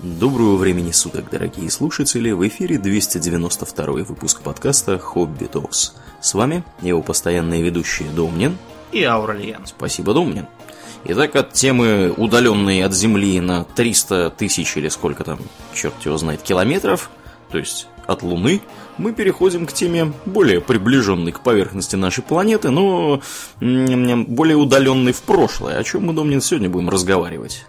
Доброго 0.00 0.54
времени 0.54 0.92
суток, 0.92 1.28
дорогие 1.28 1.68
слушатели! 1.72 2.30
В 2.30 2.46
эфире 2.46 2.78
292 2.78 4.04
выпуск 4.04 4.42
подкаста 4.42 4.96
«Хобби 4.96 5.46
Токс». 5.46 5.94
С 6.20 6.34
вами 6.34 6.62
его 6.80 7.02
постоянные 7.02 7.64
ведущие 7.64 8.08
Домнин 8.10 8.56
и 8.92 9.02
Аурельян. 9.02 9.66
Спасибо, 9.66 10.14
Домнин. 10.14 10.46
Итак, 11.06 11.34
от 11.34 11.52
темы, 11.52 12.14
удаленной 12.16 12.84
от 12.84 12.94
Земли 12.94 13.40
на 13.40 13.64
300 13.64 14.34
тысяч 14.38 14.76
или 14.76 14.88
сколько 14.88 15.24
там, 15.24 15.40
черт 15.74 15.94
его 16.04 16.16
знает, 16.16 16.42
километров, 16.42 17.10
то 17.50 17.58
есть 17.58 17.88
от 18.06 18.22
Луны, 18.22 18.62
мы 18.98 19.12
переходим 19.12 19.66
к 19.66 19.72
теме 19.72 20.12
более 20.26 20.60
приближенной 20.60 21.32
к 21.32 21.40
поверхности 21.40 21.96
нашей 21.96 22.22
планеты, 22.22 22.70
но 22.70 23.20
более 23.58 24.56
удаленной 24.56 25.10
в 25.10 25.22
прошлое. 25.22 25.76
О 25.76 25.82
чем 25.82 26.04
мы, 26.04 26.12
Домнин, 26.12 26.40
сегодня 26.40 26.70
будем 26.70 26.88
разговаривать? 26.88 27.66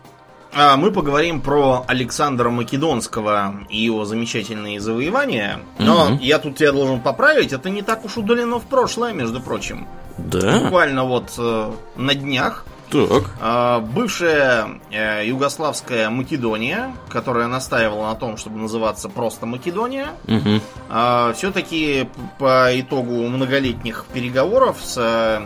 А 0.62 0.76
мы 0.76 0.91
поговорим 0.91 1.39
про 1.39 1.86
Александра 1.88 2.49
Македонского 2.49 3.62
и 3.70 3.77
его 3.77 4.04
замечательные 4.04 4.81
завоевания. 4.81 5.62
Но 5.77 6.08
угу. 6.08 6.17
я 6.20 6.38
тут 6.38 6.58
тебя 6.58 6.73
должен 6.73 7.00
поправить, 7.00 7.54
это 7.54 7.70
не 7.70 7.81
так 7.81 8.04
уж 8.04 8.17
удалено 8.17 8.59
в 8.59 8.66
прошлое, 8.66 9.14
между 9.14 9.40
прочим. 9.40 9.88
Да. 10.17 10.59
Буквально 10.59 11.05
вот 11.05 11.31
э, 11.38 11.72
на 11.95 12.14
днях 12.14 12.66
так. 12.90 13.31
Э, 13.40 13.80
бывшая 13.80 14.81
э, 14.91 15.26
югославская 15.27 16.09
Македония, 16.09 16.94
которая 17.08 17.48
настаивала 17.48 18.08
на 18.08 18.16
том, 18.16 18.36
чтобы 18.36 18.58
называться 18.59 19.08
просто 19.08 19.45
Македония, 19.45 20.08
угу. 20.28 20.59
э, 20.89 21.34
все-таки 21.38 22.09
по 22.38 22.78
итогу 22.78 23.14
многолетних 23.30 24.03
переговоров 24.14 24.76
с 24.84 24.98
э, 24.98 25.41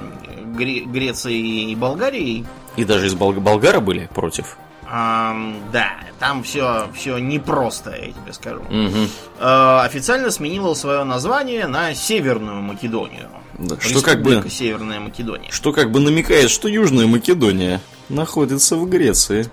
Гре- 0.57 0.85
Грецией 0.85 1.71
и 1.71 1.76
Болгарией. 1.76 2.48
И 2.77 2.84
даже 2.84 3.05
из 3.05 3.13
Бол- 3.13 3.34
болгара 3.34 3.80
были 3.80 4.09
против? 4.12 4.57
Эм, 4.93 5.71
да, 5.71 5.95
там 6.20 6.43
все, 6.43 6.88
все 6.93 7.17
непросто, 7.17 7.95
я 7.95 8.11
тебе 8.11 8.31
скажу. 8.31 8.59
Угу. 8.59 9.07
Э, 9.40 9.79
официально 9.81 10.29
сменила 10.29 10.76
свое 10.76 11.04
название 11.04 11.65
на 11.65 11.95
Северную 11.95 12.62
Македонию. 12.62 13.27
Да, 13.57 13.79
что 13.79 14.03
как 14.03 14.21
бы 14.21 14.45
Северная 14.48 14.99
Македония. 14.99 15.49
Что 15.49 15.73
как 15.73 15.90
бы 15.90 15.99
намекает, 15.99 16.51
что 16.51 16.68
Южная 16.68 17.07
Македония 17.07 17.81
находится 18.07 18.76
в 18.76 18.87
Греции. 18.87 19.49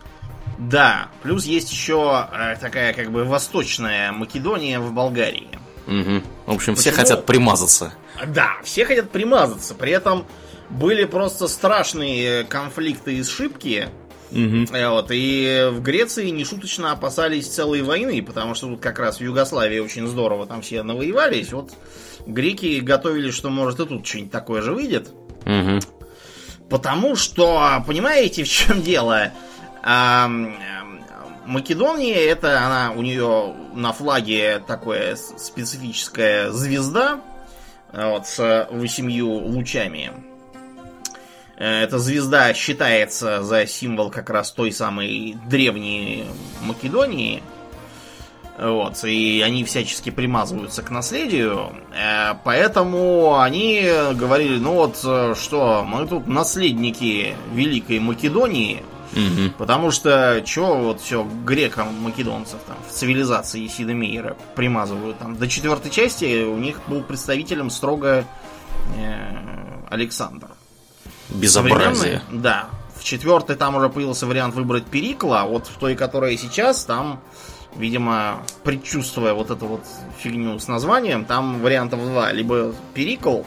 Да, 0.58 1.08
плюс 1.22 1.46
есть 1.46 1.72
еще 1.72 2.28
э, 2.30 2.56
такая 2.60 2.92
как 2.92 3.10
бы 3.10 3.24
Восточная 3.24 4.12
Македония 4.12 4.78
в 4.78 4.92
Болгарии. 4.92 5.48
Угу. 5.86 6.22
В 6.44 6.52
общем, 6.52 6.74
Почему? 6.74 6.76
все 6.76 6.92
хотят 6.92 7.24
примазаться. 7.24 7.94
Да, 8.26 8.56
все 8.62 8.84
хотят 8.84 9.10
примазаться. 9.10 9.74
При 9.74 9.92
этом 9.92 10.26
были 10.68 11.06
просто 11.06 11.48
страшные 11.48 12.44
конфликты 12.44 13.14
и 13.14 13.22
сшибки 13.22 13.88
Угу. 14.32 14.66
Вот, 14.70 15.08
и 15.10 15.68
в 15.72 15.82
Греции 15.82 16.30
нешуточно 16.30 16.92
опасались 16.92 17.48
целой 17.48 17.82
войны, 17.82 18.22
потому 18.22 18.54
что 18.54 18.68
тут 18.68 18.80
как 18.80 18.98
раз 18.98 19.18
в 19.18 19.20
Югославии 19.22 19.80
очень 19.80 20.06
здорово 20.06 20.46
там 20.46 20.62
все 20.62 20.82
навоевались. 20.82 21.52
Вот 21.52 21.72
греки 22.26 22.80
готовили, 22.80 23.30
что 23.30 23.50
может 23.50 23.80
и 23.80 23.86
тут 23.86 24.06
что-нибудь 24.06 24.30
такое 24.30 24.62
же 24.62 24.72
выйдет. 24.72 25.10
Угу. 25.46 25.80
Потому 26.68 27.16
что, 27.16 27.82
понимаете, 27.86 28.44
в 28.44 28.48
чем 28.48 28.82
дело? 28.84 29.32
А, 29.82 30.30
Македония, 31.46 32.24
это 32.26 32.64
она, 32.64 32.92
у 32.96 33.02
нее 33.02 33.54
на 33.74 33.92
флаге 33.92 34.62
такая 34.64 35.16
специфическая 35.16 36.50
звезда 36.50 37.20
вот, 37.92 38.26
с 38.28 38.68
восемью 38.70 39.28
лучами. 39.28 40.29
Э, 41.60 41.82
эта 41.82 41.98
звезда 41.98 42.52
считается 42.54 43.42
за 43.42 43.66
символ 43.66 44.10
как 44.10 44.30
раз 44.30 44.50
той 44.50 44.72
самой 44.72 45.36
древней 45.48 46.24
Македонии. 46.62 47.42
Вот, 48.58 49.04
и 49.04 49.42
они 49.44 49.64
всячески 49.64 50.10
примазываются 50.10 50.82
к 50.82 50.90
наследию. 50.90 51.72
Э, 51.94 52.34
поэтому 52.44 53.38
они 53.38 53.88
говорили, 54.14 54.58
ну 54.58 54.74
вот 54.74 54.96
что, 55.36 55.84
мы 55.86 56.06
тут 56.08 56.26
наследники 56.26 57.36
Великой 57.52 58.00
Македонии, 58.00 58.82
Угу. 59.12 59.54
Потому 59.58 59.90
что, 59.90 60.40
что 60.46 60.76
вот 60.76 61.00
все 61.00 61.26
грекам 61.44 61.88
македонцев 62.00 62.60
там 62.66 62.76
в 62.88 62.92
цивилизации 62.92 63.66
Сида 63.66 63.92
Мейера 63.92 64.36
примазывают 64.54 65.18
там. 65.18 65.36
До 65.36 65.48
четвертой 65.48 65.90
части 65.90 66.44
у 66.44 66.56
них 66.56 66.80
был 66.86 67.02
представителем 67.02 67.70
строго 67.70 68.24
э, 68.96 69.84
Александр. 69.90 70.46
Безобразие. 71.32 72.22
Да. 72.30 72.68
В 72.96 73.04
четвертой 73.04 73.56
там 73.56 73.76
уже 73.76 73.88
появился 73.88 74.26
вариант 74.26 74.54
выбрать 74.54 74.84
Перикла, 74.84 75.42
а 75.42 75.46
вот 75.46 75.66
в 75.66 75.78
той, 75.78 75.94
которая 75.94 76.36
сейчас, 76.36 76.84
там, 76.84 77.20
видимо, 77.76 78.42
предчувствуя 78.62 79.32
вот 79.32 79.50
эту 79.50 79.66
вот 79.66 79.84
фигню 80.18 80.58
с 80.58 80.68
названием, 80.68 81.24
там 81.24 81.60
вариантов 81.60 82.00
два. 82.00 82.32
Либо 82.32 82.74
Перикл, 82.92 83.42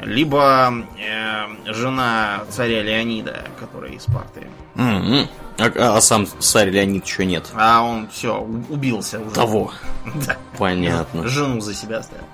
либо 0.00 0.72
э, 0.98 1.72
жена 1.72 2.44
царя 2.50 2.82
Леонида, 2.82 3.44
которая 3.58 3.92
из 3.92 4.02
Спарты. 4.02 4.46
Mm-hmm. 4.74 5.28
А, 5.58 5.96
а 5.96 6.00
сам 6.00 6.26
царь 6.38 6.70
Леонид 6.70 7.04
еще 7.04 7.24
нет. 7.26 7.50
А 7.54 7.82
он 7.82 8.08
все, 8.08 8.38
убился 8.40 9.20
уже. 9.20 9.30
Того. 9.30 9.72
Да. 10.26 10.36
Понятно. 10.56 11.28
Жену 11.28 11.60
за 11.60 11.74
себя 11.74 11.98
оставил. 11.98 12.24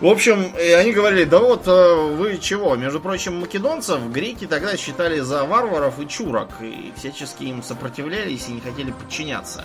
В 0.00 0.06
общем, 0.06 0.52
они 0.56 0.92
говорили, 0.92 1.24
да 1.24 1.38
вот 1.38 1.68
э, 1.68 1.94
вы 2.16 2.38
чего? 2.38 2.74
Между 2.74 3.00
прочим, 3.00 3.40
македонцев 3.40 4.00
греки 4.10 4.46
тогда 4.46 4.76
считали 4.76 5.20
за 5.20 5.44
варваров 5.44 6.00
и 6.00 6.08
чурок, 6.08 6.48
и 6.60 6.92
всячески 6.96 7.44
им 7.44 7.62
сопротивлялись 7.62 8.48
и 8.48 8.52
не 8.52 8.60
хотели 8.60 8.90
подчиняться. 8.90 9.64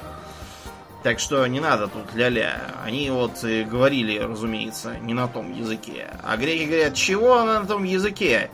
Так 1.04 1.20
что 1.20 1.46
не 1.48 1.60
надо 1.60 1.88
тут 1.88 2.14
ля-ля. 2.14 2.76
Они 2.84 3.10
вот 3.10 3.44
говорили, 3.44 4.20
разумеется, 4.20 4.98
не 5.00 5.14
на 5.14 5.28
том 5.28 5.54
языке. 5.54 6.10
А 6.24 6.38
греки 6.38 6.66
говорят, 6.66 6.94
чего 6.94 7.44
на 7.44 7.66
том 7.66 7.84
языке? 7.84 8.52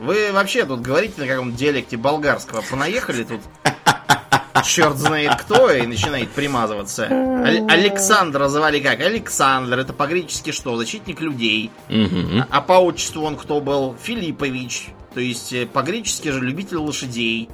Вы 0.00 0.30
вообще 0.30 0.66
тут 0.66 0.82
говорите 0.82 1.20
на 1.20 1.26
каком 1.26 1.54
диалекте 1.54 1.96
болгарского? 1.96 2.62
Понаехали 2.70 3.24
тут? 3.24 3.40
Черт 4.64 4.96
знает 4.96 5.36
кто 5.36 5.70
и 5.70 5.86
начинает 5.86 6.30
примазываться. 6.30 7.04
Ал- 7.10 7.68
Александра 7.68 8.48
звали 8.48 8.80
как? 8.80 9.00
Александр. 9.00 9.78
Это 9.78 9.92
по-гречески 9.92 10.50
что? 10.52 10.76
Защитник 10.76 11.20
людей. 11.20 11.70
Угу. 11.88 12.40
А, 12.40 12.58
а 12.58 12.60
по 12.60 12.74
отчеству 12.74 13.24
он 13.24 13.36
кто 13.36 13.60
был? 13.60 13.96
Филиппович. 14.00 14.88
То 15.14 15.20
есть 15.20 15.52
э, 15.52 15.66
по-гречески 15.66 16.28
же 16.28 16.40
любитель 16.40 16.76
лошадей. 16.76 17.48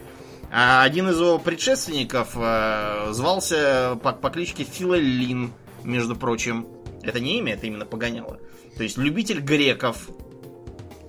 А 0.51 0.83
один 0.83 1.09
из 1.09 1.19
его 1.19 1.39
предшественников 1.39 2.31
э, 2.35 3.09
звался 3.13 3.99
по, 4.03 4.13
по 4.13 4.31
кличке 4.31 4.65
Филолин, 4.65 5.53
между 5.85 6.17
прочим. 6.17 6.67
Это 7.03 7.21
не 7.21 7.39
имя, 7.39 7.55
это 7.55 7.67
именно 7.67 7.87
погоняло. 7.87 8.39
То 8.77 8.83
есть 8.83 8.99
любитель 8.99 9.41
греков. 9.41 10.09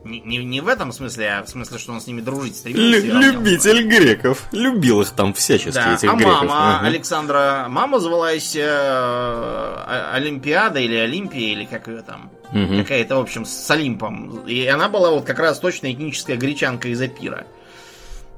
Не, 0.03 0.19
не, 0.19 0.37
не 0.43 0.59
в 0.59 0.67
этом 0.67 0.91
смысле, 0.91 1.29
а 1.29 1.43
в 1.43 1.49
смысле, 1.49 1.77
что 1.77 1.93
он 1.93 2.01
с 2.01 2.07
ними 2.07 2.19
дружить 2.19 2.57
стремился. 2.57 3.07
Лю- 3.07 3.19
любитель 3.19 3.87
греков. 3.87 4.43
Любил 4.51 5.01
их 5.01 5.11
там 5.11 5.33
всячески, 5.33 5.75
да. 5.75 5.95
этих 5.95 6.11
а 6.11 6.15
греков. 6.15 6.33
мама 6.33 6.77
Ага. 6.77 6.87
Александра, 6.87 7.65
мама 7.69 7.99
звалась 7.99 8.53
э, 8.55 10.09
Олимпиада 10.13 10.79
или 10.79 10.95
Олимпия, 10.95 11.53
или 11.53 11.65
как 11.65 11.87
ее 11.87 12.01
там. 12.01 12.31
Мгм. 12.51 12.81
Какая-то, 12.81 13.15
в 13.15 13.21
общем, 13.21 13.45
с 13.45 13.71
Олимпом. 13.71 14.45
И 14.45 14.67
она 14.67 14.89
была 14.89 15.11
вот 15.11 15.25
как 15.25 15.39
раз 15.39 15.59
точно 15.59 15.91
этническая 15.91 16.35
гречанка 16.35 16.89
из 16.89 17.01
Апира. 17.01 17.45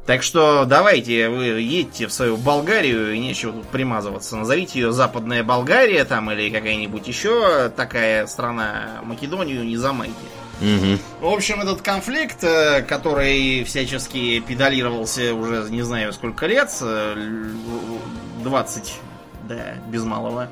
Так 0.06 0.22
что 0.22 0.66
давайте 0.66 1.30
вы 1.30 1.46
едьте 1.46 2.06
в 2.06 2.14
свою 2.14 2.38
Болгарию 2.38 3.16
и 3.16 3.20
нечего 3.20 3.54
тут 3.54 3.66
примазываться. 3.70 4.36
Назовите 4.36 4.80
ее 4.80 4.92
Западная 4.92 5.44
Болгария 5.44 6.06
там 6.06 6.30
или 6.32 6.52
какая-нибудь 6.52 7.08
еще 7.08 7.70
такая 7.76 8.28
страна. 8.28 9.02
Македонию 9.04 9.64
не 9.64 9.78
замайте. 9.78 10.14
Мгм. 10.62 11.00
В 11.22 11.26
общем, 11.28 11.62
этот 11.62 11.82
конфликт, 11.82 12.44
э, 12.44 12.82
который 12.82 13.64
всячески 13.66 14.40
педалировался 14.40 15.34
уже 15.34 15.68
не 15.70 15.82
знаю 15.82 16.14
сколько 16.14 16.48
лет, 16.48 16.70
э, 16.82 17.14
л- 17.16 18.44
20, 18.44 18.94
да, 19.50 19.76
без 19.90 20.04
малого. 20.04 20.50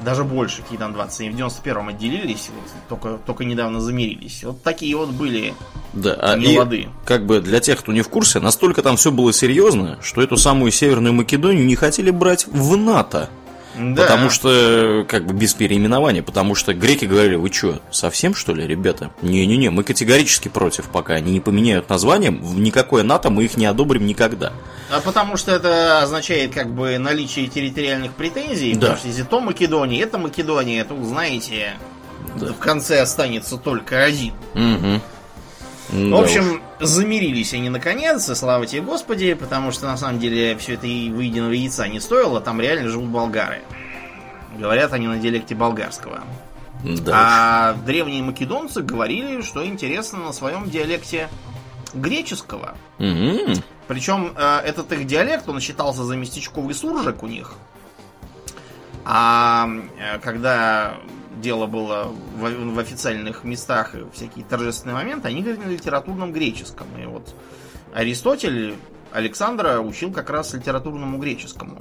Даже 0.00 0.22
больше, 0.22 0.62
какие 0.62 0.78
там 0.78 0.92
20. 0.92 1.20
Они 1.22 1.30
в 1.30 1.34
91-м 1.36 1.88
отделились, 1.88 2.50
вот, 2.54 2.70
только, 2.88 3.18
только 3.26 3.44
недавно 3.44 3.80
замирились. 3.80 4.44
Вот 4.44 4.62
такие 4.62 4.96
вот 4.96 5.08
были 5.10 5.54
Да, 5.92 6.14
а 6.20 6.36
и 6.36 6.86
как 7.04 7.26
бы 7.26 7.40
для 7.40 7.58
тех, 7.58 7.80
кто 7.80 7.92
не 7.92 8.02
в 8.02 8.08
курсе, 8.08 8.38
настолько 8.38 8.82
там 8.82 8.96
все 8.96 9.10
было 9.10 9.32
серьезно, 9.32 9.98
что 10.00 10.22
эту 10.22 10.36
самую 10.36 10.70
Северную 10.70 11.14
Македонию 11.14 11.66
не 11.66 11.74
хотели 11.74 12.10
брать 12.10 12.46
в 12.46 12.76
НАТО. 12.76 13.28
Да. 13.76 14.02
Потому 14.02 14.30
что, 14.30 15.04
как 15.08 15.26
бы 15.26 15.34
без 15.34 15.54
переименования, 15.54 16.22
потому 16.22 16.54
что 16.54 16.74
греки 16.74 17.04
говорили, 17.04 17.36
вы 17.36 17.52
что, 17.52 17.80
совсем 17.90 18.34
что 18.34 18.54
ли, 18.54 18.66
ребята? 18.66 19.10
Не-не-не, 19.22 19.70
мы 19.70 19.84
категорически 19.84 20.48
против, 20.48 20.86
пока 20.86 21.14
они 21.14 21.32
не 21.32 21.40
поменяют 21.40 21.88
название, 21.88 22.30
в 22.30 22.58
никакое 22.58 23.02
НАТО 23.04 23.30
мы 23.30 23.44
их 23.44 23.56
не 23.56 23.66
одобрим 23.66 24.06
никогда. 24.06 24.52
А 24.90 25.00
потому 25.00 25.36
что 25.36 25.52
это 25.52 26.02
означает 26.02 26.52
как 26.54 26.70
бы 26.70 26.98
наличие 26.98 27.46
территориальных 27.46 28.12
претензий. 28.12 28.72
Да. 28.74 28.80
Потому 28.80 28.98
что 28.98 29.08
если 29.08 29.22
то 29.22 29.40
Македония, 29.40 30.00
это 30.02 30.18
Македония, 30.18 30.84
то, 30.84 31.00
знаете, 31.04 31.74
Да. 32.36 32.46
в 32.52 32.58
конце 32.58 33.00
останется 33.00 33.58
только 33.58 34.02
один. 34.02 34.32
Мгм. 35.90 36.10
В 36.10 36.16
общем, 36.16 36.62
замирились 36.80 37.54
они 37.54 37.70
наконец, 37.70 38.28
и 38.28 38.34
слава 38.34 38.66
тебе 38.66 38.82
Господи, 38.82 39.34
потому 39.34 39.72
что 39.72 39.86
на 39.86 39.96
самом 39.96 40.18
деле 40.18 40.56
все 40.58 40.74
это 40.74 40.86
и 40.86 41.10
выеденного 41.10 41.52
яйца 41.52 41.88
не 41.88 42.00
стоило, 42.00 42.40
там 42.40 42.60
реально 42.60 42.88
живут 42.88 43.08
болгары. 43.08 43.62
Говорят 44.58 44.92
они 44.92 45.06
на 45.06 45.18
диалекте 45.18 45.54
болгарского. 45.54 46.24
Да. 46.82 47.12
А 47.14 47.72
древние 47.86 48.22
македонцы 48.22 48.82
говорили, 48.82 49.42
что 49.42 49.66
интересно, 49.66 50.18
на 50.20 50.32
своем 50.32 50.70
диалекте 50.70 51.28
греческого. 51.94 52.76
М-м. 52.98 53.54
Причем 53.88 54.32
э, 54.36 54.58
этот 54.64 54.92
их 54.92 55.06
диалект, 55.06 55.48
он 55.48 55.60
считался 55.60 56.04
за 56.04 56.16
местечковый 56.16 56.74
суржик 56.74 57.22
у 57.22 57.26
них. 57.26 57.54
А 59.04 59.68
э, 59.98 60.18
когда 60.18 60.98
дело 61.40 61.66
было 61.66 62.12
в, 62.36 62.74
в 62.74 62.78
официальных 62.78 63.44
местах 63.44 63.94
и 63.94 64.04
всякие 64.12 64.44
торжественные 64.44 64.94
моменты, 64.94 65.28
они 65.28 65.42
говорили 65.42 65.64
на 65.64 65.70
литературном 65.70 66.32
греческом. 66.32 66.86
И 67.00 67.06
вот 67.06 67.34
Аристотель 67.94 68.74
Александра 69.12 69.80
учил 69.80 70.12
как 70.12 70.30
раз 70.30 70.52
литературному 70.54 71.18
греческому. 71.18 71.78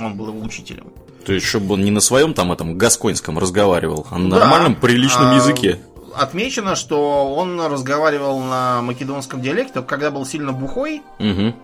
Он 0.00 0.16
был 0.16 0.28
его 0.28 0.40
учителем. 0.40 0.92
То 1.24 1.32
есть, 1.32 1.46
чтобы 1.46 1.74
он 1.74 1.84
не 1.84 1.90
на 1.90 2.00
своем 2.00 2.34
там 2.34 2.52
этом 2.52 2.76
гасконском 2.76 3.38
разговаривал, 3.38 4.06
а 4.10 4.18
на 4.18 4.28
нормальном, 4.28 4.74
приличном 4.74 5.30
а, 5.30 5.34
языке. 5.36 5.80
Отмечено, 6.14 6.76
что 6.76 7.34
он 7.34 7.60
разговаривал 7.60 8.40
на 8.40 8.82
македонском 8.82 9.40
диалекте, 9.40 9.80
когда 9.82 10.10
был 10.10 10.26
сильно 10.26 10.52
бухой, 10.52 11.02
Мгм. 11.18 11.54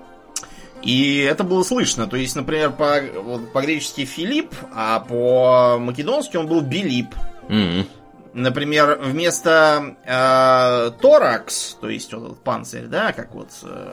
И 0.83 1.19
это 1.19 1.45
было 1.45 1.63
слышно. 1.63 2.07
То 2.07 2.17
есть, 2.17 2.37
например, 2.37 2.71
по, 2.73 3.01
вот 3.23 3.53
по-гречески 3.53 4.05
Филипп, 4.05 4.55
а 4.75 5.01
по-македонски 5.01 6.37
он 6.37 6.47
был 6.47 6.61
Билип. 6.61 7.15
М-м. 7.49 7.87
Например, 8.33 8.99
вместо 9.03 9.97
э, 10.05 10.91
торакс, 11.03 11.77
то 11.81 11.89
есть 11.89 12.13
вот 12.13 12.25
этот 12.27 12.45
панцирь, 12.45 12.87
да, 12.87 13.13
как 13.13 13.35
вот 13.35 13.49
э, 13.65 13.93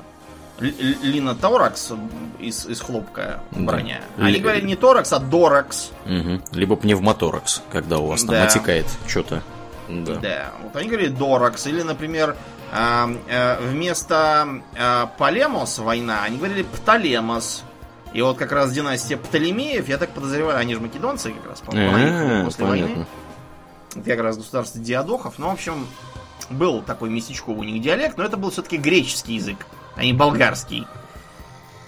ли- 0.60 0.72
ли- 0.78 0.98
лина 1.02 1.34
торакс 1.34 1.92
из, 2.40 2.68
из 2.68 2.80
хлопка 2.82 3.42
Да. 3.52 3.60
броня. 3.60 4.02
Они 4.18 4.34
Ли- 4.34 4.40
говорят 4.40 4.64
не 4.64 4.76
торакс, 4.76 5.12
а 5.12 5.20
доракс. 5.20 5.92
Мгм. 6.06 6.44
Либо 6.52 6.76
пневмоторакс, 6.76 7.64
когда 7.72 7.98
у 7.98 8.06
вас 8.06 8.22
там 8.22 8.36
Да. 8.36 8.44
отекает 8.44 8.86
что-то. 9.08 9.42
Да. 9.90 10.16
Да. 10.16 10.52
Вот 10.64 10.76
они 10.76 10.90
говорят 10.90 11.18
доракс. 11.18 11.66
Или, 11.66 11.82
например, 11.82 12.36
вместо 12.72 14.62
э, 14.76 15.06
полемос 15.18 15.80
война, 15.80 16.24
они 16.24 16.38
говорили 16.38 16.64
птолемос. 16.64 17.64
И 18.14 18.22
вот 18.22 18.38
как 18.38 18.52
раз 18.52 18.72
династия 18.72 19.18
Птолемеев, 19.18 19.88
я 19.88 19.98
так 19.98 20.10
подозреваю, 20.10 20.58
они 20.58 20.74
же 20.74 20.80
македонцы 20.80 21.32
как 21.32 21.50
раз, 21.50 21.60
по-моему, 21.62 21.92
проехали 21.92 22.46
после 22.46 22.66
войны. 22.66 23.06
Это 23.96 24.10
как 24.10 24.20
раз 24.22 24.38
государство 24.38 24.82
диадохов. 24.82 25.38
Ну, 25.38 25.50
в 25.50 25.54
общем, 25.54 25.88
был 26.50 26.82
такой 26.82 27.10
местечковый 27.10 27.68
у 27.68 27.70
них 27.70 27.82
диалект, 27.82 28.18
но 28.18 28.24
это 28.24 28.38
был 28.38 28.50
все-таки 28.50 28.78
греческий 28.78 29.36
язык, 29.36 29.68
а 29.96 30.04
не 30.04 30.14
болгарский 30.14 30.88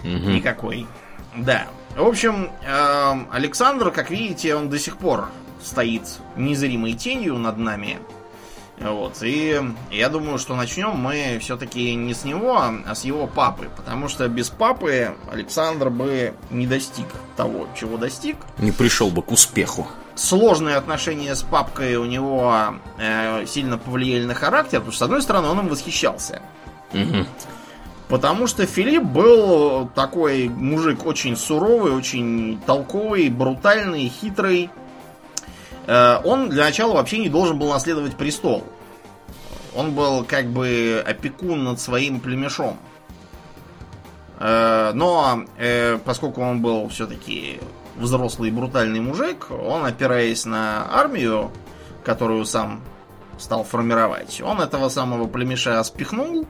никакой. 0.02 0.86
Да. 1.36 1.66
В 1.96 2.06
общем, 2.06 2.50
эм, 2.64 3.28
Александр, 3.32 3.90
как 3.90 4.10
видите, 4.10 4.54
он 4.54 4.68
до 4.68 4.78
сих 4.78 4.96
пор 4.96 5.28
стоит 5.62 6.02
незримой 6.36 6.94
тенью 6.94 7.36
над 7.36 7.58
нами. 7.58 7.98
Вот. 8.80 9.18
И 9.22 9.60
я 9.90 10.08
думаю, 10.08 10.38
что 10.38 10.56
начнем 10.56 10.90
мы 10.90 11.38
все-таки 11.40 11.94
не 11.94 12.14
с 12.14 12.24
него, 12.24 12.58
а 12.58 12.94
с 12.94 13.04
его 13.04 13.26
папы. 13.26 13.68
Потому 13.76 14.08
что 14.08 14.26
без 14.28 14.48
папы 14.48 15.14
Александр 15.30 15.90
бы 15.90 16.34
не 16.50 16.66
достиг 16.66 17.06
того, 17.36 17.68
чего 17.78 17.98
достиг. 17.98 18.36
Не 18.58 18.72
пришел 18.72 19.10
бы 19.10 19.22
к 19.22 19.30
успеху. 19.32 19.86
Сложные 20.14 20.76
отношения 20.76 21.34
с 21.34 21.42
папкой 21.42 21.96
у 21.96 22.04
него 22.04 22.74
э, 22.98 23.46
сильно 23.46 23.78
повлияли 23.78 24.24
на 24.24 24.34
характер, 24.34 24.80
потому 24.80 24.92
что, 24.92 24.98
с 24.98 25.02
одной 25.02 25.22
стороны, 25.22 25.48
он 25.48 25.60
им 25.60 25.68
восхищался. 25.68 26.42
Мгм. 26.92 27.26
Потому 28.10 28.48
что 28.48 28.66
Филипп 28.66 29.04
был 29.04 29.88
такой 29.94 30.48
мужик 30.48 31.06
очень 31.06 31.36
суровый, 31.36 31.92
очень 31.92 32.60
толковый, 32.66 33.28
брутальный, 33.30 34.08
хитрый. 34.08 34.68
Э, 35.86 36.20
Он 36.24 36.48
для 36.48 36.64
начала 36.64 36.94
вообще 36.94 37.18
не 37.18 37.28
должен 37.28 37.58
был 37.58 37.70
наследовать 37.70 38.16
престол. 38.16 38.64
Он 39.74 39.92
был 39.92 40.24
как 40.24 40.46
бы 40.46 41.02
опекун 41.06 41.64
над 41.64 41.80
своим 41.80 42.20
племешом. 42.20 42.78
Э, 44.38 44.92
Но 44.94 45.44
э, 45.58 45.98
поскольку 46.04 46.42
он 46.42 46.60
был 46.60 46.88
все-таки 46.88 47.60
взрослый 47.96 48.48
и 48.48 48.52
брутальный 48.52 49.00
мужик, 49.00 49.50
он, 49.50 49.84
опираясь 49.84 50.44
на 50.44 50.86
армию, 50.90 51.50
которую 52.04 52.44
сам 52.46 52.82
стал 53.38 53.64
формировать, 53.64 54.40
он 54.40 54.60
этого 54.60 54.88
самого 54.88 55.26
племеша 55.26 55.82
спихнул 55.84 56.46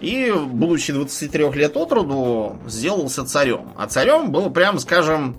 и, 0.00 0.32
будучи 0.32 0.92
23 0.92 1.50
лет 1.52 1.76
от 1.76 1.92
роду, 1.92 2.58
сделался 2.66 3.24
царем. 3.24 3.72
А 3.76 3.86
царем 3.86 4.30
был, 4.30 4.50
прям 4.50 4.78
скажем, 4.78 5.36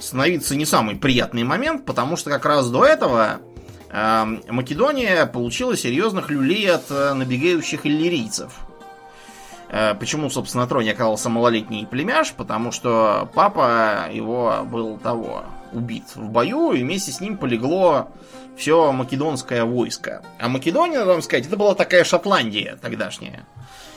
становиться 0.00 0.56
не 0.56 0.66
самый 0.66 0.96
приятный 0.96 1.44
момент, 1.44 1.84
потому 1.84 2.16
что 2.16 2.30
как 2.30 2.44
раз 2.44 2.68
до 2.70 2.84
этого 2.84 3.40
э, 3.90 4.24
Македония 4.48 5.26
получила 5.26 5.76
серьезных 5.76 6.30
люлей 6.30 6.70
от 6.70 6.90
э, 6.90 7.14
набегающих 7.14 7.86
иллирийцев. 7.86 8.52
Э, 9.68 9.94
Почему, 9.94 10.30
собственно, 10.30 10.64
на 10.64 10.68
троне 10.68 10.92
оказался 10.92 11.28
малолетний 11.28 11.86
племяш? 11.86 12.32
Потому 12.32 12.72
что 12.72 13.30
папа 13.34 14.08
его 14.12 14.66
был 14.70 14.98
того 14.98 15.44
убит 15.72 16.04
в 16.14 16.28
бою, 16.28 16.72
и 16.72 16.82
вместе 16.82 17.12
с 17.12 17.20
ним 17.20 17.36
полегло 17.36 18.08
все 18.56 18.92
македонское 18.92 19.64
войско. 19.64 20.22
А 20.38 20.48
Македония, 20.48 20.98
надо 20.98 21.12
вам 21.12 21.22
сказать, 21.22 21.46
это 21.46 21.56
была 21.56 21.74
такая 21.74 22.04
Шотландия 22.04 22.76
тогдашняя. 22.76 23.46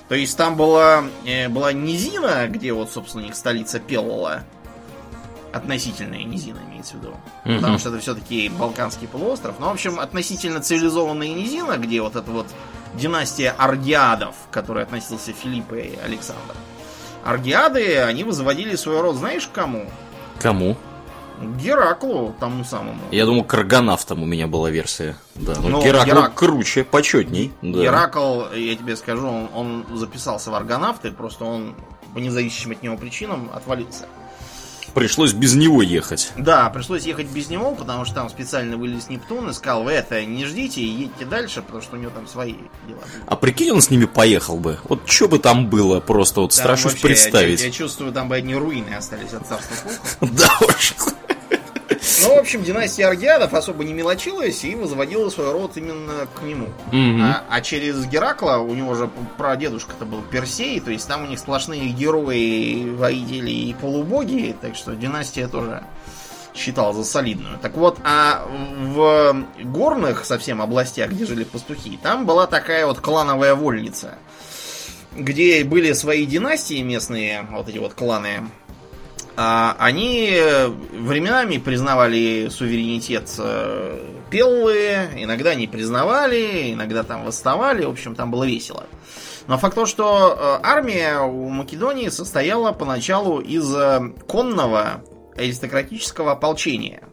То 0.10 0.16
есть 0.16 0.38
там 0.38 0.56
была, 0.56 1.04
э, 1.26 1.50
была 1.50 1.74
низина, 1.74 2.48
где 2.48 2.74
вот, 2.74 2.92
собственно, 2.92 3.24
их 3.24 3.36
столица 3.36 3.80
Пеллала. 3.80 4.44
Относительная 5.54 6.24
низина, 6.24 6.60
имеется 6.70 6.96
в 6.98 7.00
виду. 7.02 7.14
Мгм. 7.46 7.58
Потому 7.58 7.78
что 7.78 7.90
это 7.90 8.00
все-таки 8.00 8.50
Балканский 8.50 9.08
полуостров. 9.08 9.56
Но, 9.60 9.70
в 9.70 9.74
общем, 9.74 10.00
относительно 10.00 10.60
цивилизованная 10.62 11.28
низина, 11.30 11.78
где 11.78 12.02
вот 12.02 12.16
эта 12.16 12.30
вот 12.32 12.48
династия 12.96 13.54
Аргиадов, 13.58 14.36
к 14.50 14.54
которой 14.54 14.84
относился 14.84 15.32
Филипп 15.32 15.72
и 15.74 15.98
Александр. 16.04 16.56
Аргиады, 17.24 18.00
они 18.00 18.24
возводили 18.24 18.76
свой 18.76 19.00
род, 19.02 19.16
знаешь, 19.16 19.48
кому? 19.54 19.86
Кому? 20.42 20.76
Гераклу, 21.42 22.34
тому 22.40 22.64
самому. 22.64 23.00
Я 23.12 23.26
думал, 23.26 23.44
к 23.44 23.54
аргонавтам 23.54 24.22
у 24.24 24.26
меня 24.26 24.48
была 24.48 24.70
версия. 24.70 25.16
Да, 25.36 25.54
но 25.60 25.68
Ну, 25.70 25.84
Геракл 25.84 26.06
Герак- 26.10 26.34
круче, 26.36 26.84
почетней. 26.84 27.52
Да. 27.62 27.80
Геракл, 27.82 28.44
я 28.54 28.76
тебе 28.76 28.96
скажу, 28.96 29.28
он, 29.28 29.50
он 29.54 29.98
записался 29.98 30.52
в 30.52 30.56
аргонавты, 30.56 31.12
просто 31.12 31.46
он 31.46 31.76
по 32.14 32.20
независимым 32.20 32.78
от 32.78 32.84
него 32.84 32.98
причинам 32.98 33.50
отвалился. 33.54 34.06
Пришлось 34.94 35.34
без 35.34 35.56
него 35.56 35.82
ехать. 35.82 36.32
Да, 36.38 36.70
пришлось 36.70 37.04
ехать 37.04 37.28
без 37.28 37.50
него, 37.50 37.74
потому 37.74 38.06
что 38.06 38.16
там 38.16 38.30
специально 38.30 38.78
вылез 38.78 39.10
Нептун 39.10 39.50
и 39.50 39.54
сказал, 39.54 39.84
вы 39.84 39.92
это 39.94 40.24
не 40.24 40.46
ждите 40.46 40.82
и 40.82 40.86
едьте 40.88 41.26
дальше, 41.26 41.62
потому 41.62 41.82
что 41.82 41.96
у 41.96 42.00
него 42.00 42.12
там 42.12 42.28
свои 42.28 42.54
дела. 42.88 43.00
будут». 43.00 43.24
А 43.28 43.36
прикинь, 43.36 43.72
он 43.72 43.82
с 43.82 43.90
ними 43.90 44.06
поехал 44.06 44.58
бы. 44.58 44.78
Вот 44.84 45.10
что 45.10 45.28
бы 45.28 45.40
там 45.40 45.68
было, 45.68 46.00
просто 46.00 46.42
вот 46.42 46.52
Там 46.52 46.60
страшусь 46.64 46.94
вообще, 46.94 47.08
представить. 47.08 47.60
Я, 47.62 47.68
я 47.68 47.72
чувствую, 47.72 48.12
там 48.14 48.30
бы 48.30 48.36
одни 48.36 48.56
руины 48.56 48.94
остались 48.94 49.34
от 49.34 49.48
царства. 49.48 49.92
Да 50.22 50.50
уж. 50.68 50.94
Ну, 51.90 52.36
в 52.36 52.40
общем, 52.40 52.64
династия 52.64 53.08
Аргиадов 53.08 53.54
особо 53.54 53.84
не 53.84 53.94
мелочилась 53.94 54.64
и 54.64 54.76
возводила 54.76 55.30
свой 55.30 55.52
род 55.52 55.78
именно 55.78 56.28
к 56.34 56.42
нему. 56.42 56.70
А, 57.22 57.44
а 57.50 57.62
через 57.62 58.06
Геракла, 58.06 58.58
у 58.58 58.74
него 58.74 58.96
же 58.96 59.10
прадедушка-то 59.38 60.06
был 60.06 60.22
Персей, 60.22 60.80
то 60.80 60.92
есть 60.92 61.08
там 61.08 61.24
у 61.24 61.28
них 61.28 61.40
сплошные 61.40 61.90
герои, 61.90 62.90
воители 62.96 63.52
и 63.52 63.74
полубоги, 63.74 64.56
так 64.60 64.76
что 64.76 64.96
династия 64.96 65.48
тоже 65.48 65.84
считал 66.56 66.94
за 66.94 67.04
солидную. 67.04 67.58
Так 67.60 67.76
вот, 67.76 67.98
а 68.04 68.46
в 68.48 69.46
горных 69.64 70.26
совсем 70.26 70.62
областях, 70.62 71.12
где 71.12 71.26
жили 71.26 71.44
пастухи, 71.44 72.00
там 72.02 72.26
была 72.26 72.48
такая 72.48 72.86
вот 72.86 73.00
клановая 73.00 73.56
вольница, 73.56 74.16
где 75.16 75.64
были 75.64 75.94
свои 75.94 76.26
династии 76.26 76.82
местные, 76.82 77.48
вот 77.52 77.70
эти 77.70 77.78
вот 77.78 77.94
кланы, 77.94 78.44
они 79.36 80.38
временами 80.92 81.58
признавали 81.58 82.50
суверенитет 82.50 83.34
э, 83.40 84.00
Пеллы, 84.30 85.10
иногда 85.16 85.56
не 85.56 85.68
признавали, 85.68 86.74
иногда 86.74 87.04
там 87.04 87.24
восставали, 87.24 87.86
в 87.86 87.90
общем, 87.90 88.16
там 88.16 88.32
было 88.32 88.44
весело. 88.46 88.86
Но 89.48 89.58
факт 89.58 89.76
то, 89.76 89.86
что 89.86 90.38
э, 90.38 90.60
армия 90.66 91.20
у 91.20 91.50
Македонии 91.50 92.10
состояла 92.10 92.72
поначалу 92.72 93.40
из 93.40 93.74
э, 93.76 94.00
конного 94.28 95.04
аристократического 95.36 96.32
ополчения, 96.32 97.04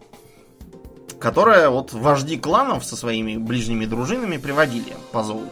которое 1.19 1.69
вот 1.71 1.93
вожди 1.93 2.39
кланов 2.39 2.85
со 2.85 2.97
своими 2.97 3.37
ближними 3.37 3.85
дружинами 3.85 4.37
приводили 4.37 4.95
по 5.13 5.25
зову 5.25 5.49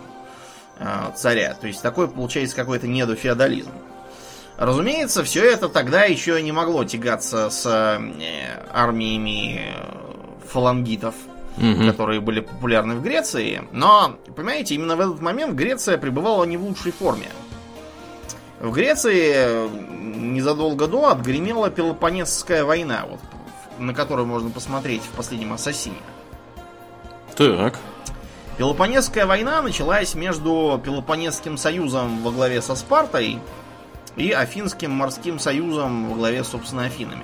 э, 0.78 0.86
царя. 1.16 1.54
То 1.54 1.66
есть 1.66 1.82
такой 1.82 2.08
получается 2.08 2.54
какой-то 2.54 2.86
недофеодализм. 2.86 3.72
Разумеется, 4.58 5.22
все 5.22 5.44
это 5.44 5.68
тогда 5.68 6.02
еще 6.02 6.42
не 6.42 6.50
могло 6.50 6.84
тягаться 6.84 7.48
с 7.48 7.64
э, 7.64 8.60
армиями 8.72 9.72
э, 9.72 10.48
фалангитов. 10.48 11.14
Мгм. 11.56 11.90
которые 11.90 12.20
были 12.20 12.38
популярны 12.38 12.94
в 12.94 13.02
Греции. 13.02 13.64
Но, 13.72 14.16
понимаете, 14.36 14.76
именно 14.76 14.94
в 14.94 15.00
этот 15.00 15.20
момент 15.20 15.54
Греция 15.54 15.98
пребывала 15.98 16.44
не 16.44 16.56
в 16.56 16.62
лучшей 16.62 16.92
форме. 16.92 17.26
В 18.60 18.70
Греции 18.70 19.68
незадолго 20.16 20.86
до 20.86 21.08
отгремела 21.08 21.68
Пелопонесская 21.68 22.64
война, 22.64 23.06
вот, 23.10 23.18
на 23.80 23.92
которую 23.92 24.26
можно 24.26 24.50
посмотреть 24.50 25.02
в 25.02 25.16
последнем 25.16 25.52
Ассасине. 25.52 25.96
Так. 27.34 27.80
Пелопонесская 28.56 29.26
война 29.26 29.60
началась 29.60 30.14
между 30.14 30.80
Пелопонесским 30.84 31.56
союзом 31.56 32.22
во 32.22 32.30
главе 32.30 32.62
со 32.62 32.76
Спартой 32.76 33.40
и 34.18 34.32
Афинским 34.32 34.90
морским 34.90 35.38
союзом 35.38 36.10
во 36.10 36.16
главе, 36.16 36.44
собственно, 36.44 36.84
Афинами. 36.84 37.22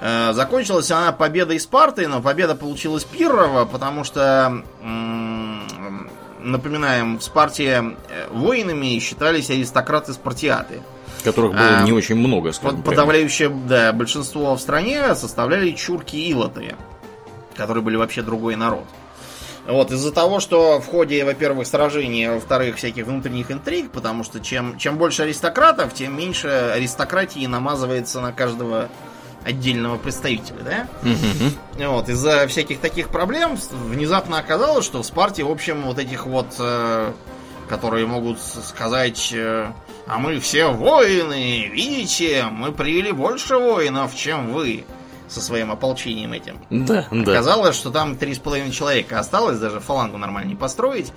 Э, 0.00 0.32
Закончилась 0.32 0.90
она 0.90 1.12
победой 1.12 1.60
Спарты, 1.60 2.08
но 2.08 2.20
победа 2.20 2.54
получилась 2.54 3.04
Пиррова, 3.04 3.64
потому 3.64 4.04
что, 4.04 4.62
напоминаем, 6.40 7.18
в 7.18 7.22
Спарте 7.22 7.96
э, 8.08 8.28
воинами 8.30 8.98
считались 8.98 9.50
аристократы-спартиаты. 9.50 10.82
Которых 11.24 11.52
было 11.52 11.78
А, 11.78 11.82
не 11.82 11.92
очень 11.92 12.16
много, 12.16 12.52
скажем. 12.52 12.82
Подавляющее 12.82 13.48
да, 13.48 13.92
большинство 13.92 14.54
в 14.54 14.60
стране 14.60 15.14
составляли 15.14 15.72
чурки 15.72 16.16
и 16.16 16.32
илоты, 16.32 16.76
которые 17.56 17.82
были 17.82 17.96
вообще 17.96 18.22
другой 18.22 18.54
народ. 18.56 18.84
Вот, 19.66 19.90
из-за 19.90 20.12
того, 20.12 20.38
что 20.40 20.80
в 20.80 20.86
ходе, 20.86 21.24
во-первых, 21.24 21.66
сражений, 21.66 22.28
во-вторых, 22.28 22.76
всяких 22.76 23.06
внутренних 23.06 23.50
интриг, 23.50 23.90
потому 23.90 24.22
что 24.22 24.40
чем, 24.40 24.78
чем 24.78 24.96
больше 24.96 25.24
аристократов, 25.24 25.92
тем 25.92 26.16
меньше 26.16 26.48
аристократии 26.48 27.44
намазывается 27.46 28.20
на 28.20 28.32
каждого 28.32 28.88
отдельного 29.44 29.96
представителя, 29.96 30.58
да? 30.64 30.88
Мгм. 31.02 31.90
Вот, 31.90 32.08
из-за 32.08 32.46
всяких 32.48 32.80
таких 32.80 33.08
проблем 33.08 33.56
внезапно 33.70 34.38
оказалось, 34.38 34.84
что 34.84 35.02
в 35.02 35.06
Спарте, 35.06 35.44
в 35.44 35.50
общем, 35.50 35.82
вот 35.82 35.98
этих 35.98 36.26
вот, 36.26 36.54
э, 36.58 37.12
которые 37.68 38.06
могут 38.06 38.40
сказать, 38.40 39.32
э, 39.32 39.70
а 40.06 40.18
мы 40.18 40.38
все 40.40 40.68
воины, 40.68 41.68
видите, 41.72 42.46
мы 42.50 42.72
привели 42.72 43.12
больше 43.12 43.56
воинов, 43.56 44.14
чем 44.14 44.52
вы, 44.52 44.84
со 45.28 45.40
своим 45.40 45.70
ополчением 45.70 46.32
этим. 46.32 46.58
Да, 46.70 47.06
да. 47.10 47.32
Оказалось, 47.32 47.76
что 47.76 47.90
там 47.90 48.16
три 48.16 48.34
с 48.34 48.38
половиной 48.38 48.72
человека 48.72 49.18
осталось, 49.18 49.58
даже 49.58 49.80
фалангу 49.80 50.18
нормально 50.18 50.48
не 50.48 50.54
построить. 50.56 51.12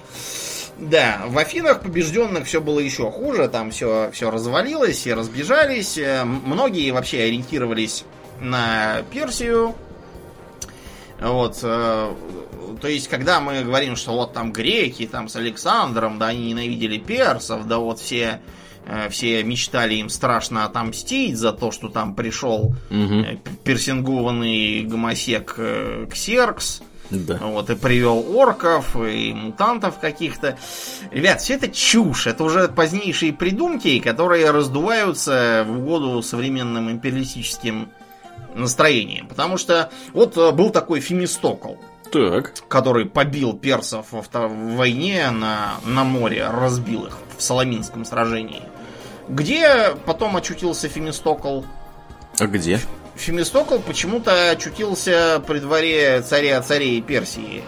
Да, 0.77 1.23
в 1.27 1.37
Афинах 1.37 1.81
побежденных 1.81 2.45
все 2.45 2.61
было 2.61 2.79
еще 2.79 3.11
хуже, 3.11 3.49
там 3.49 3.71
все, 3.71 4.09
все 4.13 4.31
развалилось, 4.31 4.97
все 4.97 5.13
разбежались. 5.13 5.97
э, 5.97 6.23
Многие 6.23 6.91
вообще 6.91 7.23
ориентировались 7.23 8.05
на 8.39 9.01
Персию. 9.11 9.75
Вот, 11.19 11.59
э, 11.63 12.13
то 12.81 12.87
есть, 12.87 13.09
когда 13.09 13.41
мы 13.41 13.63
говорим, 13.63 13.97
что 13.97 14.13
вот 14.13 14.31
там 14.31 14.53
греки, 14.53 15.05
там 15.05 15.27
с 15.27 15.35
Александром, 15.35 16.17
да, 16.17 16.27
они 16.27 16.51
ненавидели 16.51 16.97
персов, 16.97 17.67
да, 17.67 17.77
вот 17.79 17.99
все, 17.99 18.39
все 19.09 19.43
мечтали 19.43 19.95
им 19.95 20.09
страшно 20.09 20.65
отомстить 20.65 21.37
за 21.37 21.51
то, 21.53 21.71
что 21.71 21.89
там 21.89 22.15
пришел 22.15 22.73
э, 22.89 23.37
персингованный 23.63 24.83
гомосек 24.83 25.55
э, 25.57 26.05
Ксеркс, 26.11 26.81
Да. 27.09 27.37
вот, 27.41 27.69
и 27.69 27.75
привел 27.75 28.23
орков, 28.37 28.95
и 28.95 29.33
мутантов 29.33 29.99
каких-то. 29.99 30.57
Ребят, 31.11 31.41
все 31.41 31.55
это 31.55 31.67
чушь, 31.69 32.27
это 32.27 32.43
уже 32.43 32.67
позднейшие 32.67 33.33
придумки, 33.33 33.99
которые 33.99 34.51
раздуваются 34.51 35.65
в 35.67 35.79
угоду 35.79 36.21
современным 36.21 36.89
империалистическим 36.91 37.89
настроениям. 38.55 39.27
Потому 39.27 39.57
что 39.57 39.89
вот 40.13 40.37
э, 40.37 40.51
был 40.51 40.69
такой 40.71 40.99
Фемистокл, 40.99 41.75
Так. 42.11 42.53
который 42.67 43.05
побил 43.05 43.53
персов 43.53 44.07
в 44.11 44.75
войне 44.75 45.29
на, 45.31 45.75
на 45.85 46.03
море, 46.03 46.47
разбил 46.47 47.05
их 47.05 47.17
в 47.37 47.41
Соломинском 47.41 48.05
сражении. 48.05 48.63
Где 49.29 49.95
потом 50.05 50.35
очутился 50.37 50.87
Фемистокл? 50.89 51.61
А 52.39 52.47
где? 52.47 52.79
Фемистокл 53.15 53.79
почему-то 53.79 54.49
очутился 54.51 55.41
при 55.45 55.59
дворе 55.59 56.21
царя 56.21 56.61
царей 56.61 57.01
Персии. 57.01 57.63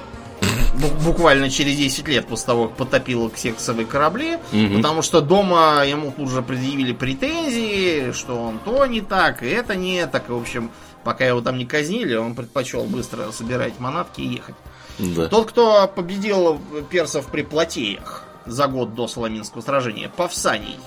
Бу- 0.75 1.03
Буквально 1.03 1.50
через 1.50 1.75
10 1.77 2.08
лет 2.08 2.25
после 2.27 2.46
того, 2.48 2.68
как 2.68 2.77
потопил 2.77 3.30
ксексовые 3.30 3.86
корабли. 3.86 4.38
Мгм. 4.51 4.77
Потому 4.77 5.01
что 5.01 5.22
дома 5.22 5.84
ему 5.86 6.12
тут 6.12 6.30
же 6.30 6.41
предъявили 6.41 6.94
претензии, 6.94 8.12
что 8.13 8.41
он 8.41 8.60
то 8.60 8.86
не 8.86 9.01
так, 9.01 9.44
и 9.44 9.48
это 9.48 9.75
не 9.75 10.08
так. 10.08 10.30
И, 10.30 10.32
в 10.32 10.38
общем, 10.38 10.72
пока 11.03 11.25
его 11.25 11.41
там 11.41 11.58
не 11.58 11.65
казнили, 11.65 12.15
он 12.15 12.34
предпочел 12.34 12.86
быстро 12.86 13.32
собирать 13.32 13.80
манатки 13.80 14.22
и 14.22 14.27
ехать. 14.36 14.56
Да. 14.98 15.27
Тот, 15.27 15.50
кто 15.50 15.88
победил 15.88 16.60
персов 16.89 17.27
при 17.27 17.41
Платеях 17.44 18.24
за 18.46 18.68
год 18.68 18.96
до 18.96 19.08
Соломинского 19.08 19.62
сражения, 19.62 20.10
Павсаний, 20.10 20.77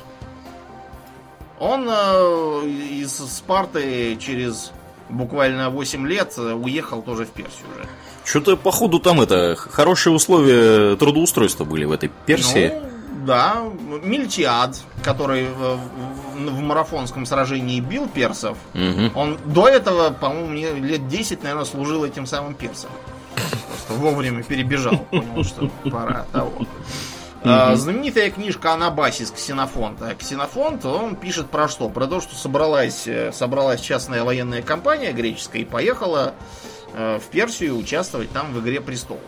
он 1.58 1.86
э, 1.88 2.66
из 3.00 3.12
Спарты 3.16 4.16
через 4.16 4.72
буквально 5.08 5.70
8 5.70 6.06
лет 6.06 6.34
э, 6.38 6.52
уехал 6.52 7.02
тоже 7.02 7.24
в 7.24 7.30
Персию 7.30 7.66
уже. 7.76 7.88
Что-то, 8.24 8.56
походу, 8.56 8.98
там 9.00 9.20
это 9.20 9.54
хорошие 9.56 10.12
условия 10.14 10.96
трудоустройства 10.96 11.64
были 11.64 11.84
в 11.84 11.92
этой 11.92 12.10
Персии. 12.26 12.72
Ну, 12.74 13.26
да, 13.26 13.62
Мильтиад, 14.02 14.76
который 15.02 15.46
в, 15.46 15.78
в- 16.36 16.60
марафонском 16.60 17.24
сражении 17.26 17.80
бил 17.80 18.08
персов, 18.08 18.56
Мгм. 18.74 19.12
он 19.14 19.38
до 19.44 19.68
этого, 19.68 20.10
по-моему, 20.10 20.84
лет 20.84 21.08
10, 21.08 21.42
наверное, 21.42 21.64
служил 21.64 22.04
этим 22.04 22.26
самым 22.26 22.54
персом. 22.54 22.90
Просто 23.34 23.94
вовремя 23.94 24.42
перебежал, 24.42 24.96
понял, 25.10 25.44
что 25.44 25.68
пора 25.90 26.24
того. 26.32 26.52
А, 27.44 27.76
Знаменитая 27.76 28.30
книжка 28.30 28.72
Анабасис 28.72 29.30
Ксенофонта. 29.30 30.14
Ксенофонт, 30.14 30.84
он 30.86 31.14
пишет 31.14 31.50
про 31.50 31.68
что? 31.68 31.90
Про 31.90 32.06
то, 32.06 32.20
что 32.20 32.34
собралась, 32.34 33.06
э, 33.06 33.32
собралась 33.32 33.80
частная 33.80 34.24
военная 34.24 34.62
компания 34.62 35.12
греческая 35.12 35.62
и 35.62 35.64
поехала 35.66 36.34
э, 36.94 37.18
в 37.18 37.30
Персию 37.30 37.76
участвовать 37.76 38.30
там 38.30 38.54
в 38.54 38.60
Игре 38.60 38.80
Престолов. 38.80 39.20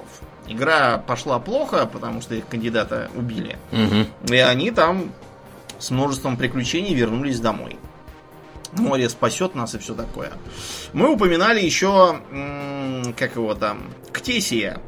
Игра 0.49 0.99
пошла 0.99 1.39
плохо, 1.39 1.87
потому 1.87 2.23
что 2.23 2.35
их 2.35 2.47
кандидата 2.47 3.11
убили. 3.15 3.59
Мгм. 3.71 4.07
И 4.31 4.37
они 4.37 4.71
там 4.71 5.13
с 5.79 5.91
множеством 5.91 6.39
приключений 6.39 6.95
вернулись 6.95 7.41
домой. 7.41 7.77
Море 8.73 9.09
спасет 9.09 9.55
нас 9.55 9.75
и 9.75 9.79
все 9.79 9.95
такое. 9.95 10.33
Мы 10.93 11.13
упоминали 11.13 11.61
еще, 11.61 12.21
как 13.17 13.37
его 13.37 13.55
там, 13.55 13.83
Ктесия, 14.13 14.81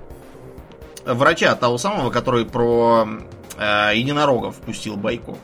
врача 1.14 1.54
того 1.54 1.78
самого, 1.78 2.10
который 2.10 2.44
про 2.44 3.08
э, 3.56 3.92
единорогов 3.94 4.56
пустил 4.56 4.96
байку. 4.96 5.38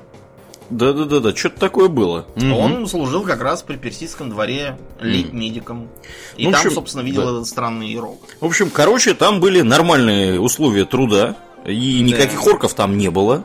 Да-да-да-да, 0.70 1.36
что-то 1.36 1.60
такое 1.60 1.88
было. 1.88 2.26
Он 2.36 2.86
служил 2.86 3.22
как 3.22 3.42
раз 3.42 3.62
при 3.62 3.76
персидском 3.76 4.30
дворе 4.30 4.78
лейб-медиком. 5.00 5.88
И 6.36 6.46
Ну, 6.46 6.52
там, 6.52 6.60
общем, 6.60 6.72
собственно, 6.72 7.02
видел 7.02 7.22
да. 7.22 7.30
этот 7.32 7.46
странный 7.46 7.96
рог. 7.98 8.20
В 8.40 8.46
общем, 8.46 8.70
короче, 8.70 9.14
там 9.14 9.40
были 9.40 9.60
нормальные 9.60 10.40
условия 10.40 10.86
труда, 10.86 11.36
и 11.66 12.00
никаких 12.00 12.46
орков 12.46 12.74
там 12.74 12.96
не 12.96 13.10
было. 13.10 13.44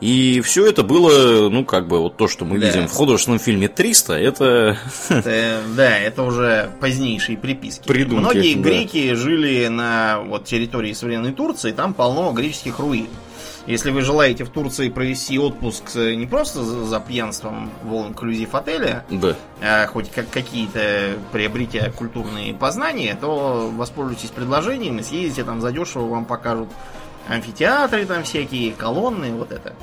И 0.00 0.40
все 0.42 0.66
это 0.66 0.84
было, 0.84 1.48
ну, 1.48 1.64
как 1.64 1.88
бы, 1.88 1.98
вот 1.98 2.16
то, 2.16 2.28
что 2.28 2.44
мы 2.44 2.58
Да. 2.58 2.66
видим 2.68 2.86
в 2.86 2.92
художественном 2.92 3.40
фильме 3.40 3.66
300, 3.68 4.12
это... 4.14 4.76
Это, 5.08 5.60
да, 5.76 5.98
это 5.98 6.22
уже 6.22 6.70
позднейшие 6.80 7.36
приписки. 7.36 7.86
Придумки, 7.86 8.20
Многие 8.20 8.54
да. 8.54 8.60
греки 8.60 9.14
жили 9.14 9.66
на 9.68 10.20
вот, 10.24 10.44
территории 10.44 10.92
современной 10.92 11.32
Турции, 11.32 11.72
там 11.72 11.94
полно 11.94 12.30
греческих 12.32 12.78
руин. 12.78 13.08
Если 13.66 13.90
вы 13.90 14.00
желаете 14.00 14.44
в 14.44 14.48
Турции 14.48 14.88
провести 14.88 15.38
отпуск 15.38 15.82
э, 15.94 16.14
не 16.14 16.24
просто 16.26 16.62
за, 16.62 17.00
пьянством 17.00 17.70
в 17.82 17.92
all-inclusive 17.92 18.48
отеле, 18.52 19.04
Да. 19.10 19.34
а 19.60 19.86
хоть 19.88 20.10
как 20.10 20.30
какие-то 20.30 21.18
приобретя 21.32 21.90
культурные 21.90 22.54
познания, 22.54 23.18
то 23.20 23.70
воспользуйтесь 23.76 24.30
предложением 24.30 25.00
и 25.00 25.02
съездите 25.02 25.44
там 25.44 25.60
задешево, 25.60 26.06
вам 26.08 26.24
покажут 26.24 26.68
амфитеатры 27.28 28.06
там 28.06 28.24
всякие, 28.24 28.72
колонны, 28.72 29.32
вот 29.32 29.52
это. 29.52 29.74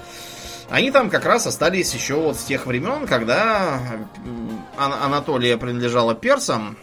Они 0.69 0.89
там 0.91 1.09
как 1.09 1.25
раз 1.25 1.45
остались 1.45 1.93
еще 1.93 2.15
вот 2.15 2.37
с 2.37 2.43
тех 2.43 2.65
времен, 2.65 3.05
когда 3.05 3.79
Анатолия 4.77 5.57
принадлежала 5.57 6.15
персам, 6.15 6.75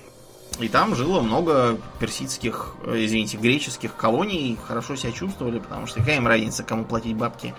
и 0.61 0.69
там 0.69 0.95
жило 0.95 1.21
много 1.21 1.78
персидских, 1.99 2.75
э, 2.85 3.04
извините, 3.04 3.38
греческих 3.38 3.97
колоний, 3.97 4.59
хорошо 4.66 4.97
себя 4.97 5.11
чувствовали, 5.12 5.59
потому 5.59 5.87
что 5.87 6.00
какая 6.00 6.16
им 6.19 6.26
разница, 6.28 6.62
кому 6.62 6.85
платить 6.85 7.16
бабки, 7.16 7.54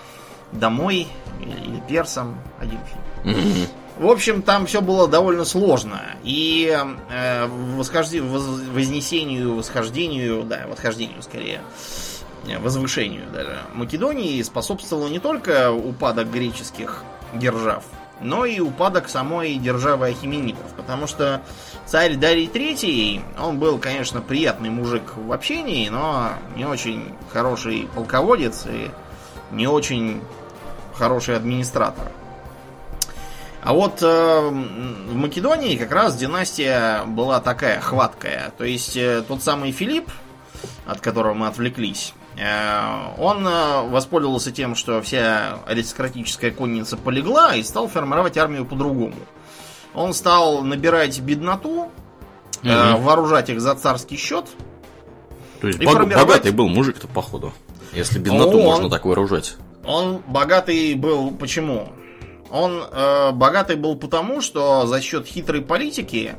домой 0.52 1.08
или, 1.42 1.82
персам, 1.90 2.38
один 2.60 2.80
фильм. 3.24 3.68
В 3.98 4.08
общем, 4.08 4.42
там 4.42 4.66
все 4.66 4.82
было 4.82 5.08
довольно 5.08 5.44
сложно. 5.46 6.02
И 6.24 6.76
э, 7.12 7.48
восхожди- 7.78 8.22
воз- 8.22 8.62
вознесению, 8.72 9.56
восхождению, 9.56 10.44
да, 10.44 10.66
восхождению 10.68 11.22
скорее, 11.22 11.62
э, 11.62 12.13
возвышению 12.60 13.24
даже 13.32 13.60
Македонии 13.74 14.42
способствовало 14.42 15.08
не 15.08 15.20
только 15.20 15.72
упадок 15.72 16.30
греческих 16.30 17.04
держав, 17.34 17.84
но 18.22 18.46
и 18.46 18.60
упадок 18.60 19.10
самой 19.10 19.56
державы 19.56 20.08
Ахименидов. 20.08 20.66
Потому 20.76 21.08
что 21.08 21.42
царь 21.86 22.16
Дарий 22.16 22.48
III, 22.48 23.22
он 23.40 23.60
был, 23.60 23.78
конечно, 23.78 24.22
приятный 24.22 24.70
мужик 24.70 25.04
в 25.16 25.32
общении, 25.32 25.90
но 25.90 26.32
не 26.56 26.66
очень 26.66 27.14
хороший 27.32 27.88
полководец 27.96 28.66
и 28.68 28.92
не 29.52 29.68
очень 29.68 30.22
хороший 30.96 31.36
администратор. 31.36 32.12
А 33.62 33.74
вот 33.74 34.02
э, 34.02 34.50
в 34.50 35.16
Македонии 35.16 35.78
как 35.78 35.92
раз 35.94 36.18
династия 36.18 37.06
была 37.06 37.40
такая 37.40 37.80
хваткая. 37.80 38.52
То 38.58 38.66
есть 38.66 38.98
э, 38.98 39.24
тот 39.26 39.42
самый 39.42 39.72
Филипп, 39.72 40.12
от 40.86 41.00
которого 41.00 41.34
мы 41.34 41.48
отвлеклись, 41.48 42.14
э, 42.14 42.23
он 42.36 43.48
э, 43.48 43.90
воспользовался 43.90 44.52
тем, 44.52 44.76
что 44.76 45.02
вся 45.02 45.60
аристократическая 45.68 46.52
конница 46.52 46.98
полегла 46.98 47.56
и 47.56 47.64
стал 47.64 47.88
формировать 47.88 48.38
армию 48.38 48.66
по-другому. 48.66 49.16
Он 49.94 50.14
стал 50.14 50.62
набирать 50.64 51.20
бедноту, 51.20 51.92
э, 52.64 52.94
Мгм. 52.94 53.04
вооружать 53.04 53.50
их 53.50 53.62
за 53.62 53.76
царский 53.76 54.18
счет. 54.18 54.46
То 55.62 55.68
есть 55.68 55.80
бог- 55.84 55.94
формировать- 55.94 56.28
богатый 56.28 56.52
был 56.52 56.68
мужик-то, 56.70 57.08
походу. 57.08 57.54
Если 57.94 58.18
бедноту 58.20 58.58
Он- 58.58 58.64
можно 58.64 58.90
так 58.90 59.06
вооружать. 59.06 59.56
Он 59.86 60.20
богатый 60.28 60.96
был 60.96 61.32
почему? 61.32 61.90
Он 62.50 62.84
э, 62.92 63.32
богатый 63.32 63.76
был 63.76 63.96
потому, 63.96 64.42
что 64.42 64.86
за 64.88 65.02
счет 65.02 65.26
хитрой 65.28 65.62
политики 65.62 66.36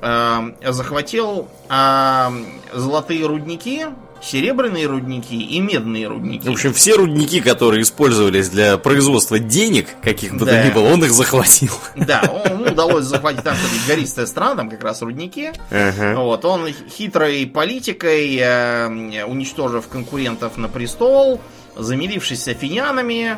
э, 0.00 0.40
захватил 0.72 1.48
э, 1.68 2.28
золотые 2.72 3.24
рудники, 3.26 3.86
серебряные 4.22 4.86
рудники 4.86 5.34
и 5.34 5.60
медные 5.60 6.06
рудники. 6.06 6.48
В 6.48 6.52
общем, 6.52 6.72
все 6.72 6.94
рудники, 6.96 7.40
которые 7.40 7.82
использовались 7.82 8.48
для 8.48 8.78
производства 8.78 9.38
денег, 9.38 9.88
каких 10.02 10.32
бы 10.34 10.40
то 10.40 10.52
Да. 10.52 10.62
ни 10.64 10.70
было, 10.70 10.88
он 10.92 11.04
их 11.04 11.10
захватил. 11.12 11.72
Да, 11.96 12.20
ему 12.48 12.64
удалось 12.66 13.04
захватить 13.04 13.42
там 13.42 13.54
что-то 13.56 13.74
гористая 13.88 14.26
страна, 14.26 14.54
там 14.56 14.70
как 14.70 14.82
раз 14.84 15.02
рудники. 15.02 15.52
Вот, 15.70 16.44
он 16.44 16.68
хитрой 16.72 17.46
политикой, 17.46 18.36
э, 18.40 19.24
уничтожив 19.24 19.88
конкурентов 19.88 20.56
на 20.56 20.68
престол, 20.68 21.40
замирившись 21.76 22.42
с 22.44 22.48
афинянами, 22.48 23.36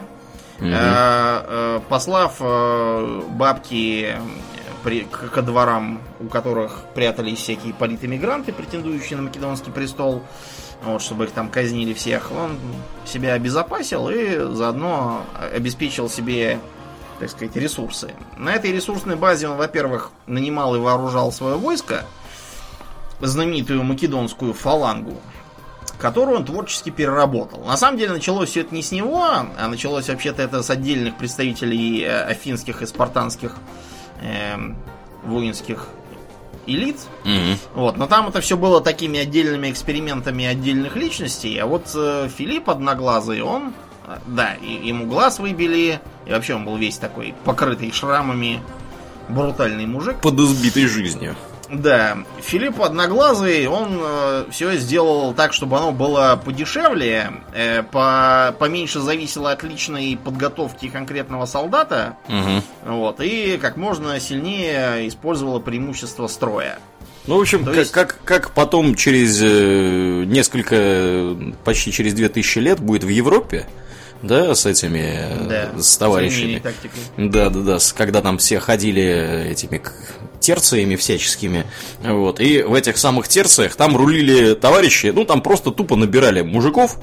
Мгм. 0.59 0.71
э, 0.73 0.75
э, 0.77 1.81
послав 1.89 2.37
э, 2.41 3.23
бабки 3.31 4.07
э, 4.11 4.19
при- 4.85 5.01
к, 5.11 5.31
ко 5.31 5.43
дворам, 5.43 6.01
у 6.21 6.27
которых 6.29 6.85
прятались 6.95 7.39
всякие 7.39 7.73
политэмигранты, 7.75 8.53
претендующие 8.53 9.17
на 9.17 9.23
македонский 9.25 9.71
престол, 9.71 10.23
вот, 10.85 11.03
чтобы 11.03 11.25
их 11.25 11.31
там 11.31 11.49
казнили 11.49 11.95
всех, 11.95 12.31
он 12.33 12.59
себя 13.07 13.35
обезопасил 13.35 14.09
и 14.09 14.39
заодно 14.55 15.25
обеспечил 15.55 16.09
себе, 16.09 16.59
так 17.19 17.31
сказать, 17.31 17.57
ресурсы. 17.57 18.15
На 18.37 18.55
этой 18.55 18.73
ресурсной 18.73 19.17
базе 19.17 19.49
он, 19.49 19.57
во-первых, 19.57 20.11
нанимал 20.27 20.75
и 20.77 20.79
вооружал 20.79 21.33
свое 21.33 21.57
войско, 21.57 22.05
знаменитую 23.21 23.83
македонскую 23.83 24.53
фалангу, 24.53 25.17
которую 25.99 26.39
он 26.39 26.45
творчески 26.45 26.91
переработал. 26.91 27.65
На 27.65 27.77
самом 27.77 27.99
деле 27.99 28.13
началось 28.13 28.51
все 28.51 28.61
это 28.61 28.75
не 28.75 28.83
с 28.83 28.93
него, 28.93 29.23
а 29.25 29.69
началось 29.69 30.09
вообще-то 30.09 30.43
это 30.43 30.63
с 30.63 30.71
отдельных 30.71 31.17
представителей 31.17 32.03
э, 32.03 32.25
афинских 32.25 32.83
и 32.83 32.87
спартанских 32.87 33.57
эм, 34.21 34.77
воинских 35.23 35.89
элит. 36.67 36.97
Мгм. 37.25 37.57
Вот, 37.75 37.97
но 37.97 38.07
там 38.07 38.29
это 38.29 38.41
все 38.41 38.57
было 38.57 38.81
такими 38.81 39.19
отдельными 39.19 39.71
экспериментами 39.71 40.45
отдельных 40.45 40.97
личностей, 40.97 41.57
а 41.59 41.67
вот 41.67 41.91
э, 41.95 42.29
Филипп 42.37 42.71
Одноглазый, 42.71 43.43
он, 43.43 43.73
э, 44.07 44.17
да, 44.27 44.55
и- 44.55 44.87
ему 44.89 45.07
глаз 45.07 45.39
выбили, 45.39 46.01
и 46.27 46.31
вообще 46.31 46.55
он 46.55 46.65
был 46.65 46.77
весь 46.77 46.99
такой 46.99 47.35
покрытый 47.45 47.91
шрамами, 47.93 48.63
брутальный 49.29 49.87
мужик. 49.87 50.17
Под 50.21 50.39
избитой 50.39 50.87
жизнью. 50.87 51.35
Да, 51.71 52.19
Филипп 52.43 52.81
Одноглазый, 52.83 53.67
он 53.67 54.01
все 54.51 54.77
сделал 54.77 55.33
так, 55.35 55.53
чтобы 55.53 55.79
оно 55.79 55.93
было 55.93 56.41
подешевле, 56.45 57.31
э, 57.55 57.83
по, 57.83 58.55
поменьше 58.59 59.01
зависело 59.01 59.51
от 59.51 59.63
личной 59.63 60.19
подготовки 60.23 60.89
конкретного 60.89 61.47
солдата, 61.47 62.17
Мгм. 62.29 62.63
вот, 62.87 63.21
и 63.21 63.59
как 63.61 63.77
можно 63.77 64.19
сильнее 64.21 65.09
использовало 65.09 65.59
преимущество 65.61 66.27
строя. 66.27 66.79
Ну, 67.27 67.39
в 67.39 67.41
общем, 67.41 67.65
как, 67.65 67.77
есть- 67.77 67.93
как, 67.93 68.19
как 68.25 68.51
потом 68.51 68.95
через 68.95 69.41
э, 69.43 70.25
несколько, 70.27 71.35
почти 71.65 71.91
через 71.91 72.13
2000 72.15 72.59
лет 72.59 72.81
будет 72.81 73.05
в 73.05 73.09
Европе, 73.09 73.67
да, 74.23 74.55
с 74.55 74.67
этими, 74.67 75.19
э, 75.21 75.71
Да, 75.75 75.83
с 75.83 75.97
товарищами. 75.97 76.63
Да, 77.17 77.49
да, 77.49 77.61
да, 77.61 77.79
когда 77.97 78.21
там 78.21 78.37
все 78.39 78.61
ходили 78.61 79.49
этими 79.51 79.79
к- 79.79 79.93
терциями 80.45 80.97
всяческими, 80.97 81.65
вот, 82.03 82.41
и 82.41 82.63
в 82.63 82.75
этих 82.75 82.99
самых 82.99 83.29
терциях 83.29 83.75
там 83.77 83.97
рулили 83.97 84.55
товарищи, 84.55 85.13
ну, 85.15 85.25
там 85.25 85.41
просто 85.41 85.71
тупо 85.71 85.97
набирали 85.97 86.43
мужиков, 86.43 86.99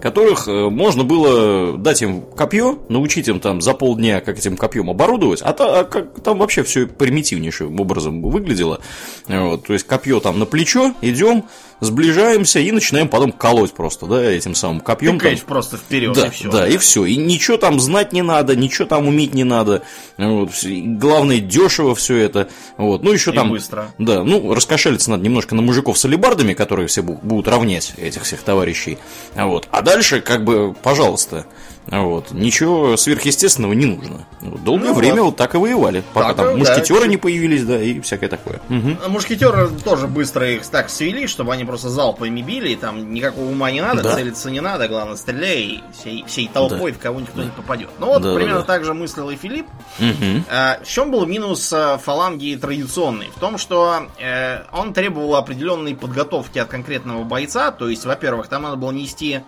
которых 0.00 0.48
э, 0.48 0.68
можно 0.68 1.02
было 1.02 1.78
дать 1.78 2.02
им 2.02 2.20
копье, 2.22 2.78
научить 2.90 3.26
им 3.28 3.40
там 3.40 3.60
за 3.62 3.72
полдня, 3.72 4.20
как 4.20 4.38
этим 4.38 4.56
копьем 4.56 4.90
оборудовать, 4.90 5.40
а, 5.42 5.52
та- 5.54 5.80
а 5.80 5.84
как, 5.84 6.20
там 6.22 6.38
вообще 6.38 6.62
все 6.62 6.86
примитивнейшим 6.86 7.80
образом 7.80 8.22
выглядело. 8.22 8.80
Вот, 9.28 9.66
то 9.66 9.72
есть 9.72 9.86
копье 9.86 10.20
там 10.20 10.38
на 10.38 10.44
плечо, 10.46 10.92
идем, 11.00 11.44
сближаемся 11.84 12.58
и 12.58 12.72
начинаем 12.72 13.08
потом 13.08 13.30
колоть 13.32 13.72
просто, 13.72 14.06
да, 14.06 14.22
этим 14.22 14.54
самым 14.54 14.80
копьем. 14.80 15.18
Тыкаешь 15.18 15.42
просто 15.42 15.76
вперед 15.76 16.14
Да, 16.14 16.26
и 16.26 16.30
все. 16.30 16.50
да, 16.50 16.66
и 16.68 16.76
все. 16.78 17.04
И 17.04 17.16
ничего 17.16 17.56
там 17.56 17.78
знать 17.80 18.12
не 18.12 18.22
надо, 18.22 18.56
ничего 18.56 18.86
там 18.86 19.06
уметь 19.06 19.34
не 19.34 19.44
надо. 19.44 19.82
Вот, 20.18 20.50
главное, 20.64 21.38
дешево 21.40 21.94
все 21.94 22.16
это. 22.16 22.48
Вот. 22.76 23.02
Ну, 23.02 23.12
еще 23.12 23.30
И 23.30 23.34
там. 23.34 23.50
быстро. 23.50 23.92
Да, 23.98 24.24
ну, 24.24 24.52
раскошелиться 24.54 25.10
надо 25.10 25.22
немножко 25.24 25.54
на 25.54 25.62
мужиков 25.62 25.98
с 25.98 26.04
алебардами, 26.04 26.54
которые 26.54 26.88
все 26.88 27.02
бу- 27.02 27.18
будут 27.22 27.48
равнять 27.48 27.92
этих 27.96 28.22
всех 28.24 28.40
товарищей. 28.42 28.98
Вот. 29.34 29.68
А 29.70 29.82
дальше, 29.82 30.20
как 30.20 30.44
бы, 30.44 30.74
пожалуйста. 30.82 31.46
Вот. 31.86 32.32
Ничего 32.32 32.96
сверхъестественного 32.96 33.72
не 33.74 33.86
нужно. 33.86 34.24
Вот. 34.40 34.64
Долгое 34.64 34.88
Ну 34.88 34.94
время 34.94 35.16
вот. 35.22 35.24
вот 35.30 35.36
так 35.36 35.54
и 35.54 35.58
воевали. 35.58 36.02
Пока 36.14 36.28
Так, 36.28 36.36
там 36.36 36.46
да, 36.46 36.56
мушкетеры 36.56 37.00
чуть- 37.00 37.08
не 37.10 37.16
появились, 37.18 37.64
да, 37.64 37.80
и 37.80 38.00
всякое 38.00 38.28
такое. 38.28 38.60
Мгм. 38.68 38.98
Мушкетеры 39.08 39.68
тоже 39.84 40.06
быстро 40.06 40.48
их 40.50 40.66
так 40.66 40.88
свели, 40.90 41.26
чтобы 41.26 41.52
они 41.52 41.64
просто 41.64 41.90
залпами 41.90 42.40
били, 42.40 42.70
и 42.70 42.76
там 42.76 43.12
никакого 43.12 43.44
ума 43.50 43.70
не 43.70 43.80
надо, 43.82 44.02
Да. 44.02 44.14
целиться 44.14 44.50
не 44.50 44.60
надо, 44.60 44.88
главное, 44.88 45.16
стреляй 45.16 45.62
и 45.62 45.82
всей, 45.98 46.24
всей 46.26 46.48
толпой 46.48 46.92
в 46.92 46.98
кого 46.98 47.20
никто 47.20 47.42
не 47.42 47.50
попадет. 47.50 47.90
Ну 47.98 48.06
вот, 48.06 48.22
Да, 48.22 48.30
да, 48.30 48.34
примерно 48.36 48.60
да. 48.60 48.66
так 48.66 48.84
же 48.84 48.94
мыслил 48.94 49.28
и 49.30 49.36
Филипп. 49.36 49.66
Мгм. 49.98 50.44
А, 50.50 50.78
В 50.82 50.88
чем 50.88 51.10
был 51.10 51.26
минус 51.26 51.70
а, 51.72 51.98
фаланги 51.98 52.56
традиционный? 52.56 53.30
В 53.36 53.38
том, 53.38 53.58
что 53.58 54.06
э, 54.18 54.62
он 54.72 54.92
требовал 54.94 55.36
определенной 55.36 55.94
подготовки 55.94 56.58
от 56.58 56.68
конкретного 56.68 57.24
бойца. 57.24 57.70
То 57.70 57.88
есть, 57.88 58.04
во-первых, 58.06 58.48
там 58.48 58.62
надо 58.62 58.76
было 58.76 58.90
нести 58.90 59.40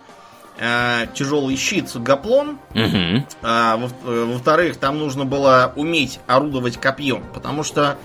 тяжелый 1.13 1.55
щит 1.55 1.89
гаплон. 1.95 2.57
Мгм. 2.73 3.25
А, 3.43 3.77
во- 3.77 4.11
э, 4.11 4.25
во-вторых, 4.25 4.77
там 4.77 4.97
нужно 4.97 5.25
было 5.25 5.71
уметь 5.75 6.19
орудовать 6.27 6.77
копьем. 6.77 7.23
Потому 7.33 7.63
что 7.63 7.97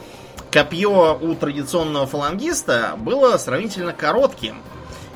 копье 0.50 1.18
у 1.20 1.34
традиционного 1.34 2.06
фалангиста 2.06 2.94
было 2.98 3.36
сравнительно 3.38 3.92
коротким. 3.92 4.56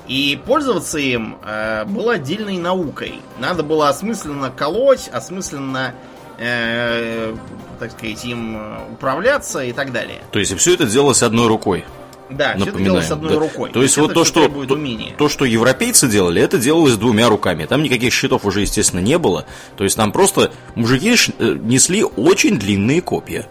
И 0.09 0.41
пользоваться 0.47 0.99
им 0.99 1.37
э, 1.45 1.85
было 1.85 2.15
отдельной 2.15 2.59
наукой. 2.59 3.21
Надо 3.39 3.63
было 3.63 3.89
осмысленно 3.89 4.51
колоть, 4.51 5.09
осмысленно, 5.13 5.95
э, 6.39 7.35
так 7.81 7.91
сказать, 7.91 8.25
им 8.25 8.57
э, 8.57 8.93
управляться 8.93 9.65
и 9.65 9.73
так 9.73 9.93
далее. 9.93 10.21
То 10.31 10.39
есть, 10.39 10.57
все 10.59 10.75
это 10.75 10.87
делалось 10.87 11.23
одной 11.23 11.49
рукой. 11.49 11.85
Да, 12.31 12.55
все 12.57 12.71
это 12.71 12.79
делалось 12.81 13.11
одной 13.11 13.33
да. 13.35 13.39
рукой. 13.39 13.71
То 13.71 13.83
есть 13.83 13.97
вот 13.97 14.13
то, 14.15 14.25
что 14.25 14.49
то, 14.49 14.77
то, 15.17 15.29
что 15.29 15.45
европейцы 15.45 16.09
делали, 16.09 16.43
это 16.43 16.59
делалось 16.59 16.97
двумя 16.97 17.29
руками. 17.29 17.67
Там 17.67 17.83
никаких 17.83 18.13
щитов 18.13 18.45
уже, 18.45 18.63
естественно, 18.63 19.01
не 19.01 19.19
было. 19.19 19.47
То 19.77 19.85
есть 19.85 19.97
там 19.97 20.11
просто 20.13 20.53
мужики 20.75 21.15
э, 21.39 21.57
несли 21.63 22.03
очень 22.05 22.59
длинные 22.59 23.01
копья. 23.01 23.47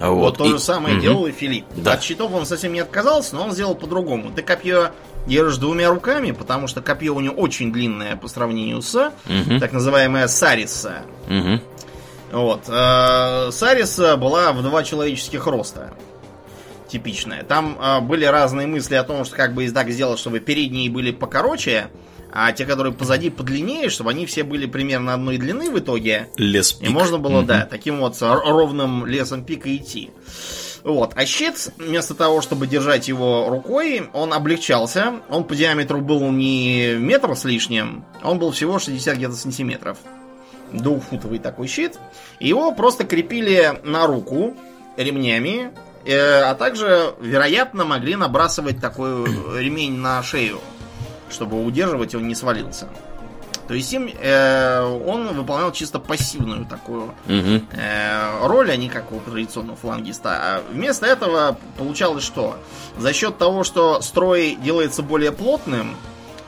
А 0.00 0.10
Вот, 0.10 0.36
то 0.38 0.44
и- 0.46 0.50
же 0.50 0.58
самое 0.58 0.94
Мгм. 0.94 1.02
делал 1.02 1.26
и 1.26 1.32
Филипп. 1.32 1.64
Да. 1.74 1.94
От 1.94 2.02
щитов 2.02 2.32
он 2.32 2.46
совсем 2.46 2.72
не 2.72 2.80
отказался, 2.80 3.34
но 3.34 3.44
он 3.44 3.52
сделал 3.52 3.74
по-другому. 3.74 4.30
Ты 4.30 4.42
копье 4.42 4.90
держишь 5.26 5.56
двумя 5.56 5.88
руками, 5.90 6.30
потому 6.32 6.68
что 6.68 6.80
копье 6.82 7.14
у 7.14 7.20
него 7.20 7.34
очень 7.34 7.72
длинное 7.72 8.16
по 8.16 8.28
сравнению 8.28 8.80
с 8.82 9.12
Мгм. 9.26 9.58
так 9.58 9.72
называемая 9.72 10.28
Сариса. 10.28 11.02
Мгм. 11.28 11.60
Вот. 12.30 12.64
э, 12.68 13.48
Сариса 13.52 14.16
была 14.18 14.52
в 14.52 14.62
два 14.62 14.84
человеческих 14.84 15.46
роста. 15.46 15.94
Типичная. 16.88 17.42
Там 17.44 17.78
э, 17.80 18.00
были 18.00 18.24
разные 18.24 18.66
мысли 18.66 18.94
о 18.94 19.04
том, 19.04 19.24
что 19.24 19.36
как 19.36 19.54
бы 19.54 19.68
так 19.70 19.90
сделать, 19.90 20.18
чтобы 20.18 20.40
передние 20.40 20.90
были 20.90 21.10
покороче, 21.12 21.88
а 22.32 22.52
те, 22.52 22.64
которые 22.66 22.92
позади, 22.92 23.30
подлиннее, 23.30 23.88
чтобы 23.90 24.10
они 24.10 24.26
все 24.26 24.42
были 24.42 24.66
примерно 24.66 25.14
одной 25.14 25.38
длины 25.38 25.70
в 25.70 25.78
итоге. 25.78 26.28
Лес 26.36 26.78
И 26.80 26.88
можно 26.88 27.18
было, 27.18 27.38
Мгм. 27.38 27.46
да, 27.46 27.66
таким 27.70 28.00
вот 28.00 28.16
ровным 28.20 29.06
лесом 29.06 29.44
пика 29.44 29.74
идти. 29.74 30.10
Вот. 30.84 31.12
А 31.16 31.26
щит, 31.26 31.72
вместо 31.76 32.14
того, 32.14 32.40
чтобы 32.40 32.66
держать 32.66 33.08
его 33.08 33.48
рукой, 33.50 34.08
он 34.12 34.32
облегчался. 34.32 35.14
Он 35.28 35.44
по 35.44 35.54
диаметру 35.54 36.00
был 36.00 36.30
не 36.30 36.94
метр 36.94 37.34
с 37.36 37.44
лишним, 37.44 38.04
он 38.22 38.38
был 38.38 38.52
всего 38.52 38.78
60 38.78 39.16
где-то 39.16 39.34
сантиметров. 39.34 39.98
двухфутовый 40.72 41.38
такой 41.38 41.66
щит. 41.66 41.98
Его 42.40 42.72
просто 42.72 43.04
крепили 43.04 43.72
на 43.84 44.06
руку 44.06 44.54
ремнями, 44.98 45.70
а 46.14 46.54
также, 46.54 47.14
вероятно, 47.20 47.84
могли 47.84 48.16
набрасывать 48.16 48.80
такой 48.80 49.24
ремень 49.60 49.98
на 49.98 50.22
шею, 50.22 50.60
чтобы 51.30 51.62
удерживать, 51.64 52.14
он 52.14 52.28
не 52.28 52.34
свалился. 52.34 52.88
То 53.68 53.74
есть 53.74 53.92
им 53.92 54.08
э, 54.18 54.80
он 55.06 55.28
выполнял 55.34 55.70
чисто 55.72 55.98
пассивную 55.98 56.64
такую 56.64 57.12
Мгм. 57.26 57.68
э, 57.72 58.46
роль, 58.46 58.70
а 58.70 58.76
не 58.76 58.88
как 58.88 59.12
у 59.12 59.20
традиционного 59.20 59.76
флангиста. 59.76 60.30
А 60.30 60.62
вместо 60.72 61.04
этого 61.04 61.58
получалось 61.76 62.24
что? 62.24 62.56
За 62.96 63.12
счет 63.12 63.36
того, 63.36 63.64
что 63.64 64.00
строй 64.00 64.56
делается 64.62 65.02
более 65.02 65.32
плотным, 65.32 65.96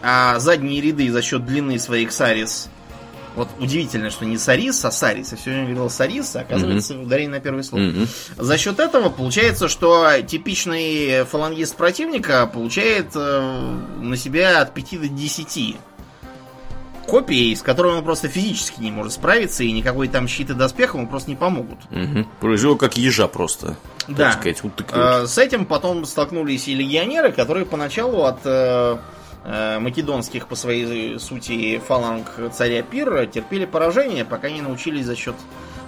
а 0.02 0.38
задние 0.38 0.80
ряды 0.80 1.12
за 1.12 1.20
счет 1.20 1.44
длины 1.44 1.78
своих 1.78 2.12
сарис 2.12 2.70
вот 3.36 3.48
удивительно, 3.58 4.10
что 4.10 4.24
не 4.26 4.36
Сарис, 4.38 4.84
а 4.84 4.90
Сарис. 4.90 5.30
Я 5.32 5.36
все 5.38 5.50
время 5.50 5.64
говорил 5.66 5.88
Сарис, 5.90 6.34
а 6.36 6.40
оказывается 6.40 6.98
ударение 6.98 7.30
на 7.32 7.40
первый 7.40 7.62
слог. 7.64 7.80
Мгм. 7.80 8.08
За 8.36 8.58
счет 8.58 8.80
этого 8.80 9.08
получается, 9.08 9.68
что 9.68 10.06
типичный 10.26 11.24
фалангист 11.24 11.76
противника 11.76 12.46
получает 12.46 13.08
э, 13.14 13.76
на 14.00 14.16
себя 14.16 14.60
от 14.62 14.74
5 14.74 15.00
до 15.00 15.08
10 15.08 15.76
копий, 17.06 17.54
с 17.56 17.62
которыми 17.62 17.94
он 17.98 18.04
просто 18.04 18.28
физически 18.28 18.80
не 18.80 18.90
может 18.92 19.12
справиться, 19.12 19.64
и 19.64 19.72
никакой 19.72 20.06
там 20.08 20.28
щит 20.28 20.50
и 20.50 20.54
доспех 20.54 20.94
ему 20.94 21.08
просто 21.08 21.30
не 21.30 21.36
помогут. 21.36 21.78
Мгм. 21.90 22.26
Произвел 22.40 22.76
как 22.76 22.96
ежа 22.96 23.26
просто. 23.26 23.76
Так 24.06 24.16
Да. 24.16 24.32
сказать, 24.32 24.62
утыкают. 24.62 25.24
Э, 25.24 25.26
С 25.26 25.36
этим 25.38 25.66
потом 25.66 26.04
столкнулись 26.04 26.68
и 26.68 26.74
легионеры, 26.74 27.32
которые 27.32 27.66
поначалу 27.66 28.24
от 28.24 28.38
э, 28.44 28.98
македонских 29.44 30.48
по 30.48 30.54
своей 30.54 31.18
сути 31.18 31.80
фаланг 31.86 32.26
царя 32.52 32.82
Пирра 32.82 33.26
терпели 33.26 33.64
поражение, 33.64 34.24
пока 34.24 34.50
не 34.50 34.60
научились 34.60 35.06
за 35.06 35.16
счет 35.16 35.34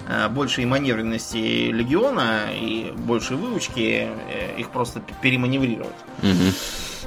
э, 0.07 0.27
большей 0.29 0.65
маневренности 0.65 1.69
легиона 1.69 2.47
и 2.51 2.93
большей 2.97 3.37
выучки 3.37 4.09
э, 4.29 4.59
их 4.59 4.69
просто 4.69 5.01
переманеврировать. 5.21 5.93
Мгм. 6.21 6.53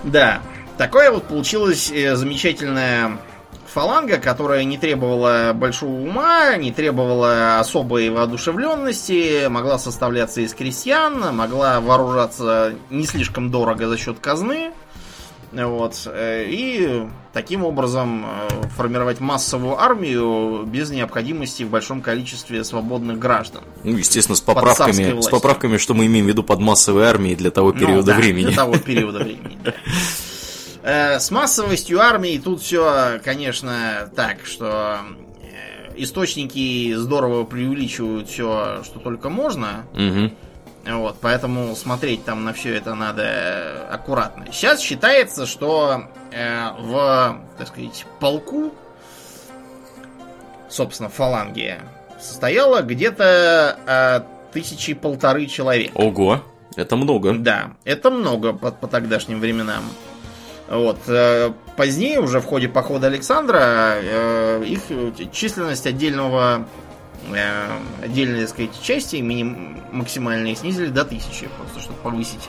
Да, 0.04 0.40
такое 0.78 1.10
вот 1.10 1.24
получилась 1.24 1.90
э, 1.90 2.14
замечательная 2.14 3.18
фаланга, 3.66 4.18
которая 4.18 4.64
не 4.64 4.78
требовала 4.78 5.52
большого 5.54 6.00
ума, 6.00 6.56
не 6.56 6.72
требовала 6.72 7.58
особой 7.58 8.08
воодушевленности, 8.08 9.48
могла 9.48 9.78
составляться 9.78 10.40
из 10.40 10.54
крестьян, 10.54 11.36
могла 11.36 11.80
вооружаться 11.80 12.72
не 12.88 13.04
слишком 13.04 13.50
дорого 13.50 13.88
за 13.88 13.98
счет 13.98 14.18
казны. 14.18 14.72
Вот. 15.52 15.94
э, 16.06 16.44
И 16.48 17.06
таким 17.32 17.64
образом 17.64 18.26
э, 18.26 18.48
формировать 18.76 19.20
массовую 19.20 19.80
армию 19.80 20.64
без 20.66 20.90
необходимости 20.90 21.62
в 21.62 21.70
большом 21.70 22.02
количестве 22.02 22.64
свободных 22.64 23.18
граждан. 23.18 23.62
Ну, 23.84 23.96
естественно, 23.96 24.36
с 24.36 24.40
поправками, 24.40 25.20
с 25.20 25.28
поправками, 25.28 25.76
что 25.78 25.94
мы 25.94 26.06
имеем 26.06 26.26
в 26.26 26.28
виду 26.28 26.42
под 26.42 26.60
массовой 26.60 27.06
армией 27.06 27.36
для 27.36 27.50
того 27.50 27.72
Ну, 27.72 27.78
периода 27.78 28.12
да, 28.12 28.16
времени. 28.16 28.46
Для 28.46 28.56
того 28.56 28.76
периода 28.76 29.18
времени, 29.20 29.58
да. 29.64 29.74
Э, 30.82 31.18
С 31.18 31.32
массовостью 31.32 32.00
армии 32.00 32.38
тут 32.38 32.62
все, 32.62 33.20
конечно, 33.24 34.08
так, 34.14 34.46
что 34.46 35.00
источники 35.96 36.94
здорово 36.94 37.44
преувеличивают 37.44 38.28
все, 38.28 38.82
что 38.84 39.00
только 39.00 39.28
можно. 39.28 39.84
Мгм. 39.94 40.32
Вот, 40.86 41.16
поэтому 41.20 41.74
смотреть 41.74 42.24
там 42.24 42.44
на 42.44 42.52
все 42.52 42.76
это 42.76 42.94
надо 42.94 43.22
э, 43.24 43.86
аккуратно. 43.90 44.46
Сейчас 44.52 44.80
считается, 44.80 45.44
что 45.44 46.04
э, 46.30 46.70
в, 46.78 47.40
так 47.58 47.66
сказать, 47.66 48.06
полку, 48.20 48.72
собственно, 50.68 51.08
фаланге, 51.08 51.80
состояло 52.20 52.82
где-то 52.82 53.76
э, 53.86 54.20
тысячи 54.52 54.94
полторы 54.94 55.46
человек. 55.46 55.90
Ого, 55.94 56.42
это 56.76 56.94
много. 56.94 57.34
Да, 57.34 57.72
это 57.84 58.10
много 58.10 58.52
по, 58.52 58.70
по 58.70 58.86
тогдашним 58.86 59.40
временам. 59.40 59.82
Вот. 60.68 60.98
э, 61.08 61.52
Позднее, 61.76 62.20
уже 62.20 62.40
в 62.40 62.46
ходе 62.46 62.68
похода 62.68 63.08
Александра, 63.08 63.98
э, 64.00 64.64
их 64.64 64.82
численность 65.32 65.86
отдельного 65.86 66.66
э, 67.34 67.78
отдельной, 68.02 68.40
так 68.40 68.50
сказать, 68.50 68.82
части 68.82 69.16
миним, 69.16 69.82
максимальные 69.92 70.56
снизили 70.56 70.88
до 70.88 71.04
тысячи, 71.04 71.48
просто 71.58 71.80
чтобы 71.80 71.98
повысить, 72.00 72.48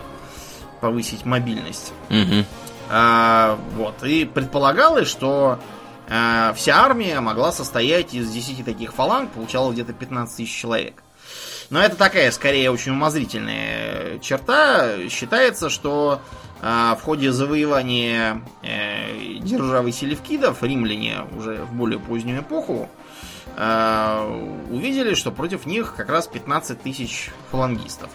повысить 0.82 1.26
мобильность. 1.26 1.94
Мгм. 2.10 2.46
А, 2.90 3.60
вот. 3.76 4.04
И 4.04 4.26
предполагалось, 4.26 5.08
что 5.08 5.60
а, 6.10 6.54
вся 6.54 6.84
армия 6.84 7.20
могла 7.20 7.52
состоять 7.52 8.14
из 8.14 8.32
10 8.32 8.64
таких 8.64 8.94
фаланг, 8.94 9.32
получалось 9.32 9.74
где-то 9.74 9.94
15 9.94 10.38
тысяч 10.38 10.56
человек. 10.56 11.04
Но 11.70 11.82
это 11.82 11.98
такая, 11.98 12.32
скорее, 12.32 12.72
очень 12.72 12.94
умозрительная 12.94 14.20
черта. 14.20 15.10
Считается, 15.10 15.70
что 15.70 16.22
а, 16.62 16.96
в 16.96 17.04
ходе 17.04 17.32
завоевания 17.32 18.42
э, 18.64 19.38
державы 19.42 19.92
селевкидов 19.92 20.64
римляне 20.64 21.26
уже 21.38 21.58
в 21.58 21.74
более 21.74 22.00
позднюю 22.00 22.42
эпоху 22.42 22.90
увидели, 23.58 25.16
что 25.16 25.32
против 25.32 25.66
них 25.66 25.96
как 25.96 26.10
раз 26.10 26.28
15 26.28 26.80
тысяч 26.80 27.32
фалангистов. 27.50 28.12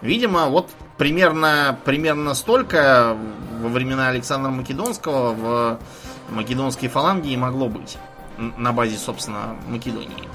Видимо, 0.00 0.46
вот 0.46 0.70
примерно, 0.96 1.78
примерно 1.84 2.34
столько 2.34 3.16
во 3.60 3.68
времена 3.68 4.08
Александра 4.08 4.50
Македонского 4.50 5.32
в 5.32 5.78
македонской 6.30 6.88
фаланге 6.88 7.36
могло 7.36 7.68
быть. 7.68 7.98
На 8.38 8.72
базе, 8.72 8.96
собственно, 8.96 9.56
Македонии. 9.68 10.28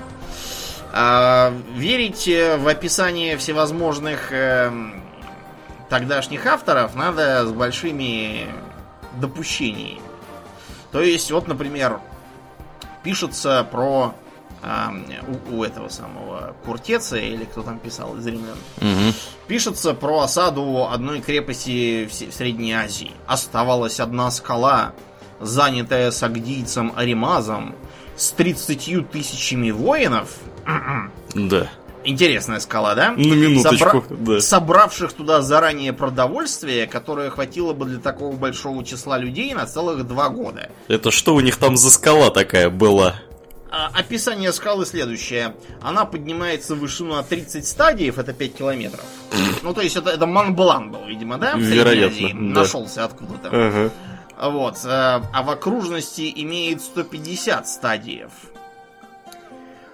А, 0.94 1.54
верить 1.74 2.28
э, 2.28 2.58
в 2.58 2.68
описание 2.68 3.38
всевозможных 3.38 4.32
эм, 4.32 5.02
тогдашних 5.90 6.46
авторов 6.46 6.96
надо 6.96 7.46
с 7.46 7.52
большими 7.52 8.48
допущениями. 9.16 10.02
То 10.92 11.02
есть, 11.02 11.32
вот, 11.32 11.48
например, 11.48 12.00
пишется 13.04 13.68
про 13.70 14.16
у, 15.52 15.58
у 15.58 15.64
этого 15.64 15.88
самого 15.90 16.56
Куртеца, 16.66 17.18
или 17.18 17.46
кто 17.46 17.62
там 17.62 17.80
писал 17.80 18.18
из 18.18 18.26
римлян, 18.26 18.58
Мгм. 18.82 19.14
Пишется 19.48 19.94
про 19.94 20.22
осаду 20.22 20.88
одной 20.92 21.22
крепости 21.22 22.06
в 22.06 22.12
в 22.12 22.34
Средней 22.34 22.74
Азии. 22.74 23.12
Оставалась 23.28 24.00
одна 24.00 24.30
скала, 24.32 24.94
занятая 25.40 26.12
сагдийцем 26.12 26.92
Аримазом, 26.96 27.76
с 28.16 28.32
30 28.32 29.10
тысячами 29.12 29.72
воинов. 29.72 30.30
Да. 31.36 31.68
Интересная 32.04 32.60
скала, 32.62 32.96
да? 32.96 33.12
На 33.12 33.16
минуточку, 33.34 33.98
Собра- 33.98 34.36
да. 34.36 34.40
Собравших 34.42 35.12
туда 35.14 35.42
заранее 35.42 35.92
продовольствие, 35.94 36.88
которое 36.88 37.30
хватило 37.30 37.74
бы 37.74 37.86
для 37.86 38.00
такого 38.00 38.34
большого 38.36 38.84
числа 38.86 39.18
людей 39.18 39.54
на 39.54 39.66
целых 39.66 40.08
два 40.08 40.30
года. 40.30 40.70
Это 40.88 41.12
что 41.12 41.36
у 41.36 41.42
них 41.42 41.58
там 41.58 41.76
за 41.76 41.92
скала 41.92 42.30
такая 42.30 42.70
была? 42.70 43.16
А, 43.70 43.88
Описание 43.94 44.54
скалы 44.54 44.86
следующее. 44.86 45.56
Она 45.82 46.06
поднимается 46.06 46.76
в 46.76 46.80
вышину 46.80 47.16
на 47.16 47.24
30 47.24 47.68
стадиев, 47.68 48.18
это 48.18 48.34
5 48.34 48.54
километров. 48.56 49.04
Ну, 49.62 49.74
то 49.74 49.82
есть 49.82 49.96
это, 49.98 50.10
это 50.12 50.26
Монблан 50.26 50.92
был, 50.92 51.06
видимо, 51.06 51.38
да? 51.38 51.54
Вероятно, 51.56 52.30
да. 52.54 52.62
Нашелся 52.62 53.04
откуда-то. 53.06 53.50
Ага. 53.52 53.92
Вот. 54.50 54.78
э, 54.86 54.88
А 54.88 55.44
в 55.44 55.50
окружности 55.50 56.32
имеет 56.36 56.82
150 56.82 57.68
стадиев. 57.68 58.32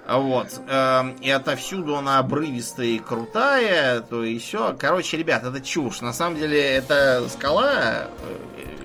Вот. 0.07 0.49
э, 0.67 1.15
И 1.21 1.29
отовсюду 1.31 1.95
она 1.95 2.19
обрывистая 2.19 2.87
и 2.87 2.99
крутая, 2.99 4.01
то 4.01 4.23
и 4.23 4.37
все. 4.37 4.75
Короче, 4.77 5.17
ребят, 5.17 5.43
это 5.43 5.61
чушь. 5.61 6.01
На 6.01 6.13
самом 6.13 6.37
деле, 6.37 6.61
эта 6.61 7.23
скала, 7.29 8.07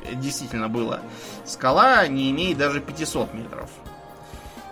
э, 0.06 0.14
действительно 0.14 0.68
было, 0.68 1.00
скала 1.44 2.06
не 2.06 2.30
имеет 2.30 2.56
даже 2.56 2.80
500 2.80 3.34
метров. 3.34 3.68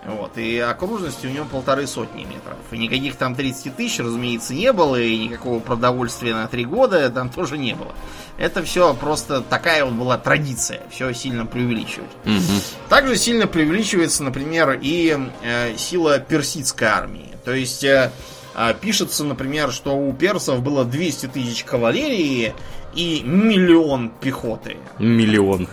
Вот, 0.05 0.37
и 0.37 0.59
окружности 0.59 1.27
у 1.27 1.29
него 1.29 1.45
полторы 1.45 1.85
сотни 1.85 2.23
метров. 2.23 2.57
И 2.71 2.77
никаких 2.77 3.15
там 3.15 3.35
30 3.35 3.75
тысяч, 3.75 3.99
разумеется, 3.99 4.53
не 4.53 4.71
было, 4.71 4.99
и 4.99 5.17
никакого 5.17 5.59
продовольствия 5.59 6.33
на 6.33 6.47
три 6.47 6.65
года 6.65 7.09
там 7.09 7.29
тоже 7.35 7.57
не 7.57 7.73
было. 7.73 7.93
Это 8.37 8.63
все 8.63 8.93
просто 8.93 9.41
такая 9.41 9.83
вот 9.83 9.93
была 9.93 10.17
традиция, 10.17 10.81
все 10.89 11.11
сильно 11.13 11.45
преувеличивать. 11.45 12.09
Мгм. 12.23 12.61
Также 12.87 13.17
сильно 13.17 13.47
преувеличивается, 13.47 14.23
например, 14.23 14.79
и 14.81 15.17
э, 15.43 15.75
сила 15.77 16.19
персидской 16.19 16.87
армии. 16.87 17.33
То 17.43 17.53
есть 17.53 17.83
э, 17.83 18.11
а, 18.53 18.73
пишется, 18.73 19.23
например, 19.23 19.71
что 19.71 19.95
у 19.95 20.11
персов 20.13 20.63
было 20.63 20.83
200 20.83 21.27
тысяч 21.27 21.63
кавалерии 21.63 22.53
и 22.95 23.21
миллион 23.23 24.09
пехоты. 24.09 24.77
Миллион. 24.97 25.67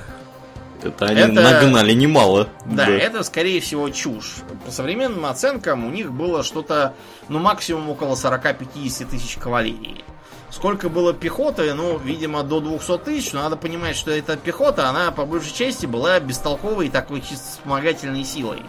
Это 0.84 1.06
они 1.06 1.20
Это- 1.20 1.32
нагнали 1.40 1.92
немало. 1.92 2.48
Да, 2.66 2.88
это 2.88 3.22
скорее 3.22 3.60
всего 3.60 3.88
чушь. 3.90 4.36
По 4.64 4.70
современным 4.70 5.26
оценкам 5.26 5.84
у 5.86 5.90
них 5.90 6.12
было 6.12 6.42
что-то, 6.42 6.94
ну, 7.28 7.38
максимум 7.38 7.90
около 7.90 8.14
40-50 8.14 9.04
тысяч 9.06 9.36
кавалерии. 9.36 10.04
Сколько 10.50 10.88
было 10.88 11.12
пехоты, 11.12 11.74
ну, 11.74 11.98
видимо, 11.98 12.44
до 12.44 12.60
200 12.60 12.98
тысяч, 12.98 13.32
но 13.32 13.42
надо 13.42 13.56
понимать, 13.56 13.96
что 13.96 14.12
эта 14.12 14.36
пехота, 14.36 14.88
она 14.88 15.10
по 15.10 15.24
большей 15.24 15.52
части 15.52 15.86
была 15.86 16.20
бестолковой 16.20 16.88
такой 16.90 17.20
чисто 17.22 17.50
вспомогательной 17.50 18.24
силой. 18.24 18.62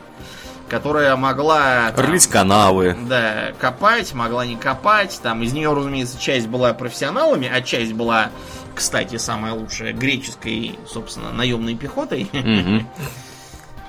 которая 0.67 1.15
могла... 1.15 1.91
там, 1.91 2.05
Рыть 2.11 2.25
канавы. 2.25 2.97
Да, 3.07 3.51
копать, 3.59 4.15
могла 4.15 4.47
не 4.47 4.55
копать. 4.55 5.19
Там 5.21 5.43
из 5.43 5.53
нее, 5.53 5.71
разумеется, 5.71 6.19
часть 6.19 6.47
была 6.47 6.73
профессионалами, 6.73 7.47
а 7.53 7.61
часть 7.61 7.93
была, 7.93 8.31
кстати, 8.75 9.17
самая 9.17 9.53
лучшая 9.53 9.93
греческой, 9.93 10.77
собственно, 10.87 11.31
наемной 11.31 11.75
пехотой. 11.75 12.29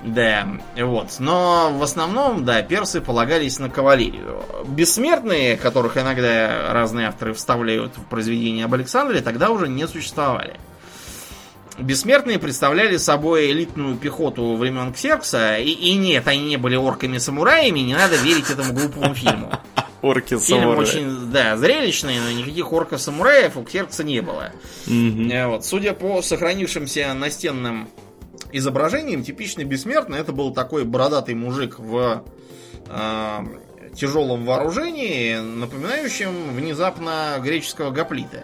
Да, 0.02 0.46
вот. 0.76 1.16
Но 1.18 1.72
в 1.72 1.82
основном, 1.82 2.44
да, 2.44 2.62
персы 2.62 3.00
полагались 3.00 3.58
на 3.58 3.70
кавалерию. 3.70 4.44
Бессмертные, 4.66 5.56
которых 5.56 5.96
иногда 5.96 6.72
разные 6.72 7.08
авторы 7.08 7.32
вставляют 7.32 7.96
в 7.96 8.04
произведения 8.04 8.66
об 8.66 8.74
Александре, 8.74 9.20
тогда 9.20 9.50
уже 9.50 9.68
не 9.68 9.88
существовали. 9.88 10.60
Бессмертные 11.78 12.38
представляли 12.38 12.96
собой 12.98 13.50
элитную 13.50 13.96
пехоту 13.96 14.56
времен 14.56 14.92
Ксеркса, 14.92 15.56
и, 15.56 15.70
и 15.70 15.94
нет, 15.94 16.28
они 16.28 16.44
не 16.44 16.56
были 16.56 16.76
орками-самураями, 16.76 17.80
не 17.80 17.94
надо 17.94 18.16
верить 18.16 18.50
этому 18.50 18.72
глупому 18.72 19.14
фильму. 19.14 19.50
Орки 20.02 20.38
Фильм 20.38 20.76
очень, 20.76 21.30
да, 21.30 21.56
зрелищный, 21.56 22.18
но 22.20 22.30
никаких 22.30 22.72
орков-самураев 22.72 23.56
у 23.56 23.62
Ксеркса 23.64 24.04
не 24.04 24.20
было. 24.20 24.52
Э, 24.86 25.46
Вот, 25.46 25.64
судя 25.64 25.92
по 25.94 26.22
сохранившимся 26.22 27.12
настенным 27.14 27.88
изображениям, 28.52 29.24
типичный 29.24 29.64
бессмертный 29.64 30.18
это 30.18 30.32
был 30.32 30.52
такой 30.52 30.84
бородатый 30.84 31.34
мужик 31.34 31.78
в 31.78 32.24
тяжелом 33.96 34.44
вооружении, 34.44 35.36
напоминающем 35.36 36.54
внезапно 36.54 37.38
греческого 37.42 37.90
гоплита. 37.90 38.42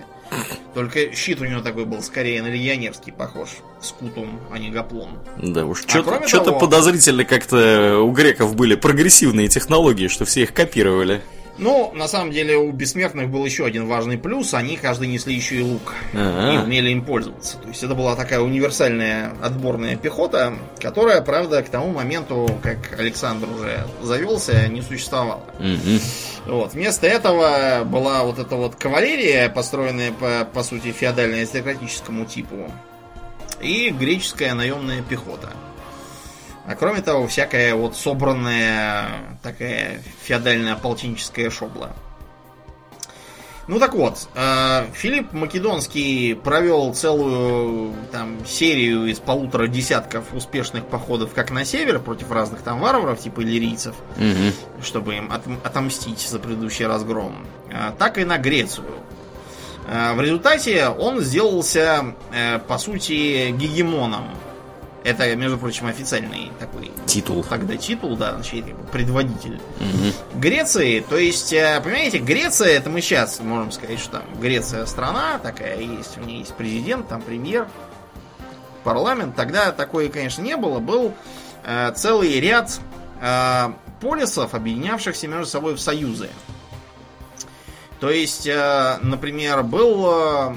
Только 0.74 1.14
щит 1.14 1.42
у 1.42 1.44
него 1.44 1.60
такой 1.60 1.84
был 1.84 2.02
скорее 2.02 2.42
на 2.42 2.46
легионерский 2.46 3.12
похож. 3.12 3.50
Скутум, 3.82 4.40
а 4.50 4.58
не 4.58 4.70
гоплон. 4.70 5.18
Да 5.36 5.66
уж, 5.66 5.84
А 5.86 6.26
что-то 6.26 6.52
подозрительно 6.52 7.24
как-то 7.24 7.98
у 7.98 8.10
греков 8.12 8.56
были 8.56 8.74
прогрессивные 8.74 9.48
технологии, 9.48 10.08
что 10.08 10.24
все 10.24 10.42
их 10.42 10.54
копировали. 10.54 11.20
Ну, 11.58 11.92
на 11.94 12.08
самом 12.08 12.32
деле, 12.32 12.56
у 12.56 12.72
бессмертных 12.72 13.28
был 13.28 13.44
еще 13.44 13.66
один 13.66 13.86
важный 13.86 14.16
плюс. 14.16 14.54
Они 14.54 14.76
каждый 14.76 15.08
несли 15.08 15.34
еще 15.34 15.56
и 15.56 15.62
лук. 15.62 15.94
Ага. 16.14 16.54
и 16.54 16.64
умели 16.64 16.90
им 16.90 17.04
пользоваться. 17.04 17.58
То 17.58 17.68
есть 17.68 17.82
это 17.82 17.94
была 17.94 18.16
такая 18.16 18.40
универсальная 18.40 19.32
отборная 19.42 19.96
пехота, 19.96 20.54
которая, 20.80 21.20
правда, 21.20 21.62
к 21.62 21.68
тому 21.68 21.90
моменту, 21.90 22.48
как 22.62 22.98
Александр 22.98 23.48
уже 23.50 23.86
завелся, 24.02 24.68
не 24.68 24.82
существовала. 24.82 25.44
Мгм. 25.58 26.00
Вот. 26.46 26.72
Вместо 26.72 27.06
этого 27.06 27.84
была 27.84 28.24
вот 28.24 28.38
эта 28.38 28.56
вот 28.56 28.76
кавалерия, 28.76 29.48
построенная 29.48 30.12
по, 30.12 30.48
по 30.52 30.62
сути 30.62 30.88
феодально-аристократическому 30.88 32.26
типу, 32.26 32.70
и 33.60 33.90
греческая 33.90 34.54
наемная 34.54 35.02
пехота. 35.02 35.50
А 36.66 36.74
кроме 36.76 37.00
того, 37.02 37.26
всякая 37.26 37.74
вот 37.74 37.96
собранная 37.96 39.08
такая 39.42 40.00
феодальная 40.22 40.74
ополченческая 40.74 41.50
шобла. 41.50 41.90
Ну 43.68 43.78
так 43.78 43.94
вот, 43.94 44.28
э, 44.34 44.86
Филипп 44.92 45.32
Македонский 45.32 46.34
провел 46.34 46.92
целую 46.94 47.94
там 48.10 48.44
серию 48.44 49.06
из 49.06 49.20
полутора 49.20 49.68
десятков 49.68 50.34
успешных 50.34 50.84
походов 50.86 51.32
как 51.32 51.52
на 51.52 51.64
север 51.64 52.00
против 52.00 52.30
разных 52.32 52.62
там 52.62 52.80
варваров, 52.80 53.20
типа 53.20 53.42
иллирийцев, 53.42 53.94
Мгм. 54.16 54.52
чтобы 54.82 55.14
им 55.14 55.30
от- 55.32 55.46
отомстить 55.64 56.20
за 56.28 56.40
предыдущий 56.40 56.86
разгром, 56.86 57.46
а, 57.72 57.92
так 57.96 58.18
и 58.18 58.24
на 58.24 58.36
Грецию. 58.38 58.86
А, 59.88 60.14
В 60.14 60.20
результате 60.20 60.88
он 60.88 61.20
сделался, 61.20 62.14
э, 62.32 62.58
по 62.58 62.78
сути, 62.78 63.50
гегемоном. 63.52 64.24
Это, 65.04 65.34
между 65.34 65.58
прочим, 65.58 65.86
официальный 65.86 66.52
такой 66.60 66.92
Титул. 67.06 67.42
тогда 67.42 67.76
титул, 67.76 68.16
да, 68.16 68.34
значит, 68.34 68.64
предводитель 68.92 69.60
Мгм. 69.80 70.40
Греции. 70.40 71.00
То 71.00 71.16
есть, 71.16 71.52
э, 71.52 71.80
понимаете, 71.82 72.18
Греция, 72.18 72.68
это 72.68 72.88
мы 72.88 73.00
сейчас 73.00 73.40
можем 73.40 73.72
сказать, 73.72 73.98
что 73.98 74.18
там 74.18 74.22
Греция 74.40 74.86
страна 74.86 75.38
такая 75.42 75.80
есть, 75.80 76.16
у 76.18 76.20
нее 76.20 76.40
есть 76.40 76.54
президент, 76.54 77.08
там 77.08 77.20
премьер, 77.20 77.68
парламент. 78.84 79.34
Тогда 79.34 79.72
такое, 79.72 80.08
конечно, 80.08 80.40
не 80.42 80.56
было. 80.56 80.78
Был 80.78 81.14
э, 81.64 81.92
целый 81.96 82.38
ряд 82.38 82.78
э, 83.20 83.72
полисов, 84.00 84.54
объединявшихся 84.54 85.26
между 85.26 85.46
собой 85.46 85.74
в 85.74 85.80
союзы. 85.80 86.28
То 88.00 88.10
есть, 88.10 88.46
э, 88.46 88.98
например, 89.02 89.62
был 89.62 90.06
э, 90.10 90.54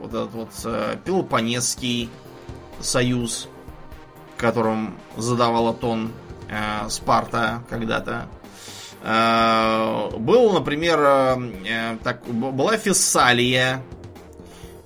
вот 0.00 0.08
этот 0.08 0.32
вот 0.32 0.50
э, 0.64 0.96
Пелопонесский 1.04 2.08
союз, 2.80 3.48
которым 4.36 4.98
задавала 5.16 5.72
тон 5.72 6.12
э, 6.48 6.88
Спарта 6.88 7.62
когда-то. 7.68 8.26
Э, 9.02 10.10
был, 10.16 10.52
например, 10.52 10.98
э, 11.00 11.52
э, 11.66 11.96
так, 12.02 12.24
была 12.26 12.76
Фессалия, 12.76 13.82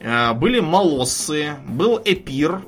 э, 0.01 0.33
были 0.35 0.61
Молоссы, 0.61 1.57
был 1.67 2.01
Эпир, 2.05 2.63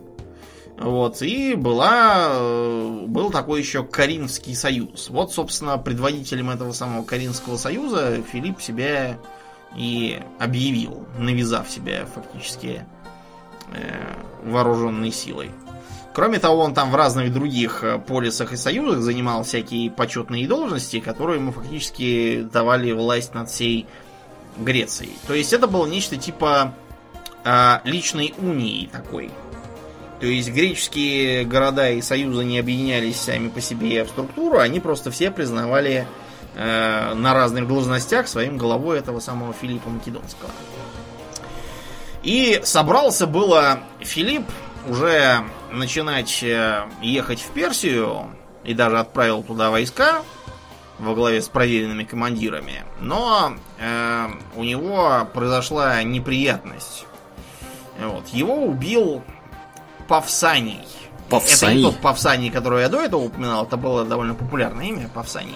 вот, 0.79 1.23
и 1.23 1.55
была, 1.55 2.29
э, 2.33 3.05
был 3.07 3.31
такой 3.31 3.61
еще 3.61 3.83
Каринский 3.83 4.55
союз. 4.55 5.09
Вот, 5.09 5.33
собственно, 5.33 5.79
предводителем 5.79 6.51
этого 6.51 6.73
самого 6.73 7.03
Каринского 7.03 7.57
союза 7.57 8.23
Филипп 8.31 8.61
себя 8.61 9.19
и 9.75 10.21
объявил, 10.39 11.07
навязав 11.19 11.71
себя 11.71 12.07
фактически 12.07 12.85
вооруженной 14.45 15.11
силой. 15.11 15.51
Кроме 16.17 16.39
того, 16.39 16.63
он 16.63 16.73
там 16.73 16.91
в 16.91 16.95
разных 16.95 17.31
других 17.31 17.85
э, 17.85 17.99
полисах 17.99 18.55
и 18.55 18.57
союзах 18.57 19.03
занимал 19.03 19.43
всякие 19.43 19.91
почетные 19.91 20.49
должности, 20.49 20.99
которые 20.99 21.39
ему 21.39 21.53
фактически 21.53 22.49
давали 22.51 22.93
власть 22.93 23.35
над 23.35 23.51
всей 23.51 23.87
Грецией. 24.57 25.13
То 25.27 25.35
есть 25.35 25.53
это 25.53 25.67
было 25.67 25.85
нечто 25.85 26.17
типа 26.17 26.73
э, 27.45 27.81
личной 27.85 28.33
унии 28.39 28.87
такой. 28.91 29.31
То 30.19 30.25
есть 30.25 30.51
греческие 30.51 31.45
города 31.45 31.91
и 31.91 32.01
союзы 32.01 32.45
не 32.45 32.59
объединялись 32.59 33.21
сами 33.21 33.51
по 33.51 33.61
себе 33.61 34.03
в 34.05 34.09
структуру, 34.09 34.59
они 34.59 34.81
просто 34.81 35.11
все 35.11 35.31
признавали 35.31 36.07
э, 36.55 37.15
на 37.15 37.35
разных 37.35 37.69
должностях 37.69 38.27
своим 38.27 38.57
главой 38.57 39.01
этого 39.01 39.21
самого 39.21 39.53
Филиппа 39.53 39.91
Македонского. 39.91 40.51
И 42.27 42.61
собрался 42.65 43.29
было 43.29 43.79
Филипп 44.01 44.47
уже 44.89 45.45
начинать 45.71 46.43
э, 46.43 46.85
ехать 47.01 47.39
в 47.41 47.53
Персию 47.53 48.31
и 48.65 48.75
даже 48.75 48.99
отправил 48.99 49.45
туда 49.45 49.71
войска 49.71 50.23
во 50.99 51.15
главе 51.15 51.41
с 51.41 51.47
проверенными 51.49 52.03
командирами. 52.03 52.83
Но 52.99 53.55
э, 53.79 54.27
у 54.57 54.65
него 54.65 55.29
произошла 55.35 56.03
неприятность. 56.03 57.07
Вот. 58.01 58.27
Его 58.31 58.57
убил 58.57 59.23
Павсаний. 60.09 60.81
Это 61.29 61.31
Павсаний? 61.31 61.77
не 61.77 61.83
тот 61.85 62.01
Павсаний, 62.01 62.51
который 62.51 62.83
я 62.83 62.89
до 62.89 63.03
этого 63.03 63.21
упоминал, 63.21 63.67
это 63.67 63.77
было 63.77 64.05
довольно 64.05 64.35
популярное 64.35 64.87
имя, 64.87 65.09
Павсаний. 65.15 65.55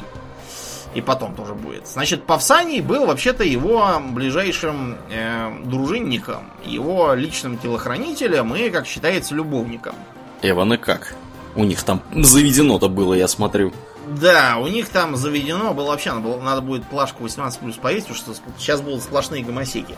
И 0.95 1.01
потом 1.01 1.35
тоже 1.37 1.55
будет. 1.55 1.87
Значит, 1.87 2.25
Павсаний 2.25 2.81
был 2.81 3.07
вообще-то 3.07 3.45
его 3.45 4.01
ближайшим 4.11 4.97
э, 5.11 5.53
дружинником, 5.65 6.51
его 6.65 7.15
личным 7.15 7.59
телохранителем 7.59 8.55
и, 8.57 8.71
как 8.71 8.87
считается, 8.87 9.35
любовником. 9.35 9.95
Эван 10.43 10.73
и 10.73 10.77
как? 10.77 11.15
У 11.55 11.65
них 11.65 11.83
там 11.85 12.03
заведено-то 12.13 12.89
было, 12.89 13.15
я 13.15 13.29
смотрю. 13.29 13.73
Да, 14.09 14.57
у 14.61 14.67
них 14.67 14.89
там 14.89 15.15
заведено 15.15 15.73
было 15.75 15.89
вообще, 15.89 16.11
надо, 16.13 16.23
было- 16.23 16.41
надо 16.41 16.61
будет 16.61 16.85
плашку 16.85 17.23
18 17.23 17.61
плюс 17.61 17.77
повесить, 17.77 18.09
потому 18.09 18.35
что 18.35 18.35
сейчас 18.59 18.81
будут 18.81 19.03
сплошные 19.03 19.45
гомосеки. 19.45 19.95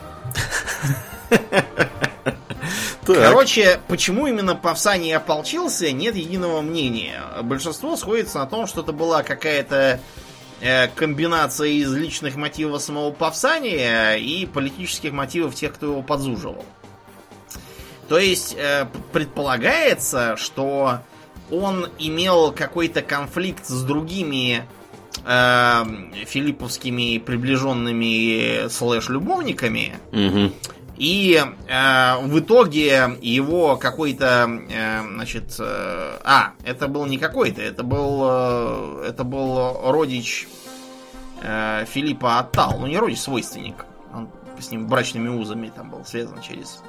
Короче, 3.07 3.81
почему 3.89 4.27
именно 4.27 4.55
Павсаний 4.55 5.17
ополчился, 5.17 5.91
нет 5.91 6.15
единого 6.15 6.61
мнения. 6.61 7.21
Большинство 7.43 7.97
сходится 7.97 8.39
на 8.39 8.47
том, 8.47 8.67
что 8.67 8.83
это 8.83 8.93
была 8.93 9.23
какая-то 9.23 10.01
комбинация 10.94 11.68
из 11.68 11.92
личных 11.94 12.37
мотивов 12.37 12.83
самого 12.83 13.11
Павсания 13.11 14.16
и 14.16 14.46
политических 14.46 15.12
мотивов 15.12 15.55
тех, 15.55 15.75
кто 15.75 15.87
его 15.87 16.03
подзуживал. 16.03 16.64
То 18.09 18.18
есть 18.18 18.55
э, 18.59 18.87
предполагается, 19.12 20.37
что 20.37 20.98
он 21.51 21.88
имел 21.98 22.53
какой-то 22.53 23.03
конфликт 23.03 23.66
с 23.66 23.83
другими 23.83 24.64
э, 25.25 25.85
филипповскими 26.27 27.18
приближенными 27.18 28.68
слэш-любовниками, 28.68 29.94
Мгм. 30.12 30.53
И 30.97 31.43
э, 31.69 32.17
в 32.27 32.39
итоге 32.39 33.17
его 33.21 33.77
какой-то, 33.77 34.49
э, 34.71 35.03
значит, 35.15 35.57
э, 35.59 36.19
а, 36.25 36.53
это 36.65 36.89
был 36.89 37.07
не 37.07 37.19
какой-то, 37.19 37.63
это 37.63 37.83
был, 37.83 38.21
э, 38.25 39.07
это 39.09 39.25
был 39.25 39.91
родич 39.91 40.49
э, 41.43 41.85
Филиппа 41.87 42.39
Аттал, 42.39 42.79
ну 42.79 42.87
не 42.87 42.99
родич, 42.99 43.21
свойственник, 43.21 43.85
он 44.15 44.29
с 44.59 44.71
ним 44.71 44.87
брачными 44.87 45.29
узами 45.29 45.73
там 45.75 45.91
был 45.91 46.05
связан 46.05 46.41
через 46.41 46.83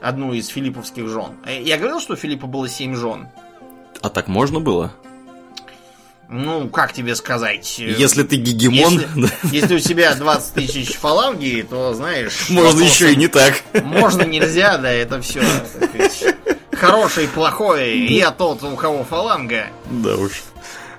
одну 0.00 0.32
из 0.32 0.48
филипповских 0.48 1.08
жен. 1.08 1.36
Э, 1.44 1.62
Я 1.62 1.76
говорил, 1.78 2.00
что 2.00 2.14
у 2.14 2.16
Филиппа 2.16 2.46
было 2.46 2.68
семь 2.68 2.94
жен. 2.94 3.28
А 4.02 4.08
так 4.08 4.28
можно 4.28 4.60
было? 4.60 4.92
Ну, 6.32 6.68
как 6.68 6.92
тебе 6.92 7.16
сказать? 7.16 7.78
Если 7.80 8.22
ты 8.22 8.36
гегемон... 8.36 9.00
Если, 9.16 9.54
если 9.54 9.74
у 9.74 9.78
тебя 9.80 10.14
20 10.14 10.54
тысяч 10.54 10.94
фаланги, 10.94 11.66
то, 11.68 11.92
знаешь... 11.92 12.48
Можно 12.48 12.82
еще 12.84 13.12
и 13.12 13.16
не 13.16 13.26
так. 13.26 13.54
Можно, 13.82 14.22
нельзя, 14.22 14.78
да, 14.78 14.92
это 14.92 15.20
все. 15.20 15.42
Хороший, 16.72 17.26
плохой, 17.26 17.98
я 18.06 18.30
тот, 18.30 18.62
у 18.62 18.76
кого 18.76 19.02
фаланга. 19.02 19.66
Да 19.90 20.16
уж. 20.16 20.44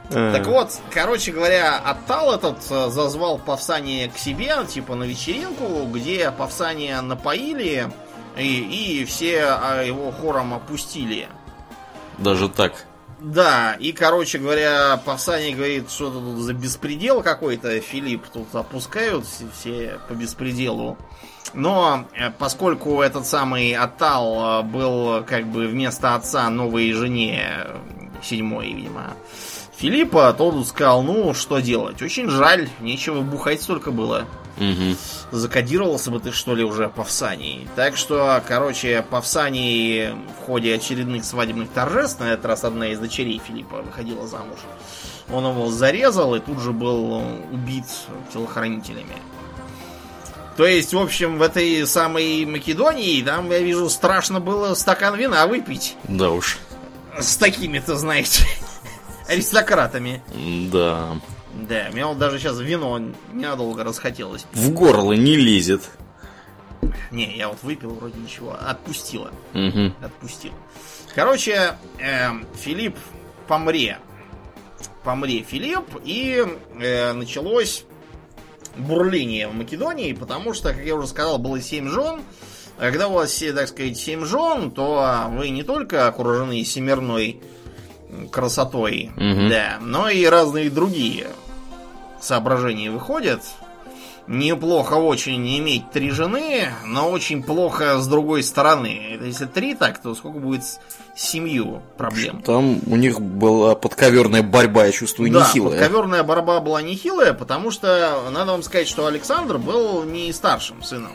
Так 0.10 0.46
вот, 0.48 0.74
короче 0.94 1.32
говоря, 1.32 1.78
Оттал 1.78 2.36
этот 2.36 2.58
э, 2.70 2.90
зазвал 2.90 3.38
Павсания 3.38 4.10
к 4.10 4.18
себе, 4.18 4.58
типа 4.68 4.96
на 4.96 5.06
вечеринку, 5.06 5.86
где 5.86 6.30
Павсания 6.32 7.02
напоили, 7.02 7.90
и, 8.38 9.00
и 9.00 9.06
все 9.06 9.38
его 9.86 10.12
хором 10.12 10.54
опустили. 10.54 11.30
Даже 12.18 12.50
так? 12.50 12.86
Да, 13.22 13.76
и, 13.80 13.92
короче 13.92 14.40
говоря, 14.40 14.98
Павсаний 15.06 15.54
говорит, 15.54 15.92
что 15.92 16.10
тут 16.10 16.40
за 16.40 16.54
беспредел 16.54 17.22
какой-то, 17.22 17.80
Филипп 17.80 18.26
тут 18.34 18.54
опускают 18.56 19.26
все 19.28 20.00
по 20.10 20.14
беспределу. 20.14 20.98
Но 21.54 22.08
э, 22.16 22.32
поскольку 22.32 23.00
этот 23.00 23.28
самый 23.28 23.76
Атал 23.76 24.62
э, 24.62 24.64
был 24.64 25.24
как 25.24 25.46
бы 25.46 25.68
вместо 25.68 26.16
отца 26.16 26.50
новой 26.50 26.94
жене, 26.94 27.68
седьмой, 28.24 28.74
видимо, 28.74 29.14
Филиппа, 29.78 30.34
тот 30.34 30.66
сказал, 30.68 31.04
ну, 31.04 31.36
что 31.36 31.60
делать? 31.60 32.02
Очень 32.02 32.28
жаль, 32.28 32.70
нечего 32.80 33.22
бухать 33.22 33.62
столько 33.62 33.92
было. 33.92 34.26
Угу. 34.58 34.96
Закодировался 35.32 36.12
бы 36.12 36.20
ты, 36.20 36.32
что 36.32 36.56
ли, 36.56 36.64
уже 36.64 36.90
Павсаний. 36.90 37.68
Так 37.76 37.98
что, 37.98 38.42
короче, 38.48 39.06
Павсаний 39.10 40.12
в 40.12 40.46
ходе 40.46 40.76
очередных 40.76 41.26
свадебных 41.26 41.70
торжеств, 41.70 42.20
на 42.20 42.34
этот 42.34 42.46
раз 42.46 42.64
одна 42.64 42.90
из 42.90 43.00
дочерей 43.00 43.42
Филиппа 43.46 43.82
выходила 43.82 44.28
замуж, 44.28 44.60
он 45.32 45.46
его 45.46 45.70
зарезал 45.70 46.36
и 46.36 46.40
тут 46.40 46.60
же 46.60 46.72
был 46.72 47.24
убит 47.52 47.86
телохранителями. 48.34 49.16
То 50.58 50.66
есть, 50.66 50.94
в 50.94 51.00
общем, 51.00 51.38
в 51.38 51.42
этой 51.42 51.88
самой 51.88 52.46
Македонии, 52.46 53.22
там, 53.24 53.50
я 53.50 53.60
вижу, 53.60 53.90
страшно 53.90 54.40
было 54.40 54.76
стакан 54.76 55.16
вина 55.16 55.48
выпить. 55.48 55.96
Да 56.04 56.30
уж. 56.30 56.60
С 57.18 57.38
такими-то, 57.38 57.96
знаете, 57.96 58.46
аристократами. 59.28 60.22
Да. 60.72 61.18
Да, 61.54 61.90
мне 61.92 62.06
вот 62.06 62.18
даже 62.18 62.40
сейчас 62.40 62.60
вино 62.60 63.00
ненадолго 63.34 63.84
расхотелось. 63.84 64.46
В 64.54 64.72
горло 64.72 65.14
не 65.14 65.36
лезет. 65.36 65.90
Не, 67.12 67.38
я 67.38 67.50
вот 67.50 67.62
выпил 67.62 67.94
вроде 67.94 68.20
ничего. 68.20 68.56
Отпустила. 68.60 69.32
Угу. 69.54 69.94
Отпустил. 70.02 70.54
Короче, 71.14 71.76
э, 72.00 72.30
Филипп 72.56 72.98
помре. 73.48 74.00
Помре 75.04 75.42
Филипп, 75.44 76.00
и 76.04 76.46
э, 76.80 77.14
началось 77.14 77.86
бурление 78.78 79.48
в 79.48 79.54
Македонии, 79.54 80.14
потому 80.14 80.54
что, 80.54 80.74
как 80.74 80.86
я 80.86 80.96
уже 80.96 81.08
сказал, 81.08 81.38
было 81.38 81.60
семь 81.60 81.90
жен. 81.90 82.22
А 82.78 82.90
когда 82.90 83.10
у 83.10 83.14
вас, 83.14 83.44
так 83.54 83.68
сказать, 83.68 83.98
семь 83.98 84.26
жен, 84.26 84.72
то 84.72 85.28
вы 85.32 85.50
не 85.50 85.64
только 85.64 86.08
окружены 86.08 86.64
семерной 86.64 87.42
красотой, 88.30 89.12
Мгм. 89.16 89.50
да, 89.50 89.78
но 89.82 90.10
и 90.10 90.26
разные 90.26 90.70
другие 90.70 91.28
соображения 92.20 92.92
выходят. 92.92 93.42
Неплохо 94.28 94.94
очень 94.94 95.46
иметь 95.58 95.90
три 95.92 96.12
жены, 96.12 96.70
но 96.86 97.10
очень 97.10 97.42
плохо 97.42 98.00
с 98.00 98.08
другой 98.08 98.44
стороны. 98.44 99.18
Если 99.22 99.46
три 99.46 99.74
так, 99.74 100.00
то 100.02 100.14
сколько 100.14 100.38
будет 100.38 100.64
с 100.64 100.80
семью 101.16 101.82
проблем? 101.98 102.42
Там 102.44 102.80
у 102.86 102.96
них 102.96 103.20
была 103.20 103.74
подковерная 103.76 104.44
борьба, 104.44 104.86
я 104.86 104.92
чувствую, 104.92 105.32
Да, 105.32 105.40
нехилая. 105.40 105.72
подковерная 105.80 106.24
борьба 106.24 106.60
была 106.62 106.82
нехилая, 106.84 107.34
потому 107.34 107.72
что 107.72 108.30
надо 108.32 108.52
вам 108.52 108.62
сказать, 108.64 108.88
что 108.88 109.08
Александр 109.08 109.58
был 109.58 110.04
не 110.04 110.32
старшим 110.32 110.84
сыном. 110.84 111.14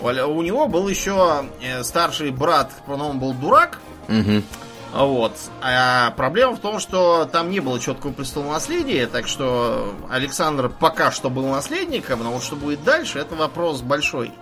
У 0.00 0.42
него 0.42 0.66
был 0.68 0.88
еще 0.88 1.44
э, 1.62 1.82
старший 1.84 2.30
брат, 2.30 2.70
он 2.86 3.18
был 3.18 3.32
дурак, 3.32 3.80
Мгм. 4.08 4.44
Вот. 4.92 5.32
А 5.62 6.10
проблема 6.12 6.54
в 6.54 6.60
том, 6.60 6.80
что 6.80 7.24
там 7.24 7.50
не 7.50 7.60
было 7.60 7.78
четкого 7.78 8.12
престолонаследия, 8.12 9.06
так 9.06 9.28
что 9.28 9.94
Александр 10.10 10.68
пока 10.68 11.10
что 11.10 11.30
был 11.30 11.46
наследником, 11.46 12.22
но 12.22 12.32
вот 12.32 12.42
что 12.42 12.56
будет 12.56 12.82
дальше, 12.82 13.18
это 13.18 13.34
вопрос 13.34 13.82
большой. 13.82 14.32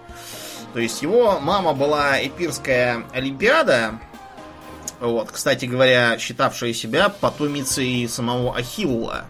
То 0.73 0.81
есть 0.81 1.03
его 1.03 1.39
мама 1.41 1.73
была 1.75 2.25
эпирская 2.25 3.05
Олимпиада, 3.13 3.99
вот, 5.01 5.31
кстати 5.31 5.65
говоря, 5.67 6.19
считавшая 6.19 6.73
себя 6.73 7.09
потомицей 7.09 8.09
самого 8.09 8.57
Ахилла. 8.57 9.27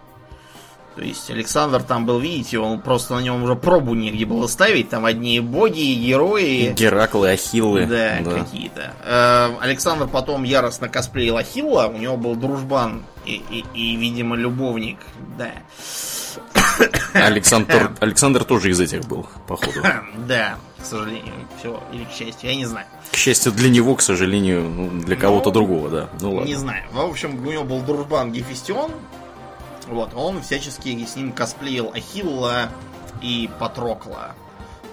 То 0.98 1.04
есть 1.04 1.30
Александр 1.30 1.80
там 1.80 2.06
был, 2.06 2.18
видите, 2.18 2.58
он 2.58 2.80
просто 2.80 3.14
на 3.14 3.20
нем 3.20 3.44
уже 3.44 3.54
пробу 3.54 3.94
негде 3.94 4.24
было 4.24 4.48
ставить, 4.48 4.88
там 4.88 5.04
одни 5.04 5.38
боги, 5.38 5.94
герои. 5.94 6.72
Гераклы, 6.72 7.30
Ахиллы. 7.30 7.86
Да, 7.86 8.18
какие-то. 8.24 8.94
Э, 9.04 9.50
Александр 9.60 10.08
потом 10.08 10.42
яростно 10.42 10.88
косплеил 10.88 11.36
Ахилла, 11.36 11.86
у 11.86 11.98
него 11.98 12.16
был 12.16 12.34
дружбан 12.34 13.04
и, 13.24 13.40
и, 13.48 13.64
и, 13.74 13.94
видимо, 13.94 14.34
любовник, 14.34 14.98
да. 15.38 15.52
Александр, 17.14 17.92
Александр 18.00 18.42
тоже 18.42 18.70
из 18.70 18.80
этих 18.80 19.06
был, 19.06 19.24
походу. 19.46 19.80
Да, 20.26 20.56
к 20.82 20.84
сожалению, 20.84 21.32
все, 21.60 21.80
или 21.92 22.02
к 22.06 22.10
счастью, 22.10 22.50
я 22.50 22.56
не 22.56 22.66
знаю. 22.66 22.86
К 23.12 23.16
счастью 23.16 23.52
для 23.52 23.70
него, 23.70 23.94
к 23.94 24.02
сожалению, 24.02 24.68
ну, 24.68 25.00
для 25.00 25.14
кого-то 25.14 25.50
Ну, 25.50 25.54
другого, 25.54 25.90
да. 25.90 26.08
Ну 26.20 26.34
ладно. 26.34 26.48
Не 26.48 26.56
знаю. 26.56 26.82
В 26.90 26.98
общем, 27.00 27.46
у 27.46 27.52
него 27.52 27.62
был 27.62 27.82
дружбан 27.82 28.32
Гефестион. 28.32 28.90
Вот, 29.88 30.10
он 30.14 30.42
всячески 30.42 31.04
с 31.04 31.16
ним 31.16 31.32
косплеил 31.32 31.92
Ахилла 31.94 32.68
и 33.22 33.48
Патрокла. 33.58 34.34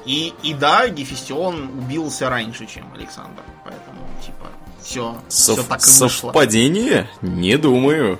И, 0.05 0.33
и 0.43 0.53
да, 0.53 0.87
Гефестион 0.87 1.69
убился 1.79 2.29
раньше, 2.29 2.65
чем 2.65 2.93
Александр. 2.93 3.41
Поэтому, 3.63 3.99
типа, 4.23 4.47
все, 4.81 5.17
все 5.27 5.55
Сов- 5.55 5.67
так 5.67 5.79
и 5.81 5.83
вышло. 5.83 6.07
Совпадение? 6.07 7.09
Не 7.21 7.57
думаю. 7.57 8.19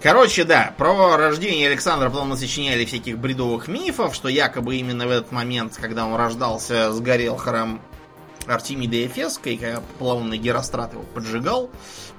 Короче, 0.00 0.44
да, 0.44 0.74
про 0.76 1.16
рождение 1.16 1.66
Александра 1.68 2.10
потом 2.10 2.28
мы 2.28 2.36
сочиняли 2.36 2.84
всяких 2.84 3.18
бредовых 3.18 3.68
мифов, 3.68 4.14
что 4.14 4.28
якобы 4.28 4.76
именно 4.76 5.06
в 5.06 5.10
этот 5.10 5.32
момент, 5.32 5.78
когда 5.80 6.06
он 6.06 6.14
рождался, 6.14 6.92
сгорел 6.92 7.36
храм 7.36 7.80
Артемиды 8.46 9.06
Эфесской, 9.06 9.56
когда 9.56 9.82
полоумный 9.98 10.38
Герострат 10.38 10.92
его 10.92 11.02
поджигал, 11.02 11.70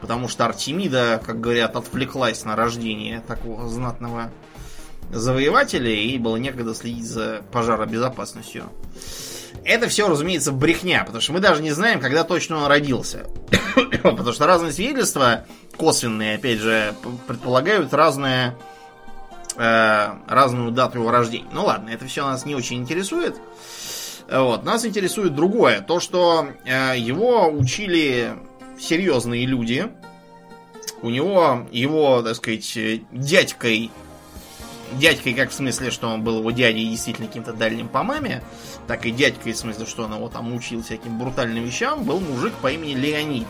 потому 0.02 0.28
что 0.28 0.46
Артемида, 0.46 1.22
как 1.26 1.40
говорят, 1.40 1.76
отвлеклась 1.76 2.44
на 2.46 2.56
рождение 2.56 3.22
такого 3.22 3.68
знатного 3.68 4.32
завоевателя, 5.12 5.90
и 5.90 6.18
было 6.18 6.38
некогда 6.38 6.74
следить 6.74 7.06
за 7.06 7.42
пожаробезопасностью. 7.52 8.66
Это 9.64 9.88
все, 9.88 10.08
разумеется, 10.08 10.52
брехня, 10.52 11.04
потому 11.04 11.22
что 11.22 11.34
мы 11.34 11.40
даже 11.40 11.62
не 11.62 11.72
знаем, 11.72 12.00
когда 12.00 12.24
точно 12.24 12.58
он 12.58 12.68
родился. 12.68 13.26
потому 14.04 14.32
что 14.32 14.46
разные 14.46 14.72
свидетельства, 14.72 15.46
косвенные, 15.78 16.36
опять 16.36 16.60
же, 16.60 16.94
предполагают 17.28 17.94
разное, 17.94 18.56
э, 19.58 20.10
разную 20.28 20.72
дату 20.72 21.00
его 21.00 21.12
рождения. 21.12 21.50
Ну 21.52 21.66
ладно, 21.66 21.90
это 21.90 22.06
все 22.06 22.26
нас 22.26 22.46
не 22.46 22.56
очень 22.56 22.78
интересует. 22.78 23.36
Вот. 24.30 24.64
Нас 24.64 24.86
интересует 24.86 25.36
другое. 25.36 25.82
То, 25.82 26.00
что 26.00 26.48
э, 26.66 26.98
его 26.98 27.48
учили 27.50 28.34
серьезные 28.80 29.46
люди. 29.46 29.88
У 31.02 31.10
него, 31.10 31.68
его, 31.72 32.22
так 32.22 32.36
сказать, 32.36 32.76
э, 32.78 33.00
дядькой 33.12 33.92
дядькой 34.94 35.34
как 35.34 35.50
в 35.50 35.54
смысле, 35.54 35.92
что 35.92 36.08
он 36.08 36.24
был 36.24 36.40
его 36.40 36.52
дядей 36.52 36.88
действительно 36.88 37.28
каким-то 37.28 37.54
дальним 37.54 37.88
по 37.88 38.04
маме, 38.04 38.44
так 38.88 39.06
и 39.06 39.12
дядькой 39.12 39.54
в 39.54 39.58
смысле, 39.58 39.86
что 39.86 40.04
он 40.04 40.14
его 40.14 40.30
там 40.30 40.54
учил 40.54 40.84
всяким 40.84 41.18
брутальным 41.20 41.64
вещам, 41.64 42.04
был 42.04 42.20
мужик 42.20 42.54
по 42.62 42.72
имени 42.72 42.94
Леонид. 42.94 43.48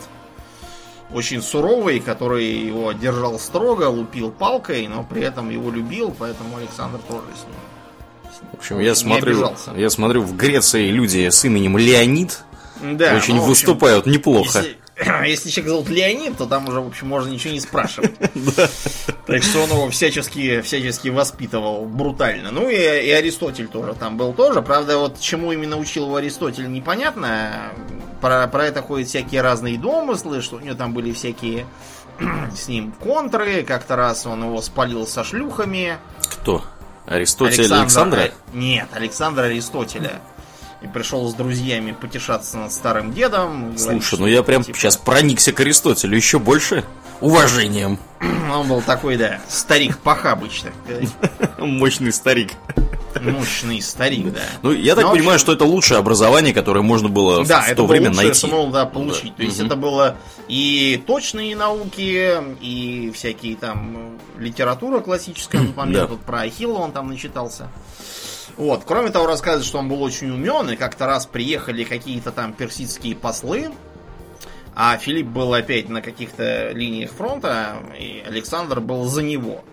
Очень 1.13 1.41
суровый, 1.41 1.99
который 1.99 2.45
его 2.45 2.91
держал 2.91 3.37
строго, 3.37 3.85
лупил 3.89 4.31
палкой, 4.31 4.87
но 4.87 5.03
при 5.03 5.21
этом 5.21 5.49
его 5.49 5.69
любил, 5.69 6.13
поэтому 6.17 6.57
Александр 6.57 6.99
тоже 7.07 7.27
с 7.35 7.43
ним. 7.43 7.74
В 8.51 8.57
общем, 8.57 8.79
я 8.79 8.89
не 8.89 8.95
смотрю, 8.95 9.51
я 9.75 9.89
смотрю, 9.89 10.21
в 10.21 10.35
Греции 10.35 10.89
люди 10.89 11.29
с 11.29 11.43
именем 11.45 11.77
Леонид 11.77 12.39
Да, 12.81 13.15
очень 13.15 13.35
ну, 13.35 13.41
общем, 13.41 13.49
выступают 13.49 14.05
неплохо. 14.05 14.59
Если, 14.59 14.77
если 15.27 15.49
человек 15.49 15.69
зовут 15.69 15.89
Леонид, 15.89 16.37
то 16.37 16.45
там 16.45 16.67
уже, 16.67 16.81
в 16.81 16.87
общем, 16.87 17.07
можно 17.07 17.29
ничего 17.31 17.53
не 17.53 17.59
спрашивать. 17.59 18.13
Так 19.25 19.41
что 19.41 19.63
он 19.63 19.69
его 19.71 19.89
всячески, 19.89 20.61
всячески 20.61 21.09
воспитывал 21.09 21.85
брутально. 21.85 22.51
Ну 22.51 22.69
и, 22.69 22.75
и 22.75 23.09
Аристотель 23.09 23.67
тоже 23.67 23.95
там 23.95 24.17
был 24.17 24.33
тоже. 24.33 24.61
Правда, 24.61 24.99
вот 24.99 25.19
чему 25.19 25.51
именно 25.51 25.77
учил 25.77 26.05
его 26.05 26.17
Аристотель, 26.17 26.71
непонятно. 26.71 27.71
Про, 28.21 28.47
про 28.47 28.65
это 28.65 28.83
ходят 28.83 29.07
всякие 29.07 29.41
разные 29.41 29.79
домыслы, 29.79 30.43
что 30.43 30.57
у 30.57 30.59
него 30.59 30.75
там 30.75 30.93
были 30.93 31.11
всякие 31.11 31.65
с 32.55 32.67
ним 32.67 32.91
контры. 32.91 33.63
Как-то 33.63 33.95
раз 33.95 34.27
он 34.27 34.43
его 34.43 34.61
спалил 34.61 35.07
со 35.07 35.23
шлюхами. 35.23 35.97
Кто? 36.21 36.63
Аристотель 37.07 37.71
Александра? 37.73 38.19
э, 38.19 38.31
Нет, 38.53 38.87
Александра 38.93 39.43
Аристотеля. 39.43 40.21
И 40.81 40.87
пришел 40.87 41.27
с 41.29 41.33
друзьями 41.33 41.93
потешаться 41.99 42.57
над 42.57 42.71
старым 42.71 43.13
дедом. 43.13 43.61
говорит, 43.75 43.79
Слушай, 43.79 44.01
что, 44.05 44.17
ну 44.17 44.27
я 44.27 44.43
прям 44.43 44.63
типа, 44.63 44.77
сейчас 44.77 44.97
проникся 44.97 45.51
к 45.51 45.59
Аристотелю 45.59 46.15
еще 46.15 46.37
больше. 46.39 46.83
Уважением. 47.21 47.97
Он 48.53 48.67
был 48.67 48.81
такой, 48.81 49.17
да, 49.17 49.39
старик 49.47 49.97
похабыч, 49.99 50.61
так 50.61 50.73
сказать. 50.83 51.09
Мощный 51.59 52.11
старик. 52.13 52.51
Мощный 53.21 53.81
старик, 53.81 54.33
да. 54.33 54.41
Ну, 54.61 54.71
я 54.73 54.93
так 54.93 55.05
в 55.05 55.11
понимаю, 55.11 55.35
общем- 55.35 55.39
что 55.39 55.53
это 55.53 55.63
лучшее 55.63 55.99
образование, 55.99 56.53
которое 56.53 56.81
можно 56.81 57.07
было 57.07 57.43
в- 57.43 57.47
Да, 57.47 57.61
в 57.61 57.65
это 57.67 57.75
то 57.77 57.83
было 57.83 57.91
время 57.91 58.09
лучшее, 58.09 58.25
найти. 58.25 58.37
что 58.39 58.47
можно 58.47 58.71
да, 58.73 58.85
получить. 58.85 59.31
Да. 59.31 59.37
То 59.37 59.43
есть 59.43 59.57
Мгм. 59.59 59.67
это 59.67 59.75
было 59.77 60.15
и 60.49 61.01
точные 61.07 61.55
науки, 61.55 62.33
и 62.61 63.11
всякие 63.15 63.55
там 63.55 64.17
э, 64.37 64.41
литература 64.43 64.99
классическая, 64.99 65.59
например, 65.61 66.01
Да. 66.01 66.07
тут 66.07 66.21
про 66.25 66.41
Ахилла 66.41 66.79
он 66.79 66.91
там 66.91 67.07
начитался. 67.07 67.69
Вот. 68.57 68.83
Кроме 68.85 69.09
того, 69.11 69.27
рассказывает, 69.27 69.65
что 69.65 69.79
он 69.79 69.87
был 69.87 70.01
очень 70.03 70.29
умен, 70.31 70.69
и 70.71 70.75
как-то 70.75 71.05
раз 71.05 71.25
приехали 71.25 71.83
какие-то 71.85 72.31
там 72.31 72.51
персидские 72.53 73.15
послы, 73.15 73.71
а 74.75 74.97
Филипп 74.97 75.27
был 75.27 75.53
опять 75.53 75.87
на 75.87 76.01
каких-то 76.01 76.71
линиях 76.71 77.11
фронта, 77.11 77.77
и 77.97 78.21
Александр 78.27 78.81
был 78.81 79.05
за 79.05 79.23
него. 79.23 79.63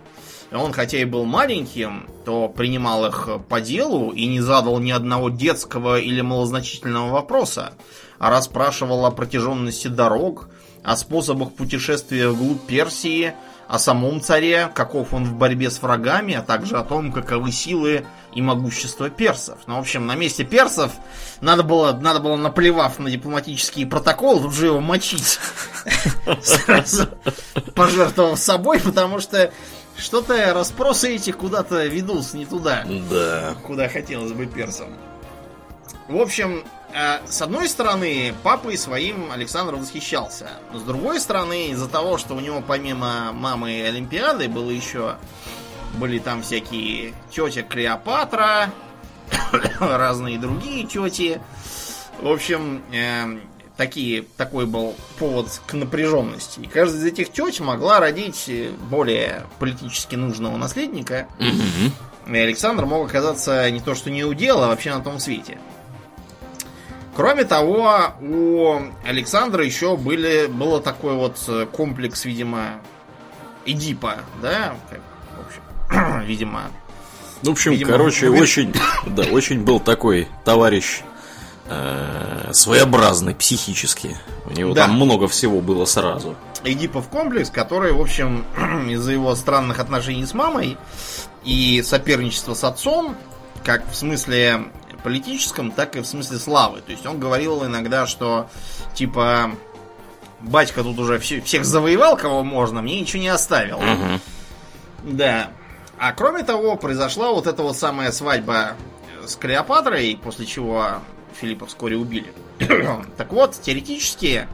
Он, 0.53 0.73
хотя 0.73 0.99
и 0.99 1.05
был 1.05 1.25
маленьким, 1.25 2.09
то 2.25 2.49
принимал 2.49 3.07
их 3.07 3.29
по 3.49 3.61
делу 3.61 4.13
и 4.13 4.27
не 4.27 4.41
задал 4.41 4.79
ни 4.79 4.91
одного 4.91 5.31
детского 5.31 5.99
или 5.99 6.21
малозначительного 6.21 7.11
вопроса, 7.11 7.73
а 8.19 8.31
расспрашивал 8.31 9.05
о 9.07 9.11
протяженности 9.11 9.89
дорог, 9.89 10.51
о 10.85 10.97
способах 10.97 11.53
путешествия 11.53 12.29
вглубь 12.29 12.63
Персии, 12.67 13.35
о 13.73 13.79
самом 13.79 14.21
царе, 14.21 14.71
каков 14.75 15.15
он 15.15 15.25
в 15.25 15.33
борьбе 15.33 15.71
с 15.71 15.81
врагами, 15.81 16.35
а 16.35 16.43
также 16.43 16.77
о 16.77 16.85
том, 16.85 17.11
каковы 17.11 17.51
силы 17.53 18.05
и 18.35 18.43
могущество 18.43 19.09
персов. 19.09 19.61
Ну, 19.67 19.77
в 19.77 19.79
общем, 19.79 20.07
на 20.07 20.15
месте 20.15 20.45
персов 20.45 20.93
надо 21.41 21.63
было, 21.63 21.95
надо 21.95 22.21
было 22.21 22.37
наплевав 22.37 22.99
на 22.99 23.11
дипломатические 23.11 23.87
протоколы, 23.87 24.43
тут 24.43 24.53
же 24.53 24.67
его 24.67 24.81
мочить. 24.81 25.39
Сразу 26.43 27.09
пожертвовав 27.75 28.39
собой, 28.39 28.79
потому 28.79 29.21
что 29.21 29.51
что-то 29.97 30.53
расспросы 30.53 31.15
эти 31.15 31.31
куда-то 31.31 31.87
ведутся 31.87 32.37
не 32.37 32.45
туда, 32.45 32.85
Да. 33.11 33.55
куда 33.67 33.89
хотелось 33.89 34.33
бы 34.33 34.45
персам. 34.45 34.89
В 36.09 36.17
общем, 36.21 36.63
с 37.29 37.43
одной 37.43 37.69
стороны, 37.69 38.35
папой 38.43 38.77
своим 38.77 39.33
Александр 39.33 39.77
восхищался. 39.77 40.51
С 40.75 40.83
другой 40.83 41.21
стороны, 41.21 41.69
из-за 41.69 41.89
того, 41.89 42.19
что 42.19 42.35
у 42.35 42.41
него 42.41 42.63
помимо 42.67 43.33
мамы 43.33 43.73
и 43.73 43.83
Олимпиады 43.83 44.49
было 44.49 44.71
еще... 44.71 45.17
Были 45.95 46.19
там 46.19 46.41
всякие 46.41 47.13
тетя 47.31 47.61
Клеопатра, 47.61 48.71
разные 49.81 50.39
другие 50.39 50.87
тети. 50.87 51.39
В 52.21 52.29
общем, 52.29 52.83
э, 52.93 53.41
такие, 53.77 54.23
такой 54.37 54.67
был 54.67 54.95
повод 55.19 55.61
к 55.67 55.75
напряженности. 55.75 56.61
И 56.61 56.67
каждая 56.67 57.01
из 57.01 57.05
этих 57.05 57.33
теть 57.33 57.61
могла 57.61 58.01
родить 58.01 58.45
э, 58.49 58.71
более 58.91 59.47
политически 59.59 60.15
нужного 60.15 60.57
наследника. 60.57 61.27
И 62.27 62.37
Александр 62.37 62.87
мог 62.87 63.09
оказаться 63.09 63.69
не 63.71 63.81
то 63.81 63.95
что 63.95 64.11
не 64.11 64.25
у 64.25 64.33
дела, 64.33 64.67
а 64.67 64.69
вообще 64.69 64.95
на 64.95 65.03
том 65.03 65.19
свете. 65.19 65.59
Кроме 67.15 67.45
того, 67.45 68.15
у 68.21 68.81
Александра 69.05 69.65
еще 69.65 69.97
были, 69.97 70.47
было 70.47 70.81
такой 70.81 71.15
вот 71.15 71.37
э, 71.49 71.67
комплекс, 71.71 72.25
видимо, 72.25 72.81
Эдипа, 73.67 74.17
да? 74.41 74.75
Как, 74.91 75.01
в 75.37 75.47
общем, 75.47 76.21
видимо, 76.27 76.63
В 77.43 77.51
общем, 77.51 77.73
Видимо, 77.73 77.93
короче, 77.93 78.31
вы- 78.31 78.41
очень, 78.41 78.75
да, 79.07 79.25
очень 79.25 79.63
был 79.63 79.79
такой 79.79 80.27
товарищ 80.45 81.03
э, 81.69 82.51
своеобразный 82.53 83.35
психически. 83.35 84.17
У 84.47 84.53
него 84.53 84.73
Да. 84.73 84.87
там 84.87 84.97
много 84.97 85.29
всего 85.29 85.61
было 85.61 85.85
сразу. 85.85 86.35
Эдипов 86.65 87.09
комплекс, 87.09 87.51
который, 87.51 87.93
в 87.93 88.01
общем, 88.01 88.45
из-за 88.91 89.13
его 89.13 89.35
странных 89.35 89.81
отношений 89.81 90.25
с 90.25 90.33
мамой 90.33 90.79
и 91.45 91.83
соперничества 91.85 92.55
с 92.55 92.65
отцом, 92.65 93.17
как 93.65 93.89
в 93.91 93.95
смысле 93.95 94.65
политическом, 95.03 95.71
так 95.71 95.97
и 95.97 96.01
в 96.01 96.07
смысле 96.07 96.39
славы. 96.39 96.81
То 96.81 96.93
есть 96.93 97.07
он 97.07 97.19
говорил 97.19 97.65
иногда, 97.65 98.07
что 98.07 98.49
типа 98.95 99.53
батька 100.41 100.83
тут 100.83 100.99
уже 100.99 101.19
все- 101.19 101.41
всех 101.41 101.65
завоевал, 101.65 102.17
кого 102.17 102.43
можно, 102.43 102.83
мне 102.83 103.01
ничего 103.01 103.23
не 103.23 103.29
оставил. 103.29 103.81
Мгм. 103.81 104.21
Да. 105.05 105.51
А 105.99 106.13
кроме 106.13 106.43
того, 106.43 106.77
произошла 106.77 107.31
вот 107.31 107.47
эта 107.47 107.63
вот 107.63 107.77
самая 107.77 108.13
свадьба 108.13 108.77
с 109.25 109.37
Клеопатрой, 109.37 110.19
после 110.23 110.47
чего 110.47 110.99
Филиппа 111.41 111.67
вскоре 111.67 111.97
убили. 111.97 112.33
так 113.17 113.33
вот, 113.33 113.61
теоретически 113.61 114.49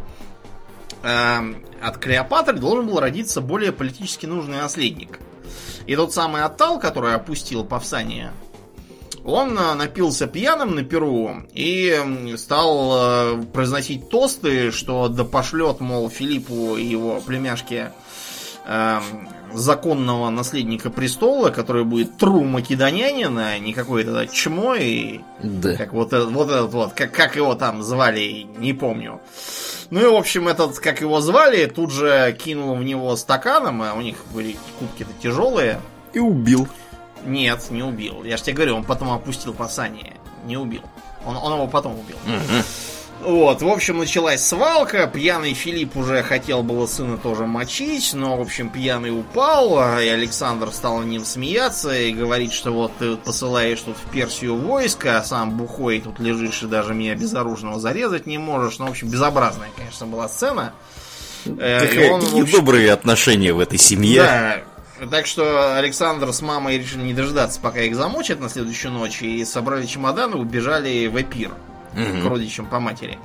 эм, 1.02 1.64
от 1.82 1.98
Клеопатры 1.98 2.58
должен 2.58 2.86
был 2.86 3.00
родиться 3.00 3.40
более 3.40 3.72
политически 3.72 4.26
нужный 4.26 4.58
наследник. 4.58 5.18
И 5.86 5.96
тот 5.96 6.12
самый 6.12 6.42
Аттал, 6.42 6.78
который 6.78 7.14
опустил 7.14 7.64
Павсания, 7.64 8.32
он 9.28 9.58
э, 9.58 9.74
напился 9.74 10.26
пьяным 10.26 10.74
на 10.74 10.82
Перу 10.84 11.42
и 11.52 12.34
стал 12.36 12.92
э, 12.94 13.42
произносить 13.52 14.08
тосты, 14.08 14.70
что 14.72 15.08
да 15.08 15.24
пошлет, 15.24 15.80
мол, 15.80 16.08
Филиппу 16.10 16.76
и 16.76 16.84
его 16.84 17.20
племяшке 17.20 17.92
эм, 18.66 19.28
законного 19.54 20.30
наследника 20.30 20.90
престола, 20.90 21.50
который 21.50 21.84
будет 21.84 22.16
тру 22.18 22.44
македонянина, 22.44 23.50
а 23.52 23.58
не 23.58 23.72
какое-то 23.72 24.26
чмо 24.26 24.74
и 24.74 25.20
Да. 25.42 25.74
как 25.76 25.92
вот, 25.92 26.12
этот- 26.12 26.30
вот 26.32 26.48
этот 26.50 26.72
вот, 26.72 26.92
как, 26.94 27.12
как 27.12 27.36
его 27.36 27.54
там 27.54 27.82
звали, 27.82 28.46
не 28.58 28.72
помню. 28.72 29.20
Ну 29.90 30.00
и, 30.02 30.06
в 30.06 30.16
общем, 30.16 30.48
этот, 30.48 30.78
как 30.80 31.00
его 31.00 31.20
звали, 31.22 31.64
тут 31.64 31.90
же 31.92 32.36
кинул 32.42 32.74
в 32.76 32.84
него 32.84 33.16
стаканом, 33.16 33.80
а 33.82 33.94
у 33.94 34.02
них 34.02 34.16
были 34.34 34.56
кубки-то 34.78 35.10
тяжелые. 35.22 35.80
И 36.12 36.18
убил. 36.18 36.68
Нет, 37.24 37.70
не 37.70 37.82
убил. 37.82 38.24
Я 38.24 38.36
же 38.36 38.42
тебе 38.44 38.56
говорю, 38.56 38.76
он 38.76 38.84
потом 38.84 39.10
опустил 39.12 39.52
пасание. 39.52 40.14
Не 40.46 40.56
убил. 40.56 40.82
Он, 41.26 41.36
он 41.36 41.52
его 41.54 41.66
потом 41.66 41.98
убил. 41.98 42.16
Вот, 43.20 43.62
в 43.62 43.68
общем, 43.68 43.98
началась 43.98 44.46
свалка. 44.46 45.08
Пьяный 45.08 45.52
Филипп 45.52 45.96
уже 45.96 46.22
хотел 46.22 46.62
было 46.62 46.86
сына 46.86 47.18
тоже 47.18 47.46
мочить, 47.46 48.14
но, 48.14 48.36
в 48.36 48.40
общем, 48.40 48.70
пьяный 48.70 49.10
упал, 49.10 49.98
и 49.98 50.06
Александр 50.06 50.70
стал 50.70 50.98
над 50.98 51.08
ним 51.08 51.24
смеяться 51.24 51.92
и 51.98 52.12
говорить, 52.12 52.52
что 52.52 52.70
вот 52.70 52.92
ты 53.00 53.16
посылаешь 53.16 53.80
тут 53.80 53.96
в 53.96 54.08
Персию 54.12 54.54
войско, 54.56 55.18
а 55.18 55.24
сам 55.24 55.56
бухой 55.56 56.00
тут 56.00 56.20
лежишь 56.20 56.62
и 56.62 56.66
даже 56.66 56.94
меня 56.94 57.16
безоружного 57.16 57.80
зарезать 57.80 58.26
не 58.26 58.38
можешь. 58.38 58.78
Ну, 58.78 58.86
в 58.86 58.90
общем, 58.90 59.08
безобразная, 59.08 59.70
конечно, 59.76 60.06
была 60.06 60.28
сцена. 60.28 60.72
Э, 61.44 61.84
и 61.84 61.88
Какая- 61.88 62.12
он, 62.12 62.22
общем, 62.22 62.46
добрые 62.46 62.92
отношения 62.92 63.52
в 63.52 63.58
этой 63.58 63.78
семье. 63.78 64.22
да. 64.22 64.56
Так 65.10 65.26
что 65.26 65.76
Александр 65.76 66.32
с 66.32 66.42
мамой 66.42 66.78
решили 66.78 67.02
не 67.02 67.14
дождаться, 67.14 67.60
пока 67.60 67.80
их 67.80 67.94
замочат 67.94 68.40
на 68.40 68.48
следующую 68.48 68.92
ночь, 68.92 69.22
и 69.22 69.44
собрали 69.44 69.86
чемоданы 69.86 70.36
убежали 70.36 71.06
в 71.06 71.20
Эпир 71.20 71.52
Мгм. 71.98 72.22
к 72.22 72.30
родичам 72.30 72.66
по 72.66 72.78
матери. 72.80 73.18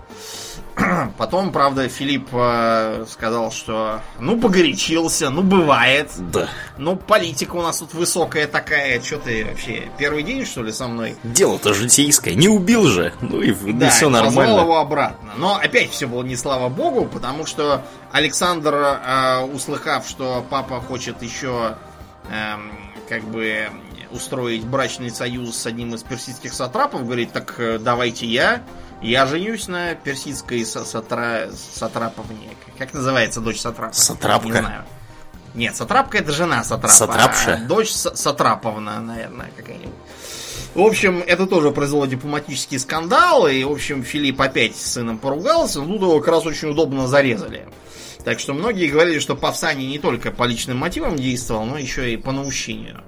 Потом, 1.17 1.51
правда, 1.51 1.87
Филипп 1.87 2.29
э, 2.31 3.05
сказал, 3.07 3.51
что 3.51 4.01
ну 4.19 4.39
погорячился, 4.39 5.29
ну 5.29 5.43
бывает. 5.43 6.09
Да. 6.31 6.49
Ну, 6.77 6.95
политика 6.95 7.55
у 7.55 7.61
нас 7.61 7.77
тут 7.77 7.93
высокая 7.93 8.47
такая. 8.47 8.99
Что 9.01 9.19
ты 9.19 9.45
вообще, 9.45 9.83
первый 9.99 10.23
день, 10.23 10.45
что 10.45 10.63
ли, 10.63 10.71
со 10.71 10.87
мной? 10.87 11.15
Дело-то 11.23 11.73
житейское. 11.75 12.33
Не 12.33 12.47
убил 12.49 12.87
же. 12.87 13.13
Ну 13.21 13.41
и, 13.41 13.51
Да, 13.73 13.89
все 13.89 14.09
и 14.09 14.11
позвал 14.11 14.23
нормально. 14.31 14.61
его 14.61 14.77
обратно. 14.79 15.31
Но 15.37 15.55
опять 15.55 15.91
все 15.91 16.07
было 16.07 16.23
не 16.23 16.35
слава 16.35 16.69
богу, 16.69 17.05
потому 17.05 17.45
что 17.45 17.83
Александр, 18.11 18.73
э, 18.73 19.41
услыхав, 19.53 20.07
что 20.07 20.43
папа 20.49 20.81
хочет 20.81 21.21
еще 21.21 21.75
эм, 22.31 22.71
как 23.09 23.23
бы 23.25 23.69
устроить 24.13 24.63
брачный 24.63 25.09
союз 25.09 25.55
с 25.57 25.65
одним 25.65 25.93
из 25.95 26.03
персидских 26.03 26.53
сатрапов, 26.53 27.05
говорит, 27.05 27.31
так 27.33 27.55
э, 27.57 27.79
давайте 27.79 28.25
я, 28.25 28.63
я 29.01 29.25
женюсь 29.25 29.67
на 29.67 29.95
персидской 29.95 30.61
са- 30.61 30.85
сатра... 30.85 31.49
сатраповне. 31.51 32.49
Как 32.77 32.93
называется 32.93 33.41
дочь 33.41 33.59
сатрапа? 33.59 33.93
Сатрапка? 33.93 34.47
Не 34.47 34.53
знаю. 34.59 34.83
Нет, 35.55 35.75
сатрапка 35.75 36.17
это 36.17 36.31
жена 36.31 36.63
сатрапа. 36.63 36.93
Сатрапша? 36.93 37.53
а 37.55 37.67
дочь 37.67 37.89
Са- 37.89 38.15
сатраповна, 38.15 38.99
наверное, 39.01 39.51
какая-нибудь. 39.55 39.93
В 40.73 40.81
общем, 40.81 41.23
это 41.25 41.45
тоже 41.45 41.69
произвело 41.69 42.07
дипломатический 42.07 42.79
скандал, 42.79 43.47
и, 43.47 43.63
в 43.63 43.71
общем, 43.71 44.03
Филипп 44.03 44.41
опять 44.41 44.75
с 44.75 44.93
сыном 44.93 45.19
поругался, 45.19 45.81
но 45.81 45.85
тут 45.85 46.01
его 46.01 46.19
как 46.19 46.29
раз 46.29 46.45
очень 46.47 46.69
удобно 46.69 47.07
зарезали. 47.07 47.67
Так 48.23 48.39
что 48.39 48.53
многие 48.53 48.87
говорили, 48.89 49.19
что 49.19 49.35
Павсаний 49.35 49.85
не 49.85 49.99
только 49.99 50.31
по 50.31 50.45
личным 50.45 50.77
мотивам 50.77 51.15
действовал, 51.15 51.65
но 51.65 51.77
еще 51.77 52.11
и 52.13 52.17
по 52.17 52.31
наущению. 52.31 53.03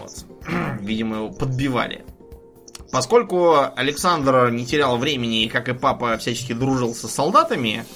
Вот. 0.00 0.24
Видимо, 0.80 1.16
его 1.16 1.30
подбивали. 1.30 2.04
Поскольку 2.92 3.56
Александр 3.74 4.50
не 4.50 4.66
терял 4.66 4.98
времени, 4.98 5.44
и, 5.44 5.48
как 5.48 5.68
и 5.68 5.72
папа, 5.72 6.18
всячески 6.18 6.52
дружил 6.52 6.94
со 6.94 7.08
солдатами, 7.08 7.86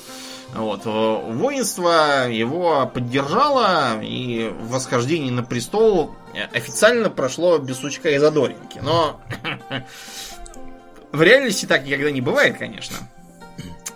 вот, 0.55 0.87
э, 0.87 1.33
воинство 1.33 2.31
его 2.31 2.87
поддержало, 2.87 4.01
и 4.03 4.51
восхождение 4.63 5.33
на 5.33 5.43
престол 5.43 6.15
э, 6.35 6.45
официально 6.57 7.11
прошло 7.11 7.59
без 7.59 7.79
сучка 7.79 8.11
и 8.11 8.19
задоринки. 8.19 8.79
Но 8.83 9.21
в 11.13 11.21
реальности 11.21 11.67
так 11.67 11.85
никогда 11.85 12.11
не 12.11 12.23
бывает, 12.23 12.57
конечно. 12.57 12.97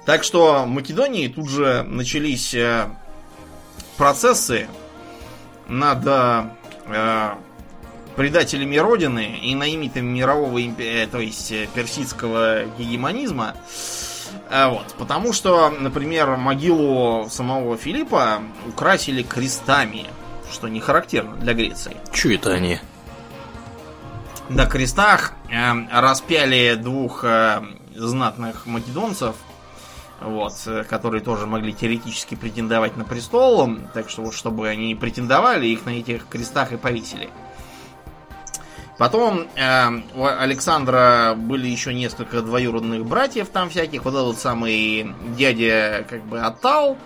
Так 0.05 0.22
что 0.22 0.64
в 0.64 0.66
Македонии 0.66 1.28
тут 1.28 1.49
же 1.49 1.83
начались 1.85 2.53
э, 2.53 2.89
процессы 3.97 4.68
над 5.66 6.05
предателями 8.21 8.77
Родины 8.77 9.39
и 9.43 9.55
наимитами 9.55 10.07
мирового, 10.07 10.59
э, 10.59 11.07
то 11.11 11.21
есть 11.21 11.51
э, 11.53 11.66
персидского 11.75 12.64
гегемонизма. 12.79 13.55
Э, 14.51 14.68
вот, 14.68 14.95
потому 14.99 15.33
что, 15.33 15.71
например, 15.71 16.37
могилу 16.37 17.31
самого 17.31 17.79
Филиппа 17.79 18.43
украсили 18.68 19.23
крестами, 19.23 20.05
что 20.53 20.68
не 20.68 20.81
характерно 20.81 21.37
для 21.37 21.55
Греции. 21.55 21.97
Че 22.12 22.35
это 22.35 22.53
они? 22.53 22.79
На 24.51 24.66
крестах 24.66 25.33
э, 25.49 25.73
распяли 25.91 26.75
двух 26.75 27.25
э, 27.25 27.62
знатных 27.97 28.66
македонцев, 28.66 29.35
вот, 30.21 30.53
э, 30.66 30.85
которые 30.85 31.23
тоже 31.23 31.47
могли 31.47 31.73
теоретически 31.73 32.35
претендовать 32.35 32.99
на 32.99 33.07
престол, 33.07 33.79
так 33.95 34.11
что 34.11 34.21
вот 34.21 34.35
чтобы 34.35 34.68
они 34.68 34.95
претендовали, 34.95 35.68
их 35.68 35.87
на 35.87 35.99
этих 35.99 36.29
крестах 36.29 36.73
и 36.73 36.77
повесили. 36.77 37.31
Потом 39.01 39.47
э, 39.57 39.89
у 40.15 40.27
Александра 40.27 41.33
были 41.35 41.69
еще 41.69 41.95
несколько 41.95 42.43
двоюродных 42.43 43.07
братьев 43.07 43.49
там 43.49 43.71
всяких. 43.71 44.05
Вот 44.05 44.11
этот 44.11 44.39
самый 44.39 45.15
дядя 45.39 46.05
как 46.07 46.23
бы 46.27 46.41
Атал. 46.41 46.99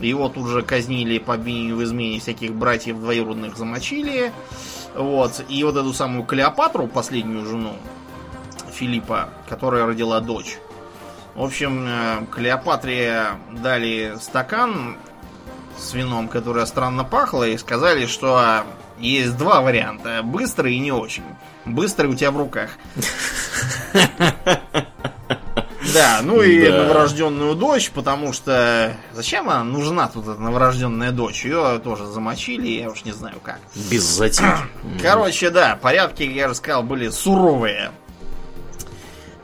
Его 0.00 0.28
тут 0.28 0.48
же 0.48 0.60
казнили 0.60 1.16
по 1.16 1.32
обвинению 1.32 1.78
в 1.78 1.82
измене 1.82 2.20
всяких 2.20 2.52
братьев 2.52 2.98
двоюродных 2.98 3.56
замочили. 3.56 4.34
Вот. 4.94 5.42
И 5.48 5.64
вот 5.64 5.78
эту 5.78 5.94
самую 5.94 6.24
Клеопатру, 6.24 6.86
последнюю 6.86 7.46
жену 7.46 7.72
Филиппа, 8.70 9.30
которая 9.48 9.86
родила 9.86 10.20
дочь. 10.20 10.58
В 11.34 11.42
общем, 11.42 11.86
э, 11.88 12.26
Клеопатре 12.30 13.28
дали 13.50 14.14
стакан 14.20 14.98
с 15.78 15.94
вином, 15.94 16.28
которое 16.28 16.66
странно 16.66 17.04
пахло, 17.04 17.48
и 17.48 17.56
сказали, 17.56 18.04
что 18.04 18.66
есть 19.00 19.36
два 19.36 19.60
варианта. 19.60 20.22
Быстрый 20.22 20.74
и 20.74 20.78
не 20.78 20.92
очень. 20.92 21.24
Быстрый 21.64 22.06
у 22.06 22.14
тебя 22.14 22.30
в 22.30 22.36
руках. 22.36 22.70
Да, 25.92 26.20
ну 26.22 26.40
и 26.42 26.68
да. 26.68 26.84
новорожденную 26.84 27.54
дочь, 27.54 27.90
потому 27.90 28.32
что 28.32 28.94
зачем 29.12 29.48
она 29.48 29.64
нужна 29.64 30.08
тут 30.08 30.28
эта 30.28 30.40
новорожденная 30.40 31.10
дочь? 31.10 31.44
Ее 31.44 31.80
тоже 31.82 32.06
замочили, 32.06 32.68
я 32.68 32.90
уж 32.90 33.04
не 33.04 33.12
знаю 33.12 33.40
как. 33.42 33.58
Без 33.90 34.02
затей. 34.04 34.46
Короче, 35.02 35.50
да, 35.50 35.78
порядки, 35.80 36.22
я 36.22 36.48
же 36.48 36.54
сказал, 36.54 36.82
были 36.82 37.08
суровые. 37.08 37.90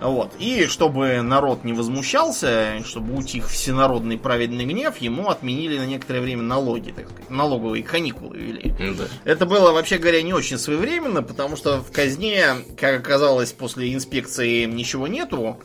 Вот. 0.01 0.33
И 0.39 0.67
чтобы 0.67 1.23
народ 1.23 1.65
не 1.65 1.73
возмущался, 1.73 2.83
чтобы 2.85 3.17
утих 3.17 3.49
всенародный 3.49 4.19
праведный 4.19 4.65
гнев, 4.65 4.99
ему 4.99 5.29
отменили 5.29 5.79
на 5.79 5.87
некоторое 5.87 6.21
время 6.21 6.43
налоги, 6.43 6.91
так 6.91 7.09
сказать, 7.09 7.31
налоговые 7.31 7.83
каникулы 7.83 8.37
ввели. 8.37 8.75
Да. 8.97 9.05
Это 9.25 9.47
было, 9.47 9.73
вообще 9.73 9.99
говоря, 9.99 10.23
не 10.23 10.35
очень 10.35 10.59
своевременно, 10.59 11.23
потому 11.23 11.57
что 11.57 11.81
в 11.81 11.91
казне, 11.91 12.45
как 12.77 13.01
оказалось, 13.01 13.53
после 13.53 13.95
инспекции 13.95 14.65
ничего 14.65 15.07
нету. 15.07 15.59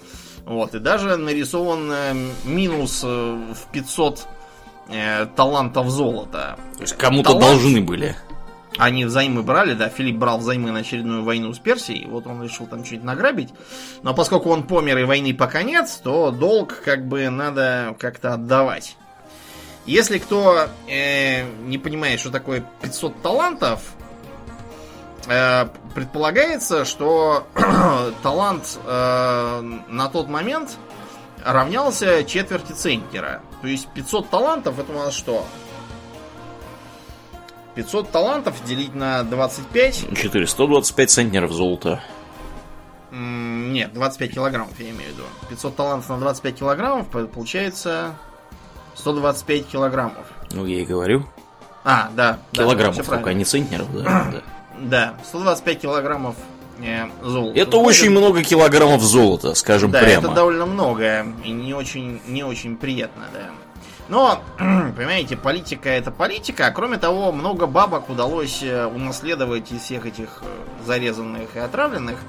Вот, 0.45 0.73
и 0.73 0.79
даже 0.79 1.17
нарисован 1.17 1.91
э, 1.91 2.13
минус 2.45 3.01
э, 3.03 3.07
в 3.07 3.71
500 3.71 4.27
э, 4.89 5.27
талантов 5.35 5.89
золота. 5.89 6.57
То 6.77 6.81
есть 6.81 6.97
кому-то 6.97 7.33
Талант... 7.33 7.45
должны 7.45 7.81
были. 7.81 8.15
Они 8.81 9.05
взаймы 9.05 9.43
брали, 9.43 9.75
да, 9.75 9.89
Филипп 9.89 10.17
брал 10.17 10.39
взаймы 10.39 10.71
на 10.71 10.79
очередную 10.79 11.23
войну 11.23 11.53
с 11.53 11.59
Персией, 11.59 12.07
вот 12.07 12.25
он 12.25 12.41
решил 12.41 12.65
там 12.65 12.83
что-нибудь 12.83 13.05
награбить. 13.05 13.53
Но 14.01 14.15
поскольку 14.15 14.49
он 14.49 14.63
помер 14.63 14.97
и 14.97 15.03
войны 15.03 15.35
пока 15.35 15.61
нет, 15.61 15.87
то 16.03 16.31
долг 16.31 16.81
как 16.83 17.05
бы 17.05 17.29
надо 17.29 17.95
как-то 17.99 18.33
отдавать. 18.33 18.97
Если 19.85 20.17
кто 20.17 20.67
э, 20.87 21.43
не 21.61 21.77
понимает, 21.77 22.19
что 22.19 22.31
такое 22.31 22.65
500 22.81 23.21
талантов, 23.21 23.81
э, 25.27 25.67
предполагается, 25.93 26.83
что 26.83 27.45
талант 28.23 28.79
э, 28.83 29.61
на 29.89 30.09
тот 30.09 30.27
момент 30.27 30.75
равнялся 31.45 32.23
четверти 32.23 32.71
центнера. 32.71 33.43
То 33.61 33.67
есть 33.67 33.87
500 33.89 34.31
талантов 34.31 34.79
это 34.79 34.91
у 34.91 34.95
нас 34.95 35.13
что? 35.13 35.45
500 37.75 38.11
талантов 38.11 38.63
делить 38.65 38.95
на 38.95 39.23
25. 39.23 40.15
4, 40.15 40.47
125 40.47 41.09
центнеров 41.09 41.51
золота. 41.51 42.01
Нет, 43.11 43.93
25 43.93 44.33
килограммов 44.33 44.79
я 44.79 44.89
имею 44.89 45.11
в 45.11 45.13
виду. 45.13 45.23
500 45.49 45.75
талантов 45.75 46.09
на 46.09 46.19
25 46.19 46.55
килограммов 46.55 47.07
получается 47.07 48.15
125 48.95 49.67
килограммов. 49.67 50.25
Ну, 50.51 50.65
я 50.65 50.81
и 50.81 50.85
говорю. 50.85 51.25
А, 51.83 52.09
да. 52.15 52.39
Килограммов 52.51 52.97
да, 52.97 53.03
только, 53.03 53.29
а 53.29 53.33
не 53.33 53.43
центнеров, 53.43 53.91
да. 53.93 54.03
да. 54.31 54.41
Да, 54.79 55.13
125 55.25 55.81
килограммов 55.81 56.35
э, 56.81 57.05
золота. 57.21 57.59
Это 57.59 57.77
Выходит... 57.77 57.99
очень 57.99 58.11
много 58.11 58.43
килограммов 58.43 59.01
золота, 59.01 59.53
скажем 59.55 59.91
да, 59.91 59.99
прямо. 59.99 60.25
это 60.25 60.33
довольно 60.33 60.65
много 60.65 61.25
и 61.43 61.51
не 61.51 61.73
очень, 61.73 62.21
не 62.27 62.43
очень 62.43 62.77
приятно, 62.77 63.25
да. 63.33 63.49
Но, 64.11 64.43
понимаете, 64.57 65.37
политика 65.37 65.87
это 65.87 66.11
политика, 66.11 66.67
а 66.67 66.71
кроме 66.71 66.97
того, 66.97 67.31
много 67.31 67.65
бабок 67.65 68.09
удалось 68.09 68.61
э, 68.61 68.85
унаследовать 68.85 69.71
из 69.71 69.83
всех 69.83 70.05
этих 70.05 70.41
э, 70.41 70.85
зарезанных 70.85 71.55
и 71.55 71.59
отравленных. 71.59 72.19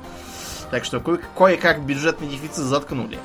Так 0.71 0.85
что 0.85 1.01
ко- 1.01 1.19
кое-как 1.37 1.83
бюджетный 1.85 2.29
дефицит 2.29 2.59
заткнули. 2.67 3.19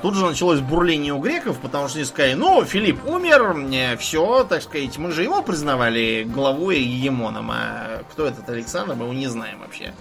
Тут 0.00 0.14
же 0.14 0.24
началось 0.24 0.60
бурление 0.60 1.12
у 1.12 1.18
греков, 1.18 1.58
потому 1.58 1.88
что 1.88 1.98
они 1.98 2.06
сказали, 2.06 2.32
ну, 2.32 2.64
Филипп 2.64 3.06
умер, 3.06 3.52
мне 3.52 3.98
все, 3.98 4.44
так 4.44 4.62
сказать, 4.62 4.96
мы 4.96 5.12
же 5.12 5.22
его 5.22 5.42
признавали 5.42 6.26
главой 6.26 6.80
и 6.80 6.84
гегемоном, 6.84 7.50
а 7.50 8.02
кто 8.12 8.24
этот 8.26 8.48
Александр, 8.48 8.94
мы 8.94 9.04
его 9.04 9.12
не 9.12 9.26
знаем 9.26 9.60
вообще. 9.60 9.92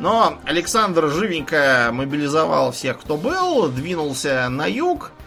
Но 0.00 0.38
Александр 0.44 1.08
живенько 1.08 1.90
мобилизовал 1.92 2.72
всех, 2.72 2.98
кто 2.98 3.16
был, 3.16 3.68
двинулся 3.68 4.48
на 4.48 4.66
юг, 4.66 5.12
Э, 5.14 5.23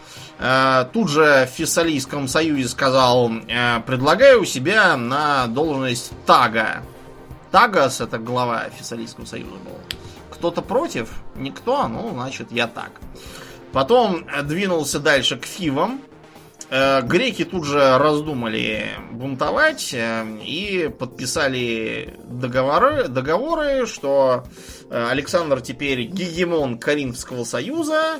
тут 0.94 1.10
же 1.10 1.48
в 1.52 1.56
Фессалийском 1.56 2.28
союзе 2.28 2.68
сказал, 2.68 3.32
э, 3.32 3.80
предлагаю 3.86 4.46
себя 4.46 4.96
на 4.96 5.48
должность 5.48 6.12
Тага. 6.26 6.84
Тагас 7.52 8.02
это 8.02 8.20
глава 8.20 8.66
Фессалийского 8.78 9.26
союза 9.26 9.56
был. 9.66 9.80
Кто-то 10.30 10.62
против? 10.62 11.10
Никто? 11.36 11.88
Ну, 11.88 12.12
значит, 12.14 12.52
я 12.52 12.68
так. 12.68 12.92
Потом 13.72 14.28
двинулся 14.44 15.00
дальше 15.00 15.38
к 15.38 15.46
Фивам. 15.46 16.02
Э, 16.70 17.02
греки 17.02 17.44
тут 17.44 17.66
же 17.66 17.98
раздумали 17.98 18.90
бунтовать 19.12 19.96
и 19.96 20.92
подписали 21.00 22.14
договоры, 22.26 23.08
договоры, 23.08 23.88
что 23.88 24.44
Александр 24.90 25.62
теперь 25.62 26.04
гегемон 26.04 26.78
Каринфского 26.78 27.44
союза, 27.44 28.20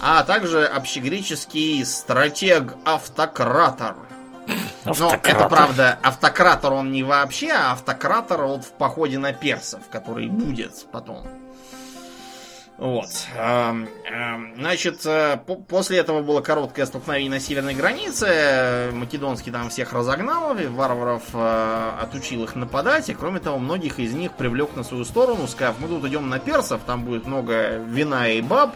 а 0.00 0.22
также 0.24 0.64
общегреческий 0.64 1.84
стратег-автократор. 1.84 3.96
Но 4.84 5.16
это 5.22 5.48
правда, 5.48 5.98
автократор 6.02 6.72
он 6.72 6.90
не 6.90 7.02
вообще, 7.02 7.50
а 7.50 7.72
автократор 7.72 8.46
вот 8.46 8.64
в 8.64 8.72
походе 8.72 9.18
на 9.18 9.32
персов, 9.32 9.82
который 9.90 10.28
будет 10.28 10.86
потом. 10.90 11.26
Вот. 12.78 13.08
Значит, 14.56 15.04
э, 15.04 15.36
после 15.68 15.98
этого 15.98 16.22
было 16.22 16.40
короткое 16.40 16.86
столкновение 16.86 17.30
на 17.30 17.40
северной 17.40 17.74
границе. 17.74 18.90
Македонский 18.92 19.50
там 19.50 19.68
всех 19.68 19.92
разогнал, 19.92 20.54
варваров 20.54 21.24
э, 21.32 21.90
отучил 22.00 22.44
их 22.44 22.54
нападать, 22.54 23.08
и 23.08 23.14
кроме 23.14 23.40
того, 23.40 23.58
многих 23.58 23.98
из 23.98 24.14
них 24.14 24.32
привлек 24.32 24.76
на 24.76 24.84
свою 24.84 25.04
сторону, 25.04 25.48
сказав, 25.48 25.80
мы 25.80 25.88
тут 25.88 26.04
идем 26.04 26.28
на 26.28 26.38
персов, 26.38 26.80
там 26.86 27.04
будет 27.04 27.26
много 27.26 27.78
вина 27.78 28.28
и 28.28 28.40
баб, 28.40 28.74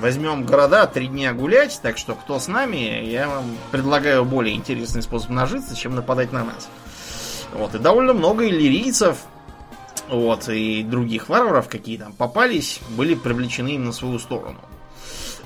Возьмем 0.00 0.44
города, 0.44 0.86
три 0.86 1.06
дня 1.06 1.34
гулять, 1.34 1.78
так 1.82 1.98
что 1.98 2.14
кто 2.14 2.38
с 2.38 2.48
нами, 2.48 3.04
я 3.04 3.28
вам 3.28 3.44
предлагаю 3.70 4.24
более 4.24 4.56
интересный 4.56 5.02
способ 5.02 5.30
нажиться, 5.30 5.76
чем 5.76 5.94
нападать 5.94 6.32
на 6.32 6.44
нас. 6.44 6.68
Вот, 7.52 7.74
и 7.74 7.78
довольно 7.78 8.14
много 8.14 8.48
иллирийцев, 8.48 9.18
вот, 10.08 10.48
и 10.48 10.82
других 10.82 11.28
варваров, 11.28 11.68
какие 11.68 11.98
там 11.98 12.12
попались, 12.12 12.80
были 12.90 13.14
привлечены 13.14 13.78
на 13.78 13.92
свою 13.92 14.18
сторону. 14.18 14.60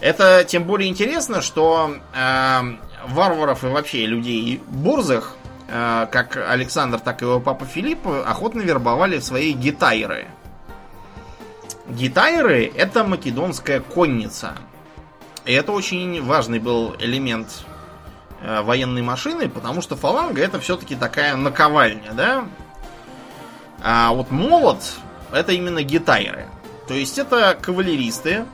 Это 0.01 0.45
тем 0.45 0.65
более 0.65 0.91
интересно, 0.91 1.41
что 1.41 1.97
э, 2.15 2.61
варваров 3.09 3.65
и 3.65 3.69
вообще 3.69 4.07
людей 4.07 4.61
бурзых, 4.69 5.37
э, 5.69 6.07
как 6.11 6.37
Александр, 6.37 7.01
так 7.01 7.23
и 7.23 7.25
его 7.25 7.41
папа 7.41 7.65
Филипп, 7.65 8.07
охотно 8.07 8.61
вербовали 8.61 9.19
в 9.19 9.25
свои 9.25 9.53
гитайры. 9.53 10.27
Гитайры 11.89 12.71
это 12.75 13.05
македонская 13.05 13.81
конница. 13.81 14.55
И 15.45 15.53
это 15.53 15.73
очень 15.73 16.23
важный 16.23 16.59
был 16.59 16.97
элемент 16.99 17.65
э, 18.43 18.61
военной 18.63 19.03
машины, 19.03 19.49
потому 19.49 19.81
что 19.81 19.97
фаланга 19.97 20.43
это 20.43 20.61
все-таки 20.61 20.97
такая 20.97 21.37
наковальня, 21.37 22.13
да? 22.13 22.47
А 23.89 24.11
вот 24.13 24.33
молот 24.33 24.79
это 25.33 25.53
именно 25.53 25.81
гитайры. 25.85 26.49
То 26.89 26.95
есть 26.95 27.19
это 27.19 27.57
кавалеристы 27.61 28.45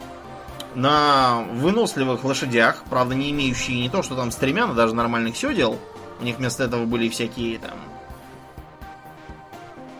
на 0.74 1.44
выносливых 1.52 2.22
лошадях, 2.22 2.84
правда 2.90 3.14
не 3.14 3.30
имеющие 3.30 3.80
не 3.80 3.88
то, 3.88 4.02
что 4.02 4.14
там 4.14 4.30
стремян, 4.30 4.72
а 4.72 4.74
даже 4.74 4.94
нормальных 4.94 5.34
седел, 5.36 5.78
У 6.20 6.24
них 6.24 6.36
вместо 6.36 6.64
этого 6.64 6.84
были 6.84 7.08
всякие 7.08 7.58
там 7.58 7.72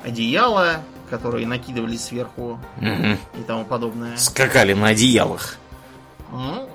одеяла, 0.05 0.83
которые 1.11 1.47
накидывались 1.47 2.05
сверху 2.05 2.61
Мгм. 2.77 3.19
и 3.39 3.43
тому 3.47 3.65
подобное. 3.65 4.17
Скакали 4.19 4.73
на 4.75 4.89
одеялах. 4.89 5.57
Ну, 6.31 6.69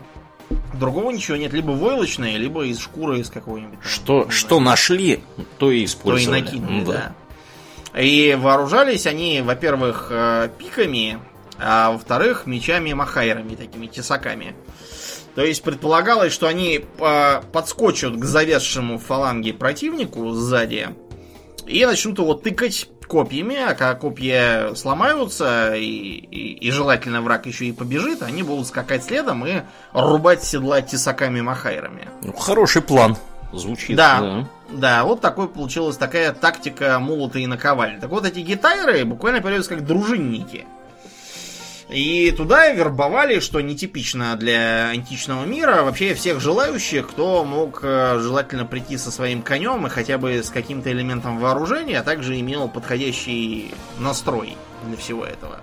другого 0.73 1.11
ничего 1.11 1.37
нет. 1.37 1.53
Либо 1.53 1.71
войлочное, 1.71 2.37
либо 2.37 2.65
из 2.65 2.79
шкуры 2.79 3.19
из 3.19 3.29
какого-нибудь. 3.29 3.79
там, 3.79 3.87
Что, 3.89 4.23
не 4.25 4.31
что 4.31 4.59
нашли, 4.59 5.23
то 5.35 5.41
и 5.41 5.45
то 5.57 5.71
и 5.71 5.85
использовали. 5.85 6.41
накинули, 6.41 6.83
Да. 6.85 6.91
да. 6.93 7.13
И 7.97 8.37
вооружались 8.39 9.07
они, 9.07 9.41
во-первых, 9.41 10.07
э, 10.11 10.49
пиками, 10.57 11.19
а 11.59 11.91
во-вторых, 11.91 12.43
мечами-махайрами, 12.45 13.55
такими 13.55 13.87
тесаками. 13.87 14.55
То 15.35 15.43
есть 15.43 15.63
предполагалось, 15.63 16.33
что 16.33 16.47
они 16.47 16.85
э, 16.99 17.41
подскочат 17.51 18.15
к 18.17 18.23
завязшему 18.23 18.97
фаланге 18.99 19.53
противнику 19.53 20.31
сзади 20.31 20.89
и 21.65 21.85
начнут 21.85 22.17
его 22.19 22.33
тыкать 22.33 22.89
копьями, 23.07 23.55
а 23.55 23.69
когда 23.69 23.95
копья 23.95 24.73
сломаются, 24.75 25.73
и, 25.75 25.83
и- 25.85 26.53
и 26.67 26.71
желательно 26.71 27.21
враг 27.21 27.45
еще 27.45 27.65
и 27.65 27.71
побежит, 27.71 28.21
они 28.21 28.43
будут 28.43 28.67
скакать 28.67 29.03
следом 29.03 29.45
и 29.45 29.61
рубать 29.93 30.43
седла 30.43 30.81
тесаками-махайрами. 30.81 32.09
Ну, 32.23 32.33
хороший 32.33 32.81
план. 32.81 33.15
Звучит. 33.53 33.95
Да. 33.95 34.19
Да, 34.19 34.47
вот 35.03 35.21
такой 35.21 35.47
получилась 35.47 35.97
такая 35.97 36.33
тактика 36.33 36.99
молота 36.99 37.39
и 37.39 37.47
наковальни. 37.47 37.99
Так 37.99 38.09
вот, 38.09 38.25
эти 38.25 38.39
гитайры 38.39 39.05
буквально 39.05 39.39
переводятся 39.39 39.75
как 39.75 39.85
дружинники. 39.85 40.65
И 41.89 42.31
туда 42.35 42.69
вербовали, 42.73 43.39
что 43.39 43.61
нетипично 43.61 44.35
для 44.35 44.89
античного 44.89 45.45
мира, 45.45 45.83
вообще 45.83 46.13
всех 46.15 46.41
желающих, 46.41 47.07
кто 47.07 47.45
мог 47.45 47.79
э, 47.81 48.19
желательно 48.19 48.65
прийти 48.65 48.97
со 48.97 49.09
своим 49.09 49.41
конем 49.41 49.87
и 49.87 49.89
хотя 49.89 50.17
бы 50.17 50.43
с 50.43 50.49
каким-то 50.49 50.91
элементом 50.91 51.39
вооружения, 51.39 51.99
а 51.99 52.03
также 52.03 52.37
имел 52.41 52.67
подходящий 52.67 53.73
настрой 53.99 54.57
для 54.85 54.97
всего 54.97 55.25
этого. 55.25 55.61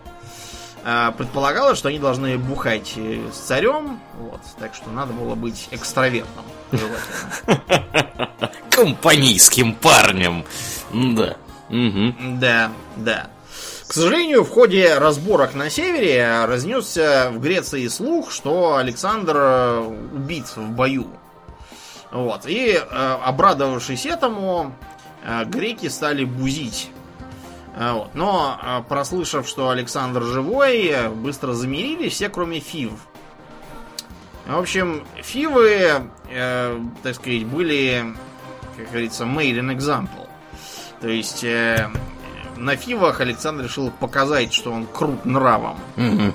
А, 0.86 1.12
Предполагалось, 1.12 1.78
что 1.78 1.88
они 1.88 1.98
должны 1.98 2.36
бухать 2.36 2.92
э, 2.96 3.30
с 3.32 3.38
царем, 3.38 4.00
вот, 4.18 4.40
так 4.58 4.74
что 4.74 4.90
надо 4.90 5.14
было 5.14 5.34
быть 5.34 5.68
экстравертом, 5.70 6.44
желательно. 6.72 8.30
Компанейским 8.70 9.74
парнем. 9.74 10.44
Да. 10.92 11.36
Да, 11.70 12.70
да. 12.96 13.30
К 13.88 13.92
сожалению, 13.94 14.44
в 14.44 14.50
ходе 14.50 14.98
разборок 14.98 15.54
на 15.54 15.70
севере 15.70 16.44
разнесся 16.44 17.30
в 17.32 17.40
Греции 17.40 17.88
слух, 17.88 18.30
что 18.30 18.76
Александр 18.76 19.36
э, 19.36 19.80
убит 20.12 20.54
в 20.54 20.68
бою. 20.68 21.06
Вот. 22.10 22.44
И, 22.44 22.72
э, 22.74 23.18
обрадовавшись 23.24 24.04
этому, 24.04 24.74
греки 25.46 25.88
стали 25.88 26.26
бузить. 26.26 26.90
Э, 27.76 27.92
Вот. 27.92 28.14
Но, 28.14 28.58
э, 28.62 28.82
прослышав, 28.88 29.48
что 29.48 29.70
Александр 29.70 30.22
живой, 30.22 31.08
быстро 31.14 31.52
замирились 31.52 32.12
все, 32.12 32.28
кроме 32.28 32.60
Фив. 32.60 32.92
В 34.46 34.58
общем, 34.58 35.04
Фивы, 35.22 36.10
э, 36.30 36.80
так 37.02 37.14
сказать, 37.14 37.46
были, 37.46 38.14
как 38.76 38.90
говорится, 38.90 39.24
made 39.24 39.58
an 39.58 39.74
example. 39.76 40.28
То 41.00 41.08
есть, 41.08 41.42
э, 41.44 41.88
на 42.56 42.76
Фивах 42.76 43.20
Александр 43.20 43.64
решил 43.64 43.90
показать, 43.90 44.52
что 44.52 44.70
он 44.70 44.86
крут 44.86 45.24
нравом. 45.24 45.78
Мгм. 45.96 46.34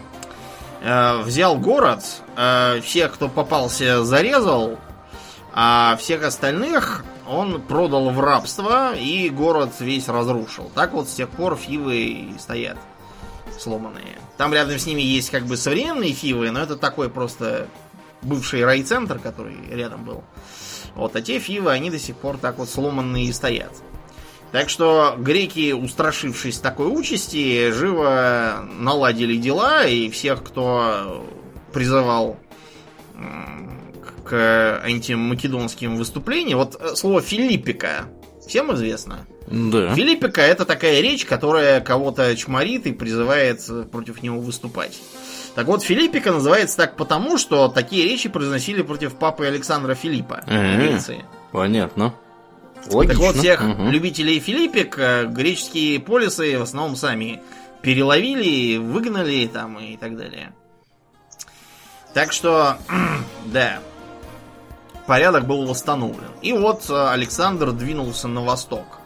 Э, 0.81 1.21
взял 1.21 1.57
город, 1.57 2.03
э, 2.35 2.81
всех, 2.81 3.13
кто 3.13 3.27
попался, 3.29 4.03
зарезал, 4.03 4.79
а 5.53 5.97
всех 5.97 6.23
остальных 6.23 7.03
он 7.27 7.61
продал 7.61 8.09
в 8.09 8.19
рабство 8.19 8.95
и 8.95 9.29
город 9.29 9.73
весь 9.79 10.07
разрушил. 10.07 10.71
Так 10.73 10.93
вот 10.93 11.07
с 11.07 11.13
тех 11.13 11.29
пор 11.29 11.55
Фивы 11.55 12.33
стоят 12.39 12.77
сломанные. 13.59 14.17
Там 14.37 14.53
рядом 14.53 14.79
с 14.79 14.85
ними 14.85 15.01
есть 15.01 15.29
как 15.29 15.43
бы 15.45 15.57
современные 15.57 16.13
Фивы, 16.13 16.51
но 16.51 16.61
это 16.61 16.75
такой 16.77 17.09
просто 17.09 17.67
бывший 18.21 18.63
райцентр, 18.65 19.19
который 19.19 19.57
рядом 19.69 20.05
был. 20.05 20.23
Вот, 20.95 21.15
а 21.15 21.21
те 21.21 21.39
Фивы, 21.39 21.71
они 21.71 21.89
до 21.89 21.99
сих 21.99 22.15
пор 22.15 22.37
так 22.37 22.57
вот 22.57 22.69
сломанные 22.69 23.25
и 23.25 23.33
стоят. 23.33 23.71
Так 24.51 24.69
что 24.69 25.15
греки, 25.17 25.73
устрашившись 25.73 26.57
такой 26.57 26.87
участи, 26.87 27.69
живо 27.71 28.65
наладили 28.79 29.37
дела, 29.37 29.85
и 29.85 30.09
всех, 30.09 30.43
кто 30.43 31.23
призывал 31.71 32.37
к- 34.29 34.81
к 34.81 34.81
антимакедонским 34.85 35.97
выступлениям, 35.97 36.59
вот 36.59 36.75
э, 36.79 36.95
слово 36.95 37.21
Филиппика 37.21 38.05
всем 38.47 38.73
известно. 38.75 39.25
Да. 39.47 39.95
Филиппика 39.95 40.41
это 40.41 40.65
такая 40.65 41.01
речь, 41.01 41.25
которая 41.25 41.81
кого-то 41.81 42.35
чморит 42.35 42.85
и 42.85 42.91
призывает 42.93 43.61
э, 43.69 43.83
против 43.91 44.21
него 44.21 44.39
выступать. 44.39 44.99
Так 45.55 45.65
вот, 45.65 45.81
Филиппика 45.83 46.31
называется 46.31 46.77
так 46.77 46.95
потому, 46.95 47.37
что 47.39 47.67
такие 47.69 48.05
речи 48.07 48.29
произносили 48.29 48.83
против 48.83 49.15
папы 49.15 49.45
Александра 49.47 49.95
Филиппа 49.95 50.43
в. 50.45 50.77
Греции. 50.77 51.25
Понятно. 51.51 52.13
Логично. 52.91 53.07
Так 53.07 53.17
вот, 53.17 53.35
всех 53.37 53.61
Мгм. 53.63 53.89
любителей 53.89 54.39
Филиппик 54.39 54.97
э, 54.99 55.25
греческие 55.25 55.99
полисы 55.99 56.57
в 56.59 56.61
основном 56.61 56.95
сами 56.95 57.41
переловили, 57.81 58.77
выгнали 58.77 59.47
там 59.47 59.79
и 59.79 59.97
так 59.97 60.15
далее. 60.15 60.53
Так 62.13 62.31
что, 62.31 62.77
да, 63.45 63.79
порядок 65.09 65.47
был 65.47 65.65
восстановлен. 65.65 66.29
И 66.43 66.53
вот 66.53 66.87
э, 66.87 67.09
Александр 67.09 67.71
двинулся 67.71 68.27
на 68.27 68.41
восток. 68.41 68.99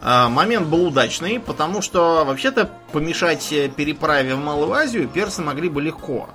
А, 0.00 0.28
Момент 0.28 0.68
был 0.68 0.86
удачный, 0.86 1.40
потому 1.40 1.82
что 1.82 2.24
вообще-то 2.24 2.70
помешать 2.92 3.52
э, 3.52 3.68
переправе 3.68 4.36
в 4.36 4.38
Малую 4.38 4.72
Азию 4.72 5.08
персы 5.08 5.42
могли 5.42 5.68
бы 5.68 5.82
легко. 5.82 6.28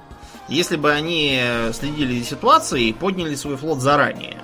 Если 0.50 0.76
бы 0.76 0.92
они 0.92 1.40
э, 1.42 1.72
следили 1.72 2.20
за 2.20 2.26
ситуацией 2.26 2.90
и 2.90 2.94
подняли 2.94 3.36
свой 3.36 3.56
флот 3.56 3.80
заранее. 3.80 4.42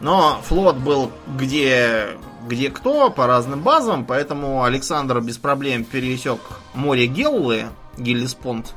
Но 0.00 0.38
флот 0.44 0.76
был 0.76 1.10
где, 1.26 2.08
где 2.46 2.68
кто, 2.68 3.08
по 3.08 3.26
разным 3.26 3.62
базам, 3.62 4.04
поэтому 4.04 4.62
Александр 4.62 5.22
без 5.22 5.38
проблем 5.38 5.84
пересек 5.84 6.40
море 6.74 7.06
Геллы, 7.06 7.68
Геллеспонд. 7.96 8.74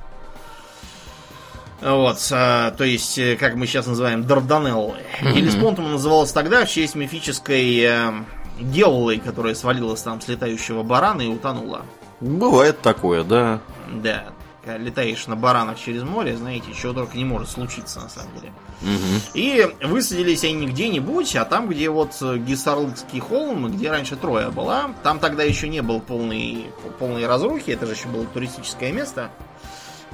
Вот, 1.81 2.17
а, 2.31 2.71
то 2.71 2.83
есть, 2.83 3.17
э, 3.17 3.35
как 3.35 3.55
мы 3.55 3.67
сейчас 3.67 3.85
называем, 3.85 4.25
Дарданеллы. 4.25 4.97
Геллеспонд 5.21 5.79
ему 5.79 5.89
назывался 5.89 6.33
тогда 6.33 6.65
в 6.65 6.69
честь 6.69 6.95
мифической 6.95 7.79
э, 7.79 8.11
Геллы, 8.59 9.19
которая 9.19 9.55
свалилась 9.55 10.01
там 10.01 10.21
с 10.21 10.27
летающего 10.27 10.83
барана 10.83 11.21
и 11.21 11.27
утонула. 11.27 11.81
Бывает 12.21 12.79
такое, 12.81 13.23
да. 13.23 13.59
Да, 13.91 14.25
когда 14.63 14.77
летаешь 14.77 15.27
на 15.27 15.35
баранах 15.35 15.77
через 15.77 16.03
море, 16.03 16.35
знаете, 16.37 16.73
чего 16.73 16.93
только 16.93 17.17
не 17.17 17.25
может 17.25 17.49
случиться 17.49 17.99
на 17.99 18.09
самом 18.09 18.33
деле. 18.35 18.53
Мгм. 18.81 19.21
И 19.33 19.67
высадились 19.83 20.43
они 20.43 20.53
не 20.53 20.67
где-нибудь, 20.67 21.35
а 21.35 21.45
там, 21.45 21.67
где 21.67 21.89
вот 21.89 22.17
э, 22.21 22.37
Гиссарлыкский 22.37 23.19
холм, 23.19 23.71
где 23.71 23.91
раньше 23.91 24.15
Троя 24.15 24.49
была. 24.49 24.91
Там 25.03 25.19
тогда 25.19 25.43
еще 25.43 25.67
не 25.67 25.81
был 25.81 25.99
полной, 25.99 26.67
полной 26.99 27.27
разрухи, 27.27 27.71
это 27.71 27.85
же 27.85 27.93
еще 27.93 28.07
было 28.07 28.25
туристическое 28.25 28.91
место. 28.91 29.29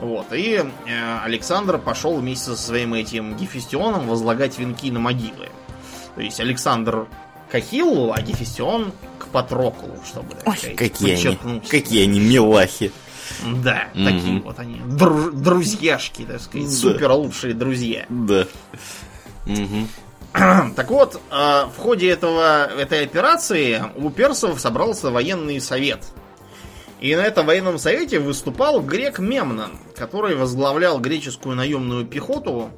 Вот, 0.01 0.33
и 0.33 0.55
э, 0.87 1.19
Александр 1.23 1.77
пошел 1.77 2.17
вместе 2.17 2.45
со 2.45 2.57
своим 2.57 2.93
этим 2.95 3.37
Гефестионом 3.37 4.07
возлагать 4.07 4.57
венки 4.57 4.89
на 4.91 4.99
могилы. 4.99 5.49
То 6.15 6.21
есть 6.21 6.39
Александр 6.39 7.07
к 7.51 7.55
Ахиллу, 7.55 8.11
а 8.11 8.19
Гефестион 8.21 8.91
к 9.19 9.27
Патроклу, 9.27 9.91
чтобы 10.05 10.35
Ой, 10.45 10.57
сказать, 10.57 10.75
какие 10.75 11.11
они, 11.13 11.15
подчеркнуть. 11.23 11.69
какие 11.69 12.03
они 12.03 12.19
милахи. 12.19 12.91
Да, 13.63 13.85
Мгм. 13.93 14.05
такие 14.05 14.41
вот 14.41 14.59
они. 14.59 14.75
дру- 14.79 15.31
друзьяшки, 15.31 16.23
так 16.23 16.41
сказать, 16.41 16.67
Да. 16.67 16.73
супер 16.73 17.11
лучшие 17.11 17.53
друзья. 17.53 18.05
Да. 18.09 18.45
Мгм. 19.45 19.87
Так 20.75 20.89
вот, 20.89 21.19
э, 21.29 21.65
в 21.65 21.77
ходе 21.77 22.09
этого, 22.09 22.65
этой 22.65 23.03
операции 23.03 23.83
у 23.97 24.09
персов 24.09 24.59
собрался 24.59 25.11
военный 25.11 25.59
совет. 25.61 26.05
И 27.01 27.15
на 27.15 27.21
этом 27.21 27.47
военном 27.47 27.79
совете 27.79 28.19
выступал 28.19 28.79
грек 28.79 29.17
Мемнон, 29.17 29.71
который 29.95 30.35
возглавлял 30.35 30.99
греческую 30.99 31.55
наемную 31.55 32.05
пехоту 32.05 32.69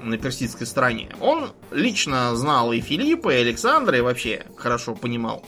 на 0.00 0.16
персидской 0.18 0.68
стороне. 0.68 1.10
Он 1.20 1.50
лично 1.72 2.34
знал 2.36 2.72
и 2.72 2.80
Филиппа, 2.80 3.30
и 3.30 3.40
Александра, 3.40 3.98
и 3.98 4.00
вообще 4.00 4.46
хорошо 4.56 4.94
понимал 4.94 5.42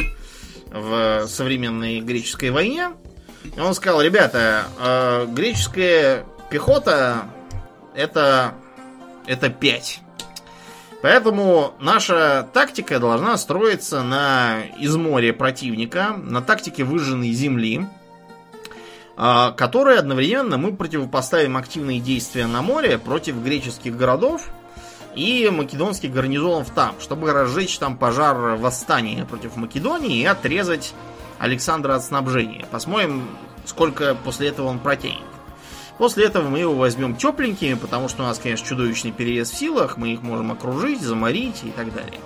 в 0.67 1.27
современной 1.29 2.01
греческой 2.01 2.51
войне. 2.51 2.91
И 3.57 3.61
он 3.61 3.73
сказал, 3.75 4.03
ребята, 4.03 4.65
э, 4.81 5.27
греческая 5.31 6.27
пехота 6.51 7.23
это, 7.95 8.55
это 9.27 9.49
5. 9.49 10.01
Поэтому 11.03 11.75
наша 11.79 12.49
тактика 12.53 12.99
должна 12.99 13.37
строиться 13.37 14.03
на 14.03 14.63
изморе 14.81 15.33
противника, 15.33 16.17
на 16.21 16.43
тактике 16.43 16.83
выжженной 16.83 17.31
земли, 17.31 17.87
а, 19.21 19.51
которой 19.51 19.99
одновременно 19.99 20.59
мы 20.59 20.73
противопоставим 20.73 21.57
активные 21.57 21.99
действия 21.99 22.47
на 22.47 22.63
море 22.63 22.99
против 22.99 23.43
греческих 23.43 23.97
городов 23.97 24.49
и 25.17 25.51
македонский 25.53 26.07
гарнизон 26.07 26.65
в 26.65 26.71
там, 26.71 26.95
чтобы 27.01 27.33
разжечь 27.33 27.77
там 27.81 27.97
пожар 27.99 28.37
восстания 28.55 29.25
против 29.25 29.57
Македонии 29.57 30.21
и 30.21 30.25
отрезать 30.25 30.95
Александра 31.41 31.97
от 31.97 32.05
снабжения. 32.05 32.65
Посмотрим, 32.71 33.29
сколько 33.65 34.15
после 34.15 34.51
этого 34.51 34.69
он 34.69 34.79
протянет. 34.79 35.27
После 35.99 36.27
этого 36.27 36.49
мы 36.49 36.61
его 36.61 36.75
возьмем 36.75 37.17
тепленькими, 37.17 37.75
потому 37.75 38.09
что 38.09 38.23
у 38.23 38.27
нас, 38.27 38.39
конечно, 38.39 38.69
чудовищный 38.69 39.11
перевес 39.11 39.51
в 39.51 39.57
силах, 39.57 39.97
мы 39.97 40.13
их 40.13 40.23
можем 40.23 40.53
окружить, 40.53 41.01
заморить 41.01 41.65
и 41.65 41.71
так 41.73 41.93
далее. 41.93 42.21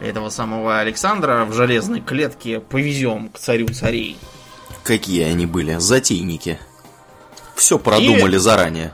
Этого 0.00 0.30
самого 0.30 0.80
Александра 0.80 1.44
в 1.44 1.52
железной 1.52 2.00
клетке 2.00 2.58
повезем 2.58 3.28
к 3.28 3.38
царю 3.38 3.68
царей. 3.68 4.18
Какие 4.86 5.24
они 5.24 5.46
были, 5.46 5.76
затейники. 5.78 6.60
Все 7.56 7.78
продумали 7.78 8.36
и... 8.36 8.38
заранее. 8.38 8.92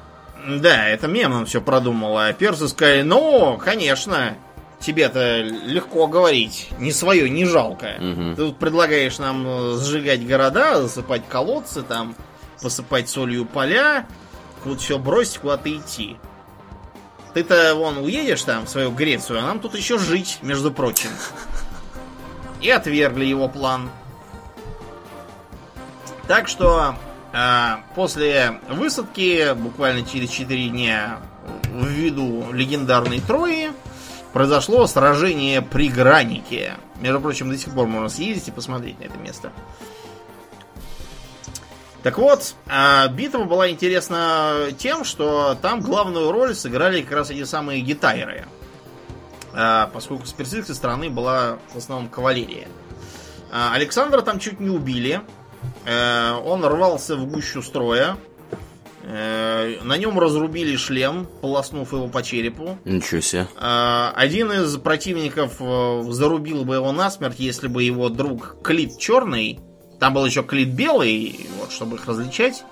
Да, 0.49 0.89
это 0.89 1.07
мемом 1.07 1.45
все 1.45 1.61
продумала. 1.61 2.29
А 2.29 2.33
персы 2.33 2.67
сказали, 2.69 3.03
ну, 3.03 3.61
конечно, 3.63 4.37
тебе-то 4.81 5.43
легко 5.43 6.07
говорить. 6.07 6.71
Не 6.79 6.93
свое, 6.93 7.29
не 7.29 7.45
жалко. 7.45 7.97
Угу. 7.99 8.31
Ты 8.31 8.37
тут 8.37 8.59
предлагаешь 8.59 9.19
нам 9.19 9.47
э, 9.47 9.79
сжигать 9.79 10.27
города, 10.27 10.81
засыпать 10.81 11.29
колодцы, 11.29 11.83
там, 11.83 12.17
посыпать 12.63 13.11
солью 13.11 13.45
поля, 13.45 14.07
вот 14.65 14.81
все 14.81 14.99
бросить, 14.99 15.39
куда-то 15.39 15.71
идти. 15.75 16.17
Ты-то 17.35 17.75
вон 17.75 17.99
уедешь 17.99 18.43
там 18.43 18.65
в 18.65 18.69
свою 18.69 18.91
Грецию, 18.93 19.41
а 19.41 19.43
нам 19.43 19.61
тут 19.61 19.75
еще 19.75 19.99
жить, 19.99 20.39
между 20.43 20.73
прочим. 20.73 21.11
И 22.63 22.71
отвергли 22.71 23.27
его 23.27 23.49
план. 23.49 23.91
Так 26.29 26.49
что 26.49 26.95
э, 27.33 27.77
после 27.95 28.61
высадки, 28.69 29.55
буквально 29.55 30.05
через 30.05 30.31
4 30.31 30.69
дня 30.69 31.19
в 31.73 31.87
виду 31.87 32.53
легендарной 32.53 33.21
Трои, 33.21 33.73
произошло 34.33 34.87
сражение 34.87 35.63
при 35.63 35.89
Гранике. 35.89 36.75
Между 37.01 37.21
прочим, 37.21 37.51
до 37.51 37.59
сих 37.59 37.75
пор 37.75 37.87
можно 37.87 38.09
съездить 38.09 38.49
и 38.49 38.53
посмотреть 38.53 38.99
на 39.01 39.05
это 39.05 39.19
место. 39.19 39.53
Так 42.03 42.19
вот, 42.19 42.55
а, 42.67 43.07
битва 43.09 43.45
была 43.45 43.71
интересна 43.71 44.71
тем, 44.77 45.05
что 45.05 45.57
там 45.63 45.81
главную 45.81 46.33
роль 46.33 46.55
сыграли 46.55 47.03
как 47.03 47.13
раз 47.13 47.31
эти 47.31 47.45
самые 47.45 47.81
гитайры. 47.81 48.47
А, 49.55 49.89
поскольку 49.93 50.27
с 50.27 50.33
персидской 50.33 50.75
стороны 50.75 51.11
была 51.11 51.59
в 51.73 51.79
основном 51.79 52.09
кавалерия. 52.09 52.67
А, 53.53 53.73
Александра 53.75 54.23
там 54.23 54.41
чуть 54.41 54.59
не 54.59 54.71
убили. 54.71 55.21
Он 55.87 56.65
рвался 56.65 57.17
в 57.17 57.27
гущу 57.27 57.63
строя. 57.63 58.17
На 59.05 59.97
нем 59.99 60.19
разрубили 60.19 60.77
шлем, 60.77 61.27
полоснув 61.41 61.93
его 61.93 62.07
по 62.07 62.23
черепу. 62.23 62.79
Ничего 62.85 63.21
себе. 63.21 63.49
Один 63.59 64.53
из 64.53 64.77
противников 64.77 65.57
э, 65.59 66.05
зарубил 66.11 66.65
бы 66.65 66.77
его 66.77 66.93
насмерть, 66.93 67.41
если 67.41 67.67
бы 67.67 67.83
его 67.83 68.09
друг 68.11 68.59
Клит 68.63 68.99
Черный 68.99 69.59
там 70.03 70.15
был 70.15 70.27
еще 70.27 70.43
Клит 70.43 70.71
Белый, 70.71 71.47
вот, 71.61 71.71
чтобы 71.71 71.95
их 71.95 72.07
различать. 72.07 72.65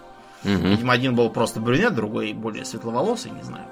Угу. 0.43 0.51
Видимо, 0.51 0.93
один 0.93 1.15
был 1.15 1.31
просто 1.31 1.61
брюнет, 1.61 1.95
другой 1.95 2.33
более 2.33 2.65
светловолосый, 2.65 3.31
не 3.31 3.45
знаю. 3.45 3.67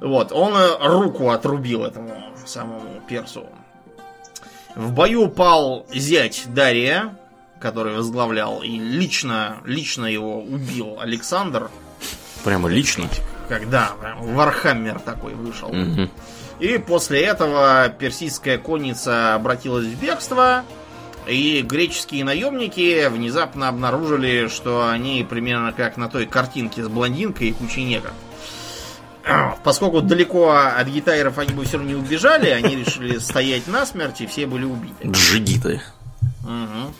Вот, 0.00 0.32
он 0.32 0.54
э, 0.54 0.86
руку 0.86 1.30
отрубил 1.30 1.86
этому 1.86 2.22
самому 2.44 3.00
персу. 3.08 3.46
В 4.76 4.92
бою 4.92 5.28
пал 5.28 5.86
зять 5.94 6.44
Дария, 6.48 7.18
который 7.60 7.94
возглавлял, 7.94 8.62
и 8.62 8.78
лично, 8.78 9.58
лично 9.64 10.06
его 10.06 10.42
убил 10.42 10.98
Александр. 10.98 11.70
Прямо 12.42 12.68
лично? 12.68 13.08
Когда 13.48 13.92
Warhammer 14.18 14.98
такой 15.00 15.34
вышел. 15.34 15.68
Угу. 15.68 16.08
И 16.60 16.78
после 16.78 17.22
этого 17.22 17.88
персидская 17.88 18.58
конница 18.58 19.34
обратилась 19.34 19.86
в 19.86 20.00
бегство, 20.00 20.64
и 21.26 21.62
греческие 21.62 22.24
наемники 22.24 23.08
внезапно 23.08 23.68
обнаружили, 23.68 24.48
что 24.48 24.88
они 24.88 25.26
примерно 25.28 25.72
как 25.72 25.96
на 25.96 26.08
той 26.08 26.26
картинке 26.26 26.82
с 26.82 26.88
блондинкой 26.88 27.48
и 27.48 27.52
кучей 27.52 27.84
негров. 27.84 28.14
Поскольку 29.62 30.00
далеко 30.00 30.50
от 30.50 30.86
гитайров 30.88 31.38
они 31.38 31.52
бы 31.52 31.64
все 31.64 31.76
равно 31.76 31.92
не 31.92 31.96
убежали, 31.96 32.48
они 32.48 32.76
решили 32.76 33.18
стоять 33.18 33.66
насмерть, 33.68 34.22
и 34.22 34.26
все 34.26 34.46
были 34.46 34.64
убиты. 34.64 35.08
Джигиты. 35.08 35.82
Угу. 36.42 36.94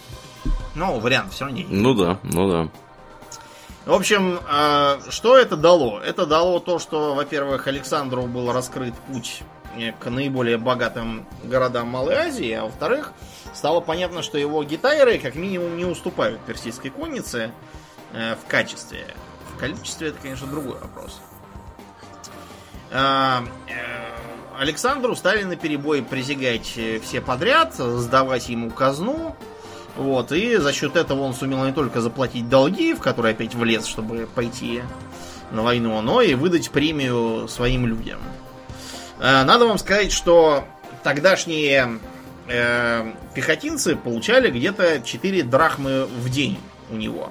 Ну, 0.74 0.98
вариант 1.00 1.32
все 1.32 1.44
равно 1.44 1.58
не. 1.58 1.64
Ну 1.64 1.94
да, 1.94 2.18
ну 2.22 2.50
да. 2.50 2.68
В 3.86 3.94
общем, 3.94 4.38
э, 4.48 5.00
что 5.08 5.36
это 5.36 5.56
дало? 5.56 6.00
Это 6.00 6.26
дало 6.26 6.60
то, 6.60 6.78
что, 6.78 7.14
во-первых, 7.14 7.66
Александру 7.66 8.22
был 8.26 8.52
раскрыт 8.52 8.94
путь 9.08 9.42
к 10.00 10.10
наиболее 10.10 10.58
богатым 10.58 11.26
городам 11.44 11.88
Малой 11.88 12.16
Азии, 12.16 12.50
а 12.52 12.64
во-вторых, 12.64 13.12
стало 13.54 13.80
понятно, 13.80 14.22
что 14.22 14.38
его 14.38 14.62
гитайры 14.64 15.18
как 15.18 15.34
минимум 15.34 15.76
не 15.76 15.84
уступают 15.84 16.40
персидской 16.40 16.90
коннице 16.90 17.52
э, 18.12 18.34
в 18.34 18.48
качестве. 18.48 19.06
В 19.54 19.58
количестве 19.58 20.08
это, 20.08 20.18
конечно, 20.20 20.46
другой 20.46 20.78
вопрос. 20.78 21.20
Э, 22.90 23.40
э, 23.68 24.58
Александру 24.58 25.14
стали 25.14 25.44
на 25.44 25.56
перебой 25.56 26.02
присягать 26.02 26.66
все 27.02 27.20
подряд, 27.20 27.74
сдавать 27.74 28.48
ему 28.48 28.70
казну. 28.70 29.36
Вот, 29.96 30.32
и 30.32 30.56
за 30.56 30.72
счет 30.72 30.96
этого 30.96 31.22
он 31.22 31.34
сумел 31.34 31.64
не 31.64 31.72
только 31.72 32.00
заплатить 32.00 32.48
долги, 32.48 32.94
в 32.94 33.00
которые 33.00 33.32
опять 33.32 33.54
влез, 33.54 33.86
чтобы 33.86 34.28
пойти 34.34 34.82
на 35.50 35.62
войну, 35.62 36.00
но 36.00 36.22
и 36.22 36.34
выдать 36.34 36.70
премию 36.70 37.48
своим 37.48 37.86
людям. 37.86 38.20
Э, 39.18 39.44
надо 39.44 39.66
вам 39.66 39.78
сказать, 39.78 40.12
что 40.12 40.64
тогдашние 41.02 41.98
э, 42.48 43.12
пехотинцы 43.34 43.96
получали 43.96 44.50
где-то 44.50 45.00
4 45.00 45.42
драхмы 45.42 46.06
в 46.06 46.30
день 46.30 46.58
у 46.90 46.96
него. 46.96 47.30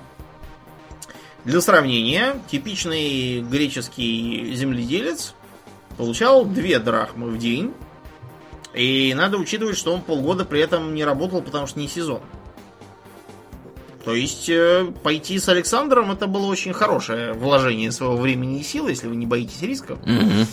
Для 1.46 1.62
сравнения, 1.62 2.36
типичный 2.52 3.42
греческий 3.42 4.54
земледелец 4.54 5.34
получал 5.98 6.46
2 6.46 6.80
драхмы 6.80 7.30
в 7.30 7.38
день. 7.38 7.74
И 8.74 9.14
надо 9.16 9.38
учитывать, 9.38 9.78
что 9.78 9.94
он 9.94 10.02
полгода 10.02 10.46
при 10.46 10.62
этом 10.62 10.94
не 10.94 11.04
работал, 11.04 11.42
потому 11.42 11.66
что 11.66 11.80
не 11.80 11.88
сезон. 11.88 12.22
То 14.06 14.16
есть 14.16 14.50
э, 14.50 14.92
пойти 15.04 15.40
с 15.40 15.50
Александром 15.50 16.12
это 16.12 16.28
было 16.28 16.46
очень 16.46 16.74
хорошее 16.74 17.34
вложение 17.34 17.92
своего 17.92 18.16
времени 18.16 18.60
и 18.60 18.64
сил, 18.64 18.88
если 18.88 19.08
вы 19.08 19.16
не 19.16 19.26
боитесь 19.26 19.62
рисков. 19.62 20.00
Mm-hmm. 20.00 20.48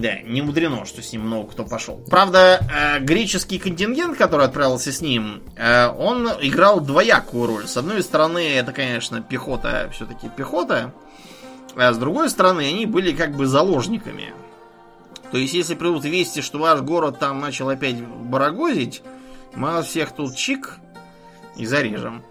Да, 0.00 0.20
не 0.20 0.42
мудрено, 0.42 0.84
что 0.84 1.02
с 1.02 1.12
ним 1.12 1.22
много 1.22 1.50
кто 1.50 1.64
пошел. 1.64 2.04
Правда, 2.10 2.60
э, 2.70 3.00
греческий 3.00 3.58
контингент, 3.58 4.16
который 4.18 4.44
отправился 4.44 4.92
с 4.92 5.00
ним, 5.00 5.42
э, 5.56 5.88
он 5.88 6.28
играл 6.40 6.80
двоякую 6.80 7.46
роль. 7.46 7.66
С 7.66 7.76
одной 7.76 8.02
стороны, 8.02 8.56
это, 8.56 8.72
конечно, 8.72 9.22
пехота, 9.22 9.90
все-таки 9.92 10.28
пехота, 10.28 10.92
а 11.76 11.92
с 11.92 11.98
другой 11.98 12.28
стороны, 12.28 12.68
они 12.68 12.84
были 12.84 13.12
как 13.12 13.34
бы 13.34 13.46
заложниками. 13.46 14.34
То 15.32 15.38
есть, 15.38 15.54
если 15.54 15.74
придут 15.74 16.04
вести, 16.04 16.42
что 16.42 16.58
ваш 16.58 16.80
город 16.80 17.18
там 17.18 17.40
начал 17.40 17.68
опять 17.68 18.00
барагозить, 18.02 19.02
мы 19.54 19.72
вас 19.72 19.86
всех 19.86 20.12
тут 20.12 20.36
чик 20.36 20.78
и 21.56 21.66
зарежем. 21.66 22.22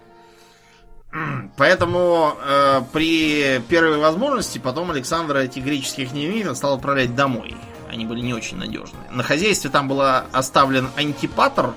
Поэтому 1.56 2.36
э, 2.40 2.82
при 2.92 3.60
первой 3.68 3.98
возможности 3.98 4.58
потом 4.58 4.90
Александр 4.92 5.38
этих 5.38 5.64
греческих 5.64 6.12
немиров 6.12 6.56
стал 6.56 6.74
отправлять 6.74 7.16
домой. 7.16 7.56
Они 7.88 8.06
были 8.06 8.20
не 8.20 8.32
очень 8.32 8.56
надежные. 8.56 9.02
На 9.10 9.24
хозяйстве 9.24 9.70
там 9.70 9.88
был 9.88 10.00
оставлен 10.00 10.88
антипатр, 10.96 11.74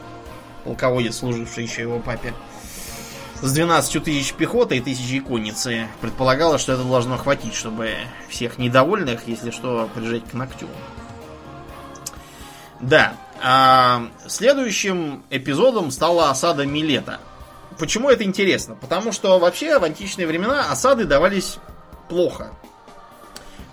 полководец, 0.63 1.17
служивший 1.17 1.63
еще 1.63 1.81
его 1.81 1.99
папе, 1.99 2.34
с 3.41 3.51
12 3.51 4.03
тысяч 4.03 4.34
пехоты 4.34 4.77
и 4.77 4.81
тысячей 4.81 5.19
конницы. 5.19 5.88
Предполагалось, 5.99 6.61
что 6.61 6.73
это 6.73 6.84
должно 6.84 7.17
хватить, 7.17 7.55
чтобы 7.55 7.95
всех 8.29 8.59
недовольных, 8.59 9.27
если 9.27 9.49
что, 9.49 9.89
прижать 9.95 10.29
к 10.29 10.34
ногтю. 10.34 10.67
Да. 12.79 13.15
А 13.41 14.03
следующим 14.27 15.23
эпизодом 15.31 15.89
стала 15.89 16.29
осада 16.29 16.67
Милета– 16.67 17.19
Почему 17.80 18.09
это 18.09 18.24
интересно? 18.24 18.76
Потому 18.76 19.11
что 19.11 19.39
вообще 19.39 19.80
в 19.80 19.84
античные 19.84 20.28
времена 20.28 20.71
осады 20.71 21.05
давались 21.05 21.57
плохо. 22.09 22.51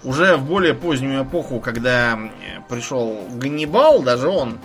Уже 0.03 0.36
в 0.36 0.44
более 0.44 0.74
позднюю 0.74 1.24
эпоху, 1.24 1.61
когда 1.61 2.18
пришел 2.68 3.20
Ганнибал, 3.32 4.03
даже 4.03 4.28
он 4.28 4.59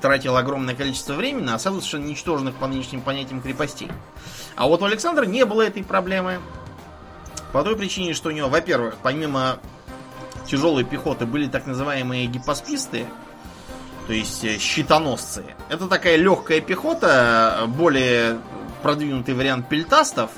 тратил 0.00 0.36
огромное 0.36 0.74
количество 0.74 1.14
времени 1.14 1.46
на 1.46 1.54
осаду 1.54 1.80
совершенно 1.80 2.04
ничтожных 2.04 2.54
по 2.56 2.66
нынешним 2.66 3.00
понятиям 3.00 3.40
крепостей. 3.40 3.90
А 4.54 4.68
вот 4.68 4.82
у 4.82 4.84
Александра 4.84 5.24
не 5.24 5.44
было 5.44 5.62
этой 5.62 5.82
проблемы. 5.82 6.40
По 7.52 7.62
той 7.62 7.76
причине, 7.76 8.14
что 8.14 8.28
у 8.28 8.32
него, 8.32 8.48
во-первых, 8.48 8.96
помимо 9.02 9.58
тяжелой 10.46 10.84
пехоты 10.84 11.24
были 11.24 11.48
так 11.48 11.66
называемые 11.66 12.26
гипосписты, 12.26 13.06
то 14.06 14.12
есть 14.12 14.44
э, 14.44 14.58
щитоносцы. 14.58 15.44
Это 15.68 15.88
такая 15.88 16.16
легкая 16.16 16.60
пехота, 16.60 17.64
более 17.68 18.38
продвинутый 18.82 19.34
вариант 19.34 19.68
пельтастов, 19.68 20.30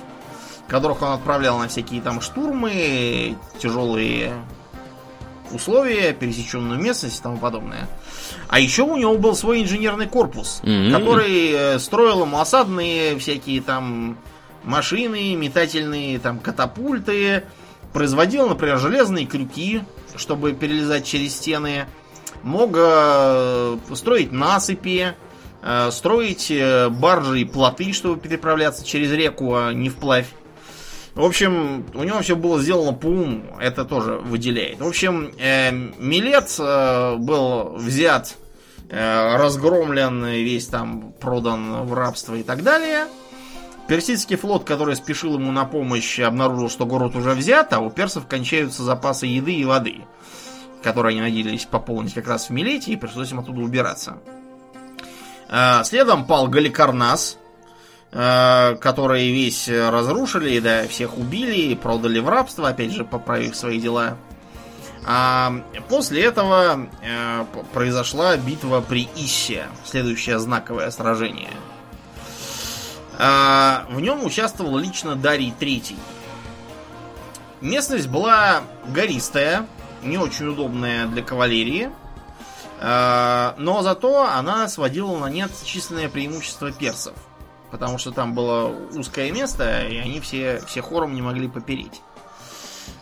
которых 0.69 1.03
он 1.03 1.13
отправлял 1.13 1.59
на 1.59 1.69
всякие 1.69 2.01
там 2.01 2.21
штурмы, 2.21 3.37
тяжелые 3.59 4.33
условия, 5.53 6.13
пересеченную 6.13 6.81
местность 6.81 7.21
и 7.21 7.23
тому 7.23 7.39
подобное. 7.39 7.89
А 8.49 8.59
еще 8.61 8.83
у 8.83 8.97
него 8.97 9.17
был 9.19 9.35
свой 9.35 9.63
инженерный 9.63 10.07
корпус, 10.07 10.61
М. 10.63 10.93
который 10.93 11.51
э, 11.53 11.79
строил 11.79 12.23
ему 12.23 12.41
осадные 12.41 13.19
всякие 13.19 13.61
там 13.63 14.19
машины, 14.65 15.35
метательные 15.35 16.19
там 16.19 16.39
катапульты, 16.39 17.45
производил, 17.93 18.49
например, 18.49 18.79
железные 18.79 19.27
крюки, 19.27 19.83
чтобы 20.17 20.53
перелезать 20.53 21.07
через 21.07 21.37
стены, 21.37 21.87
мог 22.47 22.71
э, 22.77 23.77
строить 23.95 24.33
насыпи, 24.33 25.15
э, 25.63 25.91
строить 25.91 26.51
э, 26.51 26.89
баржи 26.89 27.41
и 27.41 27.45
плоты, 27.45 27.93
чтобы 27.93 28.21
переправляться 28.21 28.87
через 28.87 29.13
реку, 29.13 29.55
а 29.55 29.73
не 29.73 29.91
вплавь. 29.91 30.29
В 31.15 31.25
общем, 31.25 31.87
у 31.95 32.05
него 32.05 32.21
все 32.21 32.37
было 32.37 32.61
сделано 32.61 32.93
по 32.93 33.07
уму, 33.07 33.43
это 33.61 33.85
тоже 33.85 34.15
выделяет. 34.15 34.81
В 34.81 34.87
общем, 34.87 35.33
э, 35.39 35.73
Милет 35.73 36.55
э, 36.59 37.17
был 37.17 37.75
взят, 37.77 38.37
э, 38.91 39.37
разгромлен, 39.37 40.25
весь 40.27 40.67
там 40.67 41.15
продан 41.21 41.85
в 41.87 41.95
рабство 41.95 42.37
и 42.37 42.43
так 42.43 42.63
далее. 42.63 43.07
Персидский 43.89 44.37
флот, 44.37 44.65
который 44.65 44.95
спешил 44.95 45.35
ему 45.35 45.53
на 45.53 45.65
помощь, 45.65 46.21
обнаружил, 46.21 46.69
что 46.69 46.87
город 46.87 47.17
уже 47.17 47.31
взят, 47.31 47.73
а 47.73 47.81
у 47.81 47.91
персов 47.91 48.27
кончаются 48.27 48.83
запасы 48.83 49.27
еды 49.27 49.55
и 49.55 49.65
воды, 49.65 50.03
которые 50.87 51.13
они 51.13 51.21
надеялись 51.21 51.65
пополнить 51.65 52.15
как 52.15 52.29
раз 52.29 52.49
в 52.49 52.51
Милете, 52.51 52.93
и 52.93 52.97
пришлось 52.97 53.33
им 53.33 53.41
оттуда 53.41 53.61
убираться. 53.61 54.19
Э, 55.49 55.83
Следом 55.85 56.25
пал 56.27 56.47
Галикарнас, 56.47 57.39
э, 58.13 58.77
который 58.77 59.33
весь 59.33 59.69
разрушили, 59.69 60.61
да, 60.61 60.87
всех 60.87 61.19
убили, 61.19 61.75
продали 61.75 62.21
в 62.21 62.29
рабство, 62.29 62.69
опять 62.69 62.93
же, 62.93 63.05
поправив 63.05 63.57
свои 63.57 63.81
дела. 63.81 64.17
А 65.09 65.53
после 65.89 66.25
этого 66.25 66.89
п- 67.53 67.63
произошла 67.73 68.37
битва 68.37 68.81
при 68.81 69.09
Иссе, 69.17 69.67
следующее 69.85 70.39
знаковое 70.41 70.91
сражение. 70.91 71.53
А, 73.19 73.87
в 73.91 74.01
нем 74.01 74.25
участвовал 74.25 74.77
лично 74.77 75.15
Дарий 75.15 75.55
III. 75.59 75.97
Местность 77.61 78.09
была 78.09 78.63
гористая, 78.89 79.67
не 80.03 80.19
очень 80.19 80.47
удобная 80.47 81.07
для 81.07 81.23
кавалерии, 81.23 81.91
а, 82.81 83.55
но 83.59 83.83
зато 83.83 84.25
она 84.25 84.69
сводила 84.69 85.19
на 85.19 85.31
нет 85.31 85.51
численное 85.65 86.09
преимущество 86.09 86.71
персов. 86.73 87.15
Потому 87.71 87.99
что 87.99 88.13
там 88.13 88.35
было 88.35 88.75
узкое 88.95 89.33
место, 89.33 89.87
и 89.87 89.97
они 89.97 90.21
все, 90.21 90.63
все 90.67 90.83
хором 90.83 91.15
не 91.15 91.23
могли 91.23 91.49
попереть. 91.49 92.01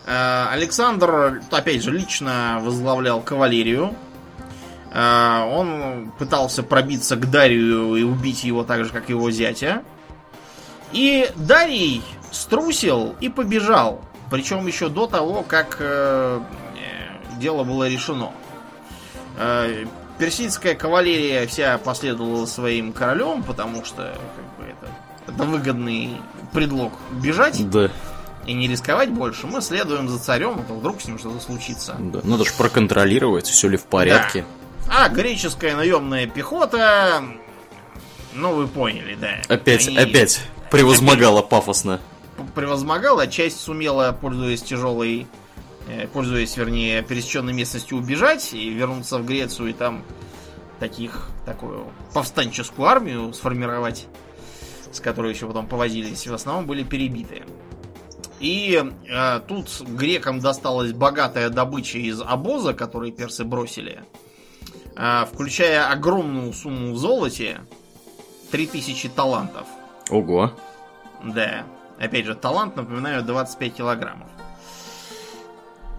А, 0.07 0.49
Александр, 0.53 1.43
опять 1.51 1.83
же, 1.83 1.91
лично 1.91 2.59
возглавлял 2.63 3.21
кавалерию. 3.21 3.95
А, 4.93 5.47
Он 5.47 6.13
пытался 6.19 6.63
пробиться 6.63 7.17
к 7.17 7.31
Дарию 7.31 7.97
и 7.97 8.03
убить 8.03 8.45
его 8.45 8.65
так 8.65 8.85
же, 8.85 8.91
как 8.91 9.09
его 9.09 9.31
зятя. 9.31 9.83
И 10.93 11.31
Дарий 11.35 12.03
струсил 12.31 13.17
и 13.21 13.29
побежал. 13.29 14.01
Причем 14.31 14.67
еще 14.67 14.89
до 14.89 15.07
того, 15.07 15.45
как 15.47 15.77
э, 15.81 16.41
дело 17.39 17.65
было 17.65 17.89
решено. 17.89 18.33
Э, 19.37 19.85
персидская 20.19 20.75
кавалерия 20.75 21.47
вся 21.47 21.79
последовала 21.79 22.47
своим 22.47 22.93
королем, 22.93 23.43
потому 23.43 23.85
что 23.85 24.17
как 24.37 24.59
бы, 24.67 24.71
это, 24.73 25.33
это 25.33 25.45
выгодный 25.45 26.21
предлог 26.53 26.93
бежать 27.11 27.69
Да, 27.71 27.91
и 28.47 28.53
не 28.53 28.69
рисковать 28.69 29.11
больше. 29.11 29.47
Мы 29.47 29.61
следуем 29.61 30.09
за 30.09 30.19
царем, 30.19 30.61
а 30.61 30.63
то 30.63 30.75
вдруг 30.75 31.01
с 31.01 31.07
ним 31.07 31.19
что-то 31.19 31.41
случится. 31.41 31.97
да. 31.99 32.21
Надо 32.23 32.45
же 32.45 32.53
проконтролировать, 32.57 33.47
все 33.47 33.69
ли 33.69 33.77
в 33.77 33.85
порядке. 33.85 34.45
А 34.89 35.09
греческая 35.09 35.75
наемная 35.77 36.27
пехота, 36.27 37.23
ну 38.35 38.55
вы 38.55 38.67
поняли, 38.69 39.15
да. 39.15 39.41
Опять, 39.49 39.89
Они 39.89 39.97
опять 39.99 40.43
превозмогала 40.71 41.41
пафосно. 41.43 42.01
п- 42.37 42.43
превозмогала, 42.55 43.27
часть 43.27 43.61
сумела, 43.61 44.13
пользуясь 44.21 44.63
тяжелой, 44.63 45.27
пользуясь, 46.13 46.57
вернее, 46.57 47.03
пересеченной 47.03 47.53
местностью, 47.53 47.99
убежать 47.99 48.55
и 48.55 48.71
вернуться 48.71 49.19
в 49.19 49.27
Грецию 49.27 49.71
и 49.71 49.73
там 49.73 50.03
таких, 50.79 51.29
такую 51.47 51.87
повстанческую 52.13 52.89
армию 52.89 53.33
сформировать, 53.33 54.07
с 54.93 55.01
которой 55.01 55.33
еще 55.33 55.47
потом 55.47 55.67
повозились, 55.67 56.27
в 56.27 56.35
основном 56.35 56.67
были 56.67 56.83
перебиты. 56.83 57.45
И 58.41 58.83
э, 59.09 59.41
тут 59.47 59.81
грекам 59.81 60.41
досталась 60.41 60.93
богатая 60.93 61.49
добыча 61.49 61.99
из 61.99 62.21
обоза, 62.21 62.75
который 62.75 63.11
персы 63.13 63.45
бросили, 63.45 64.03
э, 64.97 65.25
включая 65.33 65.91
огромную 65.91 66.53
сумму 66.53 66.93
в 66.93 66.99
золоте, 66.99 67.61
3000 68.51 69.09
талантов. 69.11 69.67
Ого. 70.11 70.53
Да. 71.25 71.65
Опять 71.99 72.27
же, 72.27 72.35
талант, 72.35 72.77
напоминаю, 72.77 73.25
25 73.25 73.75
килограммов. 73.75 74.29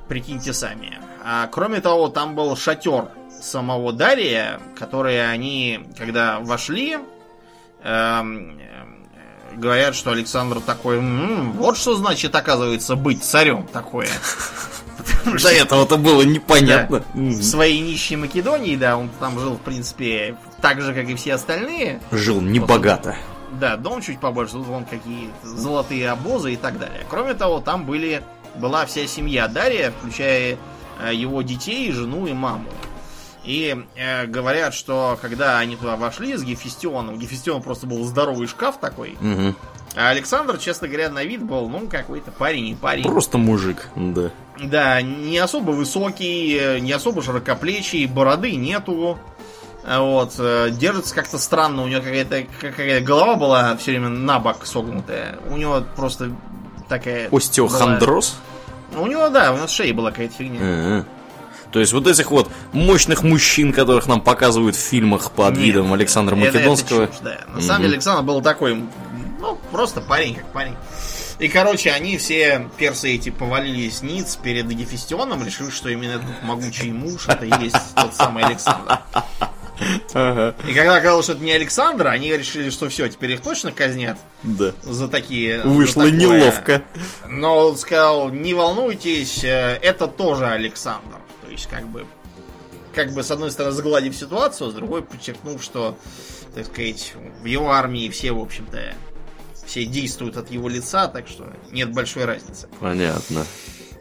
Прикиньте 0.08 0.54
сами. 0.54 1.00
А, 1.24 1.48
кроме 1.48 1.82
того, 1.82 2.10
там 2.10 2.36
был 2.36 2.56
шатер 2.56 3.10
самого 3.42 3.92
Дария, 3.94 4.60
который 4.78 5.30
они, 5.32 5.88
когда 5.98 6.40
вошли, 6.40 6.98
эм, 7.84 8.60
э, 8.60 9.56
говорят, 9.56 9.96
что 9.96 10.12
Александр 10.12 10.60
такой, 10.60 10.98
«М, 10.98 11.54
вот 11.54 11.78
что 11.78 11.96
значит, 11.96 12.36
оказывается, 12.36 12.96
быть 12.96 13.24
царем 13.24 13.68
такое. 13.72 14.08
До 15.26 15.50
этого-то 15.50 15.98
было 15.98 16.22
непонятно. 16.22 17.04
в 17.14 17.42
своей 17.44 17.80
нищей 17.80 18.16
Македонии, 18.16 18.76
да, 18.76 18.98
он 18.98 19.10
там 19.20 19.40
жил, 19.40 19.56
в 19.56 19.62
принципе, 19.62 20.38
так 20.62 20.82
же, 20.82 20.94
как 20.94 21.08
и 21.10 21.16
все 21.16 21.34
остальные. 21.34 22.02
Жил 22.12 22.42
небогато. 22.42 23.16
Да, 23.60 23.78
дом 23.78 24.02
чуть 24.02 24.20
побольше, 24.20 24.54
тут 24.54 24.68
вон 24.68 24.86
какие 24.86 25.30
золотые 25.44 26.10
обозы 26.10 26.54
и 26.54 26.56
так 26.58 26.78
далее. 26.78 27.06
Кроме 27.10 27.34
того, 27.34 27.60
там 27.62 27.86
были, 27.86 28.22
была 28.60 28.86
вся 28.86 29.08
семья 29.08 29.48
Дария, 29.48 29.92
включая 30.00 30.58
э, 31.02 31.14
его 31.14 31.42
детей, 31.42 31.92
жену 31.92 32.28
и 32.28 32.34
маму. 32.34 32.66
И 33.44 33.76
э, 33.96 34.26
говорят, 34.26 34.74
что 34.74 35.20
когда 35.22 35.60
они 35.60 35.76
туда 35.76 35.96
вошли 35.98 36.36
с 36.36 36.44
Гефестионом, 36.44 37.20
Гефестион 37.20 37.62
просто 37.62 37.86
был 37.86 38.04
здоровый 38.06 38.48
шкаф 38.48 38.80
такой, 38.80 39.16
Мгм. 39.20 39.56
а 39.96 40.10
Александр, 40.10 40.58
честно 40.58 40.88
говоря, 40.88 41.10
на 41.12 41.24
вид 41.24 41.44
был, 41.44 41.70
ну, 41.70 41.88
какой-то 41.88 42.32
парень 42.32 42.70
и 42.70 42.76
парень. 42.76 43.04
Просто 43.04 43.38
мужик, 43.38 43.88
да. 43.96 44.32
Да, 44.60 45.02
не 45.02 45.38
особо 45.38 45.72
высокий, 45.72 46.58
э, 46.60 46.80
не 46.80 46.92
особо 46.92 47.22
широкоплечий, 47.22 48.06
бороды 48.08 48.56
нету. 48.56 49.20
А 49.88 50.02
Вот, 50.02 50.34
э, 50.40 50.72
держится 50.72 51.14
как-то 51.14 51.38
странно, 51.38 51.84
у 51.84 51.88
него 51.88 52.02
какая-то 52.02 52.48
какая 52.60 53.02
голова 53.02 53.36
была 53.36 53.78
все 53.78 53.92
время 53.92 54.10
на 54.10 54.40
бок 54.40 54.66
согнутая. 54.66 55.38
У 55.52 55.58
него 55.58 55.84
просто 55.96 56.32
такая... 56.88 57.30
Остеохондроз? 57.32 58.36
была- 58.94 59.02
У 59.04 59.08
него, 59.08 59.30
да, 59.30 59.52
у 59.52 59.58
него 59.58 59.68
с 59.68 59.72
шеей 59.72 59.92
была 59.94 60.12
какая-то 60.12 60.36
фигня. 60.36 60.60
Ага. 60.62 61.06
То 61.72 61.80
есть 61.80 61.92
вот 61.92 62.08
этих 62.08 62.32
вот 62.32 62.50
мощных 62.72 63.24
мужчин, 63.24 63.74
которых 63.74 64.08
нам 64.08 64.22
показывают 64.22 64.76
в 64.76 64.80
фильмах 64.80 65.32
под 65.32 65.56
Нет, 65.56 65.64
видом 65.64 65.92
Александра 65.94 66.36
это- 66.36 66.46
это 66.46 66.58
Македонского. 66.58 67.08
чушь, 67.08 67.16
да. 67.22 67.38
На 67.54 67.62
самом 67.62 67.82
деле 67.82 67.94
Александр 67.96 68.24
был 68.24 68.42
такой, 68.42 68.82
ну, 69.40 69.58
просто 69.72 70.00
парень 70.02 70.36
как 70.36 70.46
парень. 70.54 70.76
И, 71.40 71.50
короче, 71.50 71.92
они 71.92 72.18
все, 72.18 72.70
персы 72.78 73.14
эти, 73.14 73.30
повалились 73.30 74.02
ниц 74.02 74.38
перед 74.38 74.68
Гефестионом, 74.70 75.44
решив, 75.46 75.74
что 75.74 75.90
именно 75.90 76.12
этот 76.14 76.44
могучий 76.44 76.92
муж, 76.94 77.28
это 77.28 77.44
и 77.46 77.52
есть 77.64 77.76
тот 77.94 78.14
самый 78.16 78.46
Александр. 78.46 79.00
Ага. 80.14 80.56
И 80.68 80.74
когда 80.74 80.96
оказалось, 80.96 81.26
что 81.26 81.34
это 81.34 81.44
не 81.44 81.52
Александр, 81.52 82.08
они 82.08 82.32
решили, 82.36 82.70
что 82.70 82.88
все, 82.90 83.08
теперь 83.10 83.32
их 83.34 83.42
точно 83.42 83.72
казнят 83.72 84.18
Да. 84.44 84.72
за 84.84 85.08
такие... 85.08 85.62
за 85.62 85.68
Вышло 85.68 86.04
такое. 86.06 86.20
неловко. 86.20 86.82
Но 87.28 87.68
он 87.68 87.78
сказал, 87.78 88.30
не 88.30 88.54
волнуйтесь, 88.54 89.44
э, 89.44 89.78
это 89.82 90.08
тоже 90.08 90.48
Александр. 90.48 91.18
То 91.46 91.52
есть, 91.52 91.68
как 91.68 91.88
бы, 91.88 92.06
как 92.94 93.12
бы, 93.14 93.24
с 93.24 93.32
одной 93.32 93.52
стороны, 93.52 93.76
загладив 93.76 94.16
ситуацию, 94.16 94.72
с 94.72 94.74
другой 94.74 95.02
подчеркнув, 95.02 95.62
что, 95.62 95.98
так 96.54 96.66
сказать, 96.66 97.14
в 97.42 97.46
его 97.46 97.72
армии 97.72 98.08
все, 98.10 98.32
в 98.32 98.40
общем-то, 98.40 98.94
все 99.66 99.86
действуют 99.86 100.38
от 100.38 100.52
его 100.52 100.70
лица, 100.70 101.08
так 101.08 101.28
что 101.28 101.52
нет 101.72 101.92
большой 101.92 102.26
разницы. 102.26 102.68
Понятно. 102.80 103.46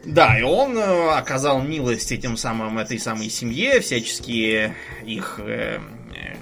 Да, 0.05 0.37
и 0.39 0.43
он 0.43 0.77
э, 0.77 1.09
оказал 1.11 1.61
милость 1.61 2.11
этим 2.11 2.37
самым, 2.37 2.77
этой 2.77 2.99
самой 2.99 3.29
семье, 3.29 3.79
всячески 3.79 4.73
их 5.03 5.39
э, 5.39 5.79
э, 6.15 6.35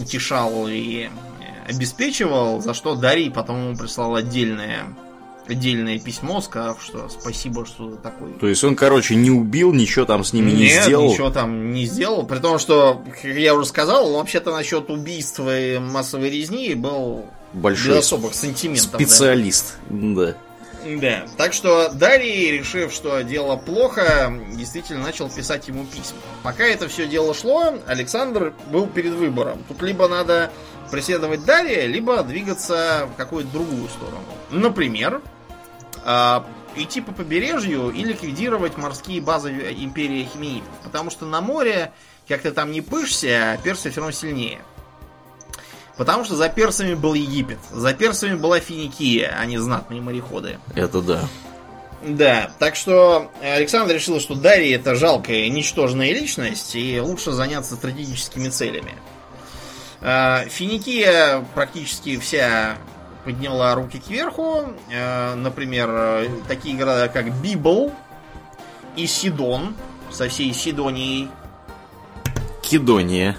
утешал 0.00 0.66
и 0.68 1.04
э, 1.04 1.70
обеспечивал, 1.70 2.60
за 2.62 2.72
что 2.74 2.94
Дарий 2.94 3.30
потом 3.30 3.66
ему 3.66 3.76
прислал 3.76 4.14
отдельное, 4.14 4.84
отдельное 5.46 5.98
письмо, 5.98 6.40
сказав, 6.40 6.82
что 6.82 7.08
спасибо, 7.08 7.66
что 7.66 7.90
ты 7.90 7.96
такой. 7.98 8.32
То 8.40 8.46
есть 8.48 8.64
он, 8.64 8.74
короче, 8.76 9.14
не 9.14 9.30
убил, 9.30 9.72
ничего 9.72 10.04
там 10.06 10.24
с 10.24 10.32
ними 10.32 10.50
не 10.50 10.64
Нет, 10.64 10.84
сделал. 10.84 11.10
ничего 11.12 11.30
там 11.30 11.72
не 11.72 11.84
сделал. 11.84 12.26
При 12.26 12.38
том, 12.38 12.58
что, 12.58 13.02
как 13.04 13.24
я 13.24 13.54
уже 13.54 13.66
сказал, 13.66 14.08
он 14.08 14.14
вообще-то 14.14 14.52
насчет 14.52 14.88
убийства 14.90 15.58
и 15.58 15.78
массовой 15.78 16.30
резни 16.30 16.74
был 16.74 17.26
без 17.52 17.62
Большой 17.62 17.98
особых 17.98 18.34
сантиментов. 18.34 18.94
специалист. 18.94 19.76
Да. 19.90 20.24
Да, 20.24 20.36
так 21.36 21.52
что 21.52 21.90
Дарий, 21.90 22.50
решив, 22.52 22.92
что 22.92 23.22
дело 23.22 23.56
плохо, 23.56 24.32
действительно 24.52 25.02
начал 25.02 25.28
писать 25.28 25.68
ему 25.68 25.84
письма. 25.84 26.18
Пока 26.42 26.64
это 26.64 26.88
все 26.88 27.06
дело 27.06 27.34
шло, 27.34 27.74
Александр 27.86 28.54
был 28.70 28.86
перед 28.86 29.12
выбором. 29.12 29.64
Тут 29.68 29.82
либо 29.82 30.08
надо 30.08 30.50
преследовать 30.90 31.44
Дария, 31.44 31.86
либо 31.86 32.22
двигаться 32.22 33.08
в 33.12 33.16
какую-то 33.16 33.50
другую 33.50 33.88
сторону. 33.88 34.24
Например, 34.50 35.20
э, 36.04 36.40
идти 36.76 37.00
по 37.00 37.12
побережью 37.12 37.90
и 37.90 38.04
ликвидировать 38.04 38.76
морские 38.76 39.20
базы 39.20 39.50
империи 39.78 40.28
Химеидов. 40.32 40.68
Потому 40.84 41.10
что 41.10 41.26
на 41.26 41.40
море, 41.40 41.92
как 42.28 42.42
ты 42.42 42.52
там 42.52 42.70
не 42.70 42.80
пышься, 42.80 43.58
персы 43.64 43.90
все 43.90 44.00
равно 44.00 44.12
сильнее. 44.12 44.60
Потому 45.96 46.24
что 46.24 46.36
за 46.36 46.48
персами 46.48 46.94
был 46.94 47.14
Египет, 47.14 47.58
за 47.70 47.94
персами 47.94 48.34
была 48.34 48.60
Финикия, 48.60 49.34
а 49.38 49.46
не 49.46 49.58
знатные 49.58 50.00
мореходы. 50.00 50.58
Это 50.74 51.00
да. 51.00 51.20
Да, 52.02 52.50
так 52.58 52.76
что 52.76 53.30
Александр 53.42 53.94
решил, 53.94 54.20
что 54.20 54.34
Дарий 54.34 54.70
это 54.72 54.94
жалкая, 54.94 55.48
ничтожная 55.48 56.12
личность, 56.12 56.76
и 56.76 57.00
лучше 57.00 57.32
заняться 57.32 57.74
стратегическими 57.74 58.48
целями. 58.48 58.94
А, 60.02 60.44
Финикия 60.48 61.44
практически 61.54 62.18
вся 62.18 62.76
подняла 63.24 63.74
руки 63.74 63.98
кверху. 63.98 64.64
А, 64.94 65.34
например, 65.34 66.30
такие 66.46 66.76
города, 66.76 67.08
как 67.08 67.32
Библ 67.40 67.92
и 68.94 69.06
Сидон 69.06 69.74
со 70.10 70.28
всей 70.28 70.52
Сидонией. 70.52 71.28
Кидония. 72.62 73.36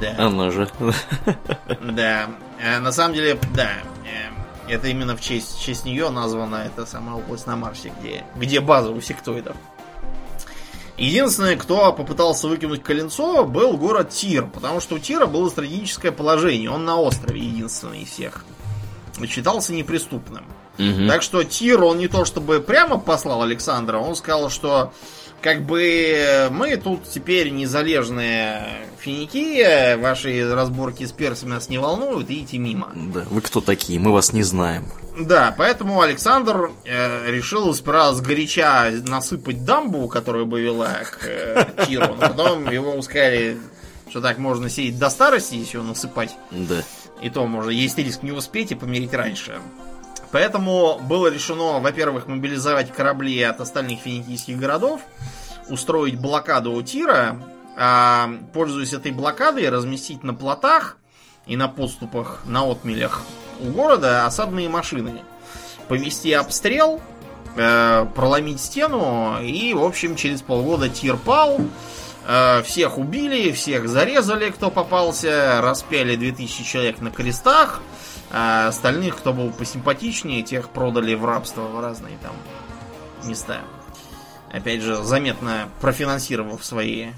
Да. 0.00 0.26
Она 0.26 0.50
же. 0.50 0.68
Да. 1.80 2.30
Э, 2.60 2.78
На 2.80 2.92
самом 2.92 3.14
деле, 3.14 3.38
да. 3.54 3.70
э, 4.04 4.72
Это 4.72 4.88
именно 4.88 5.16
в 5.16 5.20
честь, 5.20 5.58
в 5.58 5.62
честь 5.62 5.84
нее 5.84 6.10
названа 6.10 6.56
эта 6.66 6.86
самая 6.86 7.16
область 7.16 7.46
на 7.46 7.56
Марсе, 7.56 7.92
где, 8.00 8.24
где 8.36 8.60
база 8.60 8.90
у 8.90 9.00
сектоидов. 9.00 9.56
Единственное, 10.98 11.56
кто 11.56 11.92
попытался 11.92 12.48
выкинуть 12.48 12.82
коленцо, 12.82 13.44
был 13.44 13.76
город 13.76 14.10
Тир, 14.10 14.46
потому 14.46 14.80
что 14.80 14.96
у 14.96 14.98
Тира 14.98 15.26
было 15.26 15.48
стратегическое 15.48 16.12
положение. 16.12 16.70
Он 16.70 16.84
на 16.84 16.96
острове 17.00 17.40
единственный 17.40 18.02
из 18.02 18.10
всех. 18.10 18.44
И 19.20 19.26
считался 19.26 19.72
неприступным. 19.72 20.44
Мгм. 20.78 21.08
Так 21.08 21.22
что 21.22 21.42
Тир, 21.44 21.82
он 21.82 21.98
не 21.98 22.08
то 22.08 22.24
чтобы 22.24 22.60
прямо 22.60 22.98
послал 22.98 23.42
Александра, 23.42 23.98
он 23.98 24.14
сказал, 24.14 24.48
что 24.50 24.92
как 25.42 25.62
бы 25.62 26.48
мы 26.52 26.76
тут 26.76 27.04
теперь 27.04 27.50
незалежные 27.50 28.86
финики, 28.98 29.96
ваши 29.96 30.54
разборки 30.54 31.04
с 31.04 31.12
персами 31.12 31.50
нас 31.50 31.68
не 31.68 31.78
волнуют, 31.78 32.30
идите 32.30 32.58
мимо. 32.58 32.92
Да, 32.94 33.24
вы 33.28 33.40
кто 33.40 33.60
такие? 33.60 33.98
Мы 33.98 34.12
вас 34.12 34.32
не 34.32 34.44
знаем. 34.44 34.86
Да, 35.18 35.54
поэтому 35.58 36.00
Александр 36.00 36.70
э, 36.84 37.30
решил 37.30 37.74
сперва 37.74 38.14
сгоряча 38.14 38.90
насыпать 39.06 39.64
дамбу, 39.64 40.08
которая 40.08 40.44
бы 40.44 40.60
вела 40.60 41.00
к 41.04 41.26
э, 41.26 41.66
Тиру, 41.86 42.14
но 42.14 42.28
потом 42.28 42.70
его 42.70 43.00
сказали, 43.02 43.58
что 44.08 44.20
так 44.20 44.38
можно 44.38 44.70
сидеть 44.70 44.98
до 44.98 45.10
старости, 45.10 45.56
его 45.56 45.82
насыпать. 45.82 46.36
Да. 46.50 46.82
И 47.20 47.28
то, 47.28 47.46
может, 47.46 47.72
есть 47.72 47.98
риск 47.98 48.22
не 48.22 48.32
успеть 48.32 48.72
и 48.72 48.74
помереть 48.74 49.12
раньше. 49.12 49.60
Поэтому 50.32 50.98
было 50.98 51.28
решено, 51.28 51.78
во-первых, 51.78 52.26
мобилизовать 52.26 52.92
корабли 52.92 53.40
от 53.42 53.60
остальных 53.60 54.00
финикийских 54.00 54.58
городов, 54.58 55.02
устроить 55.68 56.18
блокаду 56.18 56.72
у 56.72 56.82
Тира, 56.82 57.38
а, 57.76 58.30
пользуясь 58.52 58.92
этой 58.92 59.12
блокадой, 59.12 59.68
разместить 59.68 60.24
на 60.24 60.34
плотах 60.34 60.96
и 61.46 61.56
на 61.56 61.68
подступах, 61.68 62.40
на 62.46 62.70
отмелях 62.70 63.22
у 63.60 63.66
города 63.66 64.26
осадные 64.26 64.68
машины. 64.68 65.22
Повести 65.88 66.32
обстрел, 66.32 67.00
э, 67.56 68.06
проломить 68.14 68.60
стену, 68.60 69.38
и, 69.42 69.74
в 69.74 69.84
общем, 69.84 70.16
через 70.16 70.40
полгода 70.40 70.88
Тир 70.88 71.16
пал, 71.16 71.60
Э, 72.26 72.62
Всех 72.64 72.98
убили, 72.98 73.50
всех 73.52 73.88
зарезали, 73.88 74.50
кто 74.50 74.70
попался, 74.70 75.60
распяли 75.60 76.16
2000 76.16 76.64
человек 76.64 77.00
на 77.00 77.10
крестах, 77.10 77.80
а 78.32 78.68
остальных, 78.68 79.18
кто 79.18 79.34
был 79.34 79.50
посимпатичнее, 79.50 80.42
тех 80.42 80.70
продали 80.70 81.14
в 81.14 81.24
рабство 81.24 81.62
в 81.62 81.78
разные 81.78 82.16
там 82.22 82.32
места. 83.28 83.60
Опять 84.50 84.80
же, 84.80 85.02
заметно 85.04 85.68
профинансировав 85.80 86.64
свои 86.64 87.08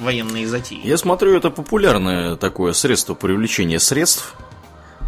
военные 0.00 0.48
затеи. 0.48 0.80
Я 0.84 0.98
смотрю, 0.98 1.36
это 1.36 1.50
популярное 1.50 2.36
такое 2.36 2.72
средство 2.72 3.14
привлечения 3.14 3.78
средств. 3.78 4.34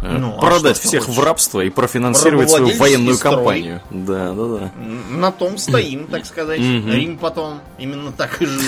Э, 0.03 0.17
Ну, 0.19 0.35
а 0.37 0.41
Продать 0.41 0.81
ты 0.81 0.87
всех 0.87 1.03
хочешь? 1.05 1.17
в 1.17 1.23
рабство 1.23 1.61
и 1.61 1.69
профинансировать 1.69 2.49
свою 2.49 2.75
военную 2.77 3.15
строй. 3.15 3.35
кампанию. 3.35 3.81
Да, 3.89 4.33
да, 4.33 4.57
да. 4.57 4.71
На 5.09 5.31
том 5.31 5.57
стоим, 5.57 6.07
так 6.11 6.25
сказать. 6.25 6.59
Рим 6.59 7.17
потом 7.17 7.61
именно 7.79 8.11
так 8.11 8.41
и 8.41 8.45
жил. 8.45 8.61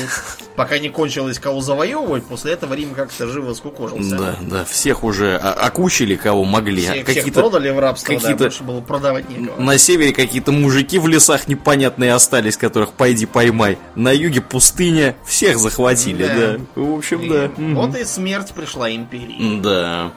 Пока 0.56 0.80
не 0.80 0.88
кончилось 0.90 1.38
кого 1.40 1.60
завоевывать, 1.60 2.26
после 2.26 2.54
этого 2.54 2.74
Рим 2.74 2.94
как-то 2.94 3.28
живо 3.28 3.54
скукожился. 3.54 4.18
Да, 4.18 4.36
да, 4.42 4.64
всех 4.66 5.04
уже 5.04 5.36
окучили, 5.36 6.16
кого 6.16 6.46
могли. 6.46 6.82
Всех, 6.84 6.90
А 6.92 6.94
всех 6.94 7.06
какие-то 7.08 7.40
продали 7.42 7.70
в 7.72 7.80
рабство, 7.80 8.14
да, 8.14 8.20
какие-то- 8.22 8.44
больше 8.46 8.64
было 8.64 8.80
продавать 8.82 9.30
некого. 9.30 9.60
на 9.62 9.78
севере 9.78 10.14
какие-то 10.14 10.54
мужики 10.54 10.98
в 11.00 11.08
лесах 11.10 11.50
непонятные 11.50 12.14
остались, 12.14 12.56
которых 12.56 12.92
пойди 12.94 13.26
поймай. 13.26 13.78
На 13.96 14.12
юге 14.14 14.40
пустыня, 14.40 15.16
всех 15.26 15.58
захватили, 15.58 16.26
Да. 16.26 16.36
да. 16.76 16.82
В 16.82 16.96
общем, 16.98 17.22
И 17.22 17.30
да. 17.30 17.52
Вот 17.58 17.98
и 17.98 18.06
смерть 18.06 18.54
пришла 18.54 18.90
империи. 18.90 19.60
Да. 19.62 20.12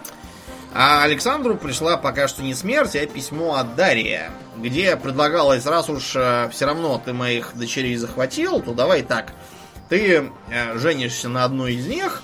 А 0.80 1.02
Александру 1.02 1.56
пришла 1.56 1.96
пока 1.96 2.28
что 2.28 2.40
не 2.44 2.54
смерть, 2.54 2.94
а 2.94 3.04
письмо 3.04 3.56
от 3.56 3.74
Дария, 3.74 4.30
где 4.56 4.96
предлагалось, 4.96 5.66
раз 5.66 5.90
уж 5.90 6.04
все 6.04 6.50
равно 6.60 7.02
ты 7.04 7.12
моих 7.12 7.56
дочерей 7.56 7.96
захватил, 7.96 8.60
то 8.60 8.74
давай 8.74 9.02
так. 9.02 9.32
Ты 9.88 10.30
э, 10.50 10.78
женишься 10.78 11.28
на 11.28 11.42
одной 11.42 11.74
из 11.74 11.88
них, 11.88 12.22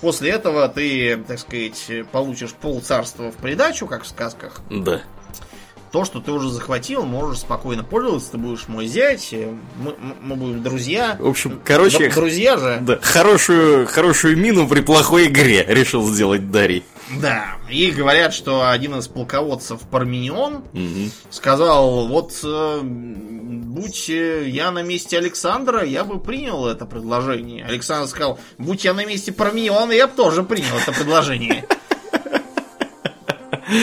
после 0.00 0.30
этого 0.30 0.68
ты, 0.68 1.16
так 1.16 1.40
сказать, 1.40 1.90
получишь 2.12 2.52
пол 2.52 2.80
царства 2.80 3.32
в 3.32 3.34
придачу, 3.34 3.88
как 3.88 4.04
в 4.04 4.06
сказках. 4.06 4.60
Да. 4.70 5.02
То, 5.92 6.04
что 6.04 6.20
ты 6.20 6.32
уже 6.32 6.50
захватил, 6.50 7.04
можешь 7.04 7.38
спокойно 7.40 7.82
пользоваться, 7.82 8.32
ты 8.32 8.38
будешь 8.38 8.68
мой 8.68 8.86
зять, 8.86 9.34
мы, 9.82 9.94
мы- 10.22 10.36
будем 10.36 10.62
друзья. 10.62 11.16
В 11.18 11.26
общем, 11.26 11.60
короче, 11.64 12.10
друзья 12.10 12.56
же. 12.58 12.78
да, 12.82 12.98
хорошую, 13.00 13.86
хорошую 13.86 14.36
мину 14.36 14.68
при 14.68 14.80
плохой 14.82 15.26
игре 15.28 15.64
решил 15.66 16.06
сделать 16.06 16.50
Дарий. 16.50 16.84
Да, 17.22 17.56
и 17.70 17.90
говорят, 17.90 18.34
что 18.34 18.68
один 18.68 18.98
из 18.98 19.08
полководцев 19.08 19.80
Парменион 19.90 20.62
Мгм. 20.74 21.10
сказал, 21.30 22.06
вот 22.06 22.38
э, 22.44 22.80
будь 22.82 24.10
э, 24.10 24.46
я 24.46 24.70
на 24.70 24.82
месте 24.82 25.16
Александра, 25.16 25.82
я 25.84 26.04
бы 26.04 26.20
принял 26.20 26.66
это 26.66 26.84
предложение. 26.84 27.64
Александр 27.64 28.08
сказал, 28.08 28.38
будь 28.58 28.84
я 28.84 28.92
на 28.92 29.06
месте 29.06 29.32
Пармениона, 29.32 29.92
я 29.92 30.06
бы 30.06 30.12
тоже 30.14 30.42
принял 30.42 30.76
это 30.76 30.92
предложение. 30.92 31.64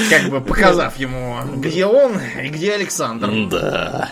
Как 0.10 0.30
бы 0.30 0.42
показав 0.42 0.98
ему, 0.98 1.38
где 1.58 1.86
он 1.86 2.20
и 2.20 2.50
где 2.50 2.74
Александр. 2.74 3.50
Да. 3.50 4.10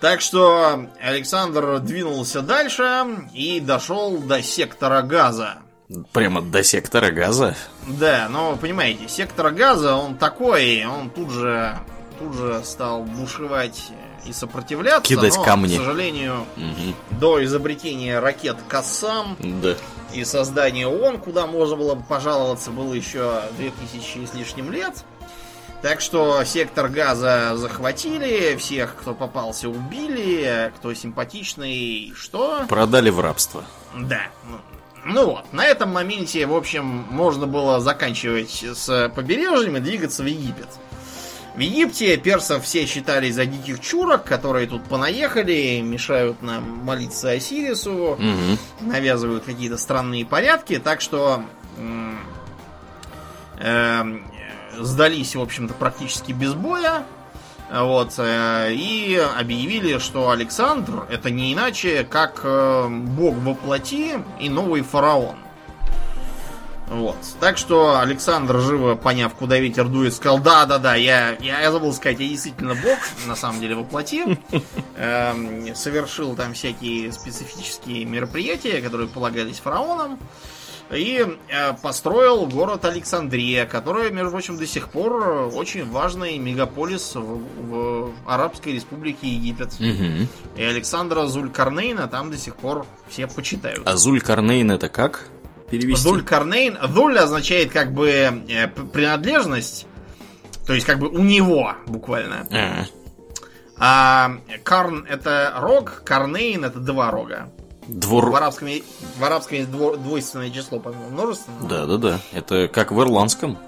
Так 0.00 0.20
что 0.20 0.86
Александр 1.00 1.78
двинулся 1.80 2.42
дальше 2.42 3.06
и 3.32 3.60
дошел 3.60 4.18
до 4.18 4.42
сектора 4.42 5.02
газа. 5.02 5.58
Прямо 6.12 6.42
до 6.42 6.62
сектора 6.64 7.10
газа. 7.10 7.54
Да, 7.86 8.28
но 8.28 8.56
понимаете, 8.56 9.08
сектор 9.08 9.50
газа, 9.52 9.94
он 9.94 10.16
такой, 10.16 10.84
он 10.84 11.10
тут 11.10 11.30
же, 11.30 11.78
тут 12.18 12.34
же 12.34 12.60
стал 12.64 13.04
бушевать 13.04 13.90
и 14.28 14.32
сопротивляться. 14.32 15.02
Кидать 15.14 15.36
но, 15.36 15.44
камни. 15.44 15.74
К 15.74 15.78
сожалению, 15.78 16.44
Мгм. 16.56 16.94
до 17.12 17.42
изобретения 17.44 18.18
ракет 18.18 18.56
Кассам 18.68 19.36
Да. 19.40 19.74
и 20.12 20.24
создания 20.24 20.86
ООН, 20.86 21.18
куда 21.18 21.46
можно 21.46 21.76
было 21.76 21.94
бы 21.94 22.02
пожаловаться, 22.04 22.70
было 22.70 22.92
еще 22.92 23.42
2000 23.58 24.26
с 24.26 24.34
лишним 24.34 24.70
лет. 24.70 25.04
Так 25.82 26.00
что 26.00 26.42
сектор 26.44 26.88
газа 26.88 27.52
захватили, 27.54 28.56
всех, 28.56 28.96
кто 28.96 29.14
попался, 29.14 29.68
убили, 29.68 30.72
кто 30.76 30.92
симпатичный, 30.94 32.12
что? 32.16 32.64
Продали 32.68 33.10
в 33.10 33.20
рабство. 33.20 33.62
Да. 33.94 34.22
Ну, 35.04 35.26
вот, 35.26 35.52
на 35.52 35.64
этом 35.64 35.90
моменте, 35.92 36.46
в 36.46 36.54
общем, 36.56 36.84
можно 37.10 37.46
было 37.46 37.78
заканчивать 37.78 38.64
с 38.74 39.12
побережьем 39.14 39.76
и 39.76 39.80
двигаться 39.80 40.22
в 40.24 40.26
Египет. 40.26 40.66
В 41.56 41.60
Египте 41.60 42.16
персов 42.18 42.64
все 42.64 42.84
считали 42.84 43.30
за 43.30 43.46
диких 43.46 43.80
чурок, 43.80 44.24
которые 44.24 44.66
тут 44.66 44.84
понаехали, 44.84 45.80
мешают 45.80 46.42
нам 46.42 46.84
молиться 46.84 47.30
Осирису, 47.30 48.16
Мгм. 48.18 48.58
навязывают 48.82 49.44
какие-то 49.44 49.78
странные 49.78 50.26
порядки, 50.26 50.78
так 50.78 51.00
что 51.00 51.42
э, 53.58 54.04
сдались, 54.78 55.34
в 55.34 55.40
общем-то, 55.40 55.72
практически 55.74 56.32
без 56.32 56.52
боя. 56.52 57.04
Вот, 57.72 58.14
э, 58.18 58.72
и 58.74 59.16
объявили, 59.38 59.98
что 59.98 60.30
Александр 60.30 61.04
это 61.10 61.30
не 61.30 61.52
иначе, 61.54 62.04
как 62.08 62.40
э, 62.44 62.86
бог 62.90 63.34
во 63.36 63.54
плоти 63.54 64.22
и 64.38 64.48
новый 64.50 64.82
фараон. 64.82 65.36
Вот. 66.88 67.16
Так 67.40 67.58
что 67.58 67.98
Александр, 67.98 68.60
живо 68.60 68.94
поняв, 68.94 69.34
куда 69.34 69.58
ветер 69.58 69.88
дует, 69.88 70.14
сказал, 70.14 70.38
да, 70.38 70.66
да, 70.66 70.78
да, 70.78 70.94
я, 70.94 71.36
я, 71.40 71.60
я 71.60 71.72
забыл 71.72 71.92
сказать, 71.92 72.20
я 72.20 72.28
действительно 72.28 72.74
бог, 72.74 72.98
на 73.26 73.34
самом 73.34 73.60
деле, 73.60 73.74
воплоти. 73.74 74.38
Эм, 74.96 75.74
совершил 75.74 76.36
там 76.36 76.54
всякие 76.54 77.12
специфические 77.12 78.04
мероприятия, 78.04 78.80
которые 78.80 79.08
полагались 79.08 79.58
фараонам. 79.58 80.18
И 80.90 81.26
э, 81.48 81.72
построил 81.82 82.46
город 82.46 82.84
Александрия, 82.84 83.66
который, 83.66 84.12
между 84.12 84.30
прочим, 84.30 84.56
до 84.56 84.66
сих 84.66 84.88
пор 84.88 85.50
очень 85.52 85.84
важный 85.90 86.38
мегаполис 86.38 87.16
в, 87.16 87.40
в 87.68 88.12
Арабской 88.24 88.74
Республике 88.74 89.26
Египет. 89.26 89.80
Мгм. 89.80 90.28
И 90.56 90.62
Александра 90.62 91.26
Зулькарнейна 91.26 92.06
там 92.06 92.30
до 92.30 92.38
сих 92.38 92.54
пор 92.54 92.86
все 93.08 93.26
почитают. 93.26 93.82
А 93.84 93.96
Зулькарнейн 93.96 94.70
это 94.70 94.88
как 94.88 95.26
перевести? 95.70 96.02
Зулькарнейн. 96.02 96.78
Зуль 96.92 97.18
означает 97.18 97.70
как 97.70 97.92
бы 97.92 98.08
э, 98.10 98.68
принадлежность. 98.68 99.86
То 100.66 100.72
есть 100.74 100.86
как 100.86 100.98
бы 100.98 101.08
у 101.08 101.18
него 101.18 101.72
буквально. 101.86 102.46
А, 102.50 102.86
А 103.78 104.36
Карн 104.64 105.04
это 105.08 105.54
рог, 105.58 106.02
Карнейн 106.04 106.64
это 106.64 106.78
два 106.80 107.10
рога. 107.10 107.50
В 107.86 107.94
двор... 107.94 108.34
арабском, 108.34 108.66
е- 108.68 108.82
в 109.18 109.24
арабском 109.24 109.58
есть 109.58 109.70
дво- 109.70 109.96
двойственное 109.96 110.50
число, 110.50 110.80
помимо 110.80 111.08
множественного. 111.08 111.68
Да-да-да. 111.68 112.18
Это 112.32 112.66
как 112.68 112.90
в 112.90 113.00
ирландском. 113.00 113.58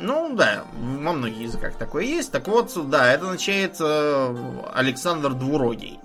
Ну 0.00 0.34
да, 0.34 0.62
во 0.80 1.12
многих 1.12 1.38
языках 1.38 1.74
такое 1.76 2.04
есть. 2.04 2.30
Так 2.32 2.46
вот, 2.48 2.72
да, 2.88 3.12
это 3.12 3.24
означает 3.26 3.76
э, 3.80 4.36
Александр 4.74 5.34
Двурогий. 5.34 5.98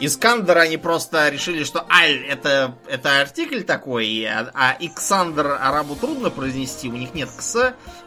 Искандер 0.00 0.58
они 0.58 0.76
просто 0.78 1.28
решили, 1.28 1.64
что 1.64 1.84
Аль 1.90 2.24
это, 2.24 2.74
это 2.88 3.20
артикль 3.20 3.62
такой, 3.62 4.24
а, 4.24 4.50
а 4.54 4.76
Иксандр 4.80 5.58
арабу 5.60 5.94
трудно 5.94 6.30
произнести, 6.30 6.88
у 6.88 6.96
них 6.96 7.14
нет 7.14 7.28
кс, 7.36 7.56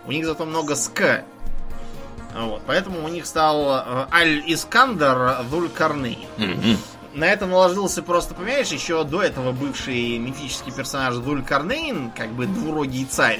у 0.06 0.12
них 0.12 0.26
зато 0.26 0.46
много 0.46 0.76
ск. 0.76 1.24
Вот, 2.36 2.64
поэтому 2.66 3.06
у 3.06 3.08
них 3.10 3.28
стал 3.28 3.76
э, 3.76 4.08
Аль-Искандер 4.12 5.44
Дулькарней. 5.52 6.28
Мгм. 6.38 6.78
На 7.14 7.26
это 7.26 7.46
наложился 7.46 8.02
просто, 8.02 8.34
понимаешь, 8.34 8.70
еще 8.70 9.04
до 9.04 9.22
этого 9.22 9.52
бывший 9.52 10.18
мифический 10.18 10.72
персонаж 10.72 11.16
Дулькарнейн, 11.18 12.10
как 12.10 12.32
бы 12.32 12.48
двурогий 12.48 13.06
царь. 13.06 13.40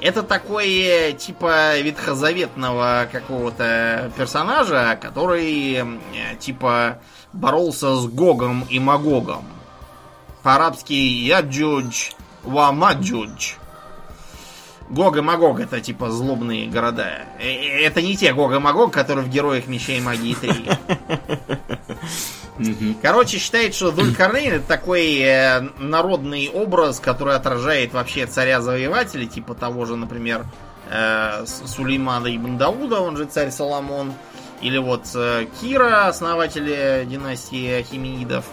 Это 0.00 0.22
такой 0.22 0.70
э, 0.70 1.12
типа 1.12 1.78
ветхозаветного 1.80 3.08
какого-то 3.10 4.12
персонажа, 4.16 4.96
который 5.00 5.74
э, 5.74 6.36
типа 6.38 7.00
боролся 7.32 7.96
с 7.96 8.06
Гогом 8.06 8.64
и 8.68 8.78
Магогом. 8.78 9.44
По-арабски 10.42 10.92
Яджудж 10.92 12.10
ва 12.42 12.72
Маджудж. 12.72 13.54
Гог 14.90 15.16
и 15.16 15.20
Магог 15.20 15.60
это 15.60 15.80
типа 15.80 16.10
злобные 16.10 16.66
города. 16.68 17.26
Э, 17.38 17.44
э, 17.44 17.84
Это 17.84 18.02
не 18.02 18.16
те 18.16 18.32
Гог 18.32 18.52
и 18.52 18.58
Магог, 18.58 18.92
которые 18.92 19.24
в 19.24 19.28
Героях 19.28 19.68
Меча 19.68 19.92
и 19.92 20.00
Магии 20.00 20.34
3. 20.34 20.52
Мгм. 22.58 22.96
Короче, 23.00 23.38
считает, 23.38 23.74
что 23.74 23.92
Дулькарнейн 23.92 24.54
это 24.54 24.66
такой 24.66 25.18
э, 25.20 25.60
народный 25.78 26.50
образ, 26.52 26.98
который 26.98 27.36
отражает 27.36 27.94
вообще 27.94 28.26
царя-завоевателя, 28.26 29.26
типа 29.26 29.54
того 29.54 29.86
же, 29.86 29.96
например, 29.96 30.44
Сулеймана 31.46 32.34
ибн 32.34 32.58
Дауда, 32.58 33.00
он 33.00 33.16
же 33.16 33.24
царь 33.26 33.52
Соломон, 33.52 34.12
или 34.60 34.78
вот 34.78 35.04
э, 35.14 35.46
Кира, 35.60 36.08
основателя 36.08 37.04
династии 37.04 37.80
Ахименидов, 37.80 38.44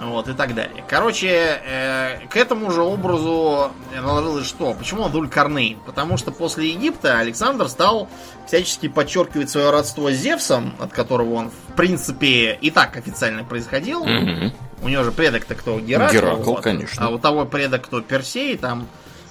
вот, 0.00 0.28
и 0.28 0.32
так 0.32 0.54
далее. 0.54 0.84
Короче, 0.86 1.28
э, 1.28 2.26
к 2.28 2.36
этому 2.36 2.70
же 2.70 2.82
образу 2.82 3.72
наложилось 3.94 4.46
что? 4.46 4.74
Почему 4.74 5.02
он 5.02 5.12
Дулькарнейн? 5.12 5.78
Потому 5.84 6.16
что 6.16 6.30
после 6.30 6.70
Египта 6.70 7.18
Александр 7.18 7.68
стал 7.68 8.08
всячески 8.46 8.88
подчеркивать 8.88 9.50
свое 9.50 9.70
родство 9.70 10.10
с 10.10 10.14
Зевсом, 10.14 10.74
от 10.78 10.92
которого 10.92 11.34
он, 11.34 11.50
в 11.50 11.74
принципе, 11.74 12.54
и 12.54 12.70
так 12.70 12.96
официально 12.96 13.42
происходил. 13.42 14.04
Мгм. 14.04 14.52
У 14.82 14.88
него 14.88 15.02
же 15.02 15.10
предок-то 15.10 15.56
кто? 15.56 15.80
Геракл. 15.80 16.14
Геракл, 16.14 16.54
конечно. 16.54 17.06
А 17.06 17.10
у 17.10 17.18
того 17.18 17.44
предок 17.44 17.86
кто? 17.86 18.00
Персей, 18.00 18.56
там 18.56 18.86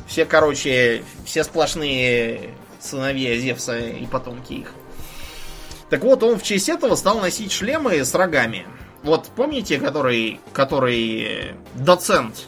все, 0.05 0.25
короче, 0.25 1.03
все 1.25 1.43
сплошные 1.45 2.49
сыновья 2.79 3.37
Зевса 3.37 3.77
и 3.77 4.05
потомки 4.05 4.53
их. 4.53 4.73
Так 5.89 6.03
вот, 6.03 6.21
он 6.23 6.37
в 6.37 6.43
честь 6.43 6.69
этого 6.69 6.95
стал 6.95 7.19
носить 7.19 7.51
шлемы 7.51 8.03
с 8.03 8.13
рогами. 8.13 8.65
Вот 9.03 9.29
помните, 9.35 9.79
который, 9.79 10.39
который 10.51 11.21
э, 11.21 11.53
доцент 11.75 12.47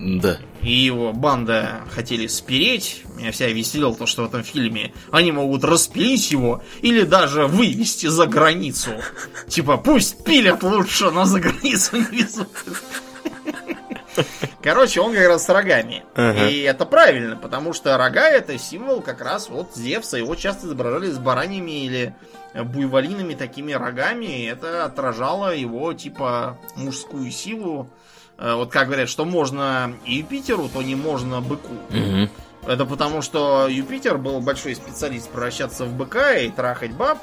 Да. 0.00 0.38
и 0.62 0.72
его 0.72 1.12
банда 1.12 1.82
хотели 1.94 2.26
спереть. 2.26 3.04
Меня 3.16 3.30
вся 3.30 3.46
веселил 3.48 3.94
то, 3.94 4.06
что 4.06 4.22
в 4.22 4.26
этом 4.26 4.42
фильме 4.42 4.92
они 5.12 5.30
могут 5.30 5.62
распилить 5.62 6.32
его 6.32 6.62
или 6.80 7.02
даже 7.02 7.46
вывести 7.46 8.06
за 8.06 8.26
границу. 8.26 8.90
Типа, 9.48 9.76
пусть 9.76 10.24
пилят 10.24 10.62
лучше, 10.64 11.10
но 11.10 11.24
за 11.26 11.38
границу 11.38 11.98
не 11.98 12.22
везут. 12.22 12.48
Короче, 14.62 15.00
он 15.00 15.14
как 15.14 15.26
раз 15.28 15.44
с 15.44 15.48
рогами. 15.48 16.04
Ага. 16.14 16.48
И 16.48 16.60
это 16.60 16.84
правильно, 16.86 17.36
потому 17.36 17.72
что 17.72 17.96
рога 17.96 18.28
это 18.28 18.58
символ 18.58 19.00
как 19.00 19.20
раз 19.20 19.48
вот 19.48 19.74
Зевса. 19.74 20.16
Его 20.18 20.34
часто 20.34 20.66
изображали 20.66 21.10
с 21.10 21.18
бараньими 21.18 21.84
или 21.84 22.14
буйволиными 22.54 23.34
такими 23.34 23.72
рогами. 23.72 24.26
И 24.26 24.44
это 24.46 24.84
отражало 24.84 25.54
его 25.54 25.92
типа 25.92 26.58
мужскую 26.76 27.30
силу. 27.30 27.88
Э, 28.38 28.54
Вот 28.54 28.70
как 28.70 28.86
говорят, 28.86 29.08
что 29.08 29.24
можно 29.24 29.92
Юпитеру, 30.04 30.68
то 30.68 30.82
не 30.82 30.94
можно 30.94 31.40
быку. 31.40 31.74
Мгм. 31.90 32.30
Это 32.66 32.84
потому, 32.84 33.22
что 33.22 33.68
Юпитер 33.68 34.18
был 34.18 34.40
большой 34.40 34.74
специалист 34.74 35.30
превращаться 35.30 35.84
в 35.86 35.92
быка 35.94 36.34
и 36.34 36.50
трахать 36.50 36.92
баб. 36.92 37.18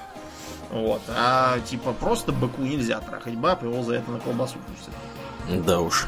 Вот. 0.71 1.01
А 1.09 1.59
типа 1.59 1.93
просто 1.93 2.31
быку 2.31 2.61
нельзя 2.63 2.99
трахать 2.99 3.35
баб, 3.35 3.63
его 3.63 3.83
за 3.83 3.95
это 3.95 4.11
на 4.11 4.19
колбасу 4.19 4.55
пустят. 4.67 5.65
Да 5.65 5.79
уж. 5.79 6.05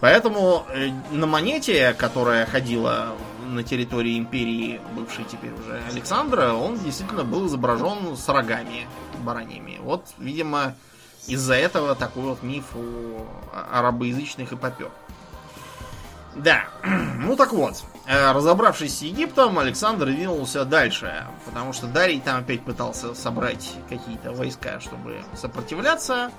Поэтому 0.00 0.66
э, 0.68 0.90
на 1.10 1.26
монете, 1.26 1.94
которая 1.94 2.46
ходила 2.46 3.14
на 3.46 3.62
территории 3.62 4.18
империи, 4.18 4.80
бывшей 4.94 5.24
теперь 5.24 5.52
уже 5.52 5.80
Александра, 5.90 6.52
он 6.52 6.78
действительно 6.78 7.24
был 7.24 7.46
изображен 7.46 8.16
с 8.16 8.28
рогами 8.28 8.86
бараньими. 9.20 9.78
Вот, 9.80 10.06
видимо, 10.18 10.74
из-за 11.26 11.54
этого 11.54 11.94
такой 11.94 12.24
вот 12.24 12.42
миф 12.42 12.64
у 12.74 13.26
арабоязычных 13.72 14.52
и 14.52 14.56
попер. 14.56 14.90
Да, 16.36 16.64
ну 17.18 17.36
так 17.36 17.52
вот, 17.52 17.82
э, 18.06 18.32
разобравшись 18.32 18.98
с 18.98 19.02
Египтом, 19.02 19.58
Александр 19.58 20.06
двинулся 20.06 20.64
дальше, 20.64 21.24
потому 21.44 21.72
что 21.72 21.86
Дарий 21.86 22.20
там 22.20 22.40
опять 22.40 22.62
пытался 22.62 23.14
собрать 23.14 23.72
какие-то 23.88 24.32
войска, 24.32 24.80
чтобы 24.80 25.22
сопротивляться. 25.34 26.32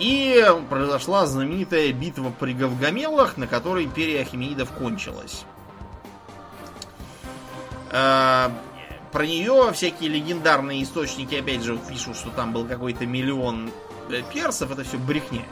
И 0.00 0.42
произошла 0.70 1.26
знаменитая 1.26 1.92
битва 1.92 2.32
при 2.40 2.54
Гавгамелах, 2.54 3.36
на 3.36 3.46
которой 3.46 3.84
империя 3.84 4.22
Ахименидов 4.22 4.70
кончилась. 4.72 5.44
Э, 7.90 8.48
Про 9.12 9.26
нее 9.26 9.70
всякие 9.74 10.08
легендарные 10.08 10.82
источники, 10.82 11.34
опять 11.34 11.62
же, 11.62 11.76
пишут, 11.76 12.16
что 12.16 12.30
там 12.30 12.52
был 12.52 12.64
какой-то 12.64 13.04
миллион 13.04 13.70
э, 14.08 14.22
персов. 14.32 14.70
Это 14.70 14.84
все 14.84 14.96
брехня. 14.96 15.42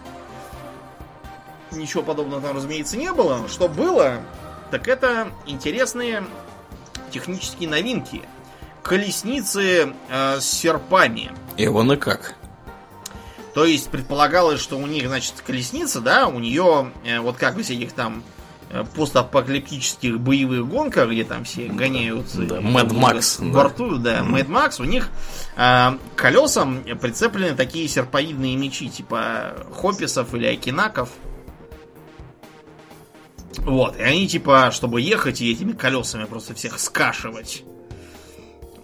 Ничего 1.71 2.03
подобного 2.03 2.41
там, 2.41 2.57
разумеется, 2.57 2.97
не 2.97 3.13
было. 3.13 3.47
Что 3.49 3.69
было, 3.69 4.23
так 4.71 4.89
это 4.89 5.29
интересные 5.45 6.25
технические 7.11 7.69
новинки. 7.69 8.23
Колесницы 8.83 9.93
э, 10.09 10.41
с 10.41 10.45
серпами. 10.47 11.33
Эван 11.59 11.93
и 11.93 11.97
как? 11.97 12.38
То 13.59 13.65
есть 13.65 13.91
предполагалось, 13.91 14.61
что 14.61 14.79
у 14.79 14.87
них, 14.87 15.09
значит, 15.09 15.35
колесница, 15.45 16.01
да, 16.01 16.29
у 16.29 16.39
нее, 16.39 16.93
э, 17.05 17.19
вот 17.19 17.39
как 17.39 17.57
в 17.57 17.63
всяких 17.65 17.93
там 17.93 18.23
э, 18.71 18.85
постапокалиптических 18.95 20.21
боевых 20.21 20.69
гонках, 20.69 21.11
где 21.11 21.25
там 21.25 21.43
все 21.43 21.67
гоняются. 21.67 22.43
да, 22.43 22.59
Mad 22.59 22.93
много 22.93 22.95
Max, 22.95 23.41
да. 23.99 24.21
Mad 24.21 24.47
Max, 24.47 24.81
у 24.81 24.85
них 24.85 25.11
э, 25.57 25.99
колесам 26.15 26.85
прицеплены 27.01 27.57
такие 27.57 27.89
серповидные 27.89 28.55
мечи, 28.55 28.89
типа 28.89 29.67
хописов 29.75 30.33
или 30.35 30.47
акинаков. 30.47 31.09
Вот, 33.57 33.97
и 33.97 34.03
они 34.03 34.29
типа, 34.29 34.71
чтобы 34.73 35.01
ехать 35.01 35.41
и 35.41 35.51
этими 35.51 35.73
колесами 35.73 36.27
просто 36.27 36.55
всех 36.55 36.79
скашивать. 36.79 37.65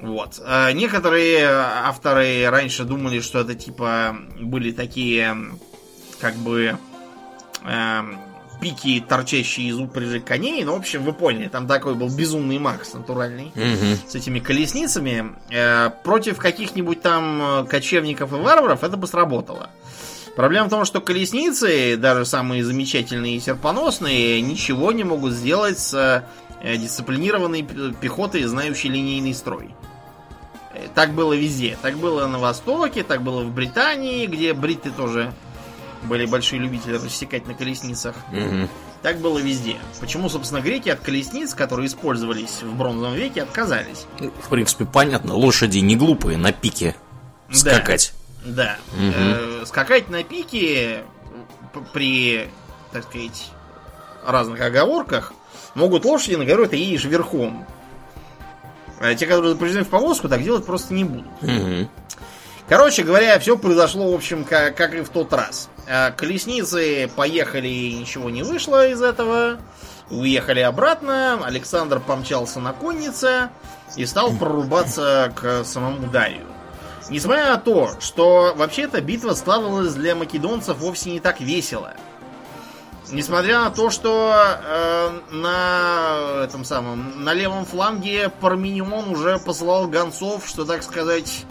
Вот. 0.05 0.41
А 0.45 0.71
некоторые 0.73 1.47
авторы 1.49 2.49
раньше 2.49 2.85
думали, 2.85 3.21
что 3.21 3.41
это 3.41 3.55
типа 3.55 4.17
были 4.39 4.71
такие, 4.71 5.37
как 6.21 6.35
бы, 6.37 6.77
эм, 7.65 8.19
пики, 8.61 9.03
торчащие 9.07 9.69
из 9.69 9.79
упряжи 9.79 10.21
коней. 10.21 10.63
Ну, 10.65 10.75
в 10.75 10.79
общем, 10.79 11.03
вы 11.05 11.13
поняли, 11.13 11.49
там 11.49 11.67
такой 11.67 11.95
был 11.95 12.09
безумный 12.15 12.59
Макс 12.59 12.93
натуральный 12.95 13.51
Мгм. 13.55 13.99
с 14.07 14.15
этими 14.15 14.41
колесницами. 14.41 15.33
Э, 15.51 15.91
против 16.03 16.39
каких-нибудь 16.39 17.01
там 17.03 17.43
э, 17.43 17.65
кочевников 17.67 18.33
и 18.33 18.37
варваров 18.37 18.85
это 18.85 18.97
бы 18.97 19.07
сработало. 19.07 19.71
Проблема 20.37 20.67
в 20.67 20.71
том, 20.71 20.85
что 20.85 21.01
колесницы, 21.01 21.97
даже 21.97 22.25
самые 22.25 22.65
замечательные 22.65 23.37
и 23.37 23.41
серпоносные, 23.41 24.41
ничего 24.43 24.93
не 24.93 25.05
могут 25.05 25.33
сделать 25.33 25.79
с 25.79 25.95
э, 26.63 26.77
дисциплинированной 26.77 27.67
пехотой, 28.01 28.43
знающей 28.45 28.91
линейный 28.91 29.33
строй. 29.35 29.71
Так 30.95 31.13
было 31.13 31.33
везде. 31.33 31.77
Так 31.83 31.97
было 31.97 32.27
на 32.27 32.39
Востоке, 32.39 33.03
так 33.03 33.23
было 33.23 33.43
в 33.43 33.51
Британии, 33.53 34.27
где 34.27 34.53
бритты 34.53 34.91
тоже 34.91 35.33
были 36.03 36.27
большие 36.27 36.61
любители 36.61 36.97
рассекать 36.97 37.47
на 37.47 37.55
колесницах. 37.55 38.15
Мгм. 38.31 38.69
Так 39.03 39.19
было 39.19 39.39
везде. 39.39 39.77
Почему, 40.01 40.29
собственно, 40.29 40.61
греки 40.61 40.89
от 40.89 41.01
колесниц, 41.01 41.55
которые 41.55 41.87
использовались 41.89 42.63
в 42.63 42.75
бронзовом 42.77 43.15
веке, 43.15 43.43
отказались? 43.43 44.07
Ну, 44.19 44.31
В 44.43 44.49
принципе, 44.49 44.85
понятно, 44.87 45.35
лошади 45.35 45.79
не 45.79 45.97
глупые 45.97 46.39
на 46.39 46.53
пике 46.53 46.95
Да. 47.49 47.55
скакать. 47.57 48.13
Да. 48.45 48.77
Мгм. 48.97 49.13
Э, 49.17 49.63
скакать 49.67 50.09
на 50.11 50.23
пике 50.25 51.05
при, 51.93 52.49
так 52.93 53.05
сказать, 53.05 53.51
разных 54.27 54.61
оговорках 54.61 55.33
могут 55.75 56.05
лошади, 56.05 56.37
на 56.37 56.45
которых 56.45 56.71
ты 56.71 56.77
едешь 56.77 57.05
верхом. 57.05 57.67
А 59.05 59.15
те, 59.15 59.27
которые 59.27 59.53
запряжены 59.53 59.85
в 59.85 59.89
повозку, 59.89 60.31
так 60.31 60.43
делать 60.43 60.65
просто 60.65 60.95
не 60.95 61.05
будут. 61.05 61.27
Мгм. 61.43 61.91
Короче 62.67 63.03
говоря, 63.03 63.39
все 63.39 63.59
произошло, 63.59 64.11
в 64.11 64.15
общем, 64.15 64.45
как, 64.45 64.75
как 64.75 64.95
и 64.95 65.03
в 65.03 65.11
тот 65.11 65.31
раз. 65.35 65.69
А, 65.87 66.11
Колесницы 66.13 67.11
поехали, 67.15 67.69
и 67.69 67.93
ничего 67.97 68.31
не 68.31 68.43
вышло 68.43 68.89
из 68.89 69.03
этого. 69.03 69.59
Уехали 70.09 70.61
обратно. 70.61 71.39
Александр 71.45 72.01
помчался 72.01 72.61
на 72.61 72.73
коннице 72.73 73.51
и 73.95 74.07
стал 74.07 74.33
прорубаться 74.33 75.31
к 75.37 75.65
самому 75.65 76.09
Дарию. 76.09 76.47
Несмотря 77.11 77.49
на 77.49 77.59
то, 77.59 77.91
что 78.01 78.55
вообще-то 78.57 79.03
битва 79.03 79.35
складывалась 79.35 79.93
для 79.93 80.15
македонцев 80.15 80.79
вовсе 80.79 81.11
не 81.11 81.21
так 81.21 81.41
весело. 81.41 81.93
Несмотря 83.11 83.61
на 83.61 83.71
то, 83.71 83.91
что 83.91 84.35
э, 84.35 85.21
на 85.31 86.45
этом 86.45 86.65
самом 86.65 87.23
на 87.23 87.35
левом 87.35 87.65
фланге 87.65 88.31
Парменион 88.41 89.11
уже 89.11 89.39
посылал 89.39 89.87
гонцов, 89.89 90.49
что 90.49 90.65
так 90.65 90.83
сказать 90.83 91.45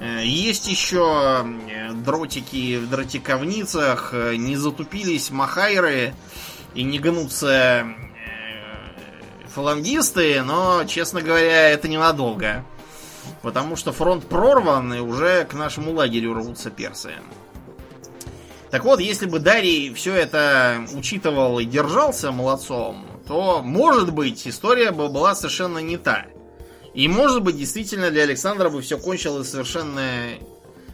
Э, 0.00 0.22
Есть 0.24 0.66
еще 0.66 1.44
э, 1.68 1.92
дротики 1.92 2.78
в 2.78 2.88
дротиковницах, 2.88 4.10
э, 4.14 4.36
не 4.36 4.56
затупились 4.56 5.30
махайры 5.30 6.14
и 6.74 6.82
не 6.82 6.98
гнутся 6.98 7.50
э, 7.50 7.84
фалангисты, 9.48 10.42
но, 10.42 10.84
честно 10.84 11.20
говоря, 11.20 11.68
это 11.68 11.86
ненадолго. 11.86 12.64
Потому 13.42 13.76
что 13.76 13.92
фронт 13.92 14.26
прорван, 14.26 14.94
и 14.94 15.00
уже 15.00 15.44
к 15.44 15.52
нашему 15.52 15.92
лагерю 15.92 16.32
рвутся 16.32 16.70
персы. 16.70 17.12
Так 18.70 18.84
вот, 18.84 19.00
если 19.00 19.26
бы 19.26 19.38
Дарий 19.40 19.92
все 19.94 20.14
это 20.14 20.84
учитывал 20.94 21.58
и 21.58 21.64
держался 21.64 22.30
молодцом, 22.30 23.04
то, 23.26 23.62
может 23.62 24.12
быть, 24.12 24.46
история 24.46 24.90
бы 24.92 25.08
была 25.08 25.34
совершенно 25.34 25.78
не 25.78 25.96
та. 25.96 26.26
И, 26.94 27.08
может 27.08 27.42
быть, 27.42 27.56
действительно 27.56 28.10
для 28.10 28.22
Александра 28.24 28.68
бы 28.70 28.80
все 28.82 28.98
кончилось 28.98 29.50
совершенно 29.50 30.02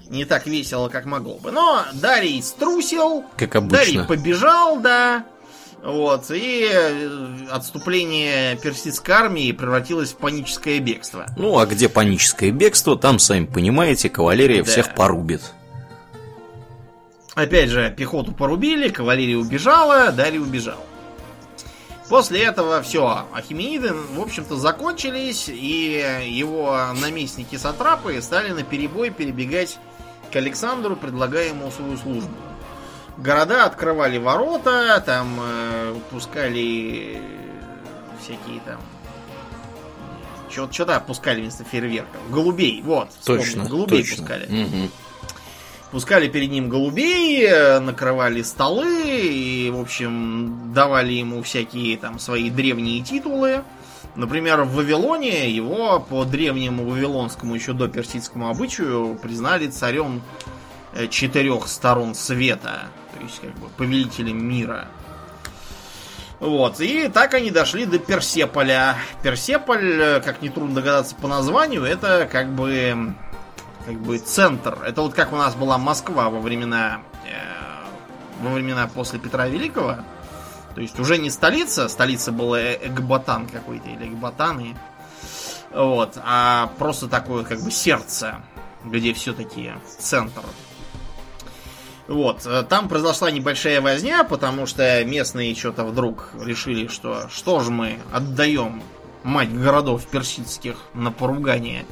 не 0.08 0.24
так 0.24 0.46
весело, 0.46 0.88
как 0.88 1.04
могло 1.04 1.34
бы. 1.38 1.50
Но 1.52 1.84
Дарий 1.94 2.40
струсил, 2.42 3.24
Как 3.36 3.52
Дарий 3.68 3.98
обычно. 3.98 4.04
побежал, 4.04 4.78
да. 4.80 5.26
Вот, 5.82 6.30
и 6.30 6.68
э, 6.70 7.08
отступление 7.50 8.56
персидской 8.56 9.14
армии 9.14 9.52
превратилось 9.52 10.12
в 10.12 10.16
паническое 10.16 10.80
бегство. 10.80 11.26
Ну, 11.36 11.58
а 11.58 11.66
где 11.66 11.88
паническое 11.88 12.50
бегство, 12.50 12.96
там, 12.98 13.18
сами 13.18 13.44
понимаете, 13.46 14.08
кавалерия 14.10 14.64
Да. 14.64 14.70
всех 14.70 14.94
порубит. 14.94 15.42
Опять 17.36 17.68
же, 17.68 17.94
пехоту 17.94 18.32
порубили, 18.32 18.88
кавалерия 18.88 19.36
убежала, 19.36 20.10
Дарий 20.10 20.38
убежал. 20.38 20.82
После 22.08 22.42
этого 22.42 22.80
все, 22.80 23.26
Ахимениды, 23.34 23.92
в 23.92 24.20
общем-то, 24.22 24.56
закончились, 24.56 25.50
и 25.50 26.22
его 26.30 26.78
наместники-сатрапы 26.98 28.22
стали 28.22 28.52
на 28.52 28.62
перебой 28.62 29.10
перебегать 29.10 29.78
к 30.32 30.36
Александру, 30.36 30.96
предлагая 30.96 31.48
ему 31.48 31.70
свою 31.70 31.98
службу. 31.98 32.34
Города 33.18 33.66
открывали 33.66 34.16
ворота, 34.16 35.02
там 35.04 35.38
э, 35.38 35.94
пускали 36.10 37.20
всякие 38.22 38.60
там... 38.64 38.80
Что-то 40.72 40.98
пускали 41.00 41.42
вместо 41.42 41.64
фейерверков. 41.64 42.30
Голубей, 42.30 42.80
вот. 42.82 43.10
вспомнил, 43.20 43.42
Точно, 43.42 43.64
Голубей 43.64 43.98
точно. 44.02 44.16
пускали. 44.16 44.46
Мгм. 44.46 44.90
Пускали 45.90 46.28
перед 46.28 46.50
ним 46.50 46.68
голубей, 46.68 47.46
э, 47.46 47.78
накрывали 47.78 48.42
столы 48.42 49.20
и, 49.22 49.70
в 49.70 49.80
общем, 49.80 50.72
давали 50.74 51.12
ему 51.12 51.42
всякие 51.42 51.96
там 51.96 52.18
свои 52.18 52.50
древние 52.50 53.02
титулы. 53.02 53.62
Например, 54.16 54.62
в 54.62 54.74
Вавилоне 54.74 55.50
его 55.50 56.00
по 56.00 56.24
древнему 56.24 56.84
вавилонскому 56.84 57.54
еще 57.54 57.72
до 57.72 57.86
персидскому 57.86 58.48
обычаю 58.48 59.16
признали 59.22 59.68
царем 59.68 60.22
э, 60.92 61.06
четырех 61.06 61.68
сторон 61.68 62.14
света, 62.14 62.88
то 63.14 63.22
есть 63.22 63.40
как 63.40 63.54
бы 63.54 63.68
повелителем 63.76 64.44
мира. 64.44 64.88
Вот, 66.40 66.80
и 66.80 67.08
так 67.08 67.32
они 67.32 67.50
дошли 67.50 67.86
до 67.86 67.98
Персеполя. 67.98 68.96
Персеполь, 69.22 70.00
э, 70.00 70.20
как 70.20 70.42
нетрудно 70.42 70.74
догадаться 70.74 71.14
по 71.14 71.28
названию, 71.28 71.84
это 71.84 72.28
как 72.30 72.52
бы 72.52 73.14
как 73.86 73.94
бы 74.00 74.18
центр. 74.18 74.78
Это 74.84 75.00
вот 75.00 75.14
как 75.14 75.32
у 75.32 75.36
нас 75.36 75.54
была 75.54 75.78
Москва 75.78 76.28
во 76.28 76.40
времена 76.40 77.00
э, 77.24 78.42
во 78.42 78.50
времена 78.50 78.90
после 78.92 79.18
Петра 79.18 79.46
Великого. 79.46 79.98
То 80.74 80.80
есть 80.82 80.98
уже 81.00 81.16
не 81.18 81.30
столица, 81.30 81.88
столица 81.88 82.32
была 82.32 82.60
Э- 82.60 82.88
Экбатан 82.88 83.46
какой-то 83.46 83.88
или 83.88 84.08
Экбатаны. 84.08 84.76
Вот, 85.72 86.18
а 86.22 86.72
просто 86.78 87.08
такое 87.08 87.44
как 87.44 87.62
бы 87.62 87.70
сердце, 87.70 88.42
где 88.84 89.12
все-таки 89.14 89.72
центр. 89.98 90.42
Вот, 92.08 92.44
э, 92.44 92.64
там 92.68 92.88
произошла 92.88 93.30
небольшая 93.30 93.80
возня, 93.80 94.24
потому 94.24 94.66
что 94.66 95.04
местные 95.04 95.54
что-то 95.54 95.84
вдруг 95.84 96.30
решили, 96.40 96.88
что 96.88 97.28
что 97.28 97.60
же 97.60 97.70
мы 97.70 97.98
отдаем 98.12 98.82
мать 99.22 99.52
городов 99.52 100.06
персидских 100.06 100.76
на 100.94 101.10
поругание. 101.10 101.84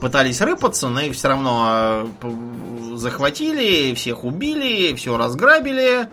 Пытались 0.00 0.40
рыпаться, 0.40 0.88
но 0.88 1.00
их 1.00 1.14
все 1.14 1.28
равно 1.28 2.08
п- 2.20 2.96
захватили, 2.96 3.94
всех 3.94 4.24
убили, 4.24 4.94
все 4.94 5.16
разграбили. 5.16 6.08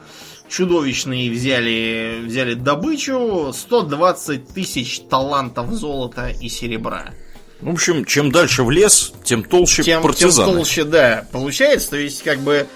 Чудовищные 0.49 1.29
взяли, 1.31 2.21
взяли 2.25 2.53
добычу 2.53 3.51
120 3.53 4.47
тысяч 4.53 5.01
талантов 5.09 5.71
золота 5.71 6.29
и 6.29 6.47
серебра. 6.49 7.13
В 7.59 7.69
общем, 7.69 8.05
чем 8.05 8.31
дальше 8.31 8.63
в 8.63 8.71
лес, 8.71 9.13
тем 9.23 9.43
толще 9.43 9.83
Тем, 9.83 10.01
тем 10.01 10.01
партизаны. 10.03 10.53
толще, 10.53 10.83
да, 10.83 11.25
получается. 11.31 11.89
То 11.91 11.97
есть, 11.97 12.23
как 12.23 12.39
бы, 12.39 12.67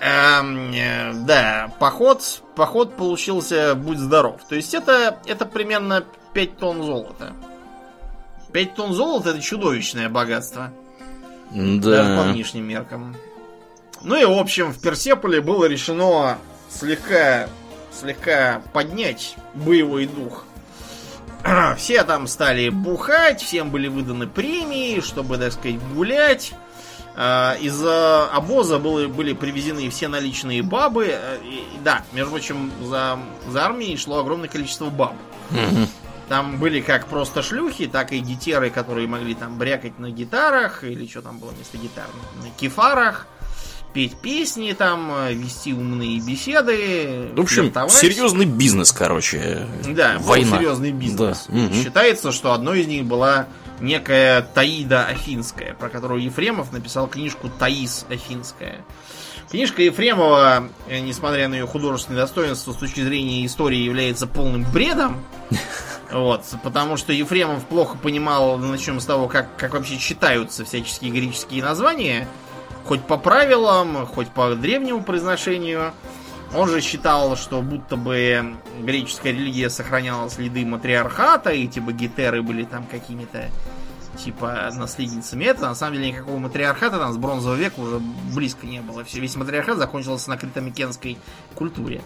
эм, 0.00 0.72
э, 0.72 1.12
да, 1.26 1.72
поход, 1.80 2.42
поход 2.56 2.96
получился, 2.96 3.74
будь 3.74 3.98
здоров. 3.98 4.40
То 4.48 4.54
есть, 4.54 4.72
это, 4.72 5.18
это 5.26 5.44
примерно 5.46 6.04
5 6.32 6.56
тонн 6.58 6.82
золота. 6.84 7.32
5 8.52 8.74
тонн 8.74 8.92
золота 8.94 9.30
это 9.30 9.40
чудовищное 9.40 10.08
богатство. 10.08 10.72
Даже 11.50 12.16
по 12.16 12.22
Да. 12.22 12.24
нынешним 12.26 12.64
меркам. 12.68 13.16
Ну 14.02 14.16
и, 14.16 14.24
в 14.24 14.38
общем, 14.38 14.72
в 14.72 14.80
Персеполе 14.80 15.40
было 15.40 15.64
решено 15.66 16.38
слегка, 16.70 17.48
слегка 17.92 18.62
поднять 18.72 19.34
боевой 19.54 20.06
дух. 20.06 20.44
Все 21.76 22.02
там 22.04 22.26
стали 22.26 22.68
бухать, 22.68 23.42
всем 23.42 23.70
были 23.70 23.88
выданы 23.88 24.26
премии, 24.26 25.00
чтобы, 25.00 25.38
так 25.38 25.52
сказать, 25.52 25.78
гулять. 25.94 26.52
А, 27.16 27.56
Из 27.60 27.82
обоза 28.32 28.78
были, 28.78 29.06
были 29.06 29.32
привезены 29.32 29.90
все 29.90 30.08
наличные 30.08 30.62
бабы. 30.62 31.08
Э, 31.10 31.38
и 31.42 31.64
да, 31.82 32.04
между 32.12 32.30
прочим, 32.30 32.70
за, 32.84 33.18
за 33.48 33.64
армией 33.64 33.96
шло 33.96 34.20
огромное 34.20 34.48
количество 34.48 34.86
баб. 34.90 35.14
Там 36.30 36.58
были 36.58 36.80
как 36.80 37.08
просто 37.08 37.42
шлюхи, 37.42 37.88
так 37.88 38.12
и 38.12 38.20
гитеры, 38.20 38.70
которые 38.70 39.08
могли 39.08 39.34
там 39.34 39.58
брякать 39.58 39.98
на 39.98 40.12
гитарах, 40.12 40.84
или 40.84 41.04
что 41.08 41.22
там 41.22 41.40
было 41.40 41.50
вместо 41.50 41.76
гитар, 41.76 42.06
на 42.40 42.50
кефарах, 42.50 43.26
петь 43.92 44.14
песни 44.14 44.72
там, 44.72 45.12
вести 45.28 45.72
умные 45.72 46.20
беседы. 46.20 47.32
В 47.34 47.40
общем, 47.40 47.64
флиртовать. 47.64 47.90
серьезный 47.90 48.44
бизнес, 48.44 48.92
короче. 48.92 49.66
Да, 49.88 50.18
Война. 50.20 50.58
серьезный 50.58 50.92
бизнес. 50.92 51.46
Да, 51.48 51.52
мгм. 51.52 51.74
Считается, 51.74 52.30
что 52.30 52.52
одной 52.52 52.82
из 52.82 52.86
них 52.86 53.06
была 53.06 53.48
некая 53.80 54.42
Таида 54.42 55.06
Афинская, 55.06 55.74
про 55.74 55.88
которую 55.88 56.22
Ефремов 56.22 56.70
написал 56.70 57.08
книжку 57.08 57.50
Таис 57.58 58.06
Афинская. 58.08 58.84
Книжка 59.50 59.82
Ефремова, 59.82 60.68
несмотря 60.88 61.48
на 61.48 61.54
ее 61.54 61.66
художественное 61.66 62.20
достоинство, 62.20 62.72
с 62.72 62.76
точки 62.76 63.00
зрения 63.00 63.44
истории 63.44 63.78
является 63.78 64.28
полным 64.28 64.64
бредом. 64.72 65.24
Вот, 66.12 66.44
потому 66.64 66.96
что 66.96 67.12
Ефремов 67.12 67.64
плохо 67.66 67.96
понимал, 67.96 68.58
начнем 68.58 68.98
с 69.00 69.06
того, 69.06 69.28
как, 69.28 69.56
как 69.56 69.74
вообще 69.74 69.96
читаются 69.96 70.64
всяческие 70.64 71.12
греческие 71.12 71.62
названия. 71.62 72.26
хоть 72.84 73.02
по 73.02 73.16
правилам, 73.16 74.06
хоть 74.06 74.28
по 74.28 74.54
древнему 74.54 75.02
произношению. 75.02 75.92
Он 76.56 76.68
же 76.68 76.80
считал, 76.80 77.36
что 77.36 77.62
будто 77.62 77.96
бы 77.96 78.56
греческая 78.80 79.32
религия 79.32 79.70
сохраняла 79.70 80.28
следы 80.28 80.66
матриархата, 80.66 81.50
и 81.50 81.68
типа 81.68 81.92
гетеры 81.92 82.42
были 82.42 82.64
там 82.64 82.86
какими-то 82.86 83.50
типа 84.16 84.70
наследницами. 84.74 85.44
Это 85.44 85.62
на 85.62 85.74
самом 85.76 85.94
деле 85.94 86.08
никакого 86.08 86.38
матриархата 86.38 86.98
там 86.98 87.12
с 87.12 87.16
бронзового 87.16 87.56
века 87.56 87.78
уже 87.78 88.00
близко 88.34 88.66
не 88.66 88.80
было. 88.80 89.04
Все, 89.04 89.20
весь 89.20 89.36
матриархат 89.36 89.78
закончился 89.78 90.30
на 90.30 90.36
критомикенской 90.36 91.18
культуре. 91.54 92.00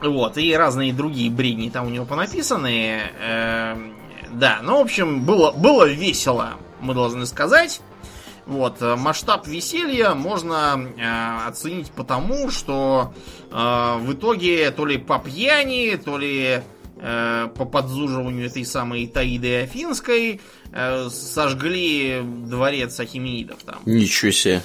Вот, 0.00 0.36
и 0.36 0.54
разные 0.54 0.92
другие 0.92 1.30
бредни 1.30 1.70
там 1.70 1.86
у 1.86 1.90
него 1.90 2.04
понаписаны. 2.04 3.00
Эм, 3.20 3.96
да, 4.32 4.60
ну, 4.62 4.78
в 4.78 4.80
общем, 4.82 5.24
было, 5.24 5.52
было 5.52 5.88
весело, 5.88 6.54
мы 6.80 6.94
должны 6.94 7.26
сказать. 7.26 7.80
Вот, 8.46 8.80
э, 8.80 8.94
масштаб 8.94 9.46
веселья 9.48 10.14
можно 10.14 10.78
э, 10.96 11.48
оценить 11.48 11.90
потому, 11.90 12.50
что 12.50 13.12
э, 13.50 13.54
в 13.98 14.12
итоге 14.12 14.70
то 14.70 14.86
ли 14.86 14.98
по 14.98 15.18
пьяни, 15.18 15.96
то 15.96 16.16
ли 16.16 16.62
э, 16.96 17.48
по 17.56 17.64
подзуживанию 17.64 18.46
этой 18.46 18.64
самой 18.64 19.08
Таиды 19.08 19.62
Афинской 19.62 20.40
э, 20.72 21.08
сожгли 21.10 22.20
дворец 22.22 23.00
Ахименидов 23.00 23.64
там. 23.64 23.80
Ничего 23.84 24.30
себе. 24.30 24.62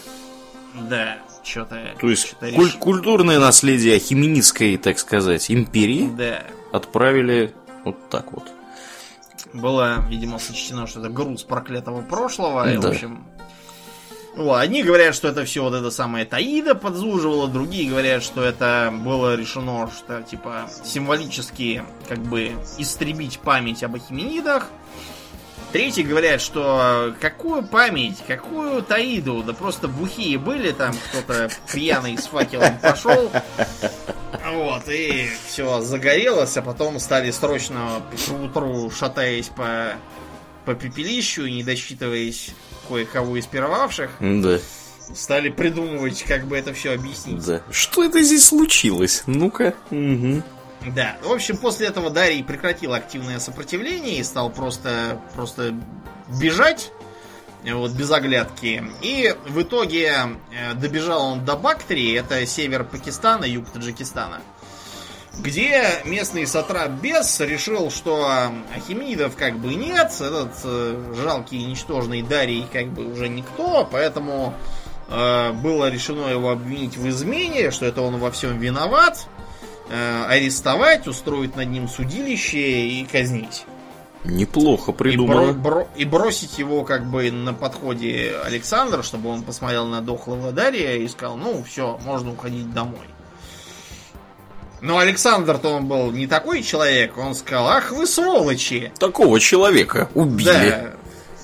Да, 0.87 1.17
что-то... 1.43 1.95
То 1.99 2.09
есть 2.09 2.35
куль- 2.39 2.77
культурное 2.77 3.39
наследие 3.39 3.95
Ахименидской, 3.95 4.77
так 4.77 4.99
сказать, 4.99 5.49
империи 5.51 6.09
Да. 6.17 6.43
отправили 6.71 7.53
вот 7.83 8.09
так 8.09 8.31
вот. 8.31 8.43
Было, 9.53 10.05
видимо, 10.09 10.39
сочтено, 10.39 10.87
что 10.87 10.99
это 11.01 11.09
груз 11.09 11.43
проклятого 11.43 12.01
прошлого. 12.01 12.71
И, 12.71 12.77
в 12.77 12.81
Да. 12.81 12.89
общем, 12.89 13.25
вот, 14.35 14.55
одни 14.55 14.81
говорят, 14.81 15.13
что 15.13 15.27
это 15.27 15.43
все 15.43 15.61
вот 15.61 15.73
это 15.73 15.91
самое 15.91 16.23
Таида 16.25 16.73
подзуживала, 16.73 17.49
другие 17.49 17.89
говорят, 17.89 18.23
что 18.23 18.43
это 18.43 18.93
было 19.03 19.35
решено, 19.35 19.89
что 19.93 20.21
типа 20.21 20.69
символически 20.85 21.83
как 22.07 22.19
бы 22.19 22.53
истребить 22.77 23.39
память 23.39 23.83
об 23.83 23.95
Ахименидах. 23.95 24.67
Третьи 25.71 26.03
говорят, 26.03 26.41
что 26.41 27.15
какую 27.21 27.63
память, 27.63 28.17
какую 28.27 28.81
Таиду, 28.83 29.41
да 29.41 29.53
просто 29.53 29.87
бухие 29.87 30.37
были, 30.37 30.71
там 30.71 30.93
кто-то 31.09 31.49
пьяный 31.71 32.17
с 32.17 32.27
факелом 32.27 32.77
пошел, 32.81 33.31
вот, 34.53 34.89
и 34.89 35.29
все 35.47 35.79
загорелось, 35.81 36.57
а 36.57 36.61
потом 36.61 36.99
стали 36.99 37.31
срочно 37.31 38.01
к 38.11 38.33
утру, 38.43 38.91
шатаясь 38.91 39.47
по, 39.47 39.93
по 40.65 40.73
пепелищу, 40.75 41.45
не 41.47 41.63
досчитываясь 41.63 42.51
кое-кого 42.89 43.37
из 43.37 43.45
пировавших, 43.45 44.11
Да, 44.19 44.59
стали 45.13 45.47
придумывать, 45.49 46.23
как 46.23 46.47
бы 46.47 46.57
это 46.57 46.73
все 46.73 46.93
объяснить. 46.95 47.45
да. 47.45 47.61
Что 47.71 48.03
это 48.03 48.21
здесь 48.21 48.45
случилось? 48.45 49.23
Ну-ка. 49.25 49.73
Угу. 49.89 50.43
Да, 50.87 51.17
в 51.21 51.31
общем, 51.31 51.57
после 51.57 51.87
этого 51.87 52.09
Дарий 52.09 52.43
прекратил 52.43 52.93
активное 52.93 53.39
сопротивление 53.39 54.17
и 54.17 54.23
стал 54.23 54.49
просто, 54.49 55.21
просто 55.35 55.75
бежать, 56.39 56.91
вот 57.63 57.91
без 57.91 58.11
оглядки. 58.11 58.83
И 59.01 59.35
в 59.47 59.61
итоге 59.61 60.11
э, 60.51 60.73
добежал 60.73 61.33
он 61.33 61.45
до 61.45 61.55
Бактрии, 61.55 62.17
это 62.17 62.43
север 62.47 62.83
Пакистана, 62.83 63.45
юг 63.45 63.69
Таджикистана, 63.69 64.41
где 65.37 65.83
местный 66.05 66.47
сатрап 66.47 66.89
Бес 66.93 67.39
решил, 67.41 67.91
что 67.91 68.51
Ахименидов 68.75 69.35
как 69.35 69.59
бы 69.59 69.75
нет, 69.75 70.11
этот 70.19 70.53
э, 70.63 71.13
жалкий 71.21 71.59
и 71.59 71.65
ничтожный 71.65 72.23
Дарий 72.23 72.65
как 72.73 72.87
бы 72.87 73.11
уже 73.11 73.29
никто, 73.29 73.87
поэтому 73.91 74.55
э, 75.09 75.51
было 75.51 75.91
решено 75.91 76.25
его 76.25 76.49
обвинить 76.49 76.97
в 76.97 77.07
измене, 77.07 77.69
что 77.69 77.85
это 77.85 78.01
он 78.01 78.17
во 78.17 78.31
всем 78.31 78.57
виноват, 78.57 79.27
арестовать, 79.91 81.07
устроить 81.07 81.55
над 81.55 81.69
ним 81.69 81.87
судилище 81.87 82.87
и 82.87 83.05
казнить. 83.05 83.65
Неплохо 84.23 84.91
И, 84.91 84.93
бро- 84.93 84.97
придумано. 84.97 85.53
бро- 85.53 85.87
и 85.95 86.05
бросить 86.05 86.59
его 86.59 86.83
как 86.83 87.05
бы 87.09 87.31
на 87.31 87.53
подходе 87.53 88.35
Александра, 88.45 89.01
чтобы 89.01 89.29
он 89.29 89.41
посмотрел 89.43 89.87
на 89.87 90.01
дохлого 90.01 90.51
Дария 90.51 90.97
и 90.97 91.07
сказал, 91.07 91.37
ну 91.37 91.63
все, 91.63 91.97
можно 92.05 92.31
уходить 92.31 92.71
домой. 92.73 93.07
Но 94.81 94.97
Александр-то 94.97 95.69
он 95.69 95.85
был 95.87 96.11
не 96.11 96.25
такой 96.27 96.63
человек, 96.63 97.17
он 97.17 97.35
сказал, 97.35 97.67
ах 97.67 97.91
вы 97.91 98.07
сволочи! 98.07 98.91
Такого 98.99 99.39
человека 99.39 100.09
убили. 100.15 100.45
Да, 100.45 100.91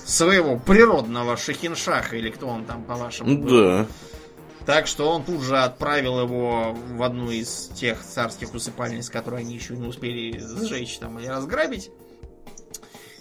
своего 0.05 0.57
природного 0.57 1.35
Шахиншаха, 1.37 2.15
или 2.15 2.29
кто 2.29 2.47
он 2.47 2.65
там, 2.65 2.83
по-вашему, 2.83 3.37
был. 3.37 3.87
Так 4.67 4.85
что 4.85 5.09
он 5.09 5.23
тут 5.23 5.41
же 5.41 5.57
отправил 5.57 6.19
его 6.19 6.73
в 6.73 7.01
одну 7.01 7.31
из 7.31 7.69
тех 7.73 8.03
царских 8.03 8.53
усыпальниц, 8.53 9.09
которые 9.09 9.39
они 9.39 9.55
еще 9.55 9.75
не 9.77 9.87
успели 9.87 10.37
сжечь 10.37 10.97
там 10.99 11.17
или 11.19 11.27
разграбить. 11.27 11.89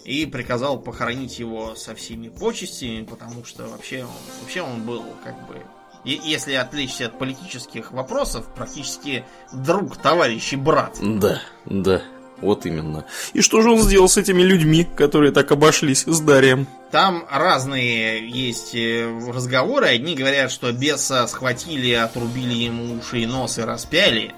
И 0.03 0.25
приказал 0.25 0.79
похоронить 0.79 1.39
его 1.39 1.73
со 1.75 1.95
всеми 1.95 2.27
почестями, 2.29 3.03
потому 3.05 3.43
что 3.45 3.67
вообще 3.67 4.03
он, 4.03 4.11
вообще 4.41 4.61
он 4.61 4.83
был 4.83 5.03
как 5.23 5.47
бы... 5.47 5.61
е- 6.03 6.19
Если 6.23 6.53
отвлечься 6.53 7.07
от 7.07 7.17
политических 7.17 7.91
вопросов, 7.93 8.45
практически 8.53 9.25
друг, 9.53 9.97
товарищ 9.97 10.53
и 10.53 10.57
брат. 10.57 10.97
Да, 11.01 11.41
да. 11.65 12.01
Вот 12.41 12.65
именно. 12.65 13.05
И 13.33 13.41
что 13.41 13.61
же 13.61 13.71
он 13.71 13.81
сделал 13.81 14.07
с 14.07 14.17
этими 14.17 14.43
людьми, 14.43 14.87
которые 14.95 15.31
так 15.31 15.51
обошлись 15.51 16.03
с 16.05 16.19
Дарием? 16.19 16.67
Там 16.91 17.25
разные 17.31 18.29
есть 18.29 18.75
э, 18.75 19.07
разговоры. 19.27 19.87
Одни 19.87 20.15
говорят, 20.15 20.51
что 20.51 20.71
беса 20.71 21.27
схватили, 21.27 21.91
отрубили 21.93 22.53
ему 22.53 22.95
уши 22.97 23.21
и 23.21 23.25
нос 23.25 23.57
и 23.57 23.61
распяли. 23.61 24.33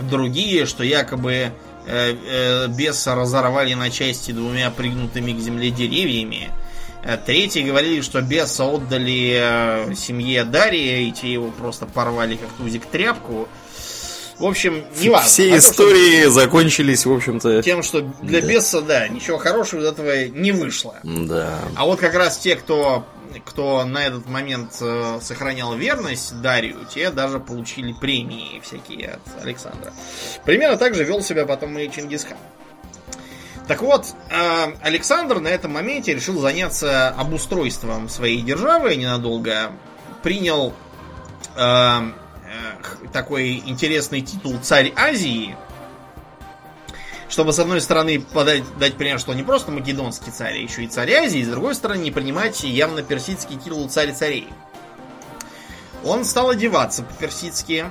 Другие, 0.00 0.66
что 0.66 0.84
якобы 0.84 1.32
э, 1.32 1.50
э, 1.86 2.68
беса 2.68 3.14
разорвали 3.14 3.72
на 3.72 3.90
части 3.90 4.30
двумя 4.32 4.70
пригнутыми 4.70 5.32
к 5.32 5.40
земле 5.40 5.70
деревьями. 5.70 6.50
Третьи 7.24 7.62
говорили, 7.62 8.02
что 8.02 8.20
беса 8.20 8.64
отдали 8.64 9.94
семье 9.94 10.44
Дария, 10.44 11.08
и 11.08 11.12
те 11.12 11.32
его 11.32 11.50
просто 11.52 11.86
порвали 11.86 12.36
как 12.36 12.50
тузик 12.58 12.84
тряпку. 12.86 13.48
В 14.38 14.44
общем, 14.46 14.84
не 15.00 15.08
важно. 15.10 15.26
Все 15.28 15.48
А 15.52 15.56
то, 15.56 15.60
что- 15.60 15.70
истории 15.72 16.24
закончились, 16.26 17.04
в 17.06 17.12
общем-то... 17.12 17.62
Тем, 17.62 17.82
что 17.82 18.02
для 18.22 18.40
Да. 18.40 18.46
беса, 18.46 18.80
да, 18.82 19.08
ничего 19.08 19.36
хорошего 19.38 19.80
из 19.80 19.86
этого 19.86 20.26
не 20.28 20.52
вышло. 20.52 20.96
Да. 21.02 21.58
А 21.74 21.84
вот 21.84 21.98
как 21.98 22.14
раз 22.14 22.38
те, 22.38 22.54
кто, 22.54 23.04
кто 23.44 23.84
на 23.84 24.06
этот 24.06 24.28
момент 24.28 24.76
э, 24.80 25.18
сохранял 25.22 25.74
верность 25.74 26.40
Дарью, 26.40 26.76
те 26.92 27.10
даже 27.10 27.40
получили 27.40 27.92
премии 27.92 28.60
всякие 28.64 29.18
от 29.26 29.42
Александра. 29.44 29.92
Примерно 30.44 30.76
так 30.76 30.94
же 30.94 31.02
вел 31.02 31.20
себя 31.20 31.44
потом 31.44 31.76
и 31.76 31.90
Чингисхан. 31.90 32.36
Так 33.66 33.82
вот, 33.82 34.06
э, 34.30 34.72
Александр 34.82 35.40
на 35.40 35.48
этом 35.48 35.72
моменте 35.72 36.14
решил 36.14 36.38
заняться 36.40 37.08
обустройством 37.10 38.08
своей 38.08 38.40
державы 38.42 38.94
ненадолго. 38.94 39.72
Принял 40.22 40.72
э, 41.56 42.00
такой 43.12 43.62
интересный 43.64 44.20
титул 44.20 44.58
«Царь 44.62 44.92
Азии», 44.96 45.56
чтобы, 47.28 47.52
с 47.52 47.58
одной 47.58 47.80
стороны, 47.80 48.20
подать, 48.20 48.64
дать 48.78 48.96
пример, 48.96 49.20
что 49.20 49.32
он 49.32 49.36
не 49.36 49.42
просто 49.42 49.70
македонский 49.70 50.30
царь, 50.30 50.54
а 50.54 50.56
еще 50.56 50.84
и 50.84 50.88
царь 50.88 51.12
Азии, 51.12 51.40
и 51.40 51.44
с 51.44 51.48
другой 51.48 51.74
стороны, 51.74 52.00
не 52.00 52.10
принимать 52.10 52.62
явно 52.64 53.02
персидский 53.02 53.56
титул 53.58 53.88
царь 53.88 54.12
царей. 54.12 54.48
Он 56.04 56.24
стал 56.24 56.50
одеваться 56.50 57.02
по-персидски. 57.02 57.86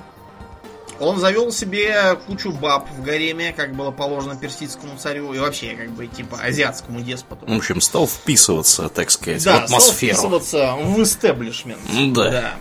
Он 0.99 1.19
завел 1.19 1.51
себе 1.51 2.17
кучу 2.25 2.51
баб 2.51 2.89
в 2.89 3.03
гареме, 3.03 3.53
как 3.53 3.75
было 3.75 3.91
положено 3.91 4.35
персидскому 4.35 4.97
царю, 4.97 5.31
и 5.33 5.37
вообще, 5.37 5.75
как 5.75 5.91
бы, 5.91 6.07
типа, 6.07 6.39
азиатскому 6.41 7.01
деспоту. 7.01 7.45
В 7.45 7.55
общем, 7.55 7.81
стал 7.81 8.07
вписываться, 8.07 8.89
так 8.89 9.11
сказать, 9.11 9.43
да, 9.43 9.59
в 9.59 9.63
атмосферу. 9.65 10.17
стал 10.17 10.39
вписываться 10.39 10.75
в 10.75 11.03
истеблишмент. 11.03 11.81
Да. 12.13 12.31
да. 12.31 12.53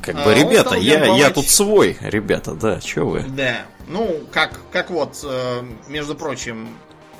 Как 0.00 0.16
А, 0.16 0.24
бы, 0.24 0.34
ребята, 0.34 0.74
я, 0.76 1.04
я 1.16 1.30
тут 1.30 1.48
свой, 1.48 1.96
ребята, 2.00 2.54
да, 2.54 2.80
чё 2.80 3.06
вы? 3.06 3.22
Да. 3.22 3.62
Ну, 3.88 4.20
как, 4.32 4.60
как 4.70 4.90
вот, 4.90 5.18
э, 5.24 5.62
между 5.88 6.14
прочим, 6.14 6.68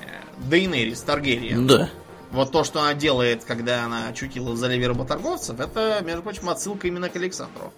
э, 0.01 0.05
Дейнерис 0.49 1.01
Таргериен. 1.01 1.65
Да. 1.67 1.89
Вот 2.31 2.51
то, 2.51 2.63
что 2.63 2.81
она 2.81 2.93
делает, 2.93 3.43
когда 3.43 3.85
она 3.85 4.07
очутилась 4.09 4.59
за 4.59 4.67
леве 4.67 4.87
работорговцев, 4.87 5.59
это, 5.59 6.01
между 6.05 6.21
прочим, 6.21 6.49
отсылка 6.49 6.87
именно 6.87 7.09
к 7.09 7.15
Александру. 7.15 7.73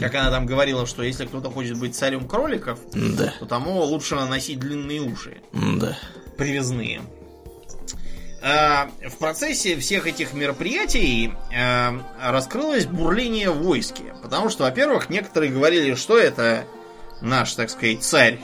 Как 0.00 0.14
она 0.14 0.30
там 0.30 0.46
говорила, 0.46 0.86
что 0.86 1.02
если 1.02 1.26
кто-то 1.26 1.50
хочет 1.50 1.76
быть 1.76 1.96
царем 1.96 2.28
кроликов, 2.28 2.78
Да, 2.94 3.34
то 3.40 3.46
тому 3.46 3.80
лучше 3.82 4.14
носить 4.14 4.60
длинные 4.60 5.00
уши, 5.00 5.38
да. 5.52 5.98
привязные. 6.38 7.02
А, 8.42 8.88
В 9.08 9.16
процессе 9.18 9.76
всех 9.76 10.06
этих 10.06 10.32
мероприятий 10.32 11.32
а, 11.56 11.94
раскрылось 12.20 12.86
бурление 12.86 13.50
в 13.50 13.62
войске. 13.62 14.14
Потому 14.22 14.48
что, 14.48 14.64
во-первых, 14.64 15.10
некоторые 15.10 15.52
говорили, 15.52 15.94
что 15.94 16.18
это 16.18 16.64
наш, 17.20 17.54
так 17.54 17.70
сказать, 17.70 18.02
царь 18.02 18.40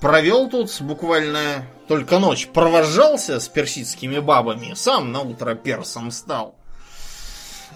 провел 0.00 0.50
тут 0.50 0.82
буквально 0.82 1.64
только 1.88 2.18
ночь, 2.18 2.46
провожался 2.48 3.40
с 3.40 3.48
персидскими 3.48 4.18
бабами, 4.18 4.74
сам 4.74 5.12
на 5.12 5.20
утро 5.20 5.54
персом 5.54 6.10
стал. 6.10 6.56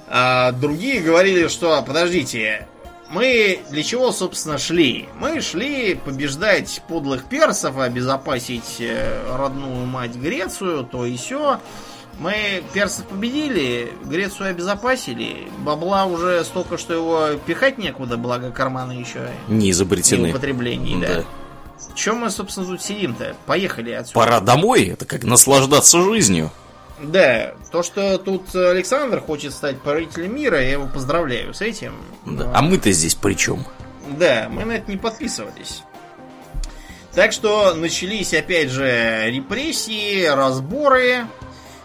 А 0.09 0.53
другие 0.53 1.01
говорили, 1.01 1.49
что 1.49 1.83
подождите, 1.83 2.69
мы 3.11 3.61
для 3.71 3.83
чего, 3.83 4.13
собственно, 4.13 4.59
шли? 4.59 5.09
Мы 5.19 5.41
шли 5.41 5.95
побеждать 5.95 6.83
подлых 6.89 7.25
персов, 7.25 7.79
обезопасить 7.79 8.77
э, 8.81 9.37
родную 9.37 9.87
мать 9.87 10.15
Грецию, 10.15 10.85
то 10.85 11.07
и 11.07 11.17
все. 11.17 11.61
Мы 12.19 12.63
персов 12.75 13.07
победили, 13.07 13.93
Грецию 14.05 14.51
обезопасили. 14.51 15.49
Бабла 15.59 16.05
уже 16.05 16.45
столько, 16.45 16.77
что 16.77 16.93
его 16.93 17.29
пихать 17.47 17.79
некуда, 17.79 18.17
благо 18.17 18.51
карманы 18.51 18.93
еще 18.93 19.31
не 19.47 19.71
изобретены. 19.71 20.27
Не 20.27 20.31
употреблений, 20.31 21.01
да. 21.01 21.07
да. 21.07 21.25
Чем 21.95 22.19
мы, 22.19 22.31
собственно, 22.31 22.67
тут 22.67 22.83
сидим-то? 22.83 23.37
Поехали 23.47 23.93
отсюда. 23.93 24.15
Пора 24.15 24.41
домой, 24.41 24.87
это 24.87 25.07
как 25.07 25.25
наслаждаться 25.25 26.03
жизнью. 26.03 26.51
Да, 27.03 27.55
то, 27.71 27.83
что 27.83 28.19
тут 28.19 28.55
Александр 28.55 29.21
хочет 29.21 29.53
стать 29.53 29.81
правителем 29.81 30.35
мира, 30.35 30.61
я 30.61 30.73
его 30.73 30.87
поздравляю 30.87 31.55
с 31.55 31.61
этим. 31.61 31.95
Да. 32.25 32.45
Но... 32.45 32.53
А 32.55 32.63
мы-то 32.63 32.91
здесь 32.91 33.15
при 33.15 33.35
чем? 33.35 33.65
Да, 34.19 34.49
мы 34.51 34.65
на 34.65 34.73
это 34.73 34.91
не 34.91 34.97
подписывались. 34.97 35.83
Так 37.15 37.33
что 37.33 37.75
начались 37.75 38.35
опять 38.35 38.71
же 38.71 39.25
репрессии, 39.27 40.25
разборы. 40.27 41.27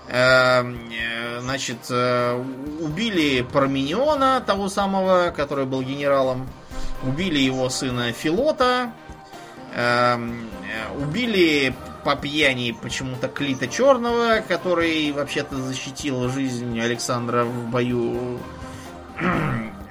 Эм, 0.10 0.91
э, 0.91 1.40
значит, 1.41 1.77
э, 1.90 2.44
убили 2.81 3.41
Пармениона, 3.41 4.44
того 4.45 4.69
самого, 4.69 5.34
который 5.35 5.65
был 5.65 5.81
генералом. 5.81 6.48
Убили 7.03 7.40
его 7.40 7.69
сына 7.69 8.11
Филота. 8.11 8.91
Эм, 9.76 10.49
э, 10.61 11.02
убили 11.02 11.73
по 12.03 12.15
пьяни 12.15 12.75
почему-то 12.80 13.27
Клита 13.27 13.67
Черного, 13.67 14.41
который 14.47 15.11
вообще-то 15.11 15.55
защитил 15.57 16.30
жизнь 16.30 16.80
Александра 16.80 17.43
в 17.45 17.69
бою. 17.69 18.39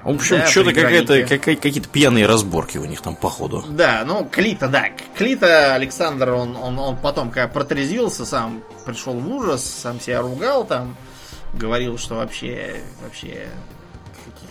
В 0.04 0.10
общем, 0.10 0.38
да, 0.38 0.46
что-то 0.46 0.72
какая-то, 0.72 1.22
какая, 1.22 1.54
какие-то 1.54 1.88
пьяные 1.88 2.26
разборки 2.26 2.76
у 2.76 2.84
них 2.84 3.00
там, 3.02 3.14
походу. 3.14 3.64
Да, 3.68 4.02
ну, 4.04 4.28
Клита, 4.28 4.66
да. 4.66 4.86
Клита 5.16 5.74
Александр, 5.74 6.30
он, 6.30 6.56
он, 6.56 6.78
он 6.78 6.96
потом, 6.96 7.30
когда 7.30 7.46
протрезвился, 7.46 8.26
сам 8.26 8.64
пришел 8.84 9.14
в 9.14 9.28
ужас, 9.32 9.64
сам 9.64 10.00
себя 10.00 10.20
ругал 10.20 10.64
там, 10.64 10.96
говорил, 11.54 11.98
что 11.98 12.16
вообще, 12.16 12.82
вообще, 13.02 13.46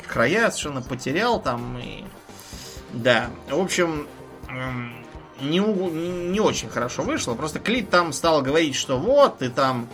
края 0.08 0.52
совершенно 0.52 0.82
потерял 0.82 1.42
там, 1.42 1.78
и... 1.80 2.06
Да, 2.94 3.30
в 3.50 3.60
общем, 3.60 4.08
не, 5.42 5.60
не 5.60 6.40
очень 6.40 6.70
хорошо 6.70 7.04
вышло. 7.04 7.36
Просто 7.36 7.60
Клит 7.60 7.90
там 7.90 8.14
стал 8.14 8.42
говорить, 8.42 8.76
что 8.76 8.98
вот, 8.98 9.40
ты 9.40 9.50
там 9.50 9.88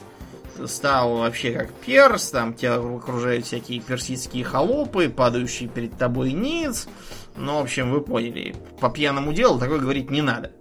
стал 0.65 1.17
вообще 1.17 1.51
как 1.51 1.71
перс, 1.73 2.31
там 2.31 2.53
тебя 2.53 2.75
окружают 2.75 3.45
всякие 3.45 3.79
персидские 3.79 4.43
холопы, 4.43 5.09
падающие 5.09 5.69
перед 5.69 5.97
тобой 5.97 6.31
ниц. 6.31 6.87
Ну, 7.35 7.59
в 7.59 7.61
общем, 7.61 7.91
вы 7.91 8.01
поняли. 8.01 8.55
По 8.79 8.89
пьяному 8.89 9.33
делу 9.33 9.59
такое 9.59 9.79
говорить 9.79 10.09
не 10.09 10.21
надо. 10.21 10.51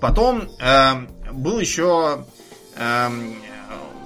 Потом 0.00 0.48
э, 0.60 1.06
был 1.32 1.58
еще 1.58 2.24
э, 2.76 3.08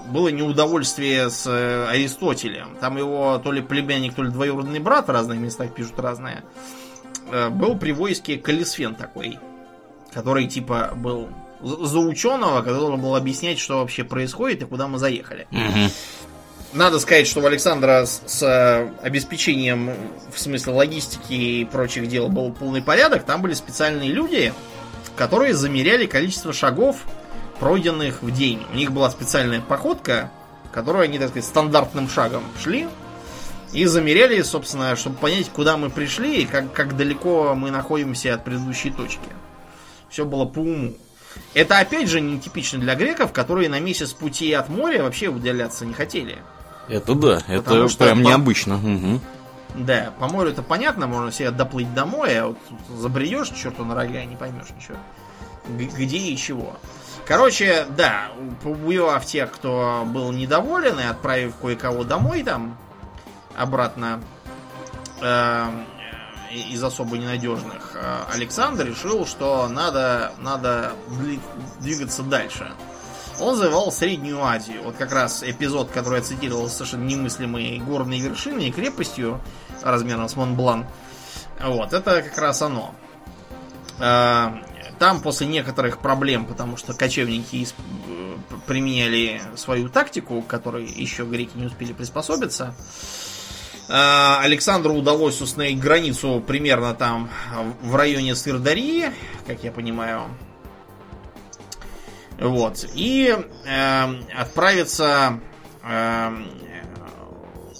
было 0.08 0.28
неудовольствие 0.28 1.30
с 1.30 1.46
э, 1.46 1.86
Аристотелем. 1.88 2.76
Там 2.80 2.96
его 2.96 3.38
то 3.38 3.52
ли 3.52 3.60
племянник, 3.60 4.14
то 4.14 4.22
ли 4.22 4.30
двоюродный 4.30 4.78
брат 4.78 5.08
в 5.08 5.10
разных 5.10 5.38
местах 5.38 5.74
пишут 5.74 5.98
разное. 5.98 6.44
Был 7.50 7.76
при 7.76 7.92
войске 7.92 8.36
Калисфен 8.36 8.94
такой, 8.94 9.38
который 10.12 10.46
типа 10.46 10.92
был 10.94 11.28
за 11.62 12.00
ученого, 12.00 12.60
который 12.60 12.80
должен 12.80 13.00
был 13.00 13.14
объяснять, 13.16 13.58
что 13.58 13.78
вообще 13.78 14.04
происходит 14.04 14.62
и 14.62 14.66
куда 14.66 14.88
мы 14.88 14.98
заехали. 14.98 15.46
Угу. 15.50 15.90
Надо 16.74 16.98
сказать, 16.98 17.26
что 17.26 17.40
у 17.40 17.46
Александра 17.46 18.06
с, 18.06 18.22
с 18.26 18.42
э, 18.42 18.90
обеспечением, 19.02 19.90
в 20.32 20.38
смысле 20.38 20.72
логистики 20.72 21.32
и 21.32 21.64
прочих 21.66 22.08
дел, 22.08 22.28
был 22.28 22.50
полный 22.50 22.82
порядок. 22.82 23.24
Там 23.24 23.42
были 23.42 23.52
специальные 23.52 24.10
люди, 24.10 24.54
которые 25.14 25.54
замеряли 25.54 26.06
количество 26.06 26.52
шагов, 26.54 26.96
пройденных 27.60 28.22
в 28.22 28.30
день. 28.30 28.64
У 28.72 28.76
них 28.76 28.90
была 28.90 29.10
специальная 29.10 29.60
походка, 29.60 30.30
которую 30.72 31.04
они, 31.04 31.18
так 31.18 31.28
сказать, 31.28 31.44
стандартным 31.44 32.08
шагом 32.08 32.42
шли. 32.60 32.88
И 33.72 33.86
замеряли, 33.86 34.42
собственно, 34.42 34.94
чтобы 34.96 35.16
понять, 35.16 35.48
куда 35.48 35.76
мы 35.76 35.88
пришли 35.88 36.42
и 36.42 36.46
как, 36.46 36.72
как 36.72 36.96
далеко 36.96 37.54
мы 37.54 37.70
находимся 37.70 38.34
от 38.34 38.44
предыдущей 38.44 38.90
точки. 38.90 39.28
Все 40.10 40.26
было 40.26 40.44
по 40.44 40.58
уму. 40.58 40.94
Это 41.54 41.78
опять 41.78 42.08
же 42.08 42.20
нетипично 42.20 42.78
для 42.78 42.94
греков, 42.94 43.32
которые 43.32 43.70
на 43.70 43.80
месяц 43.80 44.12
пути 44.12 44.52
от 44.52 44.68
моря 44.68 45.02
вообще 45.02 45.28
удаляться 45.28 45.86
не 45.86 45.94
хотели. 45.94 46.38
Это 46.88 47.14
да, 47.14 47.42
это 47.48 47.88
что 47.88 48.04
прям 48.04 48.22
по... 48.22 48.28
необычно. 48.28 48.76
Угу. 48.76 49.20
Да, 49.76 50.12
по 50.18 50.28
морю 50.28 50.50
это 50.50 50.62
понятно, 50.62 51.06
можно 51.06 51.32
себе 51.32 51.50
доплыть 51.50 51.92
домой, 51.94 52.38
а 52.38 52.46
вот 52.48 52.58
забредешь 52.94 53.48
черту 53.50 53.84
на 53.84 53.94
рога, 53.94 54.24
не 54.24 54.36
поймешь 54.36 54.68
ничего. 54.76 54.98
Где 55.78 56.18
и 56.18 56.36
чего. 56.36 56.76
Короче, 57.26 57.86
да, 57.96 58.32
побоевав 58.62 59.24
тех, 59.24 59.50
кто 59.50 60.04
был 60.06 60.32
недоволен, 60.32 60.98
и 60.98 61.04
отправив 61.04 61.54
кое-кого 61.56 62.04
домой 62.04 62.42
там, 62.42 62.76
обратно 63.56 64.22
э, 65.20 65.66
из 66.52 66.82
особо 66.82 67.18
ненадежных, 67.18 67.92
э, 67.94 68.18
Александр 68.32 68.86
решил, 68.86 69.26
что 69.26 69.68
надо, 69.68 70.32
надо 70.38 70.92
двигаться 71.80 72.22
дальше. 72.22 72.72
Он 73.40 73.56
завоевал 73.56 73.90
Среднюю 73.90 74.42
Азию. 74.44 74.82
Вот 74.84 74.96
как 74.96 75.12
раз 75.12 75.42
эпизод, 75.42 75.90
который 75.90 76.18
я 76.18 76.24
цитировал, 76.24 76.68
совершенно 76.68 77.04
немыслимой 77.04 77.78
горной 77.78 78.20
вершиной 78.20 78.68
и 78.68 78.72
крепостью 78.72 79.40
размером 79.82 80.28
с 80.28 80.36
Монблан. 80.36 80.86
Вот, 81.60 81.92
это 81.92 82.22
как 82.22 82.38
раз 82.38 82.62
оно. 82.62 82.94
Э, 83.98 84.52
там 84.98 85.20
после 85.20 85.46
некоторых 85.46 85.98
проблем, 85.98 86.46
потому 86.46 86.76
что 86.76 86.94
кочевники 86.94 87.66
э, 87.66 88.36
применяли 88.66 89.42
свою 89.56 89.88
тактику, 89.88 90.42
к 90.42 90.46
которой 90.46 90.86
еще 90.86 91.24
греки 91.24 91.56
не 91.56 91.66
успели 91.66 91.92
приспособиться, 91.92 92.74
Александру 93.94 94.94
удалось 94.94 95.42
установить 95.42 95.78
границу 95.78 96.42
примерно 96.46 96.94
там 96.94 97.28
в 97.82 97.94
районе 97.94 98.34
Сырдарии, 98.34 99.12
как 99.46 99.62
я 99.64 99.70
понимаю. 99.70 100.22
Вот. 102.40 102.86
И 102.94 103.36
э, 103.66 104.04
отправиться 104.34 105.40
э, 105.84 106.30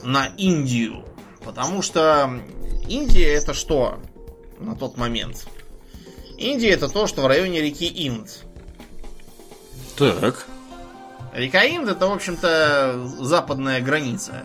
на 0.03 0.27
Индию. 0.37 1.03
Потому 1.45 1.81
что 1.81 2.31
Индия 2.87 3.33
это 3.33 3.55
что 3.55 3.99
на 4.59 4.77
тот 4.77 4.99
момент? 4.99 5.47
Индия 6.37 6.73
это 6.73 6.91
то, 6.91 7.07
что 7.07 7.23
в 7.23 7.27
районе 7.27 7.63
реки 7.63 7.87
Инд. 8.07 8.45
Так. 9.97 10.47
Река 11.33 11.65
Инд 11.65 11.89
это, 11.89 12.07
в 12.07 12.13
общем-то, 12.13 13.09
западная 13.21 13.81
граница 13.81 14.43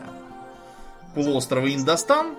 полуострова 1.17 1.73
Индостан. 1.73 2.35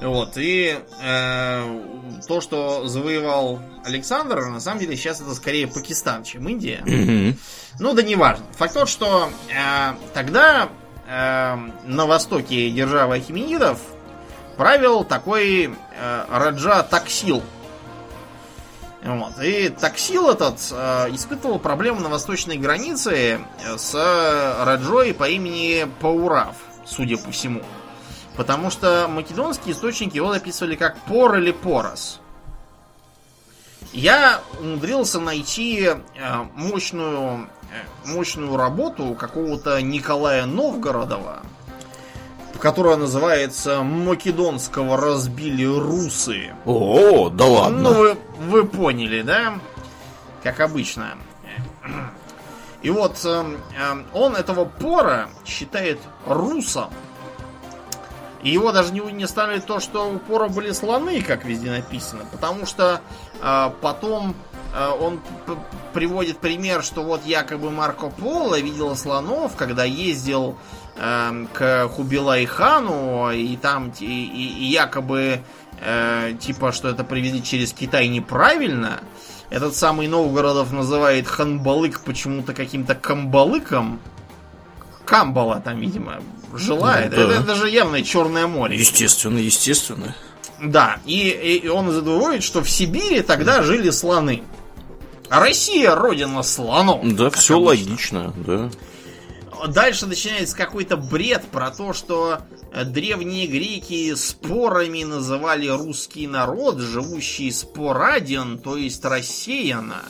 Вот, 0.00 0.32
и 0.36 0.78
э, 1.00 1.80
то, 2.26 2.40
что 2.40 2.88
завоевал 2.88 3.60
Александр, 3.84 4.46
на 4.46 4.58
самом 4.58 4.80
деле 4.80 4.96
сейчас 4.96 5.20
это 5.20 5.32
скорее 5.34 5.68
Пакистан, 5.68 6.24
чем 6.24 6.48
Индия. 6.48 6.82
Mm-hmm. 6.84 7.38
Ну 7.78 7.94
да 7.94 8.02
неважно. 8.02 8.44
Факт 8.56 8.74
тот, 8.74 8.88
что 8.88 9.30
э, 9.48 9.94
тогда 10.12 10.70
э, 11.06 11.56
на 11.84 12.06
востоке 12.06 12.70
державы 12.70 13.16
Ахименидов 13.16 13.78
правил 14.56 15.04
такой 15.04 15.66
э, 15.66 16.24
Раджа 16.28 16.82
Таксил. 16.82 17.42
Вот. 19.04 19.40
И 19.40 19.68
Таксил 19.68 20.30
этот 20.30 20.58
э, 20.72 21.10
испытывал 21.12 21.60
проблемы 21.60 22.00
на 22.00 22.08
восточной 22.08 22.56
границе 22.56 23.40
с 23.76 23.94
Раджой 24.64 25.14
по 25.14 25.28
имени 25.28 25.86
Паурав 26.00 26.56
судя 26.86 27.16
по 27.16 27.30
всему. 27.30 27.62
Потому 28.36 28.70
что 28.70 29.08
македонские 29.08 29.74
источники 29.74 30.16
его 30.16 30.30
описывали 30.30 30.74
как 30.74 30.96
Пор 31.00 31.36
или 31.36 31.52
Порос. 31.52 32.20
Я 33.92 34.40
умудрился 34.58 35.20
найти 35.20 35.84
э, 35.84 35.96
мощную, 36.54 37.48
э, 37.70 38.08
мощную 38.08 38.56
работу 38.56 39.14
какого-то 39.14 39.82
Николая 39.82 40.46
Новгородова, 40.46 41.42
которая 42.58 42.96
называется 42.96 43.82
«Македонского 43.82 44.96
разбили 44.96 45.64
русы». 45.64 46.54
О, 46.64 47.28
да 47.28 47.44
ладно. 47.44 47.78
Ну, 47.78 47.94
вы, 47.94 48.16
вы 48.48 48.64
поняли, 48.64 49.20
да? 49.20 49.58
Как 50.42 50.60
обычно. 50.60 51.14
И 52.82 52.90
вот 52.90 53.20
э, 53.24 53.56
он 54.12 54.36
этого 54.36 54.64
Пора 54.64 55.28
считает 55.44 55.98
русом. 56.26 56.90
И 58.42 58.50
его 58.50 58.72
даже 58.72 58.92
не, 58.92 59.00
не 59.12 59.26
ставили 59.26 59.60
то, 59.60 59.78
что 59.78 60.10
у 60.10 60.18
Пора 60.18 60.48
были 60.48 60.72
слоны, 60.72 61.22
как 61.22 61.44
везде 61.44 61.70
написано, 61.70 62.24
потому 62.32 62.66
что 62.66 63.00
э, 63.40 63.70
потом 63.80 64.34
э, 64.74 64.88
он 65.00 65.20
приводит 65.92 66.38
пример, 66.38 66.82
что 66.82 67.04
вот 67.04 67.24
якобы 67.24 67.70
Марко 67.70 68.08
Поло 68.08 68.58
видел 68.58 68.96
слонов, 68.96 69.54
когда 69.56 69.84
ездил 69.84 70.56
э, 70.96 71.46
к 71.52 71.88
Хубилай 71.88 72.46
хану, 72.46 73.30
и 73.30 73.56
там 73.56 73.92
и, 74.00 74.04
и, 74.04 74.64
и 74.64 74.64
якобы 74.64 75.42
э, 75.80 76.34
типа, 76.40 76.72
что 76.72 76.88
это 76.88 77.04
привезли 77.04 77.44
через 77.44 77.72
Китай 77.72 78.08
неправильно. 78.08 79.00
Этот 79.52 79.76
самый 79.76 80.08
Новгородов 80.08 80.72
называет 80.72 81.28
Ханбалык 81.28 82.00
почему-то 82.00 82.54
каким-то 82.54 82.94
Камбалыком. 82.94 84.00
Камбала 85.04 85.60
там, 85.60 85.78
видимо, 85.78 86.22
желает. 86.54 87.10
Ну, 87.10 87.16
да. 87.18 87.22
это, 87.34 87.42
это 87.42 87.54
же 87.56 87.68
явно 87.68 88.02
Черное 88.02 88.46
море. 88.46 88.78
Естественно, 88.78 89.36
естественно. 89.36 90.16
Да, 90.58 91.00
и, 91.04 91.60
и 91.64 91.68
он 91.68 91.90
задумывает, 91.90 92.42
что 92.42 92.62
в 92.62 92.70
Сибири 92.70 93.20
тогда 93.20 93.62
жили 93.62 93.90
слоны. 93.90 94.42
Россия 95.28 95.94
родина 95.94 96.42
слонов. 96.42 97.00
Да, 97.14 97.28
все 97.28 97.56
обычно. 97.56 97.66
логично, 97.66 98.34
да. 98.36 98.70
Дальше 99.68 100.06
начинается 100.06 100.56
какой-то 100.56 100.96
бред 100.96 101.44
про 101.52 101.70
то, 101.70 101.92
что 101.92 102.40
древние 102.84 103.46
греки 103.46 104.14
спорами 104.14 105.04
называли 105.04 105.68
русский 105.68 106.26
народ, 106.26 106.78
живущий 106.78 107.50
спораден, 107.50 108.58
то 108.58 108.76
есть 108.76 109.04
рассеяно. 109.04 110.02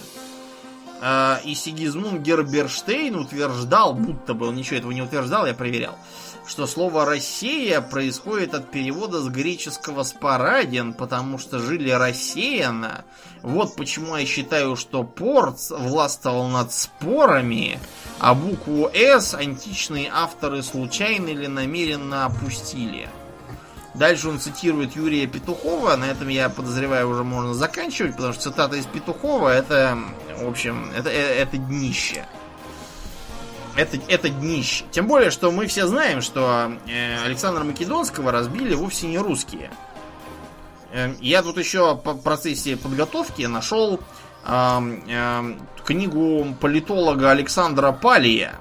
А, 1.05 1.41
и 1.45 1.55
Сигизмунд 1.55 2.21
Герберштейн 2.21 3.17
утверждал, 3.17 3.93
будто 3.93 4.35
бы 4.35 4.47
он 4.47 4.55
ничего 4.55 4.77
этого 4.79 4.93
не 4.93 5.03
утверждал, 5.03 5.47
я 5.47 5.53
проверял, 5.53 5.99
что 6.47 6.67
слово 6.67 7.05
«Россия» 7.05 7.81
происходит 7.81 8.55
от 8.55 8.71
перевода 8.71 9.21
с 9.21 9.29
греческого 9.29 10.03
«спораден», 10.03 10.93
потому 10.93 11.39
что 11.39 11.59
жили 11.59 11.91
рассеянно. 11.91 13.05
Вот 13.43 13.77
почему 13.77 14.17
я 14.17 14.27
считаю, 14.27 14.77
что 14.77 15.05
Порт 15.05 15.59
властвовал 15.71 16.49
над 16.49 16.73
спорами, 16.73 17.79
а 18.19 18.35
букву 18.35 18.91
«С» 18.93 19.35
античные 19.35 20.11
авторы 20.13 20.63
случайно 20.63 21.29
или 21.29 21.47
намеренно 21.47 22.27
опустили. 22.27 23.09
Дальше 23.95 24.29
он 24.29 24.41
цитирует 24.41 24.97
Юрия 24.97 25.27
Петухова, 25.27 25.97
на 25.97 26.07
этом 26.07 26.29
я 26.29 26.49
подозреваю 26.49 27.11
уже 27.11 27.25
можно 27.25 27.53
заканчивать, 27.53 28.17
потому 28.17 28.33
что 28.33 28.45
цитата 28.45 28.77
из 28.77 28.87
Петухова 28.87 29.51
это, 29.51 29.99
в 30.39 30.49
общем, 30.49 30.91
это, 30.97 31.11
это, 31.11 31.35
это 31.35 31.57
днище 31.59 32.27
это, 33.77 33.99
это 34.09 34.29
днище. 34.29 34.85
Тем 34.91 35.07
более, 35.07 35.31
что 35.31 35.51
мы 35.51 35.67
все 35.67 35.87
знаем, 35.87 36.21
что 36.21 36.73
э, 36.87 37.25
Александра 37.25 37.65
Македонского 37.65 38.33
разбили 38.33 38.75
вовсе 38.75 39.07
не 39.07 39.19
русские. 39.19 39.71
Э, 40.93 41.15
я 41.21 41.43
тут 41.43 41.59
еще 41.59 41.97
по 41.97 42.15
процессе 42.15 42.77
подготовки 42.77 43.43
нашел 43.43 44.01
э, 44.45 44.81
э, 45.09 45.55
книгу 45.85 46.55
политолога 46.61 47.31
Александра 47.31 47.93
Палия. 47.93 48.55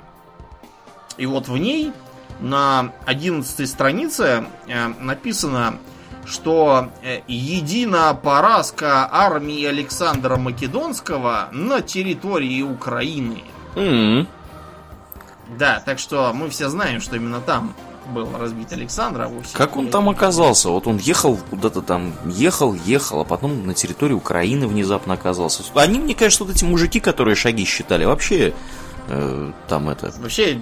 И 1.18 1.26
вот 1.26 1.48
в 1.48 1.58
ней 1.58 1.92
на 2.40 2.94
11 3.06 3.70
странице 3.70 4.46
э, 4.68 4.88
написано, 5.00 5.78
что 6.26 6.90
э, 7.04 7.22
едина 7.28 8.14
поразка 8.14 9.10
армии 9.12 9.66
Александра 9.66 10.38
Македонского 10.38 11.50
на 11.52 11.82
территории 11.82 12.62
Украины. 12.62 13.44
Mm-hmm. 13.76 14.28
Да, 15.58 15.82
так 15.86 16.00
что 16.00 16.32
мы 16.34 16.50
все 16.50 16.70
знаем, 16.70 17.02
что 17.02 17.16
именно 17.16 17.42
там 17.42 17.76
был 18.08 18.30
разбит 18.38 18.72
Александр, 18.74 19.22
а 19.22 19.28
вовсе 19.28 19.56
Как 19.56 19.78
он 19.78 19.90
там 19.90 20.10
оказался? 20.10 20.70
Вот 20.70 20.88
он 20.88 20.98
ехал 20.98 21.38
куда-то 21.50 21.82
там, 21.82 22.14
ехал, 22.26 22.74
ехал, 22.74 23.22
а 23.22 23.24
потом 23.24 23.66
на 23.66 23.74
территории 23.74 24.14
Украины 24.14 24.68
внезапно 24.68 25.14
оказался. 25.14 25.64
Они, 25.76 26.00
мне 26.00 26.16
кажется, 26.16 26.44
вот 26.44 26.56
эти 26.56 26.64
мужики, 26.64 27.00
которые 27.00 27.36
шаги 27.36 27.66
считали, 27.66 28.06
вообще 28.06 28.54
э, 29.08 29.52
там 29.68 29.90
это... 29.90 30.12
Вообще 30.20 30.60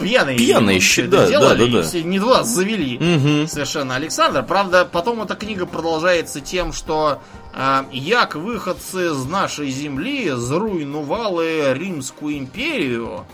пьяные. 0.00 0.38
Пьяные 0.38 0.80
считали, 0.80 1.32
да, 1.32 1.54
да, 1.54 1.66
да. 1.66 1.82
Все 1.82 2.02
не 2.02 2.18
два 2.18 2.44
завели 2.44 2.96
угу. 2.96 3.48
совершенно 3.48 3.96
Александр. 3.96 4.44
Правда, 4.44 4.88
потом 4.90 5.22
эта 5.22 5.34
книга 5.34 5.66
продолжается 5.66 6.40
тем, 6.40 6.72
что 6.72 7.20
э, 7.52 7.84
як 7.92 8.36
выходцы 8.36 9.08
из 9.08 9.24
нашей 9.24 9.70
земли 9.70 10.30
зруйнували 10.30 11.74
Римскую 11.76 12.38
империю, 12.38 13.24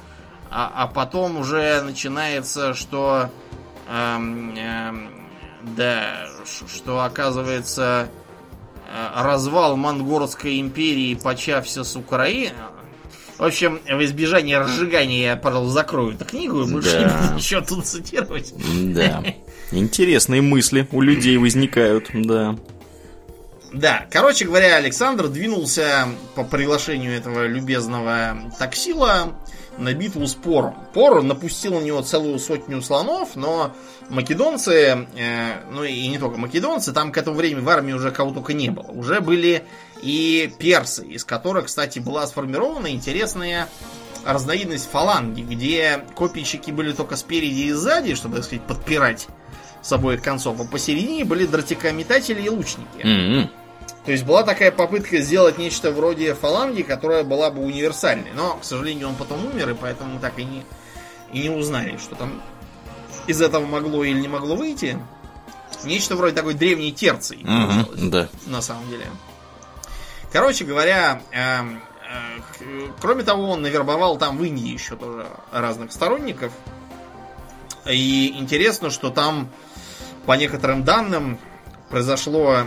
а, 0.52 0.70
а 0.74 0.86
потом 0.86 1.38
уже 1.38 1.80
начинается, 1.80 2.74
что 2.74 3.30
эм, 3.88 4.54
эм, 4.54 5.08
да, 5.62 6.28
что 6.44 7.02
оказывается 7.02 8.08
э, 8.86 9.22
развал 9.22 9.76
Монгорской 9.76 10.60
империи 10.60 11.14
почався 11.14 11.84
с 11.84 11.96
Украины. 11.96 12.54
В 13.38 13.44
общем, 13.44 13.80
в 13.88 14.04
избежание 14.04 14.58
разжигания 14.58 15.22
я, 15.22 15.36
пожалуй, 15.36 15.70
закрою 15.70 16.14
эту 16.14 16.26
книгу 16.26 16.62
и 16.62 16.70
больше 16.70 16.92
да. 16.92 16.98
не 16.98 17.04
буду 17.06 17.34
ничего 17.34 17.60
тут 17.62 17.86
цитировать. 17.86 18.52
Да. 18.94 19.24
Интересные 19.72 20.42
мысли 20.42 20.86
у 20.92 21.00
людей 21.00 21.38
возникают, 21.38 22.10
да. 22.12 22.56
Да, 23.72 24.06
короче 24.10 24.44
говоря, 24.44 24.76
Александр 24.76 25.28
двинулся 25.28 26.06
по 26.34 26.44
приглашению 26.44 27.16
этого 27.16 27.46
любезного 27.46 28.36
таксила 28.58 29.32
на 29.78 29.94
битву 29.94 30.26
с 30.26 30.34
Пором. 30.34 30.74
Пор 30.92 31.22
напустил 31.22 31.74
на 31.74 31.84
него 31.84 32.02
целую 32.02 32.38
сотню 32.38 32.82
слонов, 32.82 33.36
но 33.36 33.72
македонцы, 34.08 35.06
э, 35.16 35.64
ну 35.70 35.84
и 35.84 36.06
не 36.08 36.18
только 36.18 36.38
македонцы, 36.38 36.92
там 36.92 37.12
к 37.12 37.16
этому 37.18 37.36
времени 37.36 37.64
в 37.64 37.68
армии 37.68 37.92
уже 37.92 38.10
кого 38.10 38.32
только 38.32 38.52
не 38.52 38.70
было. 38.70 38.90
Уже 38.90 39.20
были 39.20 39.64
и 40.02 40.52
персы, 40.58 41.04
из 41.06 41.24
которых, 41.24 41.66
кстати, 41.66 41.98
была 41.98 42.26
сформирована 42.26 42.88
интересная 42.88 43.68
разновидность 44.24 44.88
фаланги, 44.90 45.42
где 45.42 46.04
копийщики 46.16 46.70
были 46.70 46.92
только 46.92 47.16
спереди 47.16 47.62
и 47.62 47.72
сзади, 47.72 48.14
чтобы, 48.14 48.36
так 48.36 48.44
сказать, 48.44 48.64
подпирать 48.66 49.26
с 49.82 49.92
обоих 49.92 50.22
концов, 50.22 50.60
а 50.60 50.64
посередине 50.64 51.24
были 51.24 51.44
дротикометатели 51.44 52.42
и 52.42 52.48
лучники. 52.48 52.98
Mm-hmm. 52.98 53.48
То 54.04 54.10
есть 54.10 54.24
была 54.24 54.42
такая 54.42 54.72
попытка 54.72 55.18
сделать 55.18 55.58
нечто 55.58 55.92
вроде 55.92 56.34
фаланги, 56.34 56.82
которая 56.82 57.22
была 57.22 57.50
бы 57.50 57.62
универсальной. 57.62 58.32
Но, 58.34 58.56
к 58.56 58.64
сожалению, 58.64 59.08
он 59.08 59.14
потом 59.14 59.46
умер, 59.46 59.70
и 59.70 59.74
поэтому 59.74 60.14
мы 60.14 60.20
так 60.20 60.38
и 60.38 60.44
не, 60.44 60.64
и 61.32 61.42
не 61.42 61.50
узнали, 61.50 61.96
что 61.98 62.16
там 62.16 62.42
из 63.28 63.40
этого 63.40 63.64
могло 63.64 64.02
или 64.02 64.20
не 64.20 64.28
могло 64.28 64.56
выйти. 64.56 64.98
Нечто 65.84 66.16
вроде 66.16 66.34
такой 66.34 66.54
древней 66.54 66.92
терции. 66.92 67.38
Угу, 67.42 68.08
да. 68.10 68.28
На 68.46 68.60
самом 68.60 68.88
деле. 68.88 69.06
Короче 70.32 70.64
говоря, 70.64 71.22
э, 71.30 71.60
э, 72.60 72.88
кроме 73.00 73.22
того, 73.22 73.50
он 73.50 73.62
навербовал 73.62 74.18
там 74.18 74.36
в 74.36 74.44
Индии 74.44 74.72
еще 74.72 74.96
тоже 74.96 75.26
разных 75.52 75.92
сторонников. 75.92 76.52
И 77.86 78.34
интересно, 78.36 78.90
что 78.90 79.10
там, 79.10 79.48
по 80.26 80.32
некоторым 80.32 80.84
данным, 80.84 81.38
произошло 81.88 82.64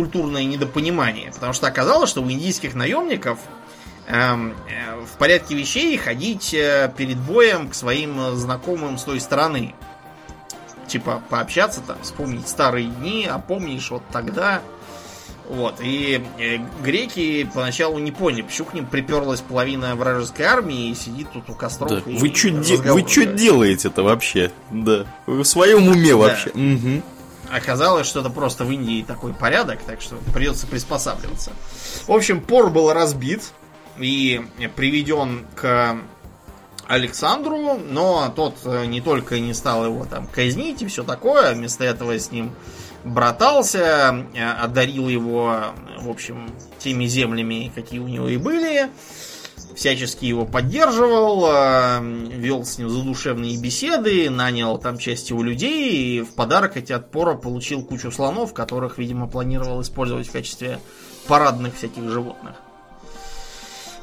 культурное 0.00 0.44
недопонимание. 0.44 1.30
Потому 1.30 1.52
что 1.52 1.66
оказалось, 1.66 2.08
что 2.08 2.22
у 2.22 2.30
индийских 2.30 2.74
наемников 2.74 3.38
эм, 4.06 4.54
э, 4.66 5.04
в 5.04 5.18
порядке 5.18 5.54
вещей 5.54 5.94
ходить 5.98 6.54
э, 6.54 6.90
перед 6.96 7.18
боем 7.18 7.68
к 7.68 7.74
своим 7.74 8.34
знакомым 8.34 8.96
с 8.96 9.04
той 9.04 9.20
стороны. 9.20 9.74
Типа 10.86 11.22
пообщаться 11.28 11.82
там, 11.86 11.98
вспомнить 12.02 12.48
старые 12.48 12.86
дни, 12.86 13.28
а 13.30 13.38
помнишь 13.38 13.90
вот 13.90 14.02
тогда. 14.10 14.62
Вот. 15.50 15.74
И 15.82 16.24
э, 16.38 16.56
греки 16.82 17.46
поначалу 17.52 17.98
не 17.98 18.10
поняли, 18.10 18.40
почему 18.40 18.68
к 18.68 18.74
ним 18.74 18.86
приперлась 18.86 19.42
половина 19.42 19.96
вражеской 19.96 20.46
армии 20.46 20.88
и 20.88 20.94
сидит 20.94 21.30
тут 21.30 21.50
у 21.50 21.54
костров. 21.54 21.90
Да. 21.90 22.10
И 22.10 22.16
вы 22.16 22.28
что 22.34 22.50
де- 22.50 23.34
делаете-то 23.34 24.02
вообще? 24.02 24.50
Да. 24.70 25.04
Вы 25.26 25.42
в 25.42 25.46
своем 25.46 25.88
уме 25.88 26.12
да. 26.12 26.16
вообще? 26.16 26.50
Угу 26.50 27.02
оказалось, 27.50 28.06
что 28.06 28.20
это 28.20 28.30
просто 28.30 28.64
в 28.64 28.70
Индии 28.70 29.02
такой 29.02 29.34
порядок, 29.34 29.80
так 29.82 30.00
что 30.00 30.16
придется 30.32 30.66
приспосабливаться. 30.66 31.52
В 32.06 32.12
общем, 32.12 32.40
Пор 32.40 32.70
был 32.70 32.92
разбит 32.92 33.52
и 33.98 34.40
приведен 34.76 35.46
к 35.54 35.98
Александру, 36.90 37.78
но 37.78 38.32
тот 38.34 38.56
э, 38.64 38.86
не 38.86 39.00
только 39.00 39.38
не 39.38 39.54
стал 39.54 39.84
его 39.84 40.06
там 40.06 40.26
казнить 40.26 40.82
и 40.82 40.86
все 40.86 41.04
такое, 41.04 41.54
вместо 41.54 41.84
этого 41.84 42.18
с 42.18 42.32
ним 42.32 42.52
братался, 43.04 44.26
э, 44.34 44.50
одарил 44.60 45.08
его, 45.08 45.66
в 45.98 46.10
общем, 46.10 46.50
теми 46.80 47.04
землями, 47.04 47.70
какие 47.72 48.00
у 48.00 48.08
него 48.08 48.28
и 48.28 48.38
были, 48.38 48.90
всячески 49.74 50.24
его 50.24 50.46
поддерживал, 50.46 51.46
э, 51.46 52.00
вел 52.34 52.64
с 52.64 52.78
ним 52.78 52.88
задушевные 52.88 53.56
беседы, 53.58 54.30
нанял 54.30 54.78
там 54.78 54.98
часть 54.98 55.30
его 55.30 55.42
людей, 55.42 56.18
и 56.18 56.20
в 56.22 56.34
подарок 56.34 56.76
эти 56.76 56.92
отпора 56.92 57.34
получил 57.34 57.82
кучу 57.82 58.10
слонов, 58.10 58.54
которых, 58.54 58.98
видимо, 58.98 59.28
планировал 59.28 59.80
использовать 59.82 60.28
в 60.28 60.32
качестве 60.32 60.80
парадных 61.26 61.76
всяких 61.76 62.08
животных. 62.08 62.56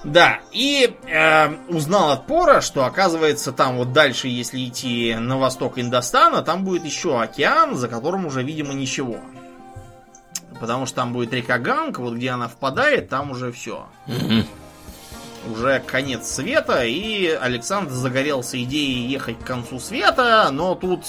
Да, 0.04 0.40
и 0.52 0.96
э, 1.06 1.56
узнал 1.68 2.12
от 2.12 2.28
Пора, 2.28 2.62
что 2.62 2.86
оказывается 2.86 3.52
там 3.52 3.78
вот 3.78 3.94
дальше, 3.94 4.28
если 4.28 4.66
идти 4.66 5.16
на 5.16 5.38
восток 5.38 5.80
Индостана, 5.80 6.44
там 6.44 6.64
будет 6.64 6.86
еще 6.86 7.20
океан, 7.20 7.76
за 7.76 7.88
которым 7.88 8.26
уже, 8.26 8.44
видимо, 8.44 8.74
ничего. 8.74 9.18
Потому 10.60 10.86
что 10.86 10.98
там 10.98 11.14
будет 11.14 11.34
река 11.34 11.58
Ганг, 11.58 12.00
вот 12.00 12.14
где 12.14 12.30
она 12.30 12.48
впадает, 12.48 13.10
там 13.10 13.32
уже 13.32 13.52
все. 13.52 13.88
Мгм. 14.06 14.46
Уже 15.52 15.80
конец 15.86 16.28
света, 16.28 16.84
и 16.84 17.28
Александр 17.28 17.92
загорелся 17.92 18.62
идеей 18.64 19.08
ехать 19.08 19.40
к 19.40 19.44
концу 19.44 19.80
света, 19.80 20.50
но 20.52 20.76
тут 20.76 21.06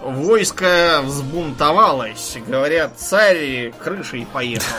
войско 0.00 1.00
взбунтовалось. 1.02 2.36
Говорят, 2.46 2.98
царь 2.98 3.72
крышей 3.82 4.26
поехал. 4.32 4.66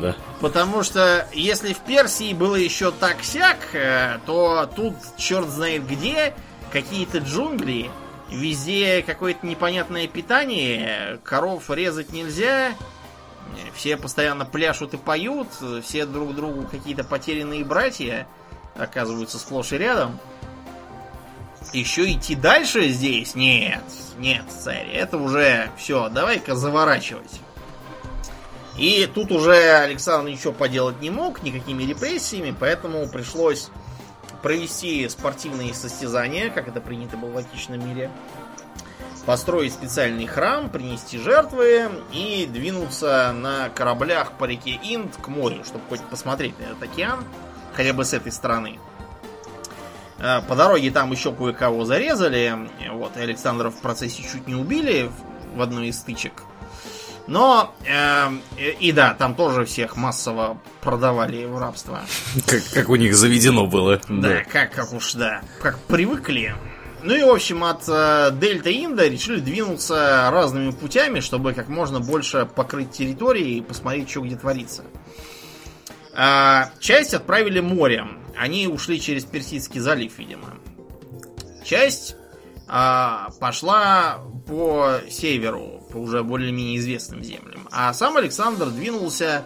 Да. 0.00 0.16
Потому 0.40 0.82
что 0.82 1.26
если 1.32 1.72
в 1.72 1.78
Персии 1.80 2.32
было 2.32 2.56
еще 2.56 2.92
так-сяк, 2.92 3.58
э, 3.72 4.18
то 4.26 4.70
тут 4.74 4.94
черт 5.16 5.48
знает 5.48 5.86
где, 5.86 6.34
какие-то 6.72 7.18
джунгли, 7.18 7.90
везде 8.30 9.02
какое-то 9.02 9.46
непонятное 9.46 10.06
питание, 10.08 11.20
коров 11.24 11.70
резать 11.70 12.12
нельзя, 12.12 12.72
все 13.74 13.96
постоянно 13.96 14.44
пляшут 14.44 14.94
и 14.94 14.96
поют, 14.96 15.48
э, 15.60 15.80
все 15.84 16.06
друг 16.06 16.34
другу 16.34 16.66
какие-то 16.68 17.04
потерянные 17.04 17.64
братья 17.64 18.26
оказываются 18.76 19.38
сплошь 19.38 19.72
и 19.72 19.78
рядом. 19.78 20.18
Еще 21.72 22.12
идти 22.12 22.34
дальше 22.34 22.88
здесь? 22.88 23.34
Нет, 23.34 23.82
нет, 24.18 24.44
царь, 24.50 24.88
это 24.92 25.16
уже 25.16 25.70
все, 25.76 26.08
давай-ка 26.08 26.54
заворачивать. 26.54 27.40
И 28.76 29.08
тут 29.12 29.32
уже 29.32 29.54
Александр 29.54 30.30
ничего 30.30 30.52
поделать 30.52 31.00
не 31.00 31.10
мог, 31.10 31.42
никакими 31.42 31.84
репрессиями, 31.84 32.54
поэтому 32.58 33.08
пришлось 33.08 33.68
провести 34.42 35.08
спортивные 35.08 35.72
состязания, 35.72 36.50
как 36.50 36.68
это 36.68 36.80
принято 36.80 37.16
было 37.16 37.30
в 37.30 37.36
античном 37.38 37.86
мире, 37.86 38.10
построить 39.26 39.72
специальный 39.72 40.26
храм, 40.26 40.68
принести 40.68 41.18
жертвы 41.18 41.88
и 42.12 42.48
двинуться 42.50 43.32
на 43.32 43.68
кораблях 43.70 44.32
по 44.32 44.44
реке 44.44 44.78
Инд 44.82 45.16
к 45.16 45.28
морю, 45.28 45.64
чтобы 45.64 45.84
хоть 45.88 46.00
посмотреть 46.02 46.58
на 46.58 46.64
этот 46.64 46.82
океан, 46.82 47.24
хотя 47.74 47.92
бы 47.92 48.04
с 48.04 48.12
этой 48.12 48.32
стороны. 48.32 48.78
Э, 50.18 50.40
По 50.48 50.54
дороге 50.56 50.90
там 50.90 51.10
еще 51.12 51.32
кое-кого 51.32 51.84
зарезали, 51.84 52.68
вот, 52.92 53.16
и 53.16 53.20
Александра 53.20 53.70
в 53.70 53.80
процессе 53.80 54.22
чуть 54.22 54.46
не 54.46 54.54
убили 54.54 55.10
в- 55.54 55.60
одной 55.62 55.88
из 55.88 55.98
стычек. 55.98 56.32
Но, 57.28 57.72
э, 57.86 58.30
и 58.80 58.90
да, 58.90 59.14
там 59.14 59.36
тоже 59.36 59.64
всех 59.64 59.96
массово 59.96 60.58
продавали 60.80 61.44
в 61.44 61.56
рабство. 61.58 62.00
Как, 62.46 62.62
как 62.74 62.88
у 62.88 62.96
них 62.96 63.14
заведено 63.14 63.66
было. 63.66 64.00
Да, 64.08 64.42
как, 64.44 64.72
как 64.72 64.92
уж, 64.92 65.12
да, 65.14 65.40
как 65.60 65.78
привыкли. 65.80 66.54
Ну 67.02 67.14
и, 67.14 67.22
в 67.22 67.30
общем, 67.30 67.64
от 67.64 67.82
э, 67.88 68.30
Дельта 68.40 68.70
Инда 68.72 69.08
решили 69.08 69.40
двинуться 69.40 70.28
разными 70.30 70.70
путями, 70.70 71.18
чтобы 71.18 71.52
как 71.52 71.68
можно 71.68 71.98
больше 71.98 72.46
покрыть 72.46 72.92
территории 72.92 73.56
и 73.56 73.60
посмотреть, 73.60 74.08
что 74.08 74.20
где 74.20 74.36
творится. 74.36 74.84
А, 76.14 76.70
часть 76.78 77.12
отправили 77.14 77.60
морем. 77.60 78.20
Они 78.36 78.68
ушли 78.68 79.00
через 79.00 79.24
Персидский 79.24 79.80
залив, 79.80 80.16
видимо. 80.18 80.54
Часть 81.64 82.16
а, 82.68 83.30
пошла 83.40 84.20
по 84.46 85.00
северу, 85.10 85.82
по 85.90 85.96
уже 85.96 86.22
более-менее 86.22 86.78
известным 86.78 87.24
землям. 87.24 87.68
А 87.72 87.92
сам 87.94 88.16
Александр 88.16 88.66
двинулся 88.66 89.44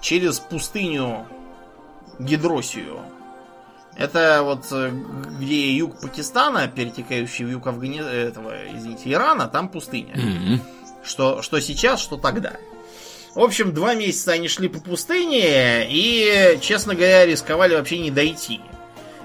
через 0.00 0.38
пустыню 0.38 1.26
Гидросию. 2.20 3.00
Это 3.96 4.40
вот 4.42 4.66
э, 4.72 4.90
где 5.38 5.72
юг 5.72 6.00
Пакистана, 6.00 6.66
перетекающий 6.68 7.44
в 7.44 7.50
юг 7.50 7.66
Афгани... 7.66 8.00
этого, 8.00 8.52
извините, 8.74 9.12
Ирана, 9.12 9.46
там 9.46 9.68
пустыня. 9.68 10.14
Мгм. 10.16 10.60
Что, 11.04 11.42
что 11.42 11.60
сейчас, 11.60 12.00
что 12.00 12.16
тогда. 12.16 12.54
В 13.34 13.40
общем, 13.40 13.72
два 13.72 13.94
месяца 13.94 14.32
они 14.32 14.48
шли 14.48 14.68
по 14.68 14.80
пустыне 14.80 15.86
и, 15.88 16.58
честно 16.60 16.94
говоря, 16.94 17.26
рисковали 17.26 17.74
вообще 17.74 17.98
не 17.98 18.10
дойти. 18.10 18.60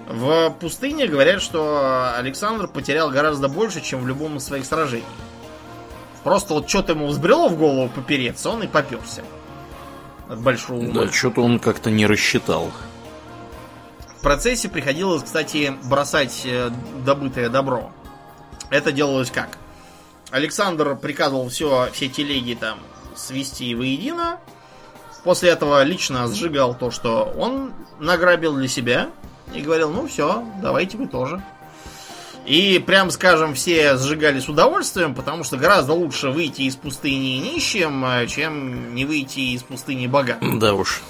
В 0.08 0.50
пустыне 0.60 1.08
говорят, 1.08 1.42
что 1.42 2.16
Александр 2.18 2.68
потерял 2.68 3.12
гораздо 3.12 3.48
больше, 3.48 3.82
чем 3.82 4.02
в 4.02 4.08
любом 4.08 4.38
из 4.38 4.44
своих 4.44 4.66
сражений. 4.66 5.06
Просто 6.24 6.56
вот 6.56 6.68
что-то 6.68 6.94
ему 6.94 7.08
взбрело 7.08 7.48
в 7.48 7.58
голову 7.58 7.90
попереться, 7.90 8.50
он 8.50 8.64
и 8.64 8.68
поперся. 8.68 9.22
От 10.28 10.42
большого 10.42 10.80
ума. 10.80 11.06
Да, 11.06 11.12
что-то 11.12 11.42
он 11.42 11.60
как-то 11.60 11.92
не 11.92 12.06
рассчитал. 12.06 12.72
В 14.20 14.22
процессе 14.22 14.68
приходилось, 14.68 15.24
кстати, 15.24 15.74
бросать 15.86 16.42
э, 16.44 16.72
добытое 17.06 17.48
добро. 17.48 17.90
Это 18.70 18.92
делалось 18.92 19.32
как? 19.32 19.58
Александр 20.30 20.98
приказывал 20.98 21.48
все, 21.48 21.88
все 21.94 22.10
телеги 22.10 22.54
там 22.54 22.80
свести 23.16 23.74
воедино. 23.74 24.42
После 25.24 25.52
этого 25.52 25.82
лично 25.84 26.28
сжигал 26.28 26.76
то, 26.76 26.92
что 26.92 27.34
он 27.38 27.72
награбил 27.98 28.58
для 28.58 28.68
себя. 28.68 29.10
И 29.54 29.62
говорил, 29.62 29.90
ну 29.90 30.06
все, 30.06 30.44
давайте 30.62 30.98
вы 30.98 31.08
тоже. 31.08 31.42
И 32.46 32.84
прям 32.86 33.12
скажем, 33.12 33.54
все 33.54 33.96
сжигали 33.96 34.42
с 34.42 34.50
удовольствием, 34.50 35.16
потому 35.16 35.46
что 35.46 35.56
гораздо 35.56 35.94
лучше 35.94 36.30
выйти 36.30 36.64
из 36.64 36.76
пустыни 36.76 37.38
нищим, 37.38 38.04
э, 38.04 38.28
чем 38.28 38.94
не 38.94 39.06
выйти 39.06 39.56
из 39.56 39.64
пустыни 39.64 40.08
богатым. 40.08 40.60
Да 40.60 40.74
уж. 40.74 41.02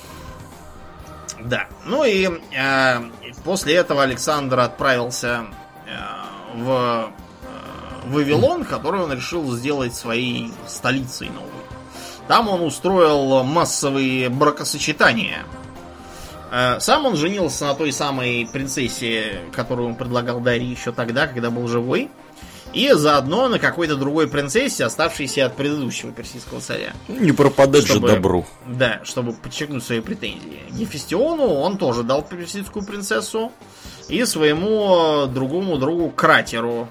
Да. 1.45 1.67
Ну 1.85 2.03
и 2.03 2.29
э, 2.55 3.01
после 3.43 3.75
этого 3.75 4.03
Александр 4.03 4.59
отправился 4.59 5.45
э, 5.87 6.57
в 6.57 7.11
э, 7.43 8.07
Вавилон, 8.07 8.65
который 8.65 9.01
он 9.01 9.13
решил 9.13 9.49
сделать 9.55 9.95
своей 9.95 10.51
столицей 10.67 11.29
новой. 11.29 11.49
Там 12.27 12.47
он 12.49 12.61
устроил 12.61 13.43
массовые 13.43 14.29
бракосочетания. 14.29 15.43
Э, 16.51 16.79
Сам 16.79 17.05
он 17.05 17.15
женился 17.15 17.65
на 17.65 17.73
той 17.73 17.91
самой 17.91 18.47
принцессе, 18.51 19.41
которую 19.53 19.89
он 19.89 19.95
предлагал 19.95 20.39
Дарье 20.39 20.69
еще 20.69 20.91
тогда, 20.91 21.27
когда 21.27 21.49
был 21.49 21.67
живой. 21.67 22.09
И 22.73 22.91
заодно 22.93 23.47
на 23.47 23.57
какой-то 23.57 23.95
другой 23.95 24.27
принцессе, 24.27 24.85
оставшейся 24.85 25.47
от 25.47 25.55
предыдущего 25.55 26.11
персидского 26.11 26.61
царя. 26.61 26.93
Не 27.07 27.31
пропадать 27.31 27.85
Чтобы- 27.85 28.09
же 28.09 28.15
добру. 28.15 28.45
Да, 28.67 29.01
чтобы 29.03 29.33
подчеркнуть 29.33 29.83
свои 29.83 30.01
претензии. 30.01 30.61
Гефестиону 30.71 31.45
он 31.45 31.77
тоже 31.77 32.03
дал 32.03 32.21
персидскую 32.21 32.85
принцессу. 32.85 33.51
И 34.07 34.23
своему 34.25 35.25
э, 35.25 35.27
другому 35.27 35.77
другу 35.77 36.09
Кратеру, 36.09 36.87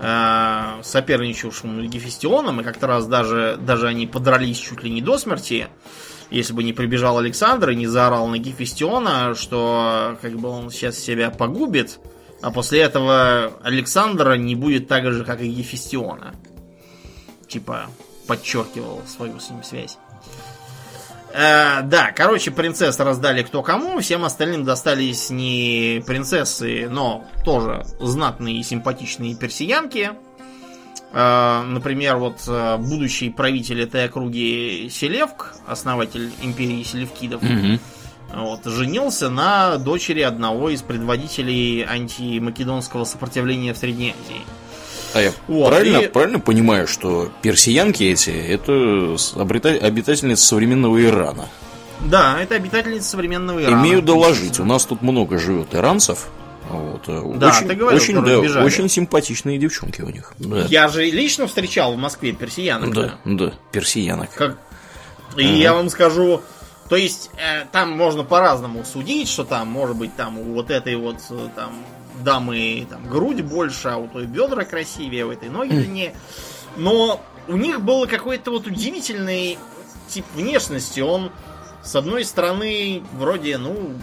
э, 0.00 0.62
соперничавшему 0.82 1.84
с 1.84 1.88
Гефестионом, 1.88 2.60
и 2.60 2.64
как-то 2.64 2.86
раз 2.86 3.06
даже, 3.06 3.56
даже 3.60 3.86
они 3.88 4.06
подрались 4.06 4.58
чуть 4.58 4.82
ли 4.82 4.90
не 4.90 5.00
до 5.00 5.18
смерти, 5.18 5.68
если 6.30 6.52
бы 6.52 6.64
не 6.64 6.72
прибежал 6.72 7.18
Александр 7.18 7.70
и 7.70 7.76
не 7.76 7.86
заорал 7.86 8.26
на 8.26 8.38
Гефестиона, 8.38 9.34
что 9.36 10.16
как 10.22 10.32
бы 10.32 10.48
он 10.48 10.70
сейчас 10.70 10.98
себя 10.98 11.30
погубит, 11.30 11.98
а 12.42 12.50
после 12.50 12.80
этого 12.80 13.52
Александра 13.62 14.34
не 14.34 14.54
будет 14.54 14.88
так 14.88 15.10
же, 15.10 15.24
как 15.24 15.40
и 15.40 15.48
Гефестиона. 15.48 16.34
Типа 17.48 17.86
подчеркивал 18.26 19.02
свою 19.06 19.38
с 19.38 19.50
ним 19.50 19.62
связь. 19.62 19.98
Э, 21.32 21.82
да, 21.82 22.12
короче, 22.12 22.50
принцесс 22.50 22.98
раздали 22.98 23.42
кто 23.42 23.62
кому, 23.62 23.98
всем 24.00 24.24
остальным 24.24 24.64
достались 24.64 25.30
не 25.30 26.02
принцессы, 26.06 26.88
но 26.90 27.24
тоже 27.44 27.84
знатные 28.00 28.58
и 28.58 28.62
симпатичные 28.62 29.34
персиянки. 29.34 30.10
Э, 31.12 31.62
например, 31.62 32.16
вот 32.16 32.42
э, 32.46 32.76
будущий 32.76 33.30
правитель 33.30 33.82
этой 33.82 34.06
округи 34.06 34.88
Селевк, 34.90 35.54
основатель 35.66 36.30
империи 36.42 36.82
Селевкидов, 36.82 37.42
Мгм. 37.42 37.80
Вот, 38.34 38.60
женился 38.64 39.28
на 39.30 39.76
дочери 39.78 40.20
одного 40.22 40.70
из 40.70 40.82
предводителей 40.82 41.82
антимакедонского 41.84 43.04
сопротивления 43.04 43.74
в 43.74 43.78
Средней 43.78 44.14
Азии. 44.24 44.40
А 45.14 45.20
я 45.20 45.32
Вот, 45.48 45.68
правильно, 45.68 45.98
и- 45.98 46.06
правильно 46.08 46.40
понимаю, 46.40 46.88
что 46.88 47.30
персиянки 47.42 48.02
эти 48.02 48.30
это 48.30 49.16
обитательницы 49.68 50.42
современного 50.44 51.02
Ирана. 51.04 51.46
Да, 52.00 52.40
это 52.40 52.54
обитательница 52.56 53.10
современного 53.10 53.62
Ирана. 53.62 53.82
Имею 53.82 54.02
доложить, 54.02 54.58
у 54.58 54.64
нас 54.64 54.86
тут 54.86 55.02
много 55.02 55.38
живет 55.38 55.74
иранцев. 55.74 56.28
Вот, 56.70 57.02
э, 57.08 57.20
Да, 57.36 57.48
очень, 57.48 57.68
ты 57.68 57.74
говорил, 57.74 58.00
очень, 58.00 58.24
да, 58.24 58.38
сбежали. 58.38 58.64
очень 58.64 58.88
симпатичные 58.88 59.58
девчонки 59.58 60.00
у 60.00 60.08
них. 60.08 60.32
Да, 60.38 60.62
Я 60.70 60.88
же 60.88 61.04
лично 61.04 61.46
встречал 61.46 61.92
в 61.92 61.98
Москве 61.98 62.32
персиянок. 62.32 62.94
да, 62.94 63.14
да, 63.26 63.52
персиянок. 63.72 64.30
Как... 64.34 64.56
И 65.36 65.44
я 65.46 65.74
вам 65.74 65.90
скажу, 65.90 66.40
то 66.88 66.96
есть 66.96 67.30
э, 67.36 67.64
там 67.72 67.92
можно 67.92 68.24
по-разному 68.24 68.84
судить, 68.84 69.28
что 69.28 69.44
там, 69.44 69.68
может 69.68 69.96
быть, 69.96 70.14
там 70.16 70.38
у 70.38 70.54
вот 70.54 70.70
этой 70.70 70.96
вот 70.96 71.18
э, 71.30 71.48
там 71.54 71.72
дамы 72.22 72.86
там 72.88 73.08
грудь 73.08 73.40
больше, 73.42 73.88
а 73.88 73.96
у 73.96 74.08
той 74.08 74.26
бедра 74.26 74.64
красивее, 74.64 75.26
у 75.26 75.32
этой 75.32 75.48
ноги 75.48 75.70
длиннее. 75.70 76.14
Но 76.76 77.20
у 77.48 77.56
них 77.56 77.80
был 77.80 78.06
какой-то 78.06 78.50
вот 78.50 78.66
удивительный 78.66 79.58
тип 80.08 80.24
внешности. 80.34 81.00
Он, 81.00 81.30
с 81.82 81.94
одной 81.96 82.24
стороны, 82.24 83.02
вроде, 83.14 83.58
ну, 83.58 83.94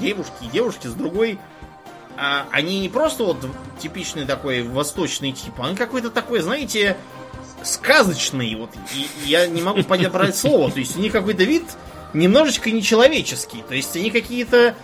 девушки, 0.00 0.50
девушки, 0.52 0.86
с 0.86 0.94
другой, 0.94 1.38
а, 2.16 2.46
они 2.50 2.80
не 2.80 2.88
просто 2.88 3.24
вот 3.24 3.38
типичный 3.78 4.24
такой 4.24 4.62
восточный 4.62 5.32
тип, 5.32 5.58
он 5.60 5.76
какой-то 5.76 6.10
такой, 6.10 6.40
знаете, 6.40 6.96
сказочный. 7.62 8.54
Вот, 8.54 8.70
и 8.94 9.08
я 9.28 9.46
не 9.46 9.62
могу 9.62 9.82
подобрать 9.82 10.36
слово. 10.36 10.70
То 10.70 10.78
есть 10.78 10.96
у 10.96 11.00
них 11.00 11.12
какой-то 11.12 11.44
вид 11.44 11.64
немножечко 12.16 12.70
нечеловеческий. 12.70 13.62
То 13.62 13.74
есть 13.74 13.96
они 13.96 14.10
какие-то 14.10 14.74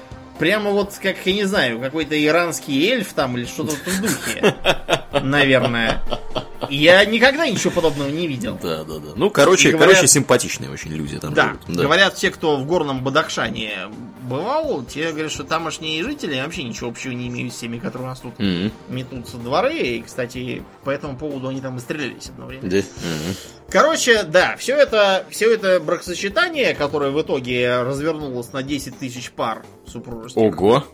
прямо 0.43 0.71
вот, 0.71 0.99
как, 1.01 1.25
я 1.25 1.35
не 1.35 1.45
знаю, 1.45 1.79
какой-то 1.79 2.21
иранский 2.21 2.91
эльф 2.91 3.13
там 3.13 3.39
или 3.39 3.45
что-то 3.45 3.77
в 3.77 4.01
духе. 4.01 4.57
Наверное. 5.23 6.03
Я 6.69 7.05
никогда 7.05 7.47
ничего 7.47 7.71
подобного 7.71 8.09
не 8.09 8.27
видел. 8.27 8.59
Да, 8.61 8.83
да, 8.83 8.99
да. 8.99 9.13
Ну, 9.15 9.31
короче, 9.31 9.71
говорят, 9.71 9.95
короче, 9.95 10.09
симпатичные 10.09 10.69
очень 10.69 10.91
люди 10.91 11.17
там 11.21 11.33
да, 11.33 11.45
живут. 11.45 11.61
Да. 11.69 11.83
Говорят, 11.85 12.17
те, 12.17 12.31
кто 12.33 12.57
в 12.57 12.67
горном 12.67 13.05
Бадахшане 13.05 13.89
бывал, 14.23 14.83
те 14.83 15.13
говорят, 15.13 15.31
что 15.31 15.45
тамошние 15.45 16.03
жители 16.03 16.41
вообще 16.41 16.65
ничего 16.65 16.91
общего 16.91 17.13
не 17.13 17.29
имеют 17.29 17.55
с 17.55 17.59
теми, 17.59 17.79
которые 17.79 18.07
у 18.07 18.11
нас 18.11 18.21
тут 18.21 18.35
mm-hmm. 18.39 18.73
метутся 18.89 19.37
дворы. 19.37 19.77
И, 19.77 20.03
кстати, 20.03 20.65
по 20.83 20.91
этому 20.91 21.17
поводу 21.17 21.49
они 21.49 21.61
там 21.61 21.77
и 21.77 21.81
стрелялись 21.81 22.31
одно 22.31 22.47
время. 22.47 22.69
Да. 22.69 22.79
Mm-hmm. 22.79 23.37
Короче, 23.73 24.25
да, 24.25 24.57
все 24.59 24.77
это, 24.77 25.25
все 25.31 25.55
это 25.55 25.81
бракосочетание, 25.81 26.75
которое 26.75 27.11
в 27.11 27.21
итоге 27.23 27.83
развернулось 27.83 28.53
на 28.53 28.63
10 28.63 28.99
тысяч 28.99 29.31
пар 29.31 29.65
супружеских. 29.87 30.32
Ого! 30.35 30.85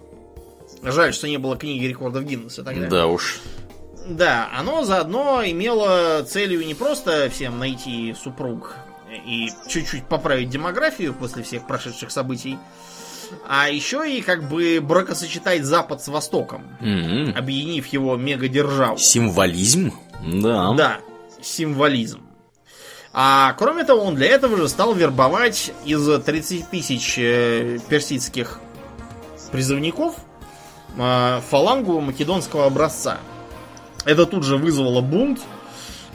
Жаль, 0.83 1.13
что 1.13 1.29
не 1.29 1.39
было 1.39 1.57
книги 1.57 1.87
рекордов 1.87 2.25
Гиннесса 2.25 2.63
тогда. 2.63 2.87
Да 2.89 3.07
уж. 3.07 3.41
Да, 4.09 4.49
оно 4.57 4.85
заодно 4.85 5.43
имело 5.45 6.23
целью 6.23 6.65
не 6.67 6.75
просто 6.75 7.29
всем 7.31 7.59
найти 7.59 8.15
супруг 8.21 8.75
и 9.11 9.49
чуть-чуть 9.69 10.05
поправить 10.05 10.49
демографию 10.49 11.15
после 11.15 11.43
всех 11.43 11.67
прошедших 11.67 12.11
событий, 12.11 12.59
а 13.47 13.69
еще 13.69 14.11
и 14.11 14.23
как 14.23 14.49
бы 14.49 14.81
бракосочетать 14.83 15.65
Запад 15.65 16.03
с 16.03 16.09
Востоком, 16.09 16.65
mm-hmm. 16.81 17.33
объединив 17.37 17.87
его 17.89 18.17
мегадержаву. 18.17 18.99
Символизм? 18.99 19.93
Да. 20.25 20.73
Да, 20.73 20.99
символизм. 21.43 22.23
А 23.13 23.55
кроме 23.59 23.85
того, 23.85 24.05
он 24.05 24.15
для 24.15 24.29
этого 24.29 24.57
же 24.57 24.69
стал 24.69 24.95
вербовать 24.95 25.73
из 25.85 26.07
30 26.23 26.71
тысяч 26.71 27.19
э, 27.19 27.79
персидских 27.89 28.61
призывников 29.51 30.15
э, 30.97 31.41
фалангу 31.49 32.01
македонского 32.01 32.67
образца. 32.67 33.19
Это 34.05 34.27
тут 34.27 34.45
же 34.45 34.57
вызвало 34.57 35.01
бунт. 35.01 35.41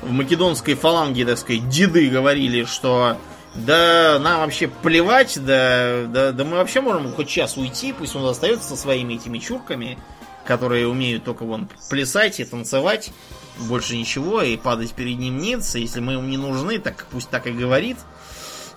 В 0.02 0.12
македонской 0.12 0.76
фаланге, 0.76 1.26
так 1.26 1.38
сказать, 1.38 1.70
деды 1.70 2.10
говорили, 2.10 2.66
что 2.66 3.18
да 3.56 4.20
нам 4.20 4.42
вообще 4.42 4.68
плевать, 4.68 5.38
да, 5.46 6.06
да, 6.08 6.32
да 6.32 6.44
мы 6.44 6.58
вообще 6.58 6.82
можем 6.82 7.12
хоть 7.14 7.30
час 7.30 7.56
уйти, 7.56 7.94
пусть 7.94 8.16
он 8.16 8.26
остается 8.26 8.70
со 8.70 8.76
своими 8.76 9.14
этими 9.14 9.38
чурками, 9.38 9.98
которые 10.46 10.88
умеют 10.88 11.24
только 11.24 11.44
вон 11.46 11.70
плясать 11.90 12.40
и 12.40 12.46
танцевать, 12.46 13.12
больше 13.60 13.96
ничего, 13.96 14.42
и 14.42 14.58
падать 14.58 14.94
перед 14.94 15.20
ним 15.20 15.38
ниц, 15.38 15.76
если 15.76 16.00
мы 16.00 16.14
ему 16.14 16.28
не 16.28 16.38
нужны, 16.38 16.80
так 16.80 17.06
пусть 17.12 17.30
так 17.30 17.48
и 17.48 17.52
говорит. 17.52 17.98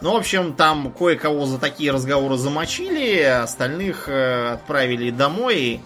Ну, 0.01 0.13
в 0.13 0.17
общем, 0.17 0.53
там 0.53 0.93
кое-кого 0.93 1.47
за 1.47 1.59
такие 1.59 1.91
разговоры 1.91 2.37
замочили, 2.37 3.23
остальных 3.23 4.09
э, 4.09 4.53
отправили 4.53 5.11
домой, 5.11 5.81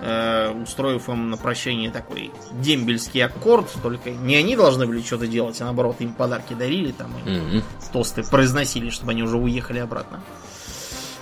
э, 0.00 0.62
устроив 0.62 1.08
им 1.08 1.30
на 1.30 1.36
прощение 1.38 1.90
такой 1.90 2.30
дембельский 2.52 3.24
аккорд, 3.24 3.70
только 3.82 4.10
не 4.10 4.36
они 4.36 4.54
должны 4.54 4.86
были 4.86 5.00
что-то 5.00 5.26
делать, 5.26 5.60
а 5.60 5.64
наоборот 5.64 5.96
им 6.00 6.12
подарки 6.12 6.52
дарили 6.52 6.92
там 6.92 7.12
и 7.18 7.28
mm-hmm. 7.28 7.62
тосты 7.92 8.22
произносили, 8.22 8.90
чтобы 8.90 9.12
они 9.12 9.22
уже 9.22 9.38
уехали 9.38 9.78
обратно. 9.78 10.20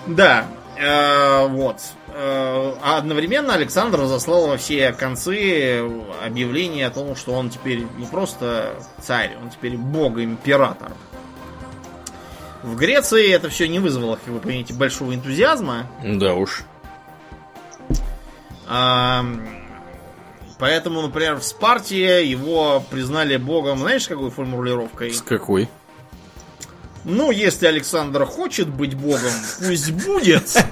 Да, 0.07 0.47
э, 0.77 1.47
вот. 1.47 1.81
Э, 2.09 2.74
а 2.82 2.98
одновременно 2.98 3.55
Александр 3.55 4.01
разослал 4.01 4.48
во 4.48 4.57
все 4.57 4.93
концы 4.93 5.89
объявление 6.24 6.86
о 6.86 6.90
том, 6.90 7.15
что 7.15 7.32
он 7.35 7.51
теперь 7.51 7.86
не 7.98 8.07
просто 8.07 8.74
царь, 9.01 9.36
он 9.43 9.51
теперь 9.51 9.77
бог-император. 9.77 10.93
В 12.66 12.74
Греции 12.74 13.30
это 13.30 13.48
все 13.48 13.68
не 13.68 13.78
вызвало, 13.78 14.16
как 14.16 14.26
вы 14.26 14.40
понимаете, 14.40 14.74
большого 14.74 15.14
энтузиазма. 15.14 15.88
Да 16.02 16.34
уж. 16.34 16.64
Поэтому, 20.59 21.01
например, 21.02 21.36
в 21.36 21.44
Спарте 21.44 22.28
его 22.28 22.82
признали 22.90 23.36
богом, 23.36 23.78
знаешь, 23.78 24.09
какой 24.09 24.30
формулировкой? 24.30 25.12
С 25.12 25.22
какой? 25.22 25.68
Ну, 27.05 27.30
если 27.30 27.66
Александр 27.68 28.24
хочет 28.24 28.66
быть 28.68 28.97
богом, 28.97 29.32
пусть 29.59 29.93
будет. 29.93 30.56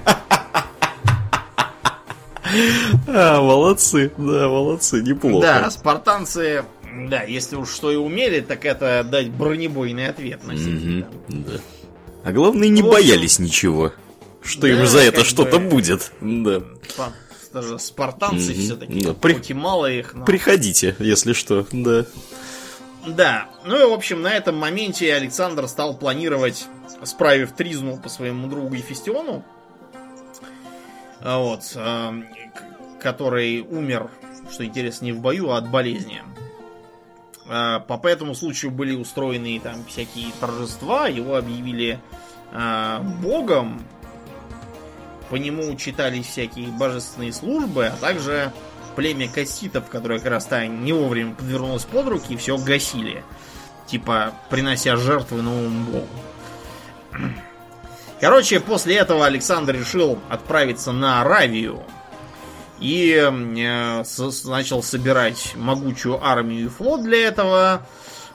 А, 3.09 3.41
молодцы, 3.41 4.13
да, 4.17 4.49
молодцы, 4.49 5.03
неплохо. 5.03 5.45
Да, 5.45 5.71
спартанцы, 5.71 6.65
да, 7.09 7.23
если 7.23 7.57
уж 7.57 7.69
что 7.71 7.91
и 7.91 7.97
умели, 7.97 8.41
так 8.41 8.65
это 8.65 9.03
дать 9.03 9.31
бронебойный 9.31 10.07
ответ 10.09 10.45
на 10.45 10.57
себя. 10.57 11.07
Да. 11.29 11.61
А 12.25 12.33
главное, 12.33 12.69
не 12.69 12.83
боялись 12.83 13.39
ничего, 13.39 13.93
что 14.43 14.67
им 14.67 14.87
за 14.87 15.01
это 15.01 15.25
что-то 15.25 15.59
будет. 15.59 16.13
Да 16.21 16.63
даже 17.55 17.79
спартанцы 17.79 18.53
mm-hmm. 18.53 18.61
все-таки. 18.61 19.01
Да, 19.01 19.15
при... 19.15 19.55
Мало 19.55 19.91
их, 19.91 20.13
но... 20.13 20.25
Приходите, 20.27 20.95
если 20.99 21.33
что, 21.33 21.67
да. 21.73 22.05
Да, 23.07 23.49
ну 23.65 23.81
и 23.81 23.89
в 23.89 23.93
общем 23.93 24.23
на 24.23 24.33
этом 24.33 24.57
моменте 24.57 25.15
Александр 25.15 25.69
стал 25.69 25.97
планировать, 25.97 26.67
справив 27.05 27.53
тризну 27.53 27.97
по 27.97 28.09
своему 28.09 28.49
другу 28.49 28.75
Ефестиону, 28.75 29.45
вот, 31.21 31.61
э, 31.75 32.13
который 33.01 33.61
умер, 33.61 34.11
что 34.51 34.65
интересно, 34.65 35.05
не 35.07 35.13
в 35.13 35.21
бою, 35.21 35.51
а 35.51 35.59
от 35.59 35.71
болезни. 35.71 36.23
Э, 37.47 37.81
по, 37.87 37.99
по 37.99 38.07
этому 38.07 38.35
случаю 38.35 38.71
были 38.71 38.95
устроены 38.95 39.61
там 39.61 39.85
всякие 39.87 40.33
торжества, 40.41 41.09
его 41.09 41.37
объявили 41.37 42.01
э, 42.53 42.99
богом, 43.23 43.83
по 45.31 45.37
нему 45.37 45.75
читались 45.77 46.27
всякие 46.27 46.69
божественные 46.69 47.33
службы, 47.33 47.87
а 47.87 47.97
также 47.97 48.53
племя 48.95 49.29
касситов, 49.29 49.89
которое 49.89 50.19
как 50.19 50.31
раз 50.31 50.49
не 50.69 50.93
вовремя 50.93 51.35
подвернулось 51.35 51.85
под 51.85 52.09
руки 52.09 52.37
все 52.37 52.57
гасили. 52.57 53.25
Типа, 53.87 54.33
принося 54.49 54.97
жертвы 54.97 55.43
новому 55.43 55.85
богу. 55.85 56.09
Короче, 58.21 58.61
после 58.61 58.97
этого 58.97 59.27
Александр 59.27 59.75
решил 59.75 60.19
отправиться 60.31 60.93
на 60.93 61.21
Аравию 61.21 61.83
и 62.81 63.15
э, 63.15 64.05
с, 64.05 64.45
начал 64.45 64.83
собирать 64.83 65.55
могучую 65.57 66.25
армию 66.25 66.67
и 66.67 66.69
флот 66.69 67.03
для 67.03 67.27
этого. 67.27 67.83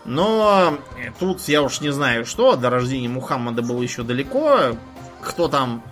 Но 0.05 0.77
тут 1.19 1.41
я 1.47 1.61
уж 1.61 1.81
не 1.81 1.91
знаю 1.91 2.25
что, 2.25 2.55
до 2.55 2.69
рождения 2.69 3.09
Мухаммада 3.09 3.61
было 3.61 3.81
еще 3.81 4.03
далеко. 4.03 4.77
Кто 5.21 5.47
там 5.49 5.83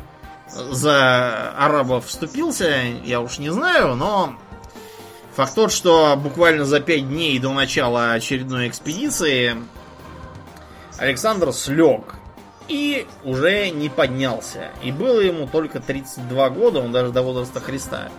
за 0.50 1.52
арабов 1.58 2.06
вступился, 2.06 2.82
я 3.04 3.20
уж 3.20 3.38
не 3.38 3.50
знаю, 3.50 3.96
но 3.96 4.36
факт 5.36 5.54
тот, 5.54 5.72
что 5.74 6.16
буквально 6.16 6.64
за 6.64 6.80
пять 6.80 7.08
дней 7.08 7.38
до 7.40 7.52
начала 7.52 8.14
очередной 8.14 8.70
экспедиции 8.70 9.58
Александр 10.98 11.52
слег 11.52 12.16
и 12.70 13.06
уже 13.26 13.70
не 13.70 13.90
поднялся. 13.90 14.72
И 14.82 14.94
было 14.94 15.20
ему 15.20 15.48
только 15.48 15.82
32 15.82 16.50
года, 16.50 16.80
он 16.80 16.94
даже 16.94 17.12
до 17.12 17.22
возраста 17.22 17.60
Христа 17.60 18.10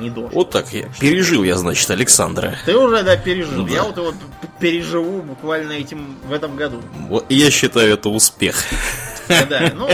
не 0.00 0.10
дожил. 0.10 0.30
Вот 0.30 0.50
так 0.50 0.72
я. 0.72 0.88
Пережил 1.00 1.42
я, 1.44 1.56
значит, 1.56 1.90
Александра. 1.90 2.56
Ты 2.64 2.76
уже, 2.76 3.02
да, 3.02 3.16
пережил. 3.16 3.66
Да. 3.66 3.72
Я 3.72 3.82
вот 3.84 3.96
его 3.96 4.14
переживу 4.58 5.22
буквально 5.22 5.72
этим 5.72 6.16
в 6.26 6.32
этом 6.32 6.56
году. 6.56 6.82
Вот, 7.08 7.26
я 7.30 7.50
считаю 7.50 7.94
это 7.94 8.08
успех. 8.08 8.62
Да, 9.28 9.72
ну, 9.74 9.88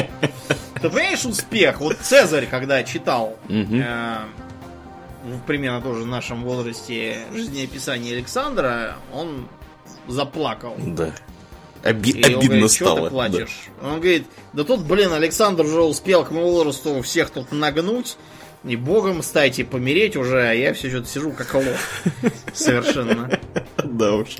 ты 0.80 0.88
понимаешь 0.88 1.24
успех? 1.24 1.80
Вот 1.80 1.98
Цезарь, 1.98 2.46
когда 2.46 2.82
читал 2.84 3.36
э, 3.48 4.16
примерно 5.46 5.80
тоже 5.82 6.02
в 6.02 6.06
нашем 6.06 6.42
возрасте 6.44 7.18
жизнеописание 7.34 8.14
Александра, 8.14 8.96
он 9.12 9.48
заплакал. 10.08 10.74
Да. 10.78 11.12
Оби- 11.84 12.10
и 12.10 12.22
обидно 12.22 12.46
говорит, 12.46 12.70
стало. 12.70 13.04
ты 13.04 13.10
плачешь? 13.10 13.56
Да. 13.80 13.88
Он 13.88 14.00
говорит, 14.00 14.26
да 14.52 14.64
тут, 14.64 14.84
блин, 14.84 15.12
Александр 15.12 15.64
уже 15.64 15.82
успел 15.82 16.24
к 16.24 16.30
моему 16.30 16.52
возрасту 16.52 17.00
всех 17.02 17.30
тут 17.30 17.52
нагнуть, 17.52 18.16
и 18.66 18.76
богом 18.76 19.22
стать, 19.22 19.58
и 19.58 19.64
помереть 19.64 20.16
уже, 20.16 20.48
а 20.48 20.52
я 20.52 20.74
все 20.74 20.90
что-то 20.90 21.08
сижу 21.08 21.32
как 21.32 21.54
лох. 21.54 21.64
Совершенно. 22.52 23.30
Да 23.84 24.12
уж. 24.14 24.36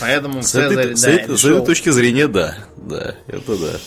Поэтому 0.00 0.42
Цезарь, 0.42 0.94
с 0.94 1.04
этой 1.04 1.64
точки 1.64 1.90
зрения, 1.90 2.28
да. 2.28 2.56
Да, 2.76 3.14
это 3.28 3.56
да. 3.56 3.78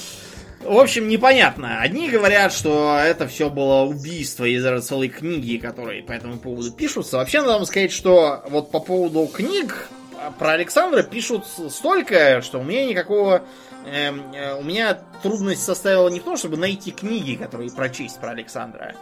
В 0.70 0.78
общем, 0.78 1.07
непонятно. 1.07 1.82
Одни 1.82 2.10
говорят, 2.10 2.53
что 2.53 2.99
это 3.02 3.28
все 3.28 3.49
было 3.49 3.84
убийство 3.86 4.45
из-за 4.45 4.80
целой 4.82 5.07
книги, 5.07 5.57
которые 5.57 6.03
по 6.03 6.11
этому 6.11 6.38
поводу 6.38 6.72
пишутся. 6.72 7.18
Вообще, 7.18 7.41
надо 7.41 7.53
вам 7.53 7.66
сказать, 7.66 7.91
что 7.91 8.44
вот 8.49 8.70
по 8.70 8.80
поводу 8.80 9.26
книг 9.28 9.90
про 10.38 10.52
Александра 10.52 11.02
пишут 11.02 11.45
столько, 11.70 12.41
что 12.41 12.60
у 12.60 12.64
меня 12.64 12.86
никакого... 12.86 13.44
Э, 13.86 14.60
у 14.60 14.64
меня 14.64 14.99
трудность 15.24 15.64
составила 15.64 16.10
не 16.10 16.20
в 16.20 16.24
том, 16.24 16.38
чтобы 16.38 16.57
найти 16.57 16.91
книги, 16.91 17.36
которые 17.36 17.72
прочесть 17.72 18.20
про 18.20 18.32
Александра. 18.32 18.95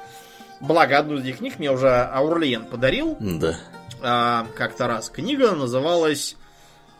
Благо, 0.59 0.97
одну 0.97 1.15
из 1.15 1.23
этих 1.23 1.37
книг 1.37 1.59
мне 1.59 1.71
уже 1.71 1.89
Аурлиен 1.89 2.65
подарил. 2.65 3.17
Да. 3.19 3.57
А, 4.01 4.47
как-то 4.55 4.87
раз. 4.87 5.09
Книга 5.09 5.51
называлась 5.51 6.35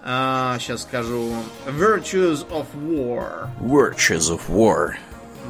А, 0.04 0.58
сейчас 0.60 0.84
скажу. 0.84 1.32
Virtues 1.66 2.48
of 2.50 2.68
War. 2.76 3.48
Virtues 3.60 4.30
of 4.32 4.42
War. 4.48 4.92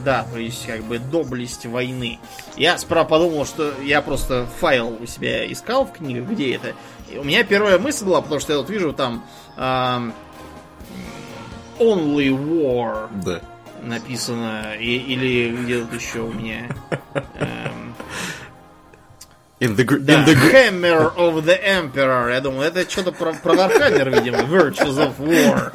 Да, 0.06 0.26
то 0.32 0.38
есть 0.40 0.66
как 0.66 0.84
бы 0.84 1.00
доблесть 1.00 1.66
войны. 1.66 2.20
Я 2.56 2.78
справа 2.78 3.08
подумал, 3.08 3.46
что 3.46 3.74
я 3.84 4.02
просто 4.02 4.46
файл 4.60 4.98
у 5.02 5.06
себя 5.06 5.52
искал 5.52 5.86
в 5.86 5.92
книгах, 5.92 6.30
где 6.30 6.56
это. 6.56 6.74
И 7.12 7.18
у 7.18 7.24
меня 7.24 7.44
первая 7.44 7.80
мысль 7.80 8.06
была, 8.06 8.22
потому 8.22 8.40
что 8.40 8.54
я 8.54 8.60
вот 8.60 8.70
вижу 8.70 8.94
там 8.94 9.26
эм, 9.58 10.14
Only 11.80 12.30
War 12.30 13.10
Да. 13.24 13.42
Написано, 13.82 14.74
и- 14.80 14.98
или 14.98 15.56
где 15.56 15.80
тут 15.82 15.94
еще 16.00 16.20
у 16.20 16.32
меня. 16.34 16.68
эм, 17.36 17.96
In 19.60 19.76
the, 19.76 19.86
gr- 19.86 19.98
да, 19.98 20.14
in 20.14 20.26
the 20.28 20.36
gr- 20.36 20.54
Hammer 20.54 21.16
of 21.16 21.44
the 21.44 21.58
Emperor. 21.60 22.32
Я 22.32 22.42
думаю, 22.42 22.68
это 22.68 22.88
что-то 22.88 23.12
про, 23.12 23.34
про 23.34 23.56
Warhammer, 23.56 24.12
видимо. 24.12 24.38
Virtues 24.44 24.98
of 25.00 25.18
War. 25.18 25.72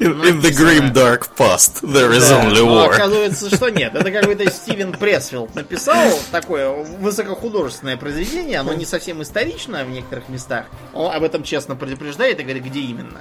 in, 0.00 0.20
in 0.24 0.40
the 0.40 0.50
grim 0.50 0.92
dark 0.92 1.28
past, 1.36 1.80
there 1.82 2.10
is 2.10 2.28
Да, 2.28 2.42
only 2.42 2.56
но 2.58 2.84
war. 2.86 2.92
оказывается, 2.92 3.54
что 3.54 3.68
нет. 3.68 3.94
Это 3.94 4.10
какой-то 4.10 4.50
Стивен 4.50 4.90
Пресфилд 4.90 5.54
написал 5.54 6.10
такое 6.32 6.70
высокохудожественное 6.70 7.96
произведение. 7.96 8.58
Оно 8.58 8.72
не 8.74 8.84
совсем 8.84 9.22
исторично 9.22 9.84
в 9.84 9.90
некоторых 9.90 10.28
местах. 10.28 10.64
Он 10.92 11.14
об 11.14 11.22
этом 11.22 11.44
честно 11.44 11.76
предупреждает 11.76 12.40
и 12.40 12.42
говорит, 12.42 12.64
где 12.64 12.80
именно. 12.80 13.20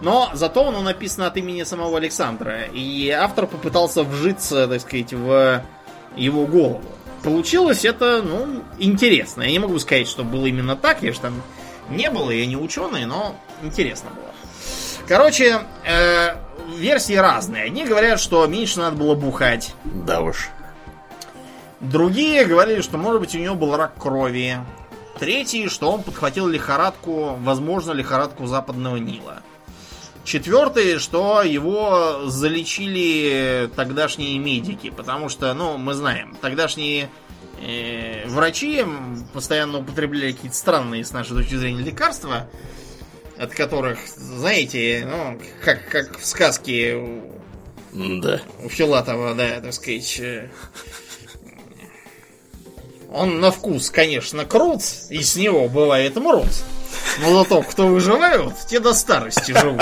Но 0.00 0.30
зато 0.32 0.68
оно 0.68 0.82
написано 0.82 1.26
от 1.26 1.36
имени 1.36 1.62
самого 1.64 1.98
Александра. 1.98 2.62
И 2.72 3.10
автор 3.10 3.46
попытался 3.46 4.02
вжиться, 4.02 4.66
так 4.66 4.80
сказать, 4.80 5.12
в 5.12 5.62
его 6.16 6.46
голову. 6.46 6.82
Получилось 7.22 7.84
это, 7.84 8.22
ну, 8.22 8.62
интересно. 8.78 9.42
Я 9.42 9.50
не 9.50 9.58
могу 9.58 9.78
сказать, 9.78 10.08
что 10.08 10.24
было 10.24 10.46
именно 10.46 10.74
так. 10.74 11.02
Я 11.02 11.12
же 11.12 11.20
там 11.20 11.42
не 11.90 12.10
был, 12.10 12.30
я 12.30 12.46
не 12.46 12.56
ученый, 12.56 13.04
но 13.04 13.36
интересно 13.62 14.10
было. 14.10 14.30
Короче, 15.06 15.60
э, 15.84 16.36
версии 16.76 17.14
разные. 17.14 17.64
Одни 17.64 17.84
говорят, 17.84 18.20
что 18.20 18.46
меньше 18.46 18.78
надо 18.78 18.96
было 18.96 19.14
бухать. 19.14 19.74
Да 19.84 20.20
уж. 20.20 20.48
Другие 21.80 22.44
говорили, 22.44 22.80
что, 22.80 22.96
может 22.96 23.20
быть, 23.20 23.34
у 23.34 23.38
него 23.38 23.54
был 23.54 23.76
рак 23.76 23.94
крови. 23.98 24.58
Третьи, 25.18 25.68
что 25.68 25.90
он 25.90 26.02
подхватил 26.02 26.46
лихорадку, 26.46 27.36
возможно, 27.40 27.92
лихорадку 27.92 28.46
западного 28.46 28.96
Нила. 28.96 29.42
Четвертые, 30.24 30.98
что 30.98 31.42
его 31.42 32.22
залечили 32.26 33.70
тогдашние 33.74 34.38
медики, 34.38 34.90
потому 34.90 35.28
что, 35.28 35.52
ну, 35.54 35.78
мы 35.78 35.94
знаем, 35.94 36.36
тогдашние 36.40 37.08
э, 37.60 38.26
врачи 38.28 38.84
постоянно 39.32 39.78
употребляли 39.78 40.32
какие-то 40.32 40.56
странные, 40.56 41.04
с 41.04 41.12
нашей 41.12 41.36
точки 41.36 41.54
зрения, 41.56 41.82
лекарства, 41.82 42.48
от 43.38 43.50
которых, 43.54 43.98
знаете, 44.16 45.06
ну, 45.10 45.40
как, 45.64 45.88
как 45.88 46.18
в 46.20 46.26
сказке 46.26 46.94
у- 46.96 48.20
Да. 48.20 48.40
у 48.62 48.68
Филатова, 48.68 49.34
да, 49.34 49.60
так 49.60 49.72
сказать. 49.72 50.20
э, 50.20 50.50
Он 53.10 53.40
на 53.40 53.50
вкус, 53.50 53.90
конечно, 53.90 54.44
крут, 54.44 54.82
и 55.08 55.22
с 55.22 55.34
него 55.34 55.68
бывает 55.68 56.14
мрут. 56.16 56.46
Зато, 57.18 57.62
кто 57.62 57.86
выживают, 57.88 58.54
те 58.68 58.80
до 58.80 58.94
старости 58.94 59.52
живут. 59.52 59.80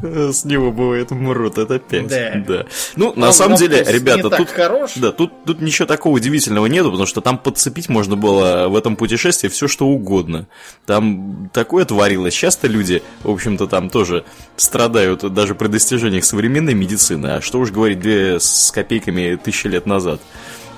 С 0.00 0.44
него 0.44 0.72
бывает 0.72 1.10
мрут, 1.10 1.58
это 1.58 1.74
опять. 1.74 2.06
Да. 2.46 2.66
Ну, 2.96 3.12
на 3.14 3.26
Он 3.26 3.32
самом 3.32 3.52
на 3.52 3.58
деле, 3.58 3.84
ребята, 3.86 4.30
тут... 4.30 4.48
хорош. 4.48 4.92
Да, 4.96 5.12
тут, 5.12 5.44
тут 5.44 5.60
ничего 5.60 5.86
такого 5.86 6.14
удивительного 6.14 6.66
нету, 6.66 6.90
потому 6.90 7.06
что 7.06 7.20
там 7.20 7.38
подцепить 7.38 7.88
можно 7.88 8.16
было 8.16 8.68
в 8.68 8.76
этом 8.76 8.96
путешествии 8.96 9.48
все 9.48 9.68
что 9.68 9.86
угодно. 9.86 10.46
Там 10.86 11.50
такое 11.52 11.84
творилось. 11.84 12.32
Часто 12.34 12.68
люди, 12.68 13.02
в 13.22 13.30
общем-то, 13.30 13.66
там 13.66 13.90
тоже 13.90 14.24
страдают 14.56 15.32
даже 15.34 15.54
при 15.54 15.68
достижениях 15.68 16.24
современной 16.24 16.74
медицины. 16.74 17.26
А 17.26 17.40
что 17.42 17.58
уж 17.58 17.70
говорить, 17.70 18.00
две 18.00 18.40
с 18.40 18.70
копейками 18.72 19.36
тысячи 19.36 19.66
лет 19.66 19.84
назад. 19.84 20.20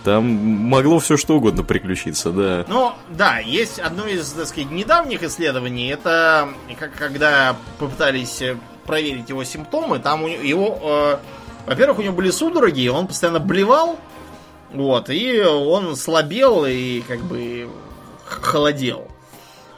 Там 0.07 0.24
могло 0.24 1.01
все 1.01 1.16
что 1.16 1.35
угодно 1.35 1.65
приключиться, 1.65 2.31
да. 2.31 2.65
Ну, 2.69 2.93
да, 3.09 3.41
есть 3.41 3.81
одно 3.81 4.07
из, 4.07 4.31
так 4.31 4.47
сказать, 4.47 4.70
недавних 4.70 5.24
исследований. 5.24 5.89
Это 5.89 6.49
как, 6.78 6.95
когда 6.95 7.57
попытались 7.81 8.41
э, 8.41 8.57
проверить 8.85 9.31
его 9.31 9.43
симптомы. 9.43 9.99
Там 9.99 10.23
у 10.23 10.28
него, 10.28 10.43
его, 10.45 10.78
э, 10.81 11.16
во-первых, 11.66 11.99
у 11.99 12.03
него 12.03 12.15
были 12.15 12.31
судороги, 12.31 12.87
он 12.87 13.09
постоянно 13.09 13.41
блевал. 13.41 13.99
Вот, 14.73 15.11
и 15.11 15.41
он 15.41 15.97
слабел 15.97 16.65
и 16.65 17.01
как 17.01 17.19
бы 17.23 17.69
холодел. 18.27 19.09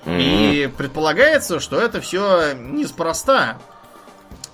И 0.04 0.70
предполагается, 0.76 1.58
что 1.58 1.80
это 1.80 2.02
все 2.02 2.52
неспроста. 2.52 3.56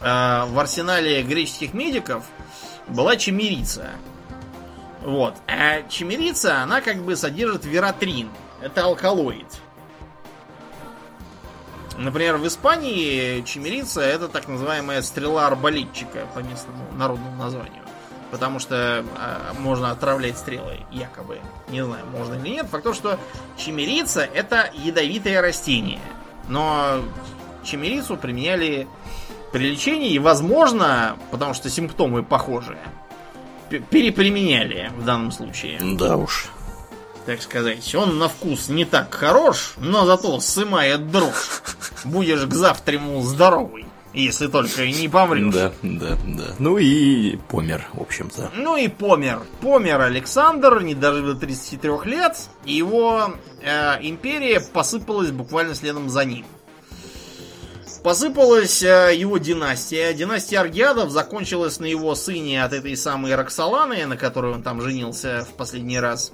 А, 0.01 0.47
В 0.47 0.57
арсенале 0.57 1.25
греческих 1.25 1.75
медиков 1.75 2.23
была 2.87 3.17
чемерица. 3.17 3.89
Вот. 5.05 5.35
А 5.47 5.83
чемерица, 5.89 6.63
она 6.63 6.81
как 6.81 6.97
бы 7.03 7.15
содержит 7.15 7.67
вератрин. 7.67 8.31
Это 8.63 8.85
алкалоид. 8.85 9.47
Например, 11.99 12.39
в 12.39 12.47
Испании 12.47 13.43
чемерица 13.43 14.01
это 14.01 14.29
так 14.29 14.49
называемая 14.49 15.03
стрела 15.03 15.47
арбалетчика 15.47 16.27
по 16.35 16.39
местному 16.41 16.91
народному 16.93 17.37
названию. 17.37 17.83
Потому 18.31 18.59
что 18.59 19.05
а, 19.17 19.53
можно 19.61 19.93
отравлять 19.93 20.37
стрелы, 20.39 20.81
якобы. 20.91 21.39
Не 21.69 21.85
знаю, 21.85 22.05
можно 22.07 22.35
или 22.35 22.55
нет. 22.55 22.67
Факт 22.67 22.83
то, 22.83 22.95
что 22.95 23.19
чемерица 23.57 24.23
это 24.23 24.71
ядовитое 24.75 25.41
растение. 25.41 26.01
Но 26.49 27.01
чемерицу 27.63 28.17
применяли 28.17 28.89
при 29.53 29.71
лечении, 29.71 30.11
и, 30.11 30.19
возможно, 30.19 31.17
потому 31.31 31.55
что 31.55 31.71
симптомы 31.71 32.25
похожие, 32.25 32.81
переприменяли 33.79 34.91
в 34.97 35.05
данном 35.05 35.33
случае. 35.33 35.81
Да 35.81 36.17
уж. 36.17 36.49
Так 37.27 37.41
сказать, 37.41 37.95
он 37.95 38.19
на 38.19 38.29
вкус 38.29 38.69
не 38.69 38.85
так 38.85 39.15
хорош, 39.15 39.75
но 39.79 40.05
зато 40.05 40.41
сымает 40.41 41.11
дрожь. 41.11 41.63
Будешь 42.05 42.45
к 42.45 42.53
завтраму 42.53 43.23
здоровый, 43.23 43.87
если 44.13 44.47
только 44.47 44.87
не 44.87 45.09
помрешь. 45.09 45.55
Да, 45.55 45.73
да, 45.83 46.19
да. 46.27 46.55
Ну 46.59 46.77
и 46.77 47.37
помер, 47.49 47.87
в 47.95 48.03
общем-то. 48.03 48.51
Ну 48.55 48.77
и 48.77 48.89
помер. 48.89 49.41
Помер 49.63 50.03
Александр, 50.03 50.83
не 50.83 50.95
дожил 50.95 51.33
до 51.33 51.35
33 51.35 51.91
лет, 52.05 52.37
и 52.67 52.75
его 52.75 53.33
э, 53.63 53.97
империя 54.03 54.61
посыпалась 54.61 55.31
буквально 55.31 55.75
следом 55.75 56.11
за 56.11 56.27
ним. 56.27 56.45
Посыпалась 58.05 58.83
э, 58.83 59.15
его 59.17 59.39
династия. 59.39 60.13
Династия 60.13 60.59
Аргиадов 60.59 61.09
закончилась 61.09 61.81
на 61.81 61.87
его 61.87 62.15
сыне 62.15 62.63
от 62.63 62.75
этой 62.75 62.99
самой 62.99 63.35
Роксоланы, 63.35 64.05
на 64.05 64.19
которой 64.19 64.53
он 64.53 64.63
там 64.63 64.83
женился 64.83 65.47
в 65.51 65.57
последний 65.57 65.99
раз. 65.99 66.31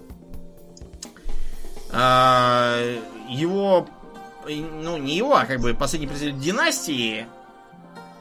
А, 1.92 2.76
его, 3.28 3.86
э, 4.48 4.56
ну 4.56 4.98
не 4.98 5.16
его, 5.16 5.36
а 5.36 5.46
как 5.46 5.60
бы 5.60 5.72
последний 5.72 6.08
представитель 6.08 6.40
династии 6.40 7.26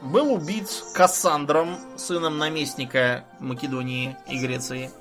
был 0.00 0.32
убит 0.32 0.68
Кассандром, 0.94 1.76
сыном 1.96 2.38
наместника 2.38 3.24
Македонии 3.40 4.16
и 4.28 4.38
Греции. 4.38 4.92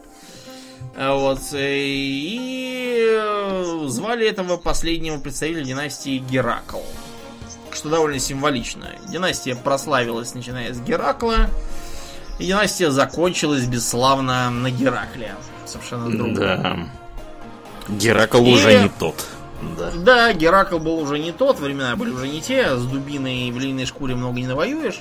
А 0.97 1.13
Вот, 1.13 1.53
э, 1.53 1.77
и 1.77 3.15
звали 3.85 4.27
этого 4.27 4.57
последнего 4.57 5.19
представителя 5.19 5.63
династии 5.63 6.17
Геракл. 6.17 6.79
Что 7.79 7.87
довольно 7.87 8.19
символично. 8.19 8.87
Династия 9.07 9.55
прославилась, 9.55 10.33
начиная 10.33 10.73
с 10.73 10.81
Геракла. 10.81 11.49
И 12.37 12.45
династия 12.45 12.91
закончилась 12.91 13.63
бесславно 13.67 14.49
на 14.49 14.69
Геракле. 14.69 15.33
Совершенно 15.65 16.09
другом. 16.11 16.33
Да. 16.35 16.77
Геракл 17.87 18.43
И- 18.43 18.53
уже 18.53 18.81
не 18.81 18.89
тот. 18.89 19.15
Да. 19.77 19.91
Да, 19.95 20.33
Геракл 20.33 20.77
был 20.77 20.97
уже 20.99 21.19
не 21.19 21.31
тот, 21.31 21.59
времена 21.61 21.95
были 21.95 22.09
уже 22.09 22.27
не 22.27 22.41
те, 22.41 22.75
с 22.77 22.83
дубиной 22.83 23.49
в 23.51 23.57
львиной 23.57 23.85
шкуре 23.85 24.13
много 24.13 24.37
не 24.41 24.47
навоюешь. 24.47 24.99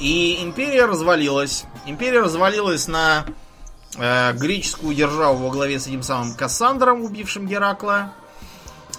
И 0.00 0.44
империя 0.44 0.84
развалилась. 0.84 1.64
Империя 1.86 2.20
развалилась 2.20 2.86
на 2.86 3.24
э, 3.98 4.32
греческую 4.34 4.94
державу 4.94 5.44
во 5.44 5.50
главе 5.50 5.80
с 5.80 5.88
этим 5.88 6.04
самым 6.04 6.34
Кассандром, 6.36 7.02
убившим 7.02 7.48
Геракла, 7.48 8.12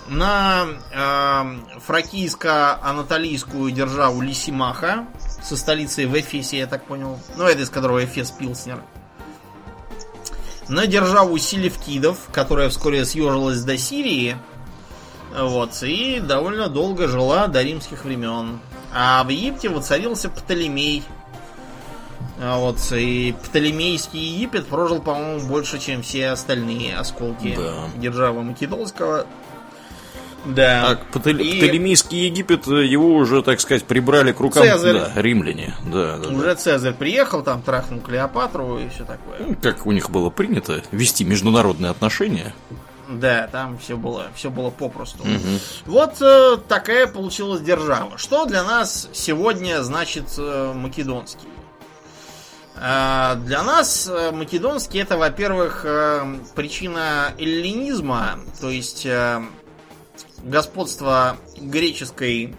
на 0.08 0.68
э, 0.92 1.80
фракийско-анатолийскую 1.80 3.72
державу 3.72 4.22
Лисимаха 4.22 5.06
со 5.44 5.58
столицей 5.58 6.06
в 6.06 6.20
Эфесе, 6.20 6.60
я 6.60 6.68
так 6.68 6.84
понял. 6.86 7.20
Ну, 7.36 7.44
это 7.46 7.62
из 7.62 7.70
которого 7.70 8.04
Эфес 8.04 8.32
Пилснер 8.32 8.82
на 10.68 10.88
державу 10.88 11.38
Селевкидов, 11.38 12.18
которая 12.32 12.70
вскоре 12.70 13.06
съежилась 13.06 13.62
до 13.62 13.78
Сирии, 13.78 14.38
вот, 15.38 15.84
и 15.84 16.20
довольно 16.20 16.70
долго 16.70 17.08
жила 17.08 17.48
до 17.48 17.62
римских 17.62 18.04
времен. 18.06 18.60
А 18.94 19.24
в 19.24 19.30
Египте 19.30 19.70
воцарился 19.70 20.30
Птолемей. 20.30 21.04
А 22.40 22.58
Вот, 22.58 22.80
и 22.92 23.36
Птолемейский 23.44 24.20
Египет 24.20 24.68
прожил, 24.68 25.02
по-моему, 25.02 25.48
больше, 25.48 25.80
чем 25.80 26.02
все 26.02 26.30
остальные 26.30 26.98
осколки 26.98 27.56
Да. 27.56 27.88
державы 27.98 28.44
Македонского. 28.44 29.26
Да. 30.46 31.00
А 31.14 31.18
Птоле- 31.18 31.44
И... 31.44 31.58
Птолемейский 31.58 32.26
Египет, 32.26 32.68
э, 32.68 32.86
его 32.86 33.16
уже, 33.16 33.42
так 33.42 33.60
сказать, 33.60 33.84
прибрали 33.86 34.32
к 34.32 34.40
рукам 34.40 34.64
Цезарь. 34.64 34.94
Да, 34.94 35.12
римляне. 35.16 35.76
Да, 35.86 36.18
да, 36.18 36.30
уже 36.30 36.46
да. 36.46 36.56
Цезарь 36.56 36.94
приехал, 36.94 37.42
там 37.42 37.62
трахнул 37.62 38.00
Клеопатру 38.02 38.80
и 38.80 38.90
все 38.90 39.06
такое. 39.06 39.40
Ну, 39.40 39.56
как 39.62 39.86
у 39.86 39.92
них 39.92 40.10
было 40.10 40.30
принято 40.30 40.84
вести 40.92 41.24
международные 41.26 41.90
отношения. 41.92 42.54
Да, 43.08 43.48
там 43.52 43.78
все 43.78 43.98
было, 43.98 44.28
все 44.36 44.50
было 44.50 44.72
попросту. 44.72 45.24
Угу. 45.24 45.60
Вот 45.86 46.22
э, 46.22 46.58
такая 46.68 47.06
получилась 47.08 47.62
держава. 47.62 48.18
Что 48.18 48.46
для 48.46 48.64
нас 48.64 49.10
сегодня 49.14 49.84
значит 49.84 50.26
э, 50.38 50.74
македонский? 50.76 51.48
Э, 52.76 53.36
для 53.38 53.62
нас 53.64 54.10
э, 54.12 54.32
македонский 54.32 54.98
это, 55.00 55.18
во-первых, 55.18 55.82
э, 55.86 56.38
причина 56.56 57.32
эллинизма, 57.38 58.40
то 58.60 58.72
есть 58.72 59.06
э, 59.06 59.42
господство 60.46 61.38
греческой 61.60 62.56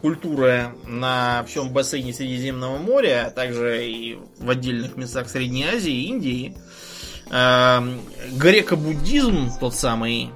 культуры 0.00 0.72
на 0.86 1.44
всем 1.48 1.70
бассейне 1.70 2.14
Средиземного 2.14 2.78
моря, 2.78 3.26
а 3.26 3.30
также 3.30 3.86
и 3.86 4.18
в 4.38 4.48
отдельных 4.48 4.96
местах 4.96 5.28
Средней 5.28 5.64
Азии 5.64 5.92
и 5.92 6.08
Индии. 6.08 6.56
Э, 7.30 7.80
греко-буддизм 8.32 9.50
тот 9.58 9.74
самый. 9.74 10.30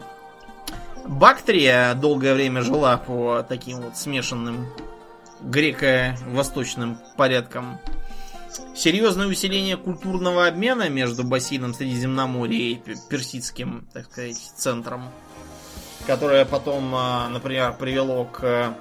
Бактрия 1.06 1.94
долгое 1.94 2.34
время 2.34 2.62
жила 2.62 2.96
по 2.96 3.44
таким 3.48 3.80
вот 3.80 3.96
смешанным 3.96 4.68
греко-восточным 5.40 6.98
порядкам. 7.16 7.78
Серьезное 8.74 9.28
усиление 9.28 9.76
культурного 9.76 10.48
обмена 10.48 10.88
между 10.88 11.22
бассейном 11.22 11.74
Средиземноморья 11.74 12.58
и 12.58 12.80
персидским, 13.08 13.86
так 13.92 14.06
сказать, 14.06 14.36
центром 14.56 15.04
которое 16.10 16.44
потом, 16.44 16.92
а, 16.92 17.28
например, 17.28 17.72
привело 17.78 18.24
к 18.24 18.74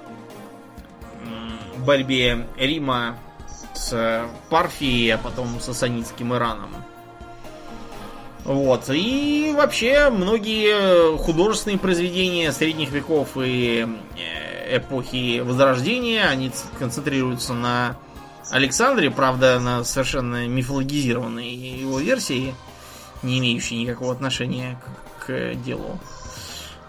борьбе 1.78 2.48
Рима 2.56 3.16
с 3.72 4.28
Парфией, 4.48 5.14
а 5.14 5.18
потом 5.18 5.60
с 5.60 5.66
Сасанитским 5.66 6.34
Ираном. 6.34 6.74
Вот. 8.44 8.90
И 8.90 9.54
вообще 9.56 10.10
многие 10.10 11.16
художественные 11.18 11.78
произведения 11.78 12.50
средних 12.50 12.90
веков 12.90 13.36
и 13.36 13.86
э, 14.16 14.78
эпохи 14.78 15.38
Возрождения, 15.38 16.24
они 16.24 16.50
концентрируются 16.80 17.54
на 17.54 17.96
Александре, 18.50 19.08
правда, 19.08 19.60
на 19.60 19.84
совершенно 19.84 20.48
мифологизированной 20.48 21.48
его 21.48 22.00
версии, 22.00 22.56
не 23.22 23.38
имеющей 23.38 23.76
никакого 23.76 24.12
отношения 24.12 24.80
к, 25.20 25.26
к 25.26 25.54
делу. 25.54 26.00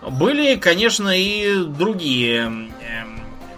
Были, 0.02 0.56
конечно, 0.56 1.10
и 1.10 1.64
другие 1.64 2.70
э, 2.82 3.04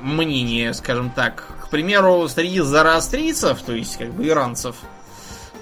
мнения, 0.01 0.73
скажем 0.73 1.09
так. 1.09 1.47
К 1.63 1.69
примеру, 1.69 2.27
среди 2.27 2.59
зороастрийцев, 2.59 3.61
то 3.61 3.73
есть 3.73 3.97
как 3.97 4.13
бы 4.13 4.27
иранцев, 4.27 4.75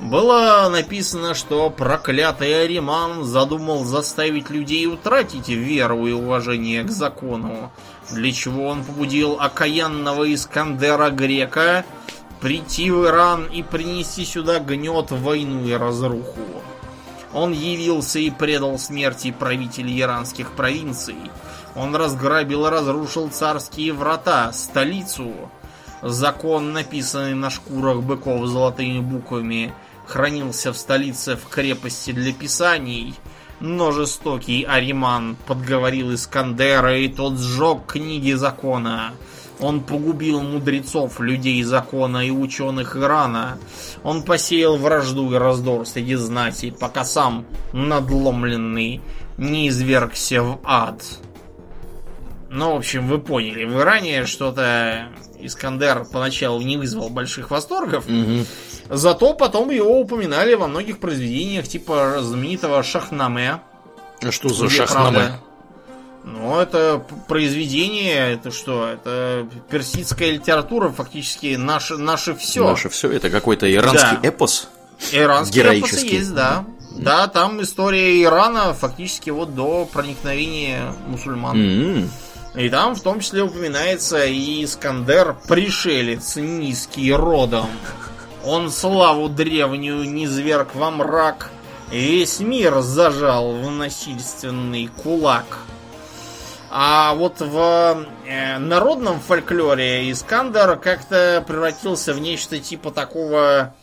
было 0.02 0.68
написано, 0.72 1.36
что 1.36 1.70
проклятый 1.70 2.64
Ариман 2.64 3.24
задумал 3.24 3.86
заставить 3.86 4.50
людей 4.50 4.88
утратить 4.88 5.48
веру 5.48 6.08
и 6.08 6.12
уважение 6.12 6.84
к 6.84 6.90
закону, 6.90 7.72
для 8.10 8.32
чего 8.32 8.66
он 8.66 8.84
побудил 8.84 9.38
окаянного 9.40 10.34
Искандера 10.34 11.12
Грека 11.12 11.86
прийти 12.40 12.90
в 12.90 13.06
Иран 13.06 13.46
и 13.46 13.62
принести 13.62 14.26
сюда 14.26 14.60
гнет, 14.60 15.12
войну 15.12 15.68
и 15.68 15.74
разруху. 15.74 16.64
Он 17.34 17.54
явился 17.54 18.20
и 18.20 18.30
предал 18.30 18.78
смерти 18.78 19.32
правителей 19.32 20.02
иранских 20.02 20.52
провинций. 20.52 21.16
Он 21.76 21.96
разграбил 21.96 22.66
и 22.66 22.70
разрушил 22.70 23.30
царские 23.30 23.94
врата, 23.94 24.52
столицу. 24.52 25.34
Закон, 26.02 26.74
написанный 26.74 27.36
на 27.36 27.50
шкурах 27.50 28.02
быков 28.02 28.48
золотыми 28.48 29.00
буквами, 29.00 29.74
хранился 30.08 30.74
в 30.74 30.78
столице 30.78 31.38
в 31.38 31.48
крепости 31.48 32.12
для 32.12 32.34
писаний. 32.34 33.16
Но 33.60 33.92
жестокий 33.92 34.64
Ариман 34.64 35.38
подговорил 35.46 36.14
Искандера, 36.14 36.98
и 36.98 37.08
тот 37.08 37.38
сжег 37.38 37.86
книги 37.86 38.34
закона. 38.34 39.14
Он 39.62 39.82
погубил 39.82 40.42
мудрецов, 40.42 41.20
людей 41.20 41.62
закона 41.64 42.26
и 42.26 42.32
ученых 42.32 42.98
Ирана. 42.98 43.60
Он 44.04 44.24
посеял 44.24 44.78
вражду 44.78 45.32
и 45.32 45.38
раздор 45.38 45.86
среди 45.86 46.16
знати, 46.16 46.74
пока 46.78 47.06
сам, 47.06 47.46
надломленный, 47.72 49.02
не 49.38 49.70
извергся 49.70 50.42
в 50.42 50.60
ад. 50.64 51.04
Ну, 52.50 52.74
в 52.74 52.78
общем, 52.78 53.08
вы 53.08 53.20
поняли, 53.20 53.64
в 53.64 53.80
Иране 53.80 54.26
что-то 54.26 55.08
Искандер 55.40 56.06
поначалу 56.12 56.62
не 56.62 56.78
вызвал 56.78 57.10
больших 57.10 57.52
восторгов, 57.52 58.06
угу. 58.08 58.46
зато 58.90 59.34
потом 59.34 59.70
его 59.70 60.00
упоминали 60.00 60.56
во 60.56 60.68
многих 60.68 61.00
произведениях, 61.00 61.68
типа 61.68 62.18
знаменитого 62.20 62.84
Шахнаме. 62.84 63.62
А 64.22 64.32
что 64.32 64.50
за 64.50 64.70
Шахнаме? 64.70 65.18
Правда, 65.18 65.40
ну, 66.24 66.60
это 66.60 67.04
произведение, 67.28 68.34
это 68.34 68.52
что? 68.52 68.88
Это 68.88 69.48
персидская 69.70 70.32
литература, 70.32 70.90
фактически 70.90 71.56
наше, 71.56 71.98
наше 71.98 72.36
все. 72.36 72.64
Наше 72.64 72.90
все, 72.90 73.12
это 73.12 73.30
какой-то 73.30 73.72
иранский 73.72 74.18
да. 74.22 74.28
эпос. 74.28 74.70
Иранский 75.12 75.62
эпос 75.62 76.04
есть, 76.04 76.34
да. 76.34 76.66
Да, 76.92 77.28
там 77.28 77.62
история 77.62 78.22
Ирана 78.22 78.74
фактически 78.74 79.30
вот 79.30 79.56
до 79.56 79.86
проникновения 79.92 80.94
мусульман. 81.08 81.58
Mm-hmm. 81.58 82.10
И 82.56 82.70
там 82.70 82.96
в 82.96 83.02
том 83.02 83.22
числе 83.22 83.44
упоминается 83.44 84.26
и 84.26 84.64
Искандер, 84.64 85.38
пришелец 85.48 86.36
низкий 86.36 87.12
родом. 87.14 87.70
Он 88.44 88.70
славу 88.70 89.30
древнюю 89.30 90.04
низверг 90.04 90.76
во 90.76 90.92
мрак, 90.92 91.50
весь 91.92 92.40
мир 92.40 92.82
зажал 92.82 93.54
в 93.54 93.72
насильственный 93.72 94.90
кулак. 95.02 95.60
А 96.74 97.14
вот 97.16 97.42
в 97.42 98.06
э, 98.26 98.58
народном 98.58 99.20
фольклоре 99.20 100.10
Искандер 100.10 100.78
как-то 100.78 101.44
превратился 101.46 102.14
в 102.14 102.22
нечто 102.22 102.60
типа 102.60 102.92
такого, 102.92 103.74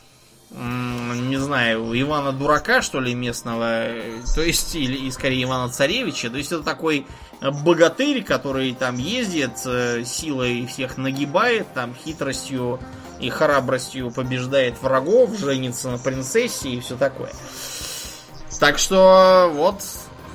не 0.51 1.37
знаю, 1.37 1.93
Ивана 2.01 2.33
Дурака, 2.33 2.81
что 2.81 2.99
ли, 2.99 3.13
местного. 3.15 3.89
То 4.35 4.41
есть, 4.41 4.75
или 4.75 4.97
и 4.97 5.11
скорее 5.11 5.45
Ивана 5.45 5.71
Царевича. 5.71 6.31
То 6.31 6.39
есть 6.39 6.51
это 6.51 6.63
такой 6.63 7.07
богатырь, 7.43 8.25
который 8.25 8.73
там 8.73 8.97
ездит, 8.97 9.53
э, 9.67 10.05
силой 10.07 10.67
всех 10.67 10.97
нагибает, 10.97 11.67
там 11.75 11.95
хитростью 11.95 12.81
и 13.21 13.29
храбростью 13.29 14.11
побеждает 14.11 14.81
врагов, 14.81 15.39
женится 15.39 15.91
на 15.91 15.99
принцессе 15.99 16.71
и 16.71 16.81
все 16.81 16.97
такое. 16.97 17.33
Так 18.59 18.79
что 18.79 19.51
вот 19.55 19.83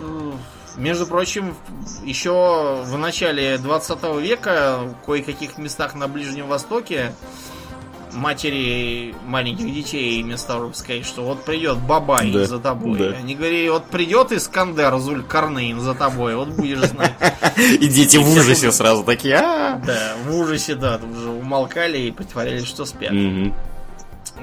э, 0.02 0.32
между 0.78 1.06
прочим, 1.06 1.56
еще 2.04 2.84
в 2.84 2.98
начале 2.98 3.58
20 3.58 4.04
века 4.22 4.80
в 4.82 5.06
кое-каких 5.06 5.58
местах 5.58 5.96
на 5.96 6.08
Ближнем 6.08 6.48
Востоке 6.48 7.14
матери 8.14 9.16
маленьких 9.26 9.74
детей 9.74 10.24
того, 10.48 10.60
чтобы 10.60 10.76
сказать, 10.76 11.06
что 11.06 11.24
вот 11.24 11.44
придет 11.44 11.78
Бабай 11.80 12.32
да, 12.32 12.46
за 12.46 12.60
тобой. 12.60 13.00
Да. 13.00 13.18
Они 13.18 13.36
говорили, 13.36 13.70
вот 13.70 13.86
придет 13.86 14.32
Искандер 14.32 14.98
Зулькарнейн 15.00 15.80
за 15.80 15.94
тобой, 15.94 16.36
вот 16.36 16.50
будешь 16.50 16.80
знать. 16.80 17.14
И 17.58 17.88
дети 17.88 18.18
в 18.18 18.30
ужасе 18.30 18.72
сразу 18.72 19.04
такие, 19.04 19.38
Да, 19.38 20.14
в 20.26 20.36
ужасе, 20.36 20.76
да, 20.76 21.00
уже 21.12 21.30
умолкали 21.30 21.98
и 21.98 22.12
притворялись, 22.12 22.68
что 22.68 22.86
спят. 22.86 23.12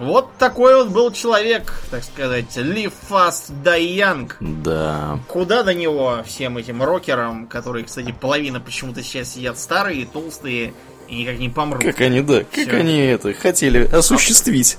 Вот 0.01 0.31
такой 0.39 0.75
вот 0.77 0.89
был 0.89 1.13
человек, 1.13 1.75
так 1.91 2.03
сказать, 2.03 2.47
fast, 2.57 3.53
die 3.63 3.97
young. 3.97 4.33
Да. 4.41 5.19
Куда 5.29 5.63
до 5.63 5.75
него 5.75 6.23
всем 6.27 6.57
этим 6.57 6.83
рокерам, 6.83 7.47
которые, 7.47 7.85
кстати, 7.85 8.11
половина 8.19 8.61
почему-то 8.61 9.03
сейчас 9.03 9.35
сидят 9.35 9.59
старые, 9.59 10.07
толстые 10.07 10.73
и 11.07 11.17
никак 11.17 11.39
не 11.39 11.51
помрут. 11.51 11.83
Как 11.83 12.01
они, 12.01 12.23
да, 12.23 12.45
Все. 12.51 12.65
как 12.65 12.75
они 12.75 12.99
это 12.99 13.35
хотели 13.35 13.85
осуществить. 13.85 14.79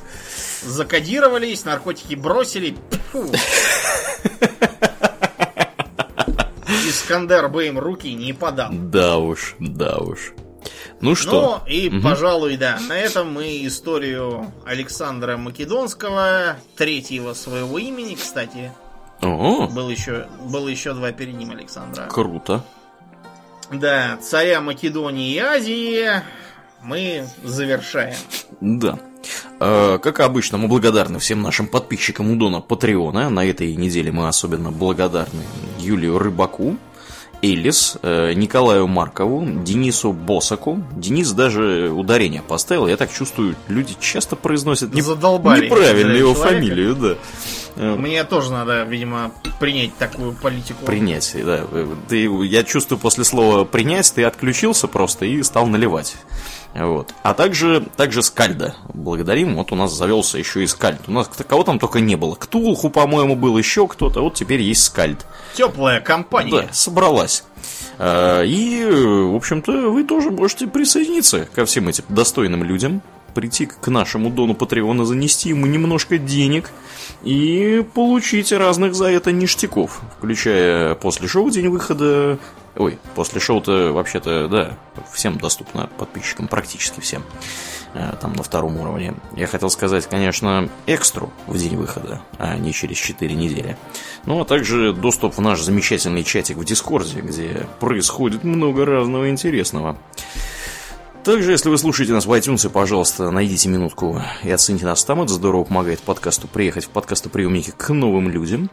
Закодировались, 0.63 1.65
наркотики 1.65 2.15
бросили. 2.15 2.75
Искандер 6.87 7.47
бы 7.47 7.67
им 7.67 7.77
руки 7.77 8.11
не 8.11 8.33
подал. 8.33 8.69
Да 8.71 9.17
уж, 9.17 9.55
да 9.59 9.97
уж. 9.97 10.33
Ну 11.01 11.15
что? 11.15 11.61
Ну 11.65 11.71
и, 11.71 11.89
угу. 11.89 12.01
пожалуй, 12.01 12.57
да, 12.57 12.79
на 12.87 12.97
этом 12.97 13.33
мы 13.33 13.65
историю 13.65 14.51
Александра 14.65 15.37
Македонского, 15.37 16.57
третьего 16.77 17.33
своего 17.33 17.79
имени, 17.79 18.15
кстати. 18.15 18.71
О. 19.21 19.67
Был 19.67 19.89
еще, 19.89 20.27
было 20.45 20.67
еще 20.67 20.93
два 20.93 21.11
перед 21.11 21.35
ним 21.35 21.51
Александра. 21.51 22.07
Круто. 22.07 22.63
Да, 23.71 24.17
царя 24.21 24.61
Македонии 24.61 25.33
и 25.33 25.39
Азии 25.39 26.21
мы 26.83 27.25
завершаем. 27.43 28.17
Да. 28.59 28.99
Э, 29.59 29.99
как 30.01 30.19
обычно, 30.19 30.57
мы 30.57 30.67
благодарны 30.67 31.19
всем 31.19 31.41
нашим 31.41 31.67
подписчикам 31.67 32.31
Удона 32.31 32.61
Патреона. 32.61 33.29
На 33.29 33.45
этой 33.45 33.75
неделе 33.75 34.11
мы 34.11 34.27
особенно 34.27 34.71
благодарны 34.71 35.43
Юлию 35.79 36.17
Рыбаку, 36.17 36.77
Эллис, 37.41 37.97
э, 38.01 38.33
Николаю 38.33 38.87
Маркову, 38.87 39.43
Денису 39.45 40.13
Босаку. 40.13 40.83
Денис 40.95 41.31
даже 41.31 41.89
ударение 41.89 42.41
поставил. 42.41 42.87
Я 42.87 42.97
так 42.97 43.11
чувствую, 43.11 43.55
люди 43.67 43.95
часто 43.99 44.35
произносят 44.35 44.93
не... 44.93 45.01
Задолбали 45.01 45.65
неправильно 45.65 46.11
его 46.11 46.33
человека. 46.33 46.55
фамилию, 46.55 46.95
да. 46.95 47.15
Э, 47.77 47.95
Мне 47.95 48.23
тоже 48.23 48.51
надо, 48.51 48.83
видимо, 48.83 49.31
принять 49.59 49.95
такую 49.97 50.33
политику. 50.33 50.85
Принять, 50.85 51.35
да. 51.43 51.65
Ты, 52.07 52.25
я 52.45 52.63
чувствую, 52.63 52.99
после 52.99 53.23
слова 53.23 53.65
принять 53.65 54.13
ты 54.13 54.23
отключился 54.23 54.87
просто 54.87 55.25
и 55.25 55.41
стал 55.43 55.67
наливать. 55.67 56.15
Вот. 56.73 57.13
А 57.23 57.33
также, 57.33 57.85
также 57.97 58.23
Скальда 58.23 58.75
благодарим. 58.93 59.55
Вот 59.55 59.71
у 59.71 59.75
нас 59.75 59.93
завелся 59.93 60.37
еще 60.37 60.63
и 60.63 60.67
Скальд. 60.67 61.01
У 61.07 61.11
нас 61.11 61.27
кого 61.27 61.63
там 61.63 61.79
только 61.79 61.99
не 61.99 62.15
было. 62.15 62.35
Ктулху, 62.35 62.89
по-моему, 62.89 63.35
был 63.35 63.57
еще 63.57 63.87
кто-то. 63.87 64.21
Вот 64.21 64.35
теперь 64.35 64.61
есть 64.61 64.83
Скальд. 64.83 65.25
Теплая 65.53 65.99
компания. 65.99 66.51
Да, 66.51 66.67
собралась. 66.71 67.43
А, 67.97 68.41
И, 68.43 68.85
в 68.85 69.35
общем-то, 69.35 69.91
вы 69.91 70.03
тоже 70.03 70.31
можете 70.31 70.67
присоединиться 70.67 71.47
ко 71.53 71.65
всем 71.65 71.89
этим 71.89 72.05
достойным 72.09 72.63
людям, 72.63 73.01
прийти 73.33 73.65
к 73.65 73.87
нашему 73.87 74.29
Дону 74.29 74.53
Патреона, 74.53 75.05
занести 75.05 75.49
ему 75.49 75.65
немножко 75.65 76.17
денег 76.17 76.71
и 77.23 77.85
получить 77.93 78.51
разных 78.51 78.95
за 78.95 79.05
это 79.11 79.31
ништяков, 79.31 80.01
включая 80.17 80.95
после 80.95 81.27
шоу 81.27 81.49
день 81.49 81.69
выхода. 81.69 82.37
Ой, 82.77 82.97
после 83.15 83.41
шоу-то 83.41 83.91
вообще-то, 83.91 84.47
да, 84.47 84.77
всем 85.11 85.37
доступно 85.37 85.89
подписчикам, 85.97 86.47
практически 86.47 87.01
всем. 87.01 87.21
э, 87.93 88.13
Там 88.21 88.31
на 88.33 88.43
втором 88.43 88.77
уровне. 88.79 89.13
Я 89.35 89.47
хотел 89.47 89.69
сказать, 89.69 90.07
конечно, 90.07 90.69
экстру 90.85 91.33
в 91.47 91.57
день 91.57 91.75
выхода, 91.75 92.21
а 92.37 92.55
не 92.57 92.71
через 92.71 92.97
4 92.97 93.35
недели. 93.35 93.75
Ну, 94.25 94.39
а 94.39 94.45
также 94.45 94.93
доступ 94.93 95.35
в 95.37 95.41
наш 95.41 95.61
замечательный 95.61 96.23
чатик 96.23 96.55
в 96.55 96.63
Дискорде, 96.63 97.19
где 97.19 97.67
происходит 97.81 98.45
много 98.45 98.85
разного 98.85 99.29
интересного. 99.29 99.97
Также, 101.23 101.51
если 101.51 101.69
вы 101.69 101.77
слушаете 101.77 102.13
нас 102.13 102.25
в 102.25 102.31
iTunes, 102.31 102.67
пожалуйста, 102.67 103.29
найдите 103.29 103.69
минутку 103.69 104.19
и 104.43 104.49
оцените 104.49 104.85
нас 104.85 105.03
там. 105.05 105.21
Это 105.21 105.33
здорово 105.33 105.65
помогает 105.65 105.99
подкасту 105.99 106.47
приехать 106.47 106.85
в 106.85 106.89
подкастоприемники 106.89 107.73
к 107.77 107.89
новым 107.93 108.27
людям. 108.27 108.71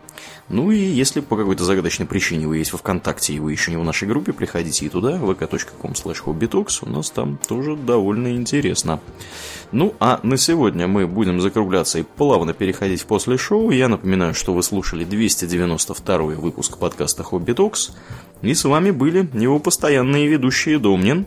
Ну 0.49 0.71
и 0.71 0.79
если 0.79 1.21
по 1.21 1.37
какой-то 1.37 1.65
загадочной 1.65 2.07
причине 2.07 2.49
вы 2.49 2.57
есть 2.57 2.73
во 2.73 2.79
Вконтакте 2.79 3.35
и 3.35 3.39
вы 3.39 3.53
еще 3.53 3.71
не 3.71 3.77
в 3.77 3.85
нашей 3.85 4.09
группе, 4.09 4.33
приходите 4.33 4.87
и 4.87 4.89
туда, 4.89 5.19
vk.com 5.19 5.93
slash. 5.93 6.79
У 6.83 6.89
нас 6.89 7.11
там 7.11 7.39
тоже 7.47 7.77
довольно 7.77 8.35
интересно. 8.35 9.01
Ну, 9.71 9.95
а 10.01 10.19
на 10.23 10.39
сегодня 10.39 10.89
мы 10.89 11.07
будем 11.07 11.43
закругляться 11.43 11.99
и 11.99 12.03
плавно 12.03 12.55
переходить 12.55 13.03
в 13.03 13.07
после 13.07 13.37
шоу. 13.37 13.71
Я 13.71 13.89
напоминаю, 13.89 14.33
что 14.33 14.55
вы 14.55 14.63
слушали 14.63 15.05
292 15.05 16.17
выпуск 16.17 16.79
подкаста 16.79 17.25
Talks. 17.25 17.91
И 18.41 18.55
с 18.55 18.65
вами 18.65 18.91
были 18.91 19.29
его 19.35 19.59
постоянные 19.59 20.29
ведущие 20.29 20.79
Домнин. 20.79 21.27